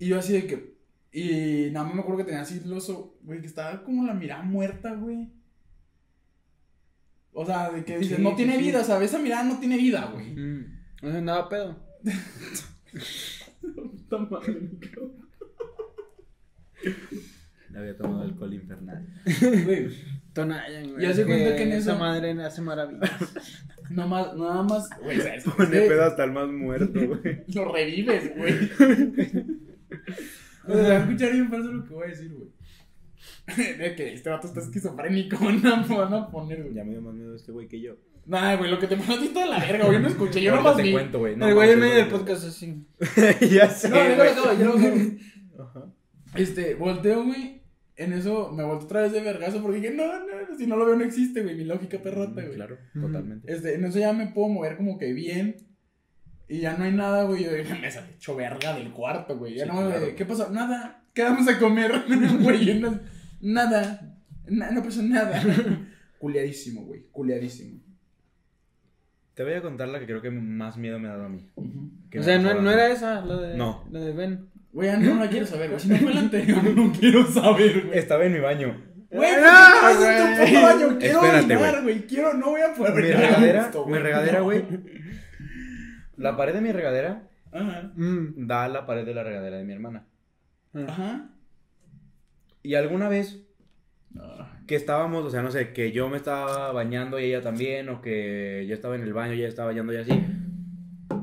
Y 0.00 0.08
yo 0.08 0.18
así 0.18 0.32
de 0.32 0.46
que. 0.46 0.72
Y 1.12 1.70
nada 1.70 1.86
más 1.86 1.94
me 1.94 2.00
acuerdo 2.00 2.18
que 2.18 2.24
tenía 2.24 2.40
así 2.40 2.60
el 2.64 2.72
oso, 2.72 3.16
güey, 3.22 3.40
que 3.40 3.46
estaba 3.46 3.84
como 3.84 4.04
la 4.04 4.14
mirada 4.14 4.42
muerta, 4.42 4.92
güey. 4.94 5.30
O 7.32 7.46
sea, 7.46 7.70
de 7.70 7.84
que 7.84 7.98
dices, 7.98 8.16
Sí, 8.16 8.22
no 8.22 8.34
tiene 8.34 8.56
sí. 8.56 8.62
vida, 8.62 8.82
¿sabes? 8.84 9.10
Esa 9.10 9.18
mirada 9.22 9.44
no 9.44 9.58
tiene 9.58 9.76
vida, 9.76 10.10
güey. 10.12 10.34
Mm. 10.34 10.80
No 11.02 11.10
se 11.10 11.18
andaba 11.18 11.48
pedo. 11.48 11.78
Puta 13.60 14.18
madre. 14.18 14.60
Le 17.70 17.78
había 17.78 17.96
tomado 17.96 18.22
alcohol 18.22 18.54
infernal. 18.54 19.06
Güey, 19.64 19.88
Tonayan, 20.32 20.92
güey. 20.92 21.02
Ya 21.02 21.14
se 21.14 21.24
cuenta 21.24 21.56
que 21.56 21.62
en 21.62 21.72
esa 21.72 21.94
madre 21.96 22.32
hace 22.42 22.62
maravillas. 22.62 23.10
no 23.90 24.08
más, 24.08 24.34
nada 24.36 24.62
más, 24.62 24.88
güey, 25.02 25.18
o 25.18 25.22
sea, 25.22 25.34
es- 25.36 25.44
Pone 25.44 25.68
pedo 25.68 26.04
hasta 26.04 26.24
el 26.24 26.32
más 26.32 26.48
muerto, 26.48 27.00
güey. 27.06 27.44
Lo 27.54 27.72
revives, 27.72 28.36
güey. 28.36 28.70
O 30.64 30.72
sea, 30.72 30.82
se 30.84 30.88
va 30.90 30.96
a 30.96 30.98
escuchar 31.00 31.32
bien 31.32 31.50
falso 31.50 31.72
lo 31.72 31.84
que 31.84 31.94
voy 31.94 32.06
a 32.06 32.10
decir, 32.10 32.32
güey. 32.32 32.48
De 33.78 33.94
que 33.96 34.14
este 34.14 34.30
vato 34.30 34.46
está 34.46 34.60
esquizofrénico, 34.60 35.36
no 35.40 35.86
me 35.86 35.96
van 35.96 36.14
a 36.14 36.30
poner, 36.30 36.62
güey. 36.62 36.74
Ya 36.74 36.84
me 36.84 36.90
dio 36.92 37.02
más 37.02 37.14
miedo 37.14 37.34
este 37.34 37.52
güey 37.52 37.68
que 37.68 37.80
yo. 37.80 37.96
Nah, 38.24 38.54
güey, 38.56 38.70
lo 38.70 38.78
que 38.78 38.86
te 38.86 38.96
pasó 38.96 39.14
a 39.14 39.18
ti 39.18 39.26
está 39.26 39.40
de 39.40 39.50
la 39.50 39.58
verga, 39.58 39.84
güey. 39.86 39.94
Yo 39.96 40.00
no 40.02 40.08
escuché, 40.08 40.40
yo 40.42 40.54
nomás 40.56 40.76
vi. 40.76 40.92
cuento, 40.92 41.18
güey. 41.18 41.36
No, 41.36 41.48
el 41.48 41.54
güey 41.54 41.70
en 41.70 41.80
medio 41.80 41.94
del 41.96 42.08
podcast 42.08 42.44
así. 42.44 42.86
ya 43.50 43.68
sé. 43.68 43.88
No, 43.88 43.96
yo 43.96 44.16
lo 44.16 44.22
acabo, 44.22 44.52
yo 44.58 44.64
no 44.64 44.72
lo 44.74 44.78
acabo. 44.78 45.00
Ajá. 45.80 45.92
Este, 46.36 46.74
volteo, 46.74 47.24
güey. 47.24 47.60
En 47.96 48.12
eso 48.14 48.50
me 48.52 48.62
volteo 48.64 48.86
otra 48.86 49.02
vez 49.02 49.12
de 49.12 49.20
vergazo 49.20 49.60
porque 49.62 49.80
dije, 49.80 49.92
no, 49.94 50.06
no, 50.06 50.56
si 50.56 50.66
no 50.66 50.76
lo 50.76 50.86
veo 50.86 50.96
no 50.96 51.04
existe, 51.04 51.42
güey. 51.42 51.56
Mi 51.56 51.64
lógica 51.64 51.98
perrota, 51.98 52.40
güey. 52.42 52.54
Claro, 52.54 52.78
totalmente. 52.98 53.52
Este, 53.52 53.74
en 53.74 53.84
eso 53.84 53.98
ya 53.98 54.12
me 54.12 54.28
puedo 54.28 54.48
mover 54.48 54.76
como 54.76 54.98
que 54.98 55.12
bien. 55.12 55.56
Y 56.48 56.60
ya 56.60 56.76
no 56.76 56.84
hay 56.84 56.92
nada, 56.92 57.24
güey. 57.24 57.44
Yo 57.44 57.52
dije, 57.52 57.74
me 57.74 57.90
salí 57.90 58.12
hecho 58.14 58.34
verga 58.36 58.74
del 58.74 58.92
cuarto, 58.92 59.36
güey. 59.38 59.54
Ya 59.56 59.64
Sí, 59.64 59.70
no 59.70 59.80
me 59.82 59.90
claro. 59.90 60.16
¿Qué 60.16 60.24
pasó? 60.24 60.48
Nada. 60.50 61.04
Quedamos 61.12 61.46
a 61.48 61.58
comer, 61.58 61.92
güey. 62.40 62.82
nada. 63.42 64.16
Na- 64.46 64.70
no 64.70 64.82
pasó 64.82 65.02
nada. 65.02 65.42
Culeadísimo, 66.18 66.82
güey. 66.84 67.06
Culeadísimo. 67.10 67.80
Te 69.34 69.44
voy 69.44 69.54
a 69.54 69.62
contar 69.62 69.88
la 69.88 69.98
que 69.98 70.06
creo 70.06 70.20
que 70.20 70.30
más 70.30 70.76
miedo 70.76 70.98
me 70.98 71.08
ha 71.08 71.12
dado 71.12 71.24
a 71.24 71.28
mí. 71.28 71.48
Que 72.10 72.18
O 72.18 72.20
me 72.20 72.24
sea, 72.24 72.38
no, 72.38 72.54
no 72.60 72.70
era 72.70 72.88
esa, 72.88 73.22
lo 73.24 73.40
de, 73.40 73.56
No. 73.56 73.86
lo 73.90 74.00
de 74.00 74.12
Ben. 74.12 74.48
Güey, 74.72 74.88
ya 74.88 74.96
no 74.98 75.14
la 75.16 75.28
quiero 75.28 75.46
saber, 75.46 75.68
güey. 75.70 75.80
Si 75.80 75.88
no 75.88 75.96
fue 75.96 76.12
la 76.14 76.20
anterior, 76.26 76.62
no 76.64 76.92
quiero 76.92 77.26
saber, 77.26 77.86
güey. 77.86 77.98
Estaba 77.98 78.24
en 78.24 78.32
mi 78.32 78.40
baño. 78.40 78.76
Güey, 79.10 79.30
¡No, 79.32 79.40
¿por 79.40 79.46
qué 79.46 79.52
no 79.52 79.82
vas 79.82 80.00
en 80.02 80.36
tu 80.36 80.36
güey! 80.38 80.52
puto 80.54 80.62
baño? 80.62 80.98
Quiero 80.98 81.20
Espérate, 81.22 81.56
orinar, 81.56 81.82
güey. 81.82 82.06
Quiero, 82.06 82.34
no 82.34 82.46
voy 82.50 82.60
a 82.62 82.74
poder 82.74 82.94
Mi 82.94 83.00
regadera, 83.02 83.62
gusto, 83.64 83.86
mi 83.86 83.98
regadera, 83.98 84.38
No. 84.38 84.44
güey. 84.44 84.64
La 86.16 86.36
pared 86.36 86.54
de 86.54 86.60
mi 86.60 86.72
regadera 86.72 87.28
Ajá. 87.52 87.90
Mm. 87.96 88.46
da 88.46 88.64
a 88.64 88.68
la 88.68 88.86
pared 88.86 89.04
de 89.04 89.14
la 89.14 89.22
regadera 89.24 89.56
de 89.58 89.64
mi 89.64 89.72
hermana. 89.72 90.06
Ajá. 90.74 91.30
Y 92.62 92.74
alguna 92.74 93.08
vez 93.08 93.40
Ah, 94.18 94.51
que 94.72 94.76
estábamos, 94.76 95.22
o 95.26 95.30
sea, 95.30 95.42
no 95.42 95.50
sé, 95.50 95.74
que 95.74 95.92
yo 95.92 96.08
me 96.08 96.16
estaba 96.16 96.72
bañando 96.72 97.20
y 97.20 97.24
ella 97.24 97.42
también, 97.42 97.90
o 97.90 98.00
que 98.00 98.64
yo 98.66 98.74
estaba 98.74 98.96
en 98.96 99.02
el 99.02 99.12
baño 99.12 99.34
y 99.34 99.40
ella 99.40 99.48
estaba 99.48 99.68
bañando 99.68 99.92
y 99.92 99.96
así. 99.98 100.18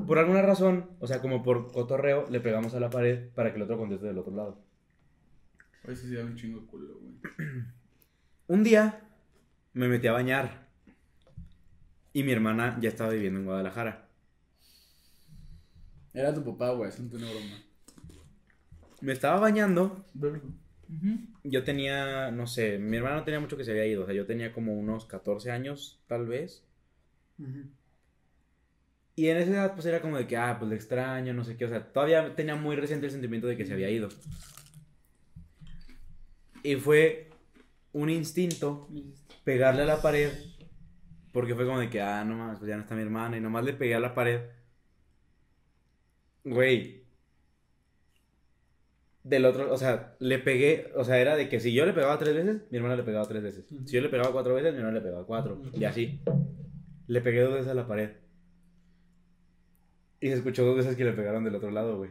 Por 0.06 0.20
alguna 0.20 0.40
razón, 0.40 0.88
o 1.00 1.08
sea, 1.08 1.20
como 1.20 1.42
por 1.42 1.72
cotorreo, 1.72 2.30
le 2.30 2.38
pegamos 2.38 2.74
a 2.74 2.80
la 2.80 2.90
pared 2.90 3.28
para 3.34 3.50
que 3.50 3.56
el 3.56 3.62
otro 3.62 3.76
conteste 3.76 4.06
del 4.06 4.18
otro 4.18 4.36
lado. 4.36 4.62
Eso 5.82 6.06
sí 6.06 6.14
da 6.14 6.22
un 6.22 6.36
chingo 6.36 6.60
de 6.60 6.66
culo, 6.68 6.94
güey. 7.00 7.14
Un 8.46 8.62
día 8.62 9.00
me 9.72 9.88
metí 9.88 10.06
a 10.06 10.12
bañar 10.12 10.68
y 12.12 12.22
mi 12.22 12.30
hermana 12.30 12.78
ya 12.80 12.88
estaba 12.88 13.10
viviendo 13.10 13.40
en 13.40 13.46
Guadalajara. 13.46 14.06
Era 16.14 16.32
tu 16.32 16.44
papá, 16.44 16.70
güey. 16.70 16.88
No 17.00 17.10
tiene 17.10 17.28
broma. 17.28 17.64
Me 19.00 19.12
estaba 19.12 19.40
bañando, 19.40 20.04
Yo 21.44 21.64
tenía, 21.64 22.30
no 22.30 22.46
sé, 22.46 22.78
mi 22.78 22.96
hermana 22.96 23.16
no 23.16 23.24
tenía 23.24 23.40
mucho 23.40 23.56
que 23.56 23.64
se 23.64 23.70
había 23.70 23.86
ido, 23.86 24.02
o 24.02 24.06
sea, 24.06 24.14
yo 24.14 24.26
tenía 24.26 24.52
como 24.52 24.74
unos 24.74 25.06
14 25.06 25.50
años, 25.50 26.02
tal 26.06 26.26
vez. 26.26 26.64
Y 29.16 29.28
en 29.28 29.36
esa 29.36 29.50
edad, 29.50 29.74
pues 29.74 29.86
era 29.86 30.00
como 30.00 30.16
de 30.16 30.26
que, 30.26 30.36
ah, 30.36 30.56
pues 30.58 30.70
le 30.70 30.76
extraño, 30.76 31.34
no 31.34 31.44
sé 31.44 31.56
qué. 31.56 31.66
O 31.66 31.68
sea, 31.68 31.92
todavía 31.92 32.34
tenía 32.34 32.56
muy 32.56 32.76
reciente 32.76 33.06
el 33.06 33.12
sentimiento 33.12 33.46
de 33.46 33.56
que 33.56 33.66
se 33.66 33.74
había 33.74 33.90
ido. 33.90 34.08
Y 36.62 36.76
fue 36.76 37.30
un 37.92 38.10
instinto 38.10 38.88
pegarle 39.44 39.82
a 39.82 39.86
la 39.86 40.02
pared. 40.02 40.30
Porque 41.32 41.54
fue 41.54 41.66
como 41.66 41.78
de 41.80 41.90
que, 41.90 42.00
ah, 42.00 42.24
no 42.24 42.36
mames, 42.36 42.58
pues 42.58 42.68
ya 42.68 42.76
no 42.76 42.82
está 42.82 42.94
mi 42.94 43.02
hermana. 43.02 43.36
Y 43.36 43.40
nomás 43.40 43.64
le 43.64 43.74
pegué 43.74 43.94
a 43.94 44.00
la 44.00 44.14
pared. 44.14 44.40
Güey. 46.44 46.99
Del 49.22 49.44
otro, 49.44 49.72
o 49.72 49.76
sea, 49.76 50.16
le 50.18 50.38
pegué, 50.38 50.92
o 50.96 51.04
sea, 51.04 51.20
era 51.20 51.36
de 51.36 51.48
que 51.50 51.60
si 51.60 51.74
yo 51.74 51.84
le 51.84 51.92
pegaba 51.92 52.18
tres 52.18 52.34
veces, 52.34 52.62
mi 52.70 52.78
hermana 52.78 52.96
le 52.96 53.02
pegaba 53.02 53.28
tres 53.28 53.42
veces. 53.42 53.66
Si 53.84 53.94
yo 53.94 54.00
le 54.00 54.08
pegaba 54.08 54.32
cuatro 54.32 54.54
veces, 54.54 54.72
mi 54.72 54.78
hermana 54.78 54.98
le 54.98 55.04
pegaba 55.04 55.26
cuatro. 55.26 55.60
Y 55.74 55.84
así. 55.84 56.20
Le 57.06 57.20
pegué 57.20 57.40
dos 57.40 57.52
veces 57.52 57.68
a 57.68 57.74
la 57.74 57.86
pared. 57.86 58.10
Y 60.20 60.28
se 60.28 60.34
escuchó 60.34 60.64
dos 60.64 60.76
veces 60.76 60.96
que 60.96 61.04
le 61.04 61.12
pegaron 61.12 61.44
del 61.44 61.54
otro 61.54 61.70
lado, 61.70 61.98
güey. 61.98 62.10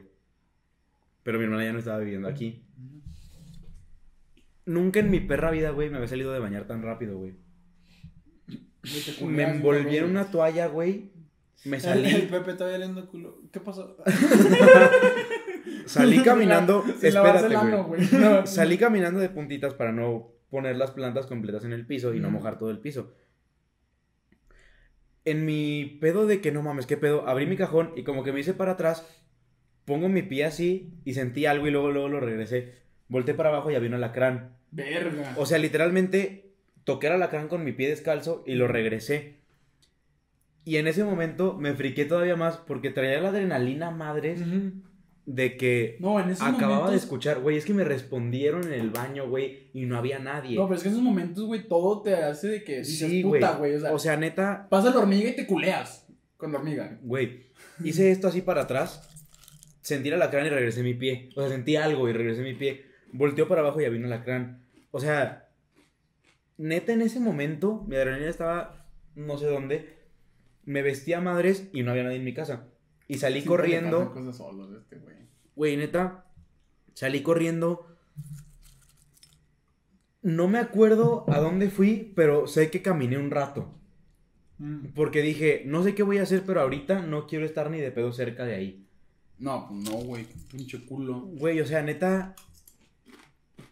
Pero 1.23 1.39
mi 1.39 1.45
hermana 1.45 1.65
ya 1.65 1.73
no 1.73 1.79
estaba 1.79 1.99
viviendo 1.99 2.27
aquí. 2.27 2.63
Nunca 4.65 4.99
en 4.99 5.09
mi 5.09 5.19
perra 5.19 5.49
vida, 5.49 5.71
güey, 5.71 5.89
me 5.89 5.97
había 5.97 6.07
salido 6.07 6.31
de 6.31 6.39
bañar 6.39 6.67
tan 6.67 6.83
rápido, 6.83 7.17
güey. 7.17 7.35
Me 9.25 9.43
envolví 9.43 9.97
en 9.97 10.05
una 10.05 10.29
toalla, 10.29 10.67
güey. 10.67 11.11
Me 11.65 11.77
El, 11.77 11.81
salí, 11.81 12.27
Pepe 12.29 12.53
todavía 12.53 12.77
leyendo 12.77 13.07
culo. 13.07 13.41
¿Qué 13.51 13.59
pasó? 13.59 13.97
salí 15.89 16.19
caminando. 16.23 16.83
Espérate, 17.01 17.55
güey. 17.83 18.07
No. 18.11 18.45
Salí 18.45 18.77
caminando 18.77 19.19
de 19.19 19.29
puntitas 19.29 19.73
para 19.73 19.91
no 19.91 20.31
poner 20.49 20.75
las 20.75 20.91
plantas 20.91 21.25
completas 21.25 21.65
en 21.65 21.73
el 21.73 21.85
piso 21.85 22.13
y 22.13 22.19
no 22.19 22.31
mojar 22.31 22.57
todo 22.57 22.71
el 22.71 22.79
piso. 22.79 23.13
En 25.25 25.45
mi 25.45 25.97
pedo 26.01 26.25
de 26.25 26.41
que 26.41 26.51
no 26.51 26.61
mames, 26.61 26.85
qué 26.85 26.97
pedo, 26.97 27.27
abrí 27.27 27.45
mi 27.45 27.57
cajón 27.57 27.91
y 27.95 28.03
como 28.03 28.23
que 28.23 28.31
me 28.31 28.39
hice 28.39 28.53
para 28.53 28.71
atrás, 28.71 29.05
pongo 29.85 30.09
mi 30.09 30.23
pie 30.23 30.45
así 30.45 30.93
y 31.05 31.13
sentí 31.13 31.45
algo 31.45 31.67
y 31.67 31.71
luego, 31.71 31.91
luego 31.91 32.09
lo 32.09 32.19
regresé. 32.19 32.75
Volté 33.09 33.33
para 33.33 33.49
abajo 33.49 33.69
y 33.69 33.75
había 33.75 33.89
un 33.89 33.95
alacrán. 33.95 34.55
Verga. 34.71 35.33
O 35.37 35.45
sea, 35.45 35.57
literalmente 35.57 36.53
toqué 36.83 37.07
el 37.07 37.13
alacrán 37.13 37.47
con 37.47 37.63
mi 37.63 37.73
pie 37.73 37.89
descalzo 37.89 38.43
y 38.47 38.55
lo 38.55 38.67
regresé. 38.67 39.39
Y 40.65 40.77
en 40.77 40.87
ese 40.87 41.03
momento 41.03 41.55
me 41.55 41.73
friqué 41.73 42.05
todavía 42.05 42.35
más 42.35 42.57
porque 42.57 42.89
traía 42.89 43.19
la 43.19 43.29
adrenalina 43.29 43.91
madres. 43.91 44.41
De 45.29 45.57
que 45.57 45.97
no, 45.99 46.19
en 46.19 46.31
esos 46.31 46.47
acababa 46.47 46.89
de 46.89 46.97
escuchar, 46.97 47.39
güey, 47.39 47.55
es 47.55 47.63
que 47.63 47.75
me 47.75 47.83
respondieron 47.83 48.63
en 48.63 48.73
el 48.73 48.89
baño, 48.89 49.29
güey, 49.29 49.69
y 49.73 49.85
no 49.85 49.95
había 49.95 50.17
nadie. 50.17 50.55
No, 50.55 50.65
pero 50.65 50.77
es 50.77 50.81
que 50.81 50.89
en 50.89 50.95
esos 50.95 51.03
momentos, 51.03 51.45
güey, 51.45 51.67
todo 51.67 52.01
te 52.01 52.15
hace 52.15 52.47
de 52.47 52.63
que 52.63 52.79
dices, 52.79 53.07
sí, 53.07 53.21
güey. 53.21 53.39
puta, 53.39 53.55
güey. 53.57 53.75
O 53.75 53.79
sea, 53.79 53.93
O 53.93 53.99
sea, 53.99 54.17
neta, 54.17 54.67
pasa 54.71 54.89
la 54.89 54.97
hormiga 54.97 55.29
y 55.29 55.35
te 55.35 55.45
culeas 55.45 56.07
con 56.35 56.51
la 56.51 56.57
hormiga. 56.57 56.97
güey, 57.03 57.43
hice 57.83 58.09
esto 58.09 58.27
así 58.27 58.41
para 58.41 58.63
atrás, 58.63 59.07
sentí 59.81 60.07
el 60.09 60.15
alacrán 60.15 60.47
y 60.47 60.49
regresé 60.49 60.81
mi 60.81 60.95
pie. 60.95 61.29
O 61.35 61.41
sea, 61.41 61.49
sentí 61.51 61.75
algo 61.75 62.09
y 62.09 62.13
regresé 62.13 62.41
mi 62.41 62.55
pie. 62.55 62.85
Volteó 63.13 63.47
para 63.47 63.61
abajo 63.61 63.79
y 63.81 63.85
había 63.85 63.99
un 63.99 64.05
alacrán. 64.05 64.63
O 64.89 64.99
sea, 64.99 65.47
neta 66.57 66.91
en 66.91 67.03
ese 67.03 67.19
momento, 67.19 67.85
mi 67.87 67.97
adrenalina 67.97 68.31
estaba 68.31 68.87
no 69.13 69.37
sé 69.37 69.45
dónde. 69.45 69.99
Me 70.65 70.81
vestía 70.81 71.19
a 71.19 71.21
madres 71.21 71.69
y 71.71 71.83
no 71.83 71.91
había 71.91 72.03
nadie 72.03 72.17
en 72.17 72.23
mi 72.23 72.33
casa. 72.33 72.65
Y 73.07 73.19
salí 73.19 73.41
le 73.41 73.45
corriendo. 73.45 74.11
cosas 74.11 74.37
solos 74.37 74.69
este, 74.75 74.97
güey. 74.97 75.18
Güey, 75.59 75.75
neta, 75.75 76.23
salí 76.93 77.21
corriendo. 77.21 77.85
No 80.21 80.47
me 80.47 80.57
acuerdo 80.57 81.25
a 81.27 81.39
dónde 81.39 81.69
fui, 81.69 82.13
pero 82.15 82.47
sé 82.47 82.71
que 82.71 82.81
caminé 82.81 83.17
un 83.17 83.29
rato. 83.29 83.69
Mm. 84.57 84.93
Porque 84.95 85.21
dije, 85.21 85.63
no 85.65 85.83
sé 85.83 85.95
qué 85.95 86.03
voy 86.03 86.19
a 86.19 86.23
hacer, 86.23 86.43
pero 86.45 86.61
ahorita 86.61 87.01
no 87.01 87.27
quiero 87.27 87.45
estar 87.45 87.69
ni 87.69 87.81
de 87.81 87.91
pedo 87.91 88.13
cerca 88.13 88.45
de 88.45 88.55
ahí. 88.55 88.87
No, 89.37 89.67
pues 89.67 89.81
no, 89.81 89.97
güey. 89.97 90.27
Pinche 90.49 90.85
culo. 90.85 91.23
Güey, 91.33 91.59
o 91.59 91.65
sea, 91.65 91.81
neta, 91.81 92.35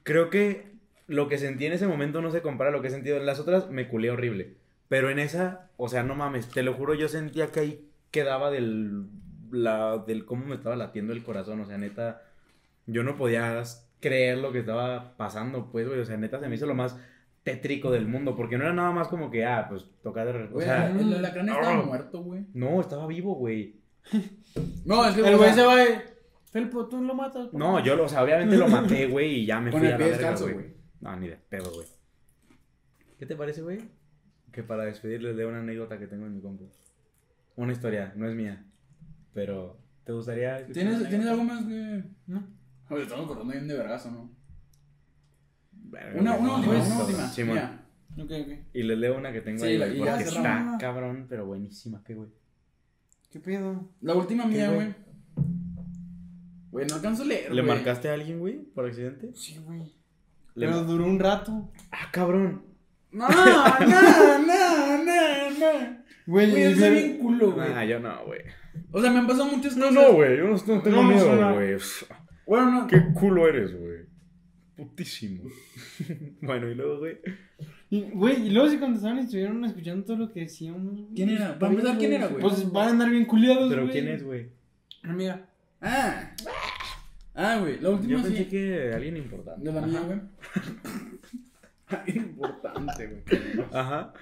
creo 0.03 0.29
que 0.29 0.73
lo 1.07 1.29
que 1.29 1.38
sentí 1.38 1.67
en 1.67 1.71
ese 1.71 1.88
momento 1.88 2.21
no 2.21 2.31
se 2.31 2.41
compara 2.41 2.69
a 2.69 2.73
lo 2.73 2.81
que 2.81 2.89
he 2.89 2.91
sentido 2.91 3.15
en 3.15 3.25
las 3.25 3.39
otras, 3.39 3.69
me 3.69 3.88
culé 3.88 4.11
horrible. 4.11 4.57
Pero 4.89 5.09
en 5.09 5.19
esa, 5.19 5.71
o 5.77 5.88
sea, 5.88 6.03
no 6.03 6.15
mames, 6.15 6.49
te 6.49 6.63
lo 6.63 6.73
juro, 6.73 6.95
yo 6.95 7.07
sentía 7.07 7.49
que 7.53 7.61
ahí 7.61 7.89
quedaba 8.11 8.51
del, 8.51 9.05
la, 9.51 9.97
del 10.05 10.25
cómo 10.25 10.45
me 10.45 10.55
estaba 10.55 10.75
latiendo 10.75 11.13
el 11.13 11.23
corazón, 11.23 11.59
o 11.61 11.65
sea, 11.65 11.77
neta, 11.77 12.21
yo 12.85 13.03
no 13.03 13.15
podía 13.17 13.61
creer 13.99 14.37
lo 14.37 14.51
que 14.51 14.59
estaba 14.59 15.15
pasando, 15.17 15.71
pues, 15.71 15.87
güey, 15.87 15.99
o 15.99 16.05
sea, 16.05 16.17
neta, 16.17 16.39
se 16.39 16.47
me 16.47 16.55
hizo 16.55 16.65
lo 16.65 16.75
más 16.75 16.97
tétrico 17.43 17.91
del 17.91 18.07
mundo, 18.07 18.35
porque 18.35 18.57
no 18.57 18.65
era 18.65 18.73
nada 18.73 18.91
más 18.91 19.07
como 19.07 19.31
que, 19.31 19.45
ah, 19.45 19.67
pues, 19.69 19.85
tocar 20.03 20.27
O 20.27 20.49
Güey, 20.49 20.65
sea, 20.65 20.89
el 20.89 21.13
alacrán 21.13 21.49
estaba 21.49 21.83
muerto, 21.83 22.21
güey. 22.21 22.45
no, 22.53 22.79
estaba 22.81 23.07
vivo, 23.07 23.35
güey. 23.35 23.75
No, 24.85 25.05
es 25.05 25.15
que. 25.15 25.27
El 25.27 25.37
güey 25.37 25.53
se 25.53 25.63
va. 25.65 25.75
Felpo, 26.51 26.87
tú 26.87 27.01
lo 27.01 27.13
matas. 27.13 27.47
por 27.49 27.59
No, 27.59 27.83
yo, 27.83 27.95
lo- 27.95 28.05
o 28.05 28.09
sea, 28.09 28.23
obviamente 28.23 28.57
lo 28.57 28.67
maté, 28.67 29.05
güey, 29.11 29.41
y 29.41 29.45
ya 29.45 29.59
me 29.59 29.69
Con 29.71 29.81
fui 29.81 29.87
el 29.89 29.95
a 29.95 29.97
la 29.97 30.05
pie 30.05 30.13
verga, 30.17 30.35
güey. 30.39 30.73
No, 31.01 31.15
ni 31.17 31.27
de 31.27 31.35
pedo, 31.35 31.71
güey. 31.73 31.87
¿Qué 33.19 33.25
te 33.25 33.35
parece, 33.35 33.61
güey? 33.61 33.79
Que 34.51 34.63
para 34.63 34.85
despedirles 34.85 35.35
de 35.35 35.45
una 35.45 35.59
anécdota 35.59 35.99
que 35.99 36.07
tengo 36.07 36.25
en 36.25 36.35
mi 36.35 36.41
compu. 36.41 36.69
Una 37.55 37.73
historia, 37.73 38.13
no 38.15 38.27
es 38.27 38.35
mía. 38.35 38.63
Pero, 39.34 39.78
¿te 40.03 40.11
gustaría? 40.13 40.65
¿Tienes, 40.67 41.07
¿Tienes 41.09 41.28
algo 41.28 41.43
más 41.43 41.65
que.? 41.65 42.03
No. 42.28 42.47
Oye, 42.89 43.03
estamos 43.03 43.25
acordando 43.25 43.53
bien 43.53 43.67
de 43.67 43.75
vergazo, 43.78 44.11
¿no? 44.11 44.32
Verga, 45.71 46.19
Una, 46.19 46.36
una 46.36 46.55
última, 46.55 46.73
no, 46.73 46.86
una 46.86 46.99
última. 46.99 47.28
Simón. 47.30 47.55
Ya. 47.55 47.84
Ok, 48.17 48.32
ok. 48.32 48.53
Y 48.73 48.84
les 48.84 48.97
leo 48.97 49.17
una 49.17 49.32
que 49.32 49.41
tengo 49.41 49.59
Sí, 49.59 49.65
ahí, 49.65 49.78
güey, 49.78 50.01
y 50.01 50.03
ya 50.03 50.11
porque 50.15 50.23
está 50.30 50.78
cabrón, 50.80 51.25
pero 51.30 51.45
buenísima, 51.45 52.03
¿qué, 52.03 52.15
güey? 52.15 52.30
¿Qué 53.30 53.39
pedo? 53.39 53.89
La 54.01 54.15
última 54.15 54.43
¿Qué, 54.43 54.49
mía, 54.49 54.71
güey? 54.71 54.93
güey. 56.71 56.88
No 56.88 56.95
alcanzo 56.95 57.23
a 57.23 57.25
leer. 57.25 57.53
¿Le 57.53 57.61
marcaste 57.61 58.09
a 58.09 58.13
alguien, 58.13 58.39
güey, 58.39 58.63
por 58.63 58.86
accidente? 58.86 59.32
Sí, 59.36 59.59
güey. 59.63 59.82
Le 60.55 60.65
Pero 60.65 60.84
duró 60.84 61.05
un 61.05 61.19
rato. 61.19 61.71
Ah, 61.91 62.09
cabrón. 62.11 62.63
No, 63.11 63.28
no, 63.30 63.80
no, 63.80 64.97
no, 65.03 65.51
no. 65.51 65.97
Güey, 66.28 66.51
Güey, 66.51 66.61
y 66.61 66.65
está 66.65 66.89
me- 66.89 66.91
bien 66.91 67.17
culo, 67.17 67.51
güey. 67.53 67.67
Ah, 67.73 67.86
yo 67.86 67.99
no, 67.99 68.25
güey. 68.25 68.41
O 68.91 69.01
sea, 69.01 69.09
me 69.11 69.19
han 69.19 69.28
pasado 69.28 69.45
muchas 69.47 69.75
No, 69.78 69.88
cosas. 69.88 70.03
no, 70.03 70.13
güey, 70.13 70.38
yo 70.38 70.43
no, 70.43 70.51
no 70.51 70.82
tengo 70.84 70.97
No, 70.97 71.03
no 71.03 71.09
miedo, 71.09 71.53
güey. 71.55 71.78
Bueno, 72.45 72.71
no. 72.71 72.88
Qué 72.88 73.01
culo 73.13 73.47
eres, 73.47 73.75
güey. 73.78 73.97
Putísimo. 74.75 75.43
bueno, 76.41 76.69
y 76.69 76.75
luego, 76.75 76.99
güey. 76.99 77.17
y- 77.89 78.01
Güey, 78.11 78.47
y 78.47 78.49
luego 78.51 78.69
se 78.69 78.80
contestaban 78.80 79.17
y 79.17 79.21
estuvieron 79.21 79.63
escuchando 79.65 80.05
todo 80.05 80.17
lo 80.17 80.32
que 80.32 80.41
decíamos. 80.41 80.93
güey. 80.93 81.07
¿Quién 81.15 81.30
era? 81.30 81.57
Para 81.57 81.71
empezar, 81.73 81.97
¿quién 81.97 82.13
era, 82.13 82.28
güey? 82.28 82.41
Pues 82.41 82.71
van 82.71 82.88
a 82.88 82.91
andar 82.91 83.09
bien 83.09 83.25
culiados, 83.25 83.69
Pero 83.69 83.84
güey. 83.84 83.93
¿quién 83.93 84.07
es, 84.09 84.23
güey? 84.23 84.49
Una 85.03 85.13
amiga. 85.13 85.45
Ah. 85.82 86.32
Ah, 87.34 87.57
güey. 87.59 87.80
La 87.80 87.89
última 87.91 88.17
Yo 88.17 88.23
pensé 88.23 88.43
sí. 88.43 88.49
que 88.49 88.91
alguien 88.93 89.15
importante. 89.17 89.63
De 89.63 89.71
la 89.73 89.86
mía, 89.88 90.01
güey. 90.01 90.19
Importante, 92.15 93.07
güey. 93.07 93.65
Ajá. 93.71 94.13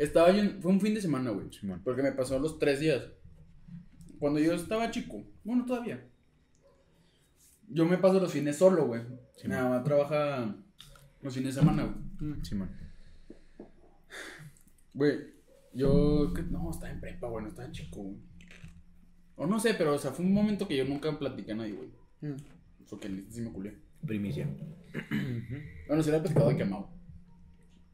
Estaba 0.00 0.30
yo. 0.30 0.42
en- 0.42 0.62
Fue 0.62 0.72
un 0.72 0.80
fin 0.80 0.94
de 0.94 1.00
semana, 1.00 1.30
güey. 1.30 1.52
Simón. 1.52 1.80
Porque 1.84 2.02
me 2.02 2.12
pasó 2.12 2.38
los 2.38 2.58
tres 2.58 2.80
días. 2.80 3.02
Cuando 4.18 4.40
yo 4.40 4.54
estaba 4.54 4.90
chico. 4.90 5.22
Bueno, 5.44 5.64
todavía. 5.66 6.06
Yo 7.68 7.84
me 7.86 7.98
paso 7.98 8.18
los 8.20 8.32
fines 8.32 8.56
solo, 8.56 8.86
güey. 8.86 9.02
Mi 9.44 9.50
mamá 9.54 9.82
trabaja 9.84 10.54
los 11.22 11.34
fines 11.34 11.54
de 11.54 11.60
semana, 11.60 11.84
güey. 12.18 12.44
Simón. 12.44 12.70
Güey, 14.94 15.18
yo. 15.72 16.32
No, 16.50 16.70
estaba 16.70 16.92
en 16.92 17.00
prepa, 17.00 17.28
güey. 17.28 17.44
No 17.44 17.48
estaba 17.50 17.70
chico, 17.70 18.02
güey. 18.02 18.16
O 19.36 19.46
no 19.46 19.58
sé, 19.60 19.74
pero, 19.74 19.94
o 19.94 19.98
sea, 19.98 20.10
fue 20.12 20.24
un 20.24 20.34
momento 20.34 20.66
que 20.68 20.76
yo 20.76 20.84
nunca 20.84 21.18
platiqué 21.18 21.52
a 21.52 21.56
nadie, 21.56 21.72
güey. 21.72 21.88
Mm. 22.20 22.36
Porque 22.88 23.24
sí 23.30 23.40
me 23.40 23.52
culé. 23.52 23.78
Primicia. 24.06 24.46
Bueno, 25.86 26.02
sí 26.02 26.10
le 26.10 26.16
he 26.16 26.20
platicado 26.20 26.48
de 26.50 26.56
quemado. 26.56 26.90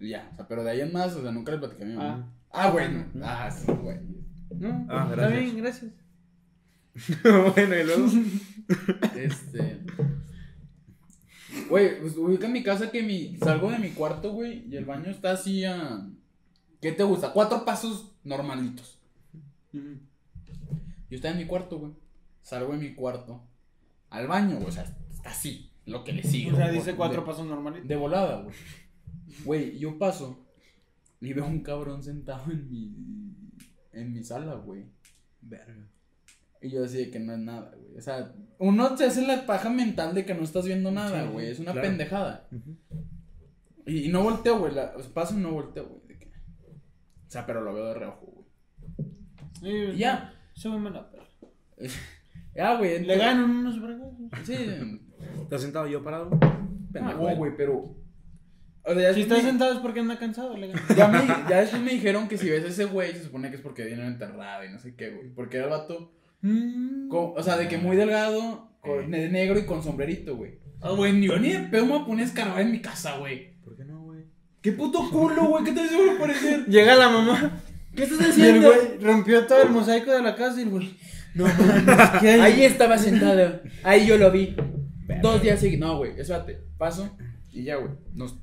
Ya, 0.01 0.28
o 0.32 0.36
sea, 0.36 0.49
pero 0.49 0.62
de 0.64 0.70
ahí 0.70 0.80
en 0.80 0.92
más, 0.92 1.14
o 1.14 1.22
sea, 1.22 1.30
nunca 1.32 1.53
le 1.53 1.59
platicé 1.59 1.82
a 1.82 1.86
mi 1.86 1.92
Ah. 1.94 1.97
mamá. 1.97 2.32
Ah, 2.51 2.70
bueno. 2.70 3.05
Ah, 3.22 3.51
sí, 3.51 3.70
güey. 3.72 3.99
No, 4.55 4.86
Ah, 4.88 5.09
está 5.11 5.16
gracias. 5.16 5.40
bien, 5.42 5.57
gracias. 5.59 5.92
bueno, 7.55 7.74
y 7.76 7.84
luego. 7.84 8.07
Este. 9.16 9.80
Güey, 11.68 12.01
pues 12.01 12.16
ubica 12.16 12.47
en 12.47 12.53
mi 12.53 12.62
casa 12.62 12.90
que 12.90 13.03
mi. 13.03 13.36
Salgo 13.38 13.70
de 13.70 13.78
mi 13.78 13.90
cuarto, 13.90 14.32
güey, 14.32 14.64
y 14.70 14.76
el 14.76 14.84
baño 14.84 15.11
está 15.11 15.32
así 15.32 15.64
a. 15.64 16.07
¿Qué 16.80 16.92
te 16.92 17.03
gusta? 17.03 17.32
Cuatro 17.32 17.64
pasos 17.64 18.12
normalitos. 18.24 18.99
Yo 19.72 19.80
estaba 21.11 21.32
en 21.32 21.40
mi 21.40 21.47
cuarto, 21.47 21.78
güey. 21.78 21.92
Salgo 22.42 22.72
de 22.72 22.78
mi 22.78 22.94
cuarto. 22.94 23.42
Al 24.11 24.26
baño, 24.28 24.57
güey. 24.57 24.68
O 24.68 24.72
sea, 24.72 24.84
está 25.11 25.30
así. 25.30 25.70
Lo 25.86 26.05
que 26.05 26.12
le 26.12 26.22
sigue. 26.22 26.53
O 26.53 26.57
sea, 26.57 26.70
dice 26.70 26.90
de- 26.92 26.97
cuatro 26.97 27.24
pasos 27.24 27.47
normales. 27.47 27.86
De 27.86 27.97
volada, 27.97 28.42
güey. 28.42 28.55
Güey, 29.45 29.78
yo 29.78 29.99
paso 29.99 30.45
y 31.20 31.32
veo 31.32 31.47
un 31.47 31.61
cabrón 31.61 32.03
sentado 32.03 32.51
en 32.51 32.70
mi. 32.70 33.34
En 33.93 34.12
mi 34.12 34.22
sala, 34.22 34.55
güey. 34.55 34.84
Verga. 35.41 35.89
Y 36.61 36.70
yo 36.70 36.82
decía 36.82 37.11
que 37.11 37.18
no 37.20 37.32
es 37.32 37.39
nada, 37.39 37.72
güey. 37.76 37.97
O 37.97 38.01
sea, 38.01 38.34
uno 38.59 38.97
se 38.97 39.05
hace 39.05 39.26
la 39.26 39.47
paja 39.47 39.70
mental 39.70 40.14
de 40.14 40.24
que 40.26 40.34
no 40.34 40.43
estás 40.43 40.64
viendo 40.66 40.91
nada, 40.91 41.24
Sí, 41.26 41.32
güey. 41.32 41.51
Es 41.51 41.59
una 41.61 41.72
claro. 41.72 41.89
pendejada. 41.89 42.49
Y, 43.87 44.05
y 44.05 44.09
no 44.09 44.22
volteo, 44.24 44.59
güey. 44.59 44.74
la- 44.74 44.93
O 44.97 45.03
sea, 45.03 45.12
paso 45.14 45.34
y 45.34 45.39
no 45.41 45.53
volteo, 45.53 45.87
güey. 45.87 46.07
de 46.09 46.18
que- 46.18 46.26
O 46.26 47.30
sea, 47.30 47.47
pero 47.47 47.61
lo 47.62 47.72
veo 47.72 47.87
de 47.87 47.95
reojo, 47.95 48.26
güey. 48.26 49.93
Y 49.95 49.97
ya. 49.99 50.32
Se 50.55 50.68
me 50.68 50.91
la 50.91 51.11
perra. 51.11 51.24
Ya, 52.55 52.78
güey. 52.78 53.05
Le 53.05 53.18
ganan 53.18 53.51
unos 53.51 53.80
brazos. 53.82 54.14
Sí. 54.45 54.55
¿Estás 55.43 55.61
sentado 55.61 55.87
yo 55.87 56.03
parado? 56.03 56.30
No, 56.95 57.37
güey, 57.37 57.55
pero. 57.55 57.95
O 58.87 58.93
sea, 58.95 59.03
ya 59.03 59.14
Si 59.14 59.22
estás 59.22 59.39
me- 59.43 59.49
sentado 59.51 59.72
es 59.72 59.78
porque 59.80 60.01
anda 60.01 60.18
cansado, 60.18 60.57
le 60.57 60.72
ya, 60.97 61.09
me, 61.09 61.26
ya 61.51 61.61
después 61.61 61.82
me 61.82 61.91
dijeron 61.93 62.28
que 62.28 62.39
si 62.39 62.49
ves 62.49 62.64
a 62.64 62.68
ese 62.68 62.84
güey, 62.84 63.12
se 63.12 63.24
supone 63.24 63.51
que 63.51 63.57
es 63.57 63.62
porque 63.62 63.84
viene 63.84 64.07
enterrado 64.07 64.64
y 64.64 64.68
no 64.70 64.78
sé 64.78 64.95
qué, 64.95 65.11
güey. 65.11 65.28
Porque 65.34 65.57
era 65.57 65.66
el 65.66 65.70
vato. 65.72 66.12
Mm. 66.43 67.09
con- 67.09 67.32
o 67.37 67.43
sea, 67.43 67.57
de 67.57 67.66
que 67.66 67.78
muy 67.78 67.97
delgado, 67.97 68.70
con, 68.80 69.11
de 69.11 69.28
negro 69.28 69.59
y 69.59 69.64
con 69.66 69.82
sombrerito, 69.82 70.37
güey. 70.37 70.59
Ah, 70.80 70.91
güey, 70.91 71.12
ni, 71.14 71.26
yo 71.26 71.39
ni 71.39 71.53
de 71.53 71.61
pedo 71.61 71.87
me 71.87 71.93
voy 71.93 72.03
a 72.03 72.05
poner 72.07 72.28
en 72.59 72.70
mi 72.70 72.80
casa, 72.80 73.16
güey. 73.16 73.55
¿Por 73.64 73.76
qué 73.76 73.84
no, 73.84 74.03
güey? 74.05 74.20
¿Qué 74.61 74.72
puto 74.72 75.11
culo, 75.11 75.47
güey? 75.47 75.64
¿Qué 75.64 75.72
te 75.72 75.80
va 75.80 76.14
a 76.14 76.18
parecer? 76.18 76.66
Llega 76.66 76.95
la 76.95 77.09
mamá. 77.09 77.61
¿Qué 77.97 78.05
estás 78.05 78.20
Y 78.20 78.24
el 78.24 78.30
haciendo? 78.30 78.68
güey 78.72 78.99
rompió 79.01 79.47
todo 79.47 79.62
el 79.62 79.70
mosaico 79.70 80.12
de 80.12 80.22
la 80.22 80.37
casa 80.37 80.61
y 80.61 80.64
el 80.64 80.68
güey. 80.70 80.95
No 81.34 81.45
mames, 81.47 82.11
¿qué 82.20 82.28
hay? 82.28 82.41
Ahí 82.41 82.64
estaba 82.64 82.99
sentado. 82.99 83.61
Ahí 83.82 84.07
yo 84.07 84.16
lo 84.18 84.30
vi. 84.30 84.55
Dos 85.22 85.43
días 85.43 85.59
seguidos. 85.59 85.89
No, 85.89 85.99
güey, 85.99 86.12
espérate. 86.20 86.61
Paso 86.78 87.16
y 87.53 87.64
ya, 87.64 87.76
güey. 87.76 87.93
Nos. 88.14 88.39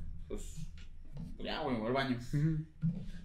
Pues. 1.44 1.54
Ya, 1.54 1.60
güey, 1.62 1.76
voy 1.76 1.86
al 1.88 1.92
baño. 1.92 2.18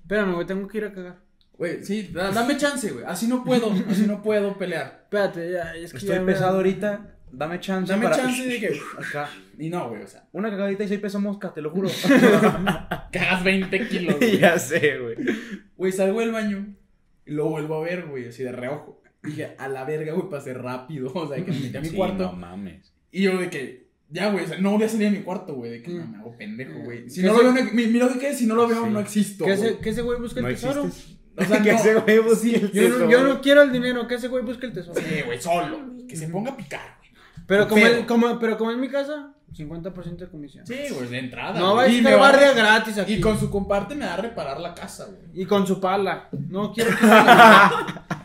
Espérame, 0.01 0.33
güey, 0.33 0.45
tengo 0.47 0.67
que 0.67 0.77
ir 0.79 0.85
a 0.85 0.91
cagar. 0.93 1.19
Güey, 1.57 1.83
sí, 1.83 2.09
da- 2.13 2.31
dame 2.31 2.57
chance, 2.57 2.89
güey. 2.91 3.05
Así 3.05 3.27
no 3.27 3.43
puedo. 3.43 3.71
Así 3.89 4.05
no 4.07 4.21
puedo 4.21 4.57
pelear. 4.57 5.01
Espérate, 5.03 5.51
ya, 5.51 5.75
es 5.75 5.91
que 5.91 5.97
Estoy 5.97 6.15
ya 6.15 6.21
me- 6.21 6.31
pesado 6.33 6.57
ahorita. 6.57 7.15
Dame 7.31 7.59
chance. 7.59 7.91
Dame 7.91 8.05
para- 8.05 8.15
chance 8.17 8.43
de 8.45 8.59
que. 8.59 8.79
Acá. 8.97 9.29
Y 9.57 9.69
no, 9.69 9.89
güey, 9.89 10.01
o 10.03 10.07
sea. 10.07 10.27
Una 10.31 10.49
cagadita 10.49 10.83
y 10.83 10.87
soy 10.87 10.97
peso 10.97 11.19
mosca, 11.19 11.53
te 11.53 11.61
lo 11.61 11.69
juro. 11.69 11.89
Cagas 13.11 13.43
20 13.43 13.87
kilos, 13.87 14.15
güey. 14.17 14.37
ya 14.39 14.57
sé, 14.57 14.97
güey. 14.99 15.15
Güey, 15.75 15.91
salgo 15.91 16.19
del 16.21 16.31
baño 16.31 16.75
y 17.25 17.31
lo 17.31 17.49
vuelvo 17.49 17.75
a 17.75 17.85
ver, 17.85 18.05
güey, 18.07 18.27
así 18.29 18.43
de 18.43 18.51
reojo. 18.51 19.01
Dije, 19.21 19.53
a 19.57 19.67
la 19.67 19.83
verga, 19.83 20.13
güey, 20.13 20.29
pasé 20.29 20.53
rápido. 20.53 21.11
O 21.15 21.27
sea, 21.27 21.43
que 21.43 21.51
me 21.51 21.59
metí 21.59 21.77
a 21.77 21.81
mi 21.81 21.89
Sí, 21.89 21.95
cuarto. 21.95 22.23
No 22.23 22.33
mames. 22.33 22.93
Y 23.11 23.23
yo 23.23 23.37
de 23.37 23.49
que, 23.49 23.88
ya, 24.11 24.31
güey, 24.31 24.45
o 24.45 24.47
sea, 24.47 24.57
no 24.59 24.71
voy 24.71 24.83
a 24.83 24.89
salir 24.89 25.11
de 25.11 25.17
mi 25.19 25.23
cuarto, 25.23 25.53
güey, 25.55 25.71
de 25.71 25.81
que 25.83 25.91
Mm. 25.91 25.97
no 25.99 26.07
me 26.07 26.17
hago 26.17 26.35
pendejo, 26.37 26.79
güey. 26.83 27.09
Si 27.09 27.21
¿Qué 27.21 27.27
no 27.27 27.33
lo 27.33 27.53
veo, 27.53 27.63
no- 27.65 27.71
mi, 27.71 27.87
mi 27.87 27.99
lógica 27.99 28.27
es, 28.27 28.37
si 28.37 28.45
no 28.47 28.55
lo 28.55 28.67
veo, 28.67 28.85
Sí. 28.85 28.89
no 28.91 28.99
existo, 28.99 29.45
Que 29.45 29.55
güey. 29.55 29.69
ese, 29.69 29.79
que 29.79 29.89
ese 29.89 30.01
güey 30.01 30.19
busque 30.19 30.39
el 30.39 30.45
No 30.45 30.51
tesoro. 30.51 30.83
existes. 30.85 31.17
O 31.37 31.43
sea, 31.45 31.61
que 31.63 31.71
no. 31.71 31.77
ese 31.79 31.95
güey 31.95 32.19
busque 32.19 32.55
el 32.55 32.71
Yo 32.71 32.81
no, 32.83 32.87
tesoro. 32.95 33.09
yo 33.11 33.23
no 33.23 33.41
quiero 33.41 33.61
el 33.61 33.71
dinero, 33.71 34.07
que 34.07 34.15
ese 34.15 34.27
güey 34.27 34.43
busque 34.43 34.65
el 34.65 34.73
tesoro. 34.73 34.99
Sí, 34.99 35.21
güey, 35.25 35.41
solo, 35.41 35.79
güey, 35.85 36.07
que 36.07 36.15
se 36.15 36.27
ponga 36.27 36.51
a 36.51 36.57
picar, 36.57 36.97
güey. 36.99 37.11
Pero 37.47 37.67
como, 37.67 37.81
Pero- 37.81 37.95
el- 37.97 38.05
como, 38.05 38.39
pero 38.39 38.57
como 38.57 38.71
en 38.71 38.79
mi 38.79 38.89
casa, 38.89 39.33
50% 39.53 40.25
de 40.25 40.27
comisión. 40.31 40.65
Sí, 40.67 40.75
güey, 40.93 41.07
de 41.09 41.17
entrada. 41.19 41.59
No 41.59 41.75
va 41.75 41.83
güey. 41.85 41.95
a 41.95 41.97
Y 42.01 42.05
estar 42.05 42.55
gratis 42.55 42.97
aquí. 42.99 43.13
Y 43.15 43.19
con 43.21 43.39
su 43.39 43.49
comparte 43.49 43.95
me 43.95 44.05
va 44.05 44.13
a 44.13 44.17
reparar 44.17 44.59
la 44.59 44.75
casa, 44.75 45.05
güey. 45.05 45.41
Y 45.41 45.45
con 45.45 45.65
su 45.65 45.79
pala. 45.79 46.29
No 46.49 46.71
quiero 46.73 46.91
que... 46.91 46.95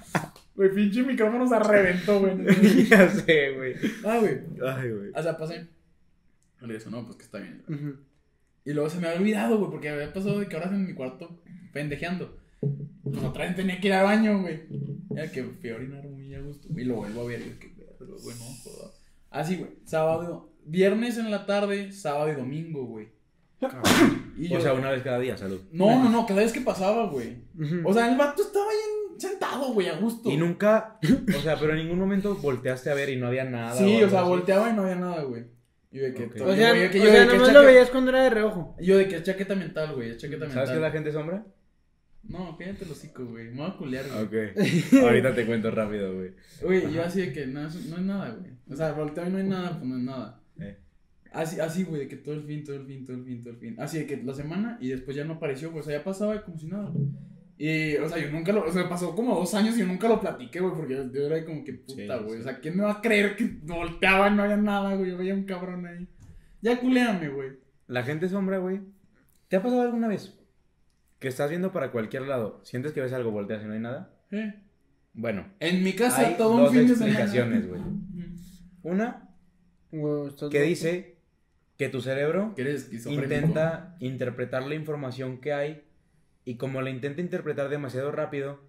Güey, 0.56 0.72
pinche 0.72 1.02
micrófono 1.02 1.48
se 1.48 1.58
reventó, 1.58 2.20
güey. 2.20 2.36
ya 2.88 3.08
sé, 3.08 3.50
güey. 3.56 3.74
ah, 4.06 4.18
güey. 4.20 4.38
Ay, 4.64 4.90
güey. 4.92 5.10
O 5.12 5.20
sea, 5.22 5.36
pasé. 5.36 5.66
Le 6.60 6.76
eso, 6.76 6.90
no, 6.90 7.04
pues 7.04 7.16
que 7.16 7.24
está 7.24 7.38
bien. 7.38 7.62
Y 8.64 8.72
luego 8.72 8.88
se 8.88 8.98
me 8.98 9.08
había 9.08 9.20
olvidado, 9.20 9.58
güey, 9.58 9.70
porque 9.70 9.90
había 9.90 10.12
pasado 10.12 10.40
de 10.40 10.48
que 10.48 10.56
ahora 10.56 10.70
en 10.70 10.86
mi 10.86 10.94
cuarto 10.94 11.42
pendejeando. 11.72 12.38
Pues 13.02 13.22
otra 13.22 13.44
vez 13.44 13.54
tenía 13.56 13.78
que 13.80 13.88
ir 13.88 13.92
al 13.94 14.04
baño, 14.04 14.40
güey. 14.40 14.62
Ya 15.10 15.30
que 15.30 15.42
fui 15.44 15.70
a 15.70 15.74
orinar 15.76 16.08
muy 16.08 16.34
a 16.34 16.40
gusto. 16.40 16.68
Y 16.74 16.84
lo 16.84 16.96
vuelvo 16.96 17.22
a 17.22 17.24
ver, 17.26 17.40
y 17.42 17.44
yo, 17.44 17.86
verga, 17.98 18.14
güey, 18.22 18.36
no, 18.38 18.44
joder. 18.62 18.90
Así, 19.30 19.56
güey, 19.56 19.70
sábado, 19.84 20.52
viernes 20.64 21.18
en 21.18 21.30
la 21.30 21.44
tarde, 21.44 21.92
sábado 21.92 22.32
y 22.32 22.36
domingo, 22.36 22.86
güey. 22.86 23.08
Y 24.38 24.48
yo- 24.48 24.58
O 24.58 24.60
sea, 24.60 24.72
una 24.74 24.90
vez 24.90 25.02
cada 25.02 25.18
día, 25.18 25.36
salud. 25.36 25.60
No, 25.72 26.02
no, 26.02 26.10
no, 26.10 26.26
cada 26.26 26.40
vez 26.40 26.52
que 26.52 26.60
pasaba, 26.60 27.06
güey. 27.10 27.36
O 27.84 27.92
sea, 27.92 28.10
el 28.10 28.16
vato 28.16 28.42
estaba 28.42 28.66
ahí 28.70 29.18
sentado, 29.18 29.72
güey, 29.72 29.88
a 29.88 29.98
gusto. 29.98 30.30
Y 30.30 30.36
nunca, 30.36 30.98
o 31.36 31.40
sea, 31.40 31.58
pero 31.58 31.72
en 31.72 31.80
ningún 31.80 31.98
momento 31.98 32.34
volteaste 32.36 32.90
a 32.90 32.94
ver 32.94 33.10
y 33.10 33.16
no 33.16 33.26
había 33.26 33.44
nada. 33.44 33.76
Sí, 33.76 34.02
o 34.02 34.08
sea, 34.08 34.20
así. 34.20 34.28
volteaba 34.28 34.70
y 34.70 34.72
no 34.74 34.82
había 34.82 34.96
nada, 34.96 35.22
güey. 35.22 35.44
Y 35.94 35.98
yo 35.98 36.02
de 36.04 36.12
que... 36.14 36.24
Ok. 36.24 36.34
todo- 36.34 36.48
o 36.52 36.54
sea, 36.56 36.74
yo 36.74 36.80
de 36.82 36.90
que- 36.90 37.00
o 37.00 37.04
yo 37.04 37.10
sea 37.10 37.20
de 37.20 37.26
que 37.28 37.32
nomás 37.32 37.48
chaqueta- 37.48 37.60
lo 37.62 37.66
veías 37.66 37.90
cuando 37.90 38.10
era 38.10 38.22
de 38.24 38.30
reojo. 38.30 38.76
Yo 38.80 38.98
de 38.98 39.08
que 39.08 39.16
es 39.16 39.22
chaqueta 39.22 39.54
mental, 39.54 39.94
güey, 39.94 40.10
es 40.10 40.16
chaqueta 40.18 40.40
mental. 40.46 40.54
¿Sabes 40.54 40.70
qué 40.70 40.76
es 40.76 40.82
la 40.82 40.90
gente 40.90 41.12
sombra? 41.12 41.46
No, 42.24 42.56
cállate 42.58 42.84
el 42.84 42.90
hocico, 42.90 43.24
güey. 43.26 43.50
Me 43.50 43.62
voy 43.62 43.70
a 43.70 43.76
culear, 43.76 44.04
güey. 44.08 44.50
Ok. 44.50 44.56
Ahorita 45.02 45.34
te 45.34 45.46
cuento 45.46 45.70
rápido, 45.70 46.14
güey. 46.14 46.32
Güey, 46.62 46.92
yo 46.92 47.02
así 47.04 47.20
de 47.20 47.32
que 47.32 47.46
no, 47.46 47.66
es- 47.66 47.86
no 47.86 47.96
es 47.96 48.02
nada, 48.02 48.30
güey. 48.30 48.52
O 48.68 48.74
sea, 48.76 48.92
volteo 48.92 49.26
y 49.26 49.30
no 49.30 49.38
hay 49.38 49.44
nada, 49.44 49.70
pues 49.78 49.84
no 49.84 49.96
es 49.96 50.02
nada. 50.02 50.40
Eh. 50.60 50.78
Así, 51.32 51.60
así, 51.60 51.84
güey, 51.84 52.02
de 52.02 52.08
que 52.08 52.16
todo 52.16 52.34
el 52.34 52.42
fin, 52.44 52.64
todo 52.64 52.76
el 52.76 52.86
fin, 52.86 53.04
todo 53.04 53.16
el 53.16 53.24
fin, 53.24 53.42
todo 53.42 53.52
el 53.52 53.58
fin. 53.58 53.76
Así 53.78 53.98
de 53.98 54.06
que 54.06 54.16
la 54.22 54.32
semana 54.34 54.78
y 54.80 54.88
después 54.88 55.16
ya 55.16 55.24
no 55.24 55.34
apareció, 55.34 55.70
güey. 55.70 55.80
O 55.80 55.84
sea, 55.84 55.98
ya 55.98 56.04
pasaba 56.04 56.42
como 56.42 56.58
si 56.58 56.66
nada. 56.66 56.88
güey. 56.90 57.06
Y, 57.56 57.96
o 57.96 58.08
sea, 58.08 58.18
yo 58.18 58.30
nunca 58.30 58.52
lo. 58.52 58.64
O 58.64 58.72
sea, 58.72 58.88
pasó 58.88 59.14
como 59.14 59.34
dos 59.36 59.54
años 59.54 59.76
y 59.76 59.80
yo 59.80 59.86
nunca 59.86 60.08
lo 60.08 60.20
platiqué, 60.20 60.60
güey, 60.60 60.74
porque 60.74 60.94
yo, 60.94 61.12
yo 61.12 61.26
era 61.26 61.44
como 61.44 61.62
que 61.62 61.74
puta, 61.74 62.16
güey. 62.18 62.34
sí. 62.34 62.40
O 62.40 62.42
sea, 62.42 62.58
¿quién 62.58 62.76
me 62.76 62.82
va 62.84 62.92
a 62.92 63.00
creer 63.00 63.36
que 63.36 63.44
volteaba 63.62 64.28
y 64.28 64.34
no 64.34 64.42
había 64.42 64.56
nada, 64.56 64.94
güey? 64.96 65.10
Yo 65.10 65.18
veía 65.18 65.34
un 65.34 65.44
cabrón 65.44 65.86
ahí. 65.86 66.08
Ya 66.62 66.80
culéame, 66.80 67.28
güey. 67.28 67.50
La 67.86 68.02
gente 68.02 68.28
sombra, 68.28 68.58
güey. 68.58 68.80
¿Te 69.48 69.56
ha 69.56 69.62
pasado 69.62 69.82
alguna 69.82 70.08
vez 70.08 70.36
que 71.20 71.28
estás 71.28 71.48
viendo 71.48 71.70
para 71.72 71.92
cualquier 71.92 72.22
lado, 72.22 72.60
sientes 72.64 72.92
que 72.92 73.00
ves 73.00 73.12
algo, 73.12 73.30
volteas 73.30 73.62
y 73.62 73.66
no 73.66 73.74
hay 73.74 73.80
nada? 73.80 74.14
¿Eh? 74.30 74.54
Bueno, 75.12 75.46
En 75.60 75.84
mi 75.84 75.92
casa 75.92 76.26
hay 76.26 76.36
todo 76.36 76.56
un 76.56 76.62
dos 76.64 76.72
fin 76.72 76.88
explicaciones, 76.88 77.68
güey. 77.68 77.80
Una 78.82 79.28
que 79.92 79.96
loco. 79.96 80.48
dice 80.48 81.18
que 81.78 81.88
tu 81.88 82.00
cerebro 82.00 82.54
intenta 83.06 83.96
interpretar 84.00 84.64
la 84.64 84.74
información 84.74 85.40
que 85.40 85.52
hay 85.52 85.84
y 86.44 86.56
como 86.56 86.82
la 86.82 86.90
intenta 86.90 87.20
interpretar 87.20 87.68
demasiado 87.68 88.10
rápido, 88.12 88.60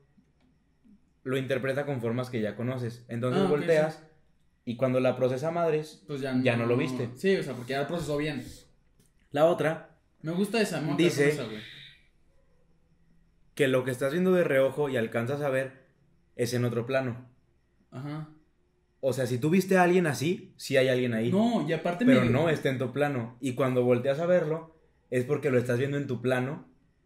lo 1.23 1.37
interpreta 1.37 1.85
con 1.85 2.01
formas 2.01 2.29
que 2.29 2.41
ya 2.41 2.55
conoces. 2.55 3.03
Entonces 3.07 3.41
Ah, 3.43 3.47
volteas 3.49 4.03
y 4.63 4.77
cuando 4.77 4.99
la 4.99 5.15
procesa 5.15 5.51
madres, 5.51 6.03
Pues 6.07 6.21
ya, 6.21 6.35
Ya 6.41 6.55
no 6.55 6.65
lo 6.65 6.77
viste. 6.77 7.09
Sí, 7.15 7.35
o 7.35 7.43
sea, 7.43 7.53
porque 7.53 7.71
ya 7.73 7.81
lo 7.81 7.87
procesó 7.87 8.17
bien. 8.17 8.43
la 9.31 9.45
otra 9.45 9.97
Me 10.21 10.31
gusta 10.31 10.59
esa, 10.61 10.81
me 10.81 10.95
Dice- 10.95 11.29
esa, 11.29 11.43
güey. 11.43 11.59
que 13.53 13.67
lo 13.67 13.83
que 13.83 13.91
estás 13.91 14.11
viendo 14.11 14.33
de 14.33 14.43
reojo 14.43 14.89
y 14.89 14.97
alcanzas 14.97 15.41
a 15.41 15.49
ver 15.49 15.85
es 16.35 16.53
en 16.53 16.65
otro 16.65 16.85
plano. 16.85 17.25
Ajá. 17.91 18.29
O 18.99 19.13
sea, 19.13 19.27
si 19.27 19.37
tú 19.37 19.49
viste 19.49 19.77
a 19.77 19.83
alguien 19.83 20.07
así, 20.07 20.53
sí 20.57 20.77
hay 20.77 20.87
alguien 20.89 21.13
ahí. 21.13 21.31
No, 21.31 21.67
y 21.67 21.71
aparte 21.73 22.05
pero 22.05 22.21
me- 22.21 22.29
no 22.29 22.49
está 22.49 22.69
en 22.69 22.79
tu 22.79 22.91
plano. 22.91 23.37
Y 23.39 23.53
cuando 23.53 23.83
volteas 23.83 24.19
a 24.19 24.25
verlo, 24.25 24.75
es 25.11 25.23
porque 25.25 25.51
lo 25.51 25.57
estás 25.59 25.77
viendo 25.77 25.97
en 25.97 26.07
tu 26.07 26.21
plano 26.21 26.65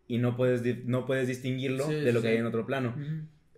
y 0.09 0.17
no 0.17 0.35
puedes, 0.35 0.85
no 0.85 1.05
puedes 1.05 1.27
distinguirlo 1.29 1.87
Sí, 1.87 1.93
de 1.93 2.11
lo 2.11 2.21
que 2.21 2.29
hay 2.29 2.37
en 2.37 2.45
otro 2.47 2.65
plano. 2.65 2.95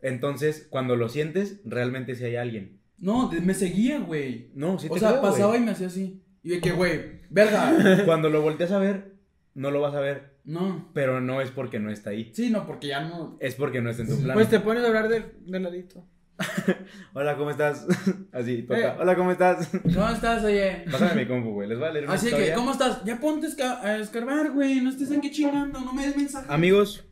Entonces, 0.04 0.68
cuando 0.70 0.96
lo 0.96 1.10
sientes, 1.10 1.62
realmente 1.66 2.14
sí 2.16 2.26
hay 2.26 2.36
alguien. 2.36 2.80
No, 3.00 3.32
me 3.32 3.54
seguía, 3.56 4.00
güey. 4.00 4.52
No, 4.54 4.78
sí 4.78 4.88
o 4.90 4.94
te 4.94 5.00
sea, 5.00 5.10
creo, 5.12 5.22
pasaba 5.22 5.58
y 5.58 5.62
me 5.62 5.72
hacía 5.72 5.88
así. 5.88 6.22
Y 6.44 6.50
de 6.50 6.62
que, 6.62 6.72
güey, 6.72 7.22
verga. 7.30 8.04
Cuando 8.06 8.30
lo 8.30 8.42
volteas 8.42 8.72
a 8.72 8.80
ver, 8.80 9.14
no 9.56 9.72
lo 9.72 9.82
vas 9.82 9.96
a 9.96 10.02
ver. 10.02 10.34
no. 10.44 10.90
Pero 10.94 11.22
no 11.22 11.40
es 11.42 11.52
porque 11.52 11.80
no 11.80 11.90
está 11.90 12.10
ahí. 12.12 12.32
Sí, 12.34 12.50
no, 12.50 12.68
porque 12.68 12.88
ya 12.88 13.02
no. 13.08 13.38
Es 13.40 13.56
porque 13.56 13.82
no 13.82 13.90
está 13.90 14.04
en 14.04 14.10
tu 14.10 14.18
plano. 14.18 14.34
Pues 14.34 14.50
te 14.50 14.60
pones 14.60 14.84
a 14.84 14.88
hablar 14.88 15.08
de, 15.08 15.24
de 15.46 15.60
ladito. 15.60 16.06
Hola, 17.14 17.36
¿cómo 17.38 17.50
estás? 17.52 17.86
Así, 18.32 18.64
toca. 18.64 18.80
Eh. 18.80 18.96
Hola, 19.00 19.16
¿cómo 19.16 19.32
estás? 19.32 19.70
¿Cómo 19.84 20.10
estás, 20.10 20.44
oye? 20.44 20.86
Pásame 20.92 21.24
mi 21.24 21.28
compu, 21.28 21.52
güey. 21.52 21.68
Les 21.68 21.78
voy 21.78 21.88
a 21.88 21.92
leer 21.92 22.06
una 22.06 22.14
Así 22.14 22.30
que. 22.30 22.54
¿cómo 22.54 22.72
estás? 22.72 23.04
Ya 23.04 23.20
ponte 23.20 23.48
a 23.48 23.50
esca- 23.50 23.82
a 23.82 23.98
escarbar, 23.98 24.52
güey. 24.52 24.82
No 24.82 24.90
estés 24.90 25.12
aquí 25.12 25.32
chingando, 25.32 25.80
no 25.80 25.94
me 25.94 26.06
des 26.06 26.16
mensaje. 26.18 26.46
Amigos, 26.50 27.04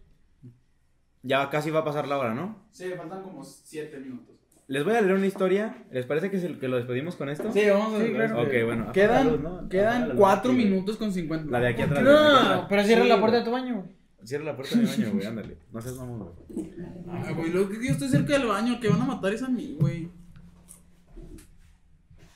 ya 1.24 1.50
casi 1.50 1.70
va 1.70 1.80
a 1.80 1.84
pasar 1.86 2.08
la 2.08 2.18
hora, 2.18 2.34
¿no? 2.34 2.68
Sí, 2.72 2.86
faltan 2.98 3.24
como 3.24 3.44
7 3.44 4.00
minutos. 4.00 4.36
Les 4.68 4.84
voy 4.84 4.94
a 4.94 5.02
leer 5.02 5.16
una 5.16 5.26
historia. 5.26 5.84
¿Les 5.92 6.06
parece 6.06 6.30
que, 6.30 6.38
es 6.38 6.44
el, 6.44 6.60
que 6.60 6.68
lo 6.68 6.78
despedimos 6.78 7.16
con 7.16 7.28
esto? 7.30 7.52
Sí, 7.52 7.68
vamos 7.68 8.00
a 8.00 8.06
Sí, 8.06 8.12
claro. 8.14 8.42
Ok, 8.44 8.50
bueno. 8.66 8.92
Quedan, 8.92 9.68
quedan 9.68 10.02
la 10.02 10.08
luz 10.10 10.18
4 10.18 10.52
aquí, 10.52 10.60
güey. 10.62 10.72
minutos 10.72 10.98
con 10.98 11.12
50. 11.12 11.52
La 11.52 11.60
de 11.60 11.68
aquí 11.70 11.82
atrás. 11.82 12.04
No, 12.04 12.68
pero 12.70 12.84
cierra 12.84 13.04
Sí, 13.04 13.10
la 13.10 13.20
puerta 13.20 13.38
de 13.40 13.44
tu 13.44 13.52
baño, 13.52 13.76
güey. 13.78 13.99
Cierra 14.24 14.44
la 14.46 14.56
puerta 14.56 14.76
del 14.78 14.86
baño, 14.88 15.12
güey, 15.14 15.26
ándale. 15.26 15.58
No 15.72 15.82
seas 15.82 15.96
mamón, 15.96 16.34
güey. 16.54 16.72
Ah, 17.08 17.32
güey, 17.36 17.52
lo 17.52 17.70
que 17.70 17.76
yo 17.86 17.92
estoy 17.94 18.10
cerca 18.10 18.34
del 18.38 18.48
baño, 18.48 18.80
que 18.80 18.90
van 18.90 19.02
a 19.02 19.06
matar 19.06 19.34
es 19.34 19.42
a 19.44 19.50
mí, 19.50 19.78
güey. 19.80 20.10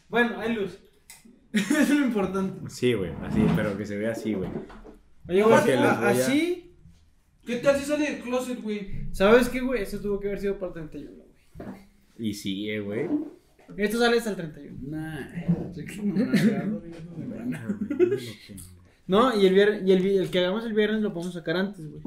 Bueno, 0.09 0.39
hay 0.39 0.53
luz. 0.55 0.79
Es 1.51 1.89
lo 1.89 2.05
importante. 2.05 2.69
Sí, 2.69 2.93
güey, 2.93 3.11
así, 3.21 3.41
pero 3.55 3.77
que 3.77 3.85
se 3.85 3.97
vea 3.97 4.11
así, 4.11 4.33
güey. 4.33 4.49
Oye, 5.27 5.43
güey, 5.43 5.55
Porque 5.55 5.71
les 5.75 5.81
a- 5.81 5.99
voy 5.99 6.07
a- 6.07 6.09
así. 6.09 6.75
¿Qué 7.45 7.57
tal 7.57 7.77
si 7.77 7.85
sale 7.85 8.09
del 8.11 8.21
closet, 8.21 8.61
güey? 8.61 9.07
¿Sabes 9.11 9.49
qué, 9.49 9.59
güey? 9.59 9.83
Eso 9.83 9.99
tuvo 9.99 10.19
que 10.19 10.27
haber 10.27 10.39
sido 10.39 10.57
para 10.57 10.67
el 10.81 10.89
31, 10.89 11.11
güey. 11.15 12.29
Y 12.29 12.33
sí, 12.33 12.69
eh, 12.69 12.79
güey. 12.79 13.09
Esto 13.77 13.99
sale 13.99 14.17
hasta 14.17 14.29
el 14.31 14.35
31. 14.37 14.77
Nah, 14.81 15.73
sé 15.73 15.85
que 15.85 15.97
no 16.01 16.13
me 16.25 16.39
agarro, 16.39 16.79
güey, 16.79 16.91
no 17.17 17.25
me 17.27 17.55
agarro. 17.57 17.79
No, 19.07 19.37
y 19.37 19.45
el 19.45 19.53
viernes, 19.53 19.83
y 19.85 19.91
el, 19.91 20.31
que 20.31 20.39
hagamos 20.39 20.65
el 20.65 20.73
viernes 20.73 21.01
lo 21.01 21.13
podemos 21.13 21.33
sacar 21.33 21.57
antes, 21.57 21.89
güey. 21.89 22.03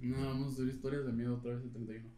No, 0.00 0.16
vamos 0.26 0.48
a 0.48 0.52
hacer 0.52 0.68
historias 0.68 1.06
de 1.06 1.12
miedo 1.12 1.36
otra 1.36 1.54
vez 1.54 1.62
el 1.62 1.70
31. 1.70 2.16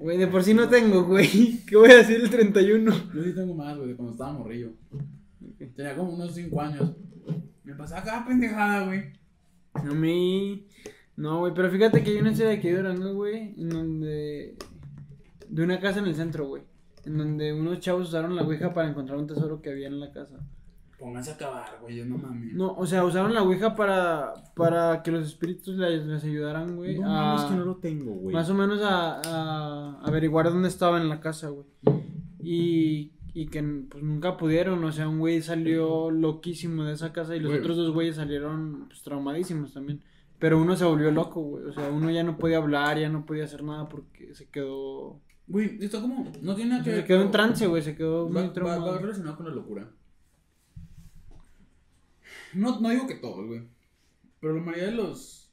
Güey, 0.00 0.18
de 0.18 0.26
por 0.26 0.42
sí 0.42 0.54
no 0.54 0.68
tengo, 0.68 1.04
güey. 1.04 1.60
¿Qué 1.66 1.76
voy 1.76 1.90
a 1.90 1.96
decir 1.96 2.20
el 2.20 2.30
31? 2.30 2.92
Yo 3.14 3.22
sí 3.22 3.32
tengo 3.34 3.54
más, 3.54 3.76
güey, 3.76 3.90
de 3.90 3.96
cuando 3.96 4.12
estaba 4.12 4.32
morrillo. 4.32 4.72
Tenía 5.76 5.96
como 5.96 6.14
unos 6.14 6.34
5 6.34 6.60
años. 6.60 6.92
Me 7.62 7.74
pasaba 7.74 8.02
cada 8.02 8.26
pendejada, 8.26 8.86
güey. 8.86 9.12
A 9.72 9.82
mí. 9.82 10.66
No, 11.16 11.40
güey, 11.40 11.54
pero 11.54 11.70
fíjate 11.70 12.02
que 12.02 12.10
hay 12.10 12.18
una 12.18 12.30
historia 12.32 12.50
de 12.50 12.58
aquí 12.58 12.68
de 12.68 12.76
Durango, 12.76 13.14
güey, 13.14 13.54
en 13.56 13.68
donde. 13.68 14.56
De 15.48 15.62
una 15.62 15.80
casa 15.80 16.00
en 16.00 16.06
el 16.06 16.14
centro, 16.14 16.46
güey. 16.46 16.62
En 17.04 17.18
donde 17.18 17.52
unos 17.52 17.80
chavos 17.80 18.08
usaron 18.08 18.34
la 18.34 18.42
ouija 18.42 18.72
para 18.72 18.88
encontrar 18.88 19.18
un 19.18 19.26
tesoro 19.26 19.62
que 19.62 19.70
había 19.70 19.86
en 19.86 20.00
la 20.00 20.12
casa. 20.12 20.38
Pónganse 21.04 21.32
a 21.32 21.34
acabar, 21.34 21.66
güey, 21.82 21.96
yo 21.96 22.06
no 22.06 22.16
mames. 22.16 22.54
No, 22.54 22.72
o 22.74 22.86
sea, 22.86 23.04
usaron 23.04 23.34
la 23.34 23.42
ouija 23.42 23.76
para, 23.76 24.32
para 24.54 25.02
que 25.02 25.10
los 25.10 25.26
espíritus 25.26 25.76
les, 25.76 26.06
les 26.06 26.24
ayudaran, 26.24 26.76
güey. 26.76 26.98
No, 26.98 27.06
a- 27.14 27.34
mames, 27.34 27.42
que 27.50 27.54
no 27.56 27.64
lo 27.66 27.76
tengo, 27.76 28.12
güey. 28.12 28.34
Más 28.34 28.48
o 28.48 28.54
menos 28.54 28.80
a, 28.82 29.20
a 29.22 30.00
averiguar 30.02 30.46
dónde 30.50 30.68
estaba 30.68 30.98
en 30.98 31.10
la 31.10 31.20
casa, 31.20 31.50
güey. 31.50 31.66
Y, 32.42 33.12
y 33.34 33.46
que 33.46 33.62
pues 33.62 34.02
nunca 34.02 34.36
pudieron, 34.36 34.82
o 34.82 34.92
sea, 34.92 35.08
un 35.08 35.18
güey 35.18 35.42
salió 35.42 36.10
loquísimo 36.10 36.84
de 36.84 36.94
esa 36.94 37.12
casa 37.12 37.36
y 37.36 37.40
los 37.40 37.50
Güey. 37.50 37.60
otros 37.60 37.76
dos 37.76 37.92
güeyes 37.92 38.16
salieron 38.16 38.86
pues, 38.88 39.02
traumadísimos 39.02 39.74
también. 39.74 40.02
Pero 40.38 40.58
uno 40.60 40.74
se 40.76 40.84
volvió 40.84 41.10
loco, 41.10 41.40
güey. 41.42 41.64
O 41.64 41.72
sea, 41.72 41.90
uno 41.90 42.10
ya 42.10 42.22
no 42.22 42.36
podía 42.38 42.56
hablar, 42.58 42.98
ya 42.98 43.08
no 43.08 43.24
podía 43.24 43.44
hacer 43.44 43.62
nada 43.62 43.88
porque 43.88 44.34
se 44.34 44.48
quedó... 44.48 45.20
Güey, 45.46 45.76
está 45.84 46.00
como. 46.00 46.32
No 46.40 46.54
tiene 46.54 46.70
nada 46.70 46.82
que 46.84 46.94
Se 46.96 47.04
quedó 47.04 47.20
en 47.22 47.30
trance, 47.30 47.66
güey, 47.66 47.82
se 47.82 47.94
quedó 47.94 48.24
Va, 48.24 48.30
muy 48.40 48.42
va- 48.48 48.52
traumado. 48.54 48.92
va 48.92 48.98
relacionado 48.98 49.36
con 49.36 49.46
la 49.46 49.52
locura. 49.54 49.90
No, 52.54 52.80
no 52.80 52.90
digo 52.90 53.06
que 53.06 53.14
todos, 53.14 53.46
güey. 53.46 53.62
Pero 54.40 54.54
la 54.54 54.62
mayoría 54.62 54.86
de 54.86 54.96
los. 54.96 55.50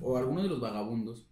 O 0.00 0.16
algunos 0.16 0.44
de 0.44 0.48
los 0.48 0.60
vagabundos. 0.60 1.26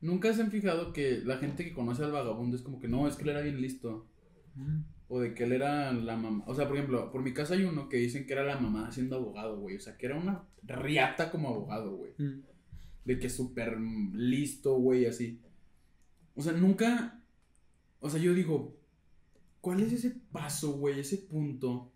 Nunca 0.00 0.32
se 0.34 0.42
han 0.42 0.50
fijado 0.50 0.92
que 0.92 1.20
la 1.24 1.38
gente 1.38 1.64
que 1.64 1.72
conoce 1.72 2.02
al 2.02 2.12
vagabundo 2.12 2.56
es 2.56 2.62
como 2.62 2.80
que 2.80 2.88
no, 2.88 3.06
es 3.06 3.16
que 3.16 3.22
él 3.22 3.28
era 3.30 3.40
bien 3.40 3.60
listo. 3.60 4.06
Ujú. 4.56 4.84
O 5.08 5.20
de 5.20 5.34
que 5.34 5.44
él 5.44 5.52
era 5.52 5.92
la 5.92 6.16
mamá. 6.16 6.44
O 6.46 6.54
sea, 6.54 6.66
por 6.66 6.76
ejemplo, 6.76 7.10
por 7.12 7.22
mi 7.22 7.32
casa 7.32 7.54
hay 7.54 7.64
uno 7.64 7.88
que 7.88 7.98
dicen 7.98 8.26
que 8.26 8.32
era 8.32 8.42
la 8.42 8.58
mamá 8.58 8.90
siendo 8.90 9.16
abogado, 9.16 9.60
güey. 9.60 9.76
O 9.76 9.80
sea, 9.80 9.96
que 9.96 10.06
era 10.06 10.18
una 10.18 10.44
riata 10.62 11.30
como 11.30 11.48
abogado, 11.48 11.96
güey. 11.96 12.12
Mm. 12.18 12.42
De 13.04 13.18
que 13.18 13.30
súper 13.30 13.78
listo, 13.80 14.74
güey, 14.74 15.06
así. 15.06 15.40
O 16.34 16.42
sea, 16.42 16.52
nunca. 16.52 17.22
O 18.00 18.10
sea, 18.10 18.20
yo 18.20 18.34
digo, 18.34 18.76
¿cuál 19.60 19.80
es 19.80 19.92
ese 19.92 20.10
paso, 20.32 20.72
güey? 20.72 21.00
Ese 21.00 21.18
punto 21.18 21.92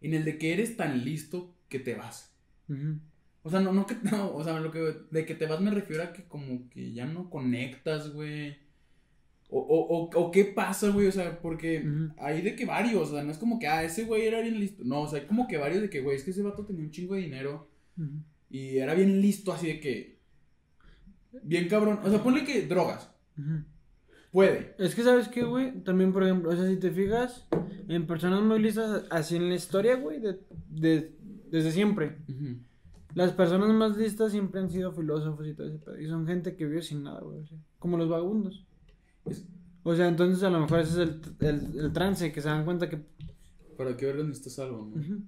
en 0.00 0.14
el 0.14 0.24
de 0.24 0.38
que 0.38 0.52
eres 0.52 0.76
tan 0.76 1.04
listo 1.04 1.54
que 1.68 1.78
te 1.78 1.94
vas. 1.94 2.34
O 3.42 3.50
sea, 3.50 3.60
no, 3.60 3.72
no 3.72 3.86
que. 3.86 3.94
No, 4.10 4.34
o 4.34 4.42
sea, 4.44 4.58
lo 4.60 4.70
que. 4.70 4.94
De 5.10 5.24
que 5.24 5.34
te 5.34 5.46
vas 5.46 5.60
me 5.60 5.70
refiero 5.70 6.02
a 6.02 6.12
que 6.12 6.24
como 6.24 6.68
que 6.68 6.92
ya 6.92 7.06
no 7.06 7.30
conectas, 7.30 8.12
güey. 8.12 8.58
O, 9.48 9.60
o, 9.60 9.96
o, 9.96 10.10
o 10.20 10.30
qué 10.32 10.44
pasa, 10.44 10.90
güey. 10.90 11.06
O 11.06 11.12
sea, 11.12 11.40
porque 11.40 11.80
Ujú. 11.86 12.14
hay 12.18 12.42
de 12.42 12.56
que 12.56 12.64
varios. 12.66 13.10
O 13.10 13.14
sea, 13.14 13.22
no 13.22 13.30
es 13.30 13.38
como 13.38 13.58
que, 13.58 13.68
ah, 13.68 13.84
ese 13.84 14.04
güey 14.04 14.26
era 14.26 14.40
bien 14.40 14.58
listo. 14.58 14.82
No, 14.84 15.02
o 15.02 15.08
sea, 15.08 15.20
hay 15.20 15.26
como 15.26 15.46
que 15.46 15.58
varios 15.58 15.82
de 15.82 15.90
que, 15.90 16.00
güey, 16.00 16.16
es 16.16 16.24
que 16.24 16.32
ese 16.32 16.42
vato 16.42 16.64
tenía 16.66 16.82
un 16.82 16.90
chingo 16.90 17.14
de 17.14 17.20
dinero. 17.22 17.70
Y 18.50 18.76
era 18.78 18.94
bien 18.94 19.20
listo, 19.20 19.52
así 19.52 19.66
de 19.68 19.80
que. 19.80 20.18
Bien 21.42 21.68
cabrón. 21.68 22.00
O 22.02 22.10
sea, 22.10 22.22
ponle 22.22 22.44
que 22.44 22.62
drogas. 22.66 23.10
Puede. 24.36 24.74
Es 24.78 24.94
que, 24.94 25.02
¿sabes 25.02 25.28
qué, 25.28 25.44
güey? 25.44 25.82
También, 25.82 26.12
por 26.12 26.22
ejemplo, 26.22 26.50
o 26.50 26.54
sea, 26.54 26.66
si 26.68 26.76
te 26.76 26.90
fijas 26.90 27.48
en 27.88 28.06
personas 28.06 28.42
muy 28.42 28.58
listas 28.58 29.06
así 29.08 29.36
en 29.36 29.48
la 29.48 29.54
historia, 29.54 29.96
güey, 29.96 30.20
de, 30.20 30.38
de- 30.68 31.16
desde 31.50 31.72
siempre. 31.72 32.18
Las 33.14 33.32
personas 33.32 33.70
más 33.70 33.96
listas 33.96 34.32
siempre 34.32 34.60
han 34.60 34.68
sido 34.68 34.92
filósofos 34.92 35.46
y 35.46 35.54
todo 35.54 35.68
ese 35.68 35.78
pedo. 35.78 35.98
Y 35.98 36.06
son 36.06 36.26
gente 36.26 36.54
que 36.54 36.66
vive 36.66 36.82
sin 36.82 37.02
nada, 37.04 37.20
güey. 37.22 37.44
como 37.78 37.96
los 37.96 38.10
vagabundos. 38.10 38.66
Es- 39.24 39.46
O 39.84 39.94
sea, 39.96 40.06
entonces 40.06 40.42
a 40.42 40.50
lo 40.50 40.60
mejor 40.60 40.80
ese 40.80 41.02
es 41.02 41.08
el, 41.08 41.20
el, 41.40 41.78
el 41.80 41.92
trance, 41.94 42.30
que 42.30 42.42
se 42.42 42.48
dan 42.50 42.66
cuenta 42.66 42.90
que... 42.90 43.00
Para 43.78 43.96
que 43.96 44.04
verlo 44.04 44.22
necesitas 44.24 44.58
algo, 44.58 44.90
¿no? 44.94 45.00
Ujú. 45.00 45.22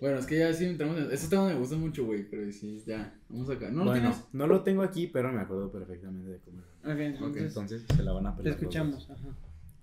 Bueno, 0.00 0.18
es 0.18 0.26
que 0.26 0.38
ya 0.38 0.52
sí 0.52 0.64
entramos 0.64 0.98
en. 0.98 1.10
Este 1.10 1.28
tema 1.28 1.46
me 1.46 1.54
gusta 1.54 1.76
mucho, 1.76 2.04
güey. 2.04 2.28
Pero 2.28 2.50
sí, 2.52 2.82
ya. 2.86 3.14
Vamos 3.28 3.48
acá. 3.48 3.70
¿No 3.70 3.84
lo 3.84 3.90
bueno, 3.92 4.10
tienes? 4.10 4.24
no 4.32 4.46
lo 4.46 4.62
tengo 4.62 4.82
aquí, 4.82 5.06
pero 5.06 5.32
me 5.32 5.40
acuerdo 5.40 5.70
perfectamente 5.70 6.30
de 6.30 6.38
cómo 6.40 6.58
era. 6.82 6.94
Ok, 6.94 7.00
entonces, 7.00 7.42
Entonces 7.46 7.84
se 7.96 8.02
la 8.02 8.12
van 8.12 8.26
a 8.26 8.30
te 8.32 8.42
pelar. 8.42 8.52
los 8.54 8.62
escuchamos. 8.62 9.10
Ajá. 9.10 9.28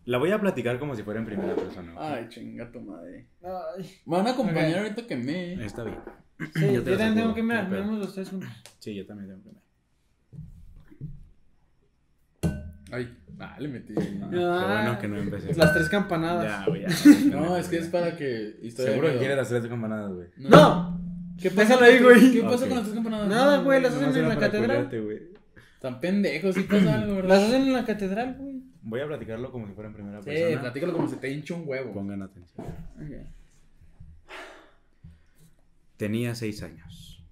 La 0.06 0.18
voy 0.18 0.32
a 0.32 0.40
platicar 0.42 0.80
como 0.80 0.96
si 0.96 1.04
fuera 1.04 1.20
en 1.20 1.26
primera 1.28 1.56
persona. 1.56 1.94
Ay, 1.98 2.28
chinga 2.30 2.72
tu 2.72 2.82
madre. 2.82 3.28
Ay. 3.42 3.90
Me 4.06 4.18
van 4.18 4.28
a 4.28 4.32
acompañar 4.32 4.72
Ok. 4.72 4.78
ahorita 4.78 5.08
que 5.08 5.16
me. 5.16 5.66
Está 5.66 5.84
bien. 5.84 6.00
Sí, 6.56 6.74
Yo 6.74 6.84
te 6.84 6.92
lo 6.92 6.98
también 6.98 7.16
tengo 7.16 7.34
que 7.36 7.44
miramos 7.44 8.00
los 8.00 8.14
tres 8.14 8.30
juntos. 8.30 8.50
Sí, 8.80 8.96
yo 8.96 9.06
también 9.06 9.30
tengo 9.30 9.44
que 9.44 9.50
ver. 9.50 9.62
Ay, 12.92 13.18
ah, 13.42 13.56
le 13.60 13.68
metí. 13.68 13.94
Ah, 13.98 14.28
Qué 14.30 14.38
Ah. 14.40 14.82
bueno 14.84 15.00
que 15.00 15.08
no 15.08 15.18
empecé. 15.18 15.54
Las 15.56 15.74
tres 15.74 15.90
campanadas. 15.90 16.44
Ya, 16.46 16.66
güey. 16.68 16.82
ya. 16.84 16.88
No, 17.36 17.58
es 17.58 17.68
que 17.68 17.78
es 17.80 17.88
para 17.88 18.16
que. 18.16 18.58
historia 18.62 18.92
Seguro 18.94 19.12
que 19.14 19.18
quieres 19.20 19.38
las 19.38 19.50
tres 19.50 19.66
campanadas, 19.68 20.14
güey. 20.14 20.28
¡No! 20.38 21.00
¿Qué 21.42 21.50
Déjalo 21.50 21.80
pasa 21.80 21.86
ahí, 21.86 22.00
güey? 22.00 22.32
¿Qué 22.32 22.42
pasa 22.44 22.68
con 22.68 22.76
las 22.78 22.84
tres 22.84 22.94
campanadas? 22.96 23.28
Nada, 23.28 23.58
güey, 23.64 23.82
las 23.82 23.94
hacen 23.94 24.16
en 24.16 24.30
la 24.30 24.38
catedral. 24.38 24.90
Están 25.74 26.00
pendejos, 26.00 26.54
sí 26.56 26.62
pasa 26.64 26.94
algo, 27.02 27.16
¿verdad? 27.16 27.30
Las 27.30 27.44
hacen 27.44 27.62
en 27.64 27.74
la 27.74 27.84
catedral, 27.86 28.36
güey. 28.40 28.62
Voy 28.84 29.00
a 29.02 29.08
platicarlo 29.08 29.52
como 29.52 29.68
si 29.68 29.74
fuera 29.74 29.90
en 29.90 29.96
primera 29.96 30.22
Sí, 30.22 30.30
persona. 30.30 30.62
platícalo 30.62 30.94
como 30.94 31.08
si 31.08 31.16
te 31.18 31.32
hincha 31.32 31.54
un 31.56 31.64
huevo. 31.68 31.92
Pongan 31.94 32.22
atención. 32.22 32.68
Ok. 32.68 33.28
Tenía 35.98 36.34
seis 36.36 36.62
años. 36.64 37.24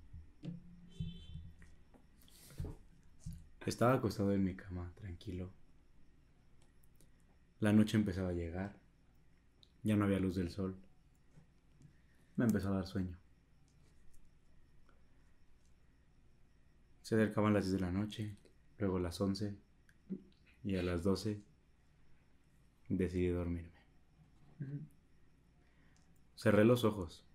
Estaba 3.65 3.94
acostado 3.94 4.34
en 4.34 4.44
mi 4.44 4.56
cama, 4.56 4.91
tranquilo. 4.95 5.52
La 7.60 7.73
noche 7.73 7.98
empezaba 7.98 8.30
a 8.30 8.34
llegar. 8.34 8.73
Ya 9.84 9.95
no 9.95 10.06
había 10.06 10.19
luz 10.19 10.36
del 10.36 10.49
sol. 10.49 10.76
Me 12.38 12.45
empezó 12.45 12.69
a 12.69 12.76
dar 12.76 12.88
sueño. 12.88 13.18
Se 17.02 17.15
acercaban 17.15 17.53
las 17.53 17.65
10 17.65 17.73
de 17.73 17.86
la 17.86 17.91
noche, 17.91 18.36
luego 18.77 18.99
las 18.99 19.19
11 19.19 19.56
y 20.64 20.76
a 20.76 20.84
las 20.84 21.03
12 21.03 21.41
decidí 22.88 23.27
dormirme. 23.27 23.80
Cerré 26.36 26.64
los 26.64 26.84
ojos 26.84 27.26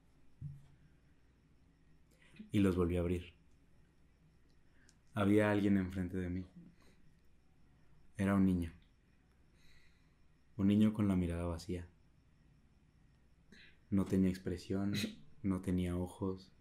y 2.53 2.61
los 2.61 2.77
volví 2.77 2.97
a 2.97 3.01
abrir. 3.01 3.33
Había 5.15 5.51
alguien 5.51 5.77
enfrente 5.77 6.17
de 6.17 6.31
mí. 6.31 6.47
Era 8.17 8.35
un 8.35 8.47
niño. 8.47 8.73
Un 10.57 10.69
niño 10.69 10.93
con 10.93 11.09
la 11.09 11.17
mirada 11.17 11.47
vacía. 11.47 11.89
No 13.91 14.05
tenía 14.05 14.31
expresión, 14.31 14.93
no 15.43 15.61
tenía 15.61 15.97
ojos. 15.97 16.53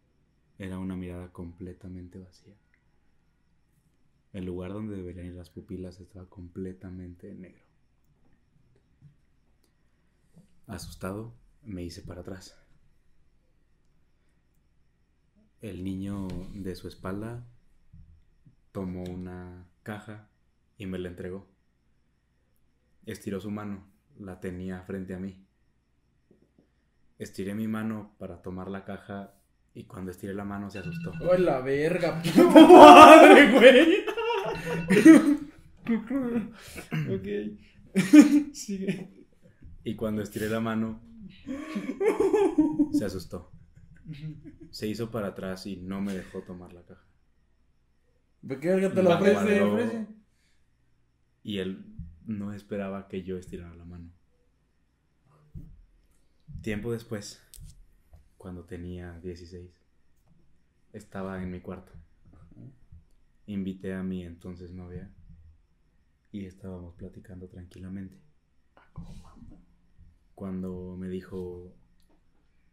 Era 0.57 0.79
una 0.79 0.95
mirada 0.95 1.31
completamente 1.31 2.19
vacía. 2.19 2.55
El 4.33 4.45
lugar 4.45 4.73
donde 4.73 4.95
deberían 4.95 5.27
ir 5.27 5.33
las 5.35 5.51
pupilas 5.51 5.99
estaba 5.99 6.27
completamente 6.27 7.33
negro. 7.35 7.63
Asustado, 10.65 11.35
me 11.61 11.83
hice 11.83 12.01
para 12.01 12.21
atrás. 12.21 12.57
El 15.61 15.83
niño 15.83 16.27
de 16.55 16.75
su 16.75 16.87
espalda 16.87 17.45
tomó 18.71 19.03
una 19.03 19.67
caja 19.83 20.29
y 20.77 20.87
me 20.87 20.97
la 20.97 21.09
entregó. 21.09 21.52
Estiró 23.05 23.39
su 23.39 23.51
mano, 23.51 23.85
la 24.19 24.39
tenía 24.39 24.81
frente 24.83 25.13
a 25.13 25.19
mí. 25.19 25.45
Estiré 27.19 27.53
mi 27.53 27.67
mano 27.67 28.15
para 28.17 28.41
tomar 28.41 28.69
la 28.69 28.85
caja 28.85 29.35
y 29.73 29.85
cuando 29.85 30.11
estiré 30.11 30.33
la 30.33 30.45
mano 30.45 30.69
se 30.69 30.79
asustó. 30.79 31.11
¡Oh, 31.21 31.35
la 31.35 31.59
verga! 31.61 32.21
¡Puta 32.35 32.67
madre, 32.67 33.51
güey! 33.51 34.05
Ok. 35.85 37.27
Sigue. 38.53 39.25
Y 39.83 39.95
cuando 39.95 40.21
estiré 40.21 40.47
la 40.47 40.61
mano 40.61 41.01
se 42.93 43.03
asustó. 43.03 43.51
Se 44.69 44.87
hizo 44.87 45.11
para 45.11 45.27
atrás 45.27 45.65
y 45.65 45.75
no 45.77 45.99
me 45.99 46.13
dejó 46.13 46.41
tomar 46.41 46.71
la 46.71 46.83
caja. 46.83 47.05
¿Por 48.47 48.59
qué 48.61 48.69
verga 48.69 48.93
te 48.93 49.03
La 49.03 49.15
ofrece? 49.17 50.07
Y 51.43 51.57
él 51.57 51.92
no 52.25 52.53
esperaba 52.53 53.07
que 53.07 53.23
yo 53.23 53.37
estirara 53.37 53.75
la 53.75 53.85
mano. 53.85 54.09
Tiempo 56.61 56.91
después, 56.91 57.41
cuando 58.37 58.63
tenía 58.63 59.19
16, 59.19 59.69
estaba 60.93 61.41
en 61.41 61.51
mi 61.51 61.59
cuarto. 61.59 61.91
Invité 63.47 63.93
a 63.93 64.03
mi 64.03 64.23
entonces 64.23 64.71
novia 64.71 65.11
y 66.31 66.45
estábamos 66.45 66.95
platicando 66.95 67.47
tranquilamente. 67.49 68.17
Cuando 70.35 70.95
me 70.97 71.09
dijo, 71.09 71.73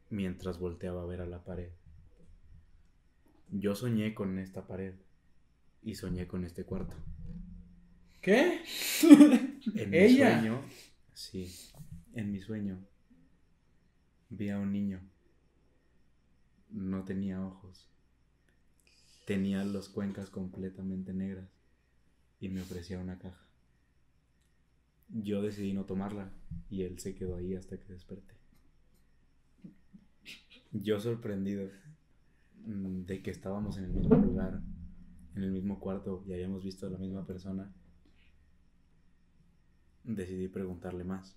mientras 0.09 0.59
volteaba 0.59 1.03
a 1.03 1.07
ver 1.07 1.21
a 1.21 1.27
la 1.27 1.43
pared, 1.45 1.71
yo 3.51 3.75
soñé 3.75 4.15
con 4.15 4.39
esta 4.39 4.67
pared 4.67 4.95
y 5.83 5.97
soñé 5.97 6.29
con 6.29 6.45
este 6.45 6.65
cuarto. 6.65 6.97
¿Qué? 8.21 8.63
En 9.75 9.91
mi 9.91 9.97
¿Ella? 9.97 10.41
sueño, 10.41 10.63
sí, 11.15 11.49
en 12.15 12.33
mi 12.33 12.41
sueño 12.41 12.79
vi 14.29 14.51
a 14.51 14.59
un 14.59 14.73
niño. 14.73 15.01
No 16.71 17.05
tenía 17.05 17.45
ojos. 17.45 17.89
Tenía 19.27 19.65
las 19.65 19.89
cuencas 19.89 20.31
completamente 20.31 21.13
negras 21.13 21.49
y 22.41 22.49
me 22.49 22.63
ofrecía 22.63 22.99
una 22.99 23.19
caja. 23.19 23.47
Yo 25.09 25.43
decidí 25.43 25.73
no 25.73 25.85
tomarla 25.85 26.31
y 26.69 26.83
él 26.83 26.99
se 26.99 27.15
quedó 27.15 27.37
ahí 27.37 27.55
hasta 27.55 27.79
que 27.79 27.93
desperté. 27.93 28.35
Yo 30.73 31.01
sorprendido 31.01 31.69
mm, 32.65 33.03
de 33.03 33.23
que 33.23 33.31
estábamos 33.31 33.77
en 33.79 33.85
el 33.85 33.93
mismo 33.93 34.15
lugar, 34.17 34.63
en 35.35 35.43
el 35.43 35.51
mismo 35.51 35.81
cuarto 35.81 36.23
y 36.27 36.33
habíamos 36.33 36.63
visto 36.63 36.87
a 36.87 36.91
la 36.91 36.99
misma 36.99 37.27
persona, 37.27 37.73
decidí 40.05 40.49
preguntarle 40.49 41.05
más. 41.05 41.37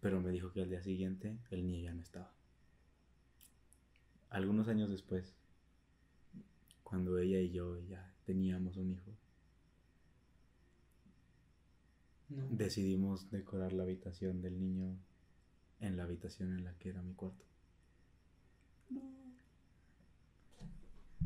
Pero 0.00 0.20
me 0.20 0.30
dijo 0.30 0.52
que 0.52 0.62
al 0.62 0.70
día 0.70 0.82
siguiente 0.82 1.38
el 1.50 1.66
niño 1.66 1.84
ya 1.84 1.94
no 1.94 2.02
estaba. 2.02 2.32
Algunos 4.30 4.68
años 4.68 4.90
después, 4.90 5.34
cuando 6.82 7.18
ella 7.18 7.40
y 7.40 7.50
yo 7.50 7.78
ya 7.88 8.12
teníamos 8.24 8.76
un 8.76 8.90
hijo, 8.90 9.12
decidimos 12.28 13.30
decorar 13.30 13.72
la 13.72 13.84
habitación 13.84 14.42
del 14.42 14.58
niño 14.58 14.98
en 15.80 15.96
la 15.96 16.04
habitación 16.04 16.52
en 16.52 16.64
la 16.64 16.74
que 16.78 16.88
era 16.90 17.02
mi 17.02 17.14
cuarto. 17.14 17.44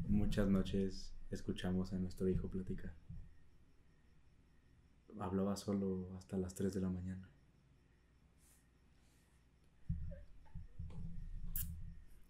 Muchas 0.09 0.49
noches 0.49 1.13
escuchamos 1.31 1.93
a 1.93 1.99
nuestro 1.99 2.29
hijo 2.29 2.49
platicar. 2.49 2.93
Hablaba 5.19 5.57
solo 5.57 6.17
hasta 6.17 6.37
las 6.37 6.55
3 6.55 6.73
de 6.75 6.81
la 6.81 6.91
mañana. 6.91 7.29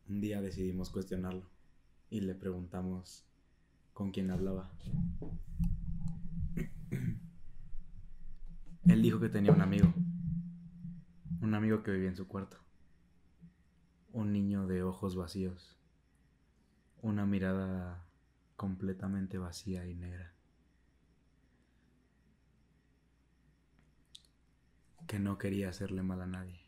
Un 0.08 0.20
día 0.20 0.40
decidimos 0.40 0.88
cuestionarlo 0.90 1.50
y 2.08 2.20
le 2.20 2.34
preguntamos 2.34 3.26
con 3.92 4.10
quién 4.10 4.30
hablaba. 4.30 4.70
Él 8.88 9.02
dijo 9.02 9.20
que 9.20 9.28
tenía 9.28 9.52
un 9.52 9.60
amigo, 9.60 9.92
un 11.42 11.54
amigo 11.54 11.82
que 11.82 11.90
vivía 11.90 12.08
en 12.08 12.16
su 12.16 12.26
cuarto, 12.26 12.56
un 14.12 14.32
niño 14.32 14.66
de 14.66 14.82
ojos 14.82 15.14
vacíos, 15.14 15.78
una 17.02 17.26
mirada 17.26 18.08
completamente 18.56 19.36
vacía 19.36 19.86
y 19.86 19.94
negra, 19.94 20.32
que 25.08 25.18
no 25.18 25.38
quería 25.38 25.70
hacerle 25.70 26.02
mal 26.04 26.20
a 26.22 26.26
nadie, 26.26 26.60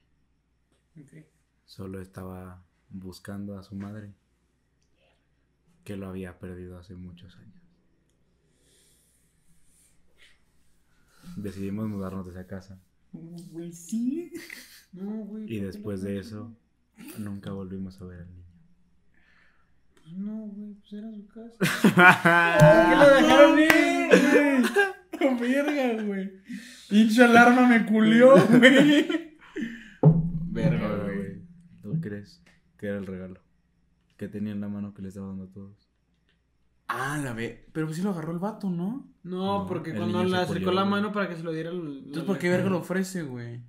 Ok. 1.01 1.25
solo 1.67 2.01
estaba 2.01 2.65
buscando 2.89 3.57
a 3.59 3.63
su 3.63 3.77
madre, 3.77 4.13
que 5.85 5.97
lo 5.97 6.09
había 6.09 6.39
perdido 6.41 6.77
hace 6.79 6.97
muchos 6.97 7.37
años. 7.37 7.63
Decidimos 11.37 11.89
mudarnos 11.89 12.25
de 12.27 12.33
esa 12.33 12.47
casa 12.47 12.79
Güey, 13.13 13.73
sí. 13.73 14.33
No, 14.93 15.11
güey. 15.25 15.45
y 15.45 15.47
¿por 15.47 15.59
qué 15.61 15.67
después 15.67 16.01
de 16.03 16.19
eso 16.19 16.57
nunca 17.19 17.51
volvimos 17.53 18.01
a 18.01 18.05
ver 18.07 18.21
al 18.21 18.29
niño. 18.31 18.45
Pues 19.95 20.13
no, 20.17 20.37
güey, 20.47 20.75
pues 20.75 20.93
era 20.93 21.13
su 21.13 21.27
casa. 21.29 21.57
¿Por 22.59 22.89
qué 22.89 22.97
lo 22.97 23.15
dejaron 23.15 23.59
ir, 23.59 23.71
güey? 25.19 25.41
Verga, 25.41 26.03
güey. 26.05 26.33
Pinche 26.91 27.23
alarma 27.25 27.69
me 27.69 27.87
culió, 27.87 28.35
güey. 28.59 29.39
Verga, 30.51 31.05
güey. 31.05 31.43
¿Tú 31.83 32.01
crees 32.01 32.43
que 32.77 32.87
era 32.89 32.99
el 32.99 33.07
regalo? 33.07 33.41
Que 34.17 34.29
tenía 34.29 34.53
en 34.53 34.61
la 34.61 34.69
mano 34.69 34.93
que 34.93 35.03
le 35.03 35.09
estaba 35.09 35.29
dando 35.29 35.45
a 35.45 35.49
todos. 35.49 35.89
Ah, 36.89 37.21
la 37.23 37.33
ve. 37.33 37.69
Pero 37.73 37.87
pues 37.87 37.97
sí 37.97 38.03
lo 38.03 38.11
agarró 38.11 38.33
el 38.33 38.41
vato, 38.41 38.69
¿no? 38.69 39.09
No, 39.23 39.61
No, 39.61 39.67
porque 39.67 39.95
cuando 39.95 40.25
le 40.25 40.37
acercó 40.37 40.73
la 40.73 40.85
mano 40.85 41.13
para 41.13 41.29
que 41.29 41.37
se 41.37 41.45
lo 41.45 41.53
diera 41.53 41.71
el. 41.71 41.99
Entonces, 41.99 42.25
¿por 42.25 42.39
qué 42.39 42.51
verga 42.51 42.69
lo 42.69 42.79
ofrece, 42.79 43.23
güey? 43.23 43.61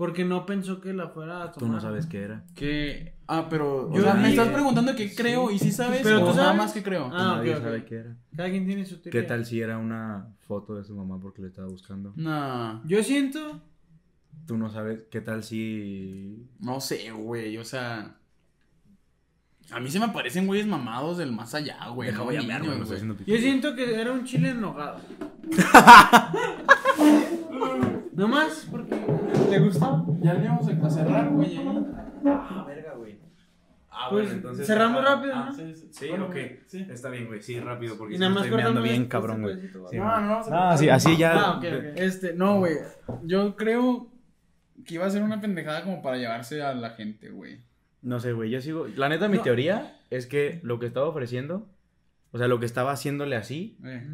Porque 0.00 0.24
no 0.24 0.46
pensó 0.46 0.80
que 0.80 0.94
la 0.94 1.08
fuera 1.08 1.42
a 1.42 1.52
Tú 1.52 1.60
tomar. 1.60 1.74
no 1.74 1.80
sabes 1.82 2.06
qué 2.06 2.22
era. 2.22 2.42
Que. 2.54 3.16
Ah, 3.26 3.48
pero. 3.50 3.92
Yo 3.92 4.00
o 4.00 4.02
sea, 4.02 4.14
me 4.14 4.30
estás 4.30 4.48
preguntando 4.48 4.96
qué 4.96 5.10
Sí. 5.10 5.14
creo 5.14 5.50
y 5.50 5.58
si 5.58 5.70
sabes, 5.72 6.00
Pero 6.02 6.16
o 6.16 6.20
tú 6.20 6.26
nada 6.28 6.44
sabes. 6.44 6.56
más 6.56 6.72
que 6.72 6.82
creo. 6.82 7.10
Ah, 7.12 7.34
Nadie 7.36 7.50
ok, 7.52 7.58
ok. 7.58 7.64
sabe 7.64 7.84
qué 7.84 7.94
era. 7.96 8.16
Cada 8.34 8.48
quien 8.48 8.64
tiene 8.64 8.86
su 8.86 8.96
teoría. 9.02 9.20
¿Qué 9.20 9.28
tal 9.28 9.44
si 9.44 9.60
era 9.60 9.76
una 9.76 10.34
foto 10.48 10.74
de 10.76 10.84
su 10.84 10.94
mamá 10.94 11.20
porque 11.20 11.42
le 11.42 11.48
estaba 11.48 11.68
buscando? 11.68 12.14
No. 12.16 12.82
Yo 12.86 13.02
siento. 13.02 13.60
Tú 14.46 14.56
no 14.56 14.70
sabes 14.70 15.02
qué 15.10 15.20
tal 15.20 15.44
si... 15.44 16.48
No 16.60 16.80
sé, 16.80 17.10
güey. 17.10 17.58
O 17.58 17.64
sea. 17.64 18.16
A 19.70 19.80
mí 19.80 19.90
se 19.90 19.98
me 19.98 20.06
aparecen 20.06 20.46
güeyes 20.46 20.66
mamados 20.66 21.18
del 21.18 21.30
más 21.30 21.54
allá, 21.54 21.88
güey. 21.88 22.08
Deja, 22.10 22.22
voy 22.22 22.36
a 22.36 22.40
güey. 22.40 22.78
Yo 23.26 23.36
siento 23.36 23.74
que 23.76 24.00
era 24.00 24.12
un 24.12 24.24
chile 24.24 24.48
enojado. 24.48 24.98
no 28.14 28.28
más 28.28 28.66
porque 28.70 28.94
te 29.50 29.58
gustaba. 29.60 30.04
Ya 30.20 30.34
le 30.34 30.48
vamos 30.48 30.68
a 30.68 30.90
cerrar, 30.90 31.30
güey. 31.30 31.60
Ah, 32.26 32.64
verga, 32.66 32.94
güey. 32.94 33.18
Ah, 33.90 34.06
Pues, 34.10 34.30
cerramos 34.66 35.04
rápido, 35.04 35.32
Ah, 35.34 35.46
¿no? 35.50 35.52
Sí, 35.56 35.74
sí. 35.74 35.88
Sí, 35.90 36.08
Bueno, 36.08 36.26
ok. 36.26 36.36
Sí. 36.66 36.86
Está 36.88 37.10
bien, 37.10 37.26
güey. 37.26 37.42
Sí, 37.42 37.58
rápido, 37.60 37.96
porque 37.98 38.14
Y 38.14 38.18
nada 38.18 38.30
me 38.30 38.34
más 38.36 38.44
estoy 38.44 38.56
meando 38.56 38.80
cortando 38.80 38.82
bien 38.82 39.02
este 39.02 39.08
cabrón, 39.08 39.42
güey. 39.42 39.56
Sí, 39.60 39.96
No, 39.98 40.20
no, 40.20 40.28
vamos 40.30 40.46
a 40.46 40.50
No, 40.50 40.56
cortar. 40.56 40.78
sí, 40.78 40.88
así 40.88 41.16
ya. 41.16 41.32
Ah, 41.38 41.50
ok, 41.58 41.64
ok. 41.64 41.84
Este, 41.96 42.32
no, 42.34 42.58
güey. 42.58 42.76
Yo 43.24 43.56
creo 43.56 44.08
que 44.86 44.94
iba 44.94 45.04
a 45.06 45.10
ser 45.10 45.22
una 45.22 45.40
pendejada 45.40 45.82
como 45.84 46.00
para 46.02 46.16
llevarse 46.16 46.62
a 46.62 46.72
la 46.74 46.90
gente, 46.90 47.28
güey. 47.30 47.60
No 48.02 48.20
sé, 48.20 48.32
güey. 48.32 48.48
Yo 48.50 48.60
sigo. 48.60 48.86
La 48.96 49.08
neta, 49.08 49.28
mi 49.28 49.36
No. 49.38 49.42
teoría 49.42 49.98
es 50.08 50.26
que 50.26 50.60
lo 50.62 50.78
que 50.78 50.86
estaba 50.86 51.06
ofreciendo, 51.06 51.68
o 52.32 52.38
sea, 52.38 52.48
lo 52.48 52.58
que 52.60 52.66
estaba 52.66 52.92
haciéndole 52.92 53.36
así, 53.36 53.76
Eh, 53.84 54.06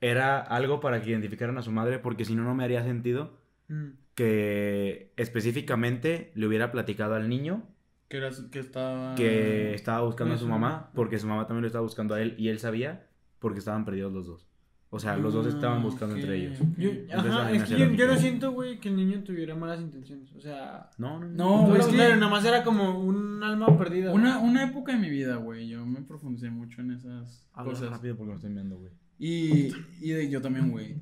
era 0.00 0.38
algo 0.38 0.78
para 0.80 1.00
que 1.00 1.10
identificaran 1.10 1.56
a 1.58 1.62
su 1.62 1.72
madre, 1.72 1.98
porque 1.98 2.24
si 2.24 2.34
no, 2.34 2.44
no 2.44 2.54
me 2.54 2.64
haría 2.64 2.84
sentido 2.84 3.38
Mm. 3.68 3.90
que 4.14 5.12
específicamente 5.16 6.32
le 6.34 6.46
hubiera 6.46 6.70
platicado 6.72 7.14
al 7.14 7.28
niño 7.28 7.64
que 8.08 8.18
era 8.18 8.32
su- 8.32 8.50
que 8.50 8.60
estaba. 8.60 9.14
que 9.16 9.74
estaba 9.74 10.02
buscando 10.06 10.34
a 10.34 10.38
su 10.38 10.46
mamá, 10.48 10.90
porque 10.94 11.18
su 11.18 11.26
mamá 11.26 11.46
también 11.46 11.62
lo 11.62 11.66
estaba 11.66 11.82
buscando 11.82 12.14
a 12.14 12.22
él 12.22 12.34
y 12.38 12.48
él 12.48 12.58
sabía 12.60 13.06
porque 13.40 13.58
estaban 13.58 13.84
perdidos 13.84 14.12
los 14.12 14.26
dos. 14.26 14.46
O 14.90 15.00
sea, 15.00 15.16
los 15.16 15.34
dos 15.34 15.46
estaban 15.48 15.82
buscando 15.82 16.14
Ah, 16.14 16.18
entre 16.20 16.36
ellos. 16.36 16.58
Yo, 16.78 16.88
Entonces, 16.90 17.32
ajá, 17.32 17.50
es 17.52 17.64
que 17.64 17.70
yo, 17.72 17.78
lógico. 17.80 17.94
yo 17.96 18.06
no 18.06 18.16
siento, 18.16 18.52
güey, 18.52 18.78
que 18.78 18.88
el 18.88 18.96
niño 18.96 19.24
tuviera 19.24 19.54
malas 19.56 19.80
intenciones. 19.80 20.32
O 20.32 20.40
sea, 20.40 20.88
No, 20.96 21.18
no, 21.18 21.26
No, 21.26 21.62
no, 21.62 21.66
güey, 21.66 21.80
es 21.80 21.86
que 21.88 21.96
nada 21.96 22.28
más 22.28 22.44
era 22.44 22.62
como 22.62 23.00
un 23.00 23.42
alma 23.42 23.76
perdida. 23.76 24.12
Una, 24.12 24.38
una 24.38 24.62
época 24.64 24.92
de 24.92 24.98
mi 24.98 25.10
vida, 25.10 25.36
güey. 25.36 25.68
Yo 25.68 25.84
me 25.84 26.00
profundicé 26.02 26.48
mucho 26.50 26.80
en 26.82 26.92
esas 26.92 27.48
Habla 27.52 27.72
cosas. 27.72 27.90
rápido 27.90 28.16
porque 28.16 28.30
me 28.30 28.36
estoy 28.36 28.52
viendo, 28.52 28.78
güey. 28.78 28.92
Y, 29.18 29.72
y 30.00 30.10
de, 30.10 30.28
yo 30.28 30.42
también, 30.42 30.70
güey. 30.70 30.96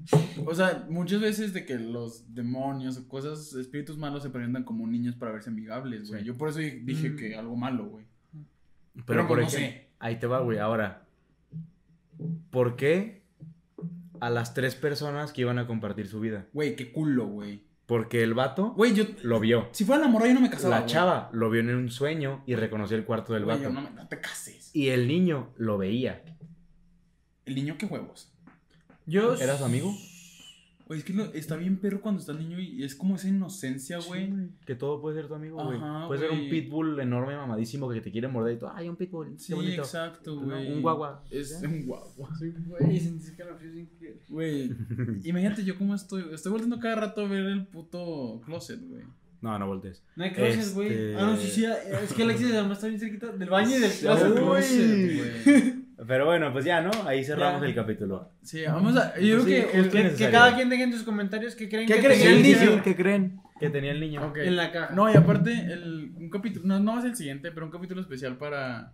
O 0.47 0.55
sea, 0.55 0.86
muchas 0.89 1.20
veces 1.20 1.53
de 1.53 1.66
que 1.66 1.78
los 1.78 2.32
demonios 2.35 2.97
o 2.97 3.09
cosas, 3.09 3.53
espíritus 3.55 3.99
malos 3.99 4.23
se 4.23 4.31
presentan 4.31 4.62
como 4.65 4.86
niños 4.86 5.16
para 5.16 5.32
verse 5.32 5.51
amigables, 5.51 6.09
güey. 6.09 6.20
Sí. 6.20 6.27
Yo 6.27 6.36
por 6.36 6.49
eso 6.51 6.61
dije 6.61 7.11
Mm. 7.11 7.16
que 7.16 7.35
algo 7.36 7.57
malo, 7.57 7.86
güey. 7.86 8.05
Pero, 8.95 9.05
Pero, 9.07 9.28
por 9.28 9.41
pues, 9.41 9.53
no 9.53 9.59
ejemplo, 9.59 9.81
sé. 9.81 9.89
ahí 9.99 10.19
te 10.20 10.27
va, 10.28 10.41
güey. 10.41 10.59
Ahora, 10.59 11.07
¿por 12.51 12.77
qué 12.77 13.23
a 14.20 14.31
las 14.31 14.55
tres 14.55 14.74
personas 14.77 15.32
que 15.32 15.41
iban 15.41 15.59
a 15.59 15.66
compartir 15.66 16.07
su 16.07 16.20
vida? 16.20 16.47
Güey, 16.53 16.77
qué 16.77 16.93
culo, 16.93 17.27
güey. 17.27 17.65
Porque 17.86 18.23
el 18.23 18.32
vato 18.32 18.70
Güey, 18.77 18.95
yo. 18.95 19.05
lo 19.24 19.41
vio. 19.41 19.69
Si 19.73 19.85
fuera 19.85 20.01
la 20.03 20.09
morra, 20.09 20.28
yo 20.28 20.35
no 20.35 20.41
me 20.41 20.49
casaba. 20.51 20.77
La 20.77 20.81
güey. 20.82 20.93
chava 20.93 21.28
lo 21.32 21.51
vio 21.51 21.61
en 21.61 21.74
un 21.74 21.91
sueño 21.91 22.43
y 22.47 22.55
reconoció 22.55 22.97
el 22.97 23.05
cuarto 23.05 23.35
del 23.35 23.45
Güey, 23.45 23.57
vato. 23.59 23.69
yo 23.69 23.74
no, 23.74 23.82
me- 23.82 23.91
no 23.91 24.09
te 24.09 24.20
cases. 24.20 24.70
Y 24.74 24.89
el 24.89 25.07
niño 25.07 25.51
lo 25.57 25.77
veía. 25.77 26.23
El 27.47 27.55
niño, 27.55 27.77
qué 27.79 27.87
huevos. 27.87 28.31
Yo. 29.07 29.35
¿Era 29.37 29.59
su 29.59 29.65
amigo? 29.65 29.95
Güey, 30.87 30.99
es 31.01 31.05
que 31.07 31.31
está 31.33 31.57
bien 31.57 31.79
perro 31.79 32.03
cuando 32.03 32.21
está 32.21 32.35
niño 32.35 32.61
y 32.61 32.85
es 32.85 32.95
como 32.95 33.16
esa 33.16 33.27
inocencia, 33.29 33.99
güey. 34.01 34.31
Que 34.66 34.75
todo 34.75 35.01
puede 35.01 35.16
ser 35.16 35.29
tu 35.29 35.35
amigo, 35.35 35.62
güey. 35.65 35.79
Puede 36.07 36.21
ser 36.21 36.31
un 36.31 36.39
güey. 36.41 36.51
pitbull 36.51 37.01
enorme, 37.01 37.35
mamadísimo, 37.37 37.89
que 37.89 38.03
te 38.03 38.11
quiere 38.12 38.29
morder 38.29 38.57
y 38.57 38.59
todo. 38.59 38.71
Ay, 38.75 38.91
un 38.91 38.97
pitbull. 38.97 39.31
qué 39.33 39.39
Sí, 39.39 39.55
bonito. 39.55 39.81
exacto, 39.81 40.35
¿No? 40.35 40.43
güey. 40.43 40.73
Un 40.73 40.83
guagua. 40.83 41.25
Es 41.31 41.59
¿Ya? 41.62 41.69
un 41.69 41.87
guagua. 41.87 42.29
Güey, 42.66 43.01
sentí 43.01 43.25
escalofríos 43.25 43.77
increíbles. 43.77 44.29
Güey, 44.29 44.71
imagínate 45.25 45.65
yo 45.65 45.79
cómo 45.79 45.95
estoy. 45.95 46.27
Estoy 46.35 46.53
volviendo 46.53 46.79
cada 46.79 46.97
rato 46.97 47.23
a 47.23 47.29
ver 47.29 47.47
el 47.47 47.66
puto 47.66 48.43
closet, 48.45 48.81
güey. 48.87 49.05
No, 49.41 49.59
no 49.59 49.66
voltees. 49.66 50.03
No 50.16 50.25
hay 50.25 50.33
closet, 50.33 50.75
güey. 50.75 50.89
Este- 50.89 51.16
Ah, 51.16 51.27
no, 51.31 51.37
sí, 51.39 51.49
sí. 51.49 51.65
Es 51.65 52.12
que 52.12 52.23
Alexis 52.25 52.49
además 52.53 52.73
está 52.79 52.89
bien 52.89 53.01
cerquita 53.01 53.33
del 53.33 53.49
baño 53.49 53.71
y 53.75 53.81
del 53.81 53.91
Uy. 53.91 53.97
closet. 54.01 54.39
güey. 54.39 55.74
Pero 56.07 56.27
bueno, 56.27 56.53
pues 56.53 56.65
ya, 56.65 56.81
¿no? 56.81 56.91
Ahí 57.07 57.25
cerramos 57.25 57.63
Ya. 57.63 57.69
el 57.69 57.75
capítulo. 57.75 58.31
Sí, 58.43 58.63
vamos 58.67 58.97
a. 58.97 59.19
Yo 59.19 59.43
Pues 59.43 59.45
sí, 59.49 59.63
creo 59.71 59.93
que. 59.93 60.15
Que, 60.17 60.31
cada 60.31 60.55
quien 60.55 60.69
deje 60.69 60.83
en 60.85 60.93
sus 60.93 61.03
comentarios 61.03 61.55
que 61.55 61.69
creen 61.69 61.87
¿Qué 61.87 61.95
que 61.95 62.01
creen? 62.01 62.19
tenía 62.21 62.31
el 62.37 62.43
niño 62.43 62.83
¿Qué 62.83 62.97
creen? 62.97 63.41
Que 63.61 63.71
tenía 63.71 63.93
el 63.93 64.01
niño. 64.01 64.27
Ok. 64.27 64.37
en 64.39 64.57
la 64.57 64.71
caja. 64.73 64.95
No, 64.95 65.11
y 65.13 65.17
aparte, 65.17 65.53
el, 65.53 66.13
un 66.17 66.29
capítulo. 66.31 66.67
No, 66.67 66.81
no 66.81 66.93
va 66.93 66.99
a 66.99 67.03
ser 67.03 67.11
el 67.11 67.17
siguiente, 67.17 67.51
pero 67.53 67.67
un 67.67 67.73
capítulo 67.73 68.01
especial 68.01 68.37
para. 68.37 68.93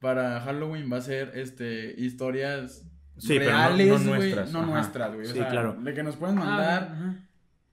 Para 0.00 0.40
Halloween 0.40 0.90
va 0.90 0.96
a 0.96 1.00
ser 1.02 1.32
este 1.34 1.94
historias 1.98 2.86
Sí, 3.18 3.34
pero 3.38 3.50
no- 3.50 3.56
reales, 3.58 3.86
no 3.88 3.96
güey. 4.08 4.20
nuestras, 4.20 4.52
No 4.52 4.58
ajá. 4.60 4.70
nuestras, 4.70 5.14
güey. 5.14 5.26
o 5.26 5.30
Sí, 5.30 5.34
sea, 5.38 5.48
claro. 5.48 5.76
De 5.78 5.92
que 5.92 6.02
nos 6.02 6.16
pueden 6.16 6.38
Ah, 6.38 6.44
mandar. 6.44 6.82
ajá. 6.84 7.16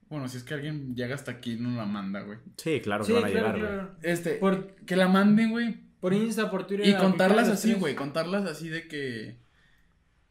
Bueno, 0.10 0.28
si 0.28 0.38
es 0.38 0.44
que 0.44 0.54
alguien 0.54 0.94
llega 0.96 1.16
hasta 1.16 1.32
aquí, 1.32 1.56
nos 1.58 1.74
la 1.74 1.86
manda, 1.86 2.22
güey. 2.22 2.40
Sí, 2.58 2.80
claro 2.82 3.04
que 3.06 3.08
Sí, 3.08 3.14
van 3.14 3.26
a 3.26 3.28
claro, 3.30 3.48
llegar, 3.48 3.60
güey. 3.60 3.72
claro. 3.74 3.96
Este, 4.04 4.32
Por, 4.36 4.68
que 4.86 4.96
la 4.98 5.08
manden, 5.08 5.52
güey. 5.52 5.87
Por 6.00 6.14
Insta, 6.14 6.50
por 6.52 6.68
Twitter. 6.68 6.88
Y 6.88 6.96
contarlas 6.96 7.50
así, 7.50 7.72
las 7.72 7.80
güey. 7.80 7.96
Contarlas 7.96 8.46
así 8.46 8.70
de 8.70 8.88
que. 8.88 9.38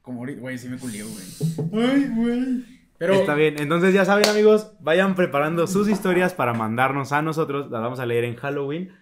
Como 0.02 0.20
ahorita, 0.20 0.40
güey, 0.40 0.58
sí 0.58 0.68
me 0.68 0.78
culió, 0.78 1.06
güey. 1.08 1.86
Ay, 1.86 2.10
güey. 2.14 2.64
Pero. 2.98 3.14
Está 3.14 3.34
bien, 3.34 3.56
entonces 3.58 3.92
ya 3.92 4.04
saben 4.04 4.28
amigos, 4.28 4.72
vayan 4.80 5.14
preparando 5.14 5.66
sus 5.66 5.88
historias 5.88 6.32
para 6.34 6.54
mandarnos 6.54 7.12
a 7.12 7.22
nosotros, 7.22 7.70
las 7.70 7.82
vamos 7.82 8.00
a 8.00 8.06
leer 8.06 8.24
en 8.24 8.36
Halloween. 8.36 8.92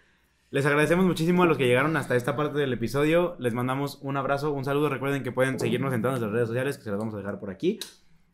Les 0.51 0.65
agradecemos 0.67 1.05
muchísimo 1.05 1.43
a 1.43 1.47
los 1.47 1.59
que 1.59 1.67
llegaron 1.67 1.97
hasta 1.97 2.15
esta 2.15 2.37
parte 2.37 2.59
del 2.59 2.73
episodio, 2.73 3.37
les 3.41 3.55
mandamos 3.55 3.99
un 4.03 4.17
abrazo, 4.17 4.53
un 4.53 4.65
saludo, 4.65 4.89
recuerden 4.89 5.25
que 5.25 5.33
pueden 5.33 5.59
seguirnos 5.59 5.93
en 5.93 6.01
todas 6.01 6.21
nuestras 6.21 6.33
redes 6.33 6.49
sociales, 6.49 6.79
que 6.79 6.85
se 6.85 6.91
las 6.91 6.99
vamos 6.99 7.15
a 7.15 7.19
dejar 7.19 7.41
por 7.41 7.51
aquí. 7.51 7.81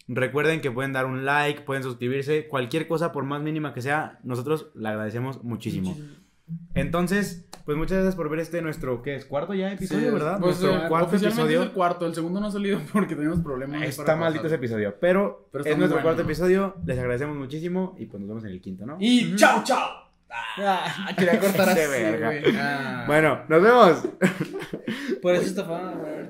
Recuerden 0.06 0.60
que 0.60 0.70
pueden 0.70 0.92
dar 0.92 1.06
un 1.06 1.24
like, 1.24 1.62
pueden 1.62 1.82
suscribirse, 1.82 2.46
cualquier 2.46 2.88
cosa 2.88 3.10
por 3.12 3.24
más 3.24 3.40
mínima 3.40 3.72
que 3.72 3.80
sea, 3.80 4.18
nosotros 4.22 4.66
le 4.74 4.88
agradecemos 4.88 5.42
muchísimo. 5.42 5.96
Entonces, 6.74 7.46
pues 7.64 7.76
muchas 7.76 7.98
gracias 7.98 8.14
por 8.16 8.28
ver 8.30 8.40
este 8.40 8.62
nuestro, 8.62 9.02
¿qué 9.02 9.16
es? 9.16 9.24
Cuarto 9.24 9.54
ya 9.54 9.72
episodio, 9.72 10.08
Sí, 10.08 10.12
¿verdad? 10.14 10.38
Pues, 10.40 10.60
nuestro 10.60 10.84
eh, 10.84 10.88
cuarto 10.88 11.16
episodio. 11.16 11.60
Es 11.60 11.66
el 11.68 11.72
cuarto, 11.72 12.06
el 12.06 12.14
segundo 12.14 12.40
no 12.40 12.46
ha 12.46 12.50
salido 12.50 12.80
porque 12.92 13.14
tenemos 13.14 13.40
problemas. 13.40 13.82
Está 13.82 14.04
para 14.04 14.18
maldito 14.18 14.46
ese 14.46 14.56
episodio, 14.56 14.94
pero, 15.00 15.48
Pero 15.52 15.64
es 15.64 15.76
nuestro 15.76 15.96
bueno. 15.96 16.02
cuarto 16.02 16.22
episodio. 16.22 16.76
Les 16.84 16.98
agradecemos 16.98 17.36
muchísimo 17.36 17.94
y 17.98 18.06
pues 18.06 18.20
nos 18.20 18.28
vemos 18.28 18.44
en 18.44 18.50
el 18.50 18.60
quinto, 18.60 18.86
¿no? 18.86 18.96
Y 19.00 19.28
Ujú. 19.28 19.36
chao, 19.36 19.62
chao. 19.64 20.10
Ah, 20.32 21.08
Quería 21.18 21.40
cortar 21.40 21.68
así, 21.70 21.80
verga. 21.90 22.32
Ah. 22.56 23.04
Bueno, 23.06 23.40
nos 23.48 23.62
vemos. 23.62 24.08
por 25.22 25.34
eso 25.34 25.46
está 25.46 25.64
fama, 25.64 25.92
güey. 25.92 26.20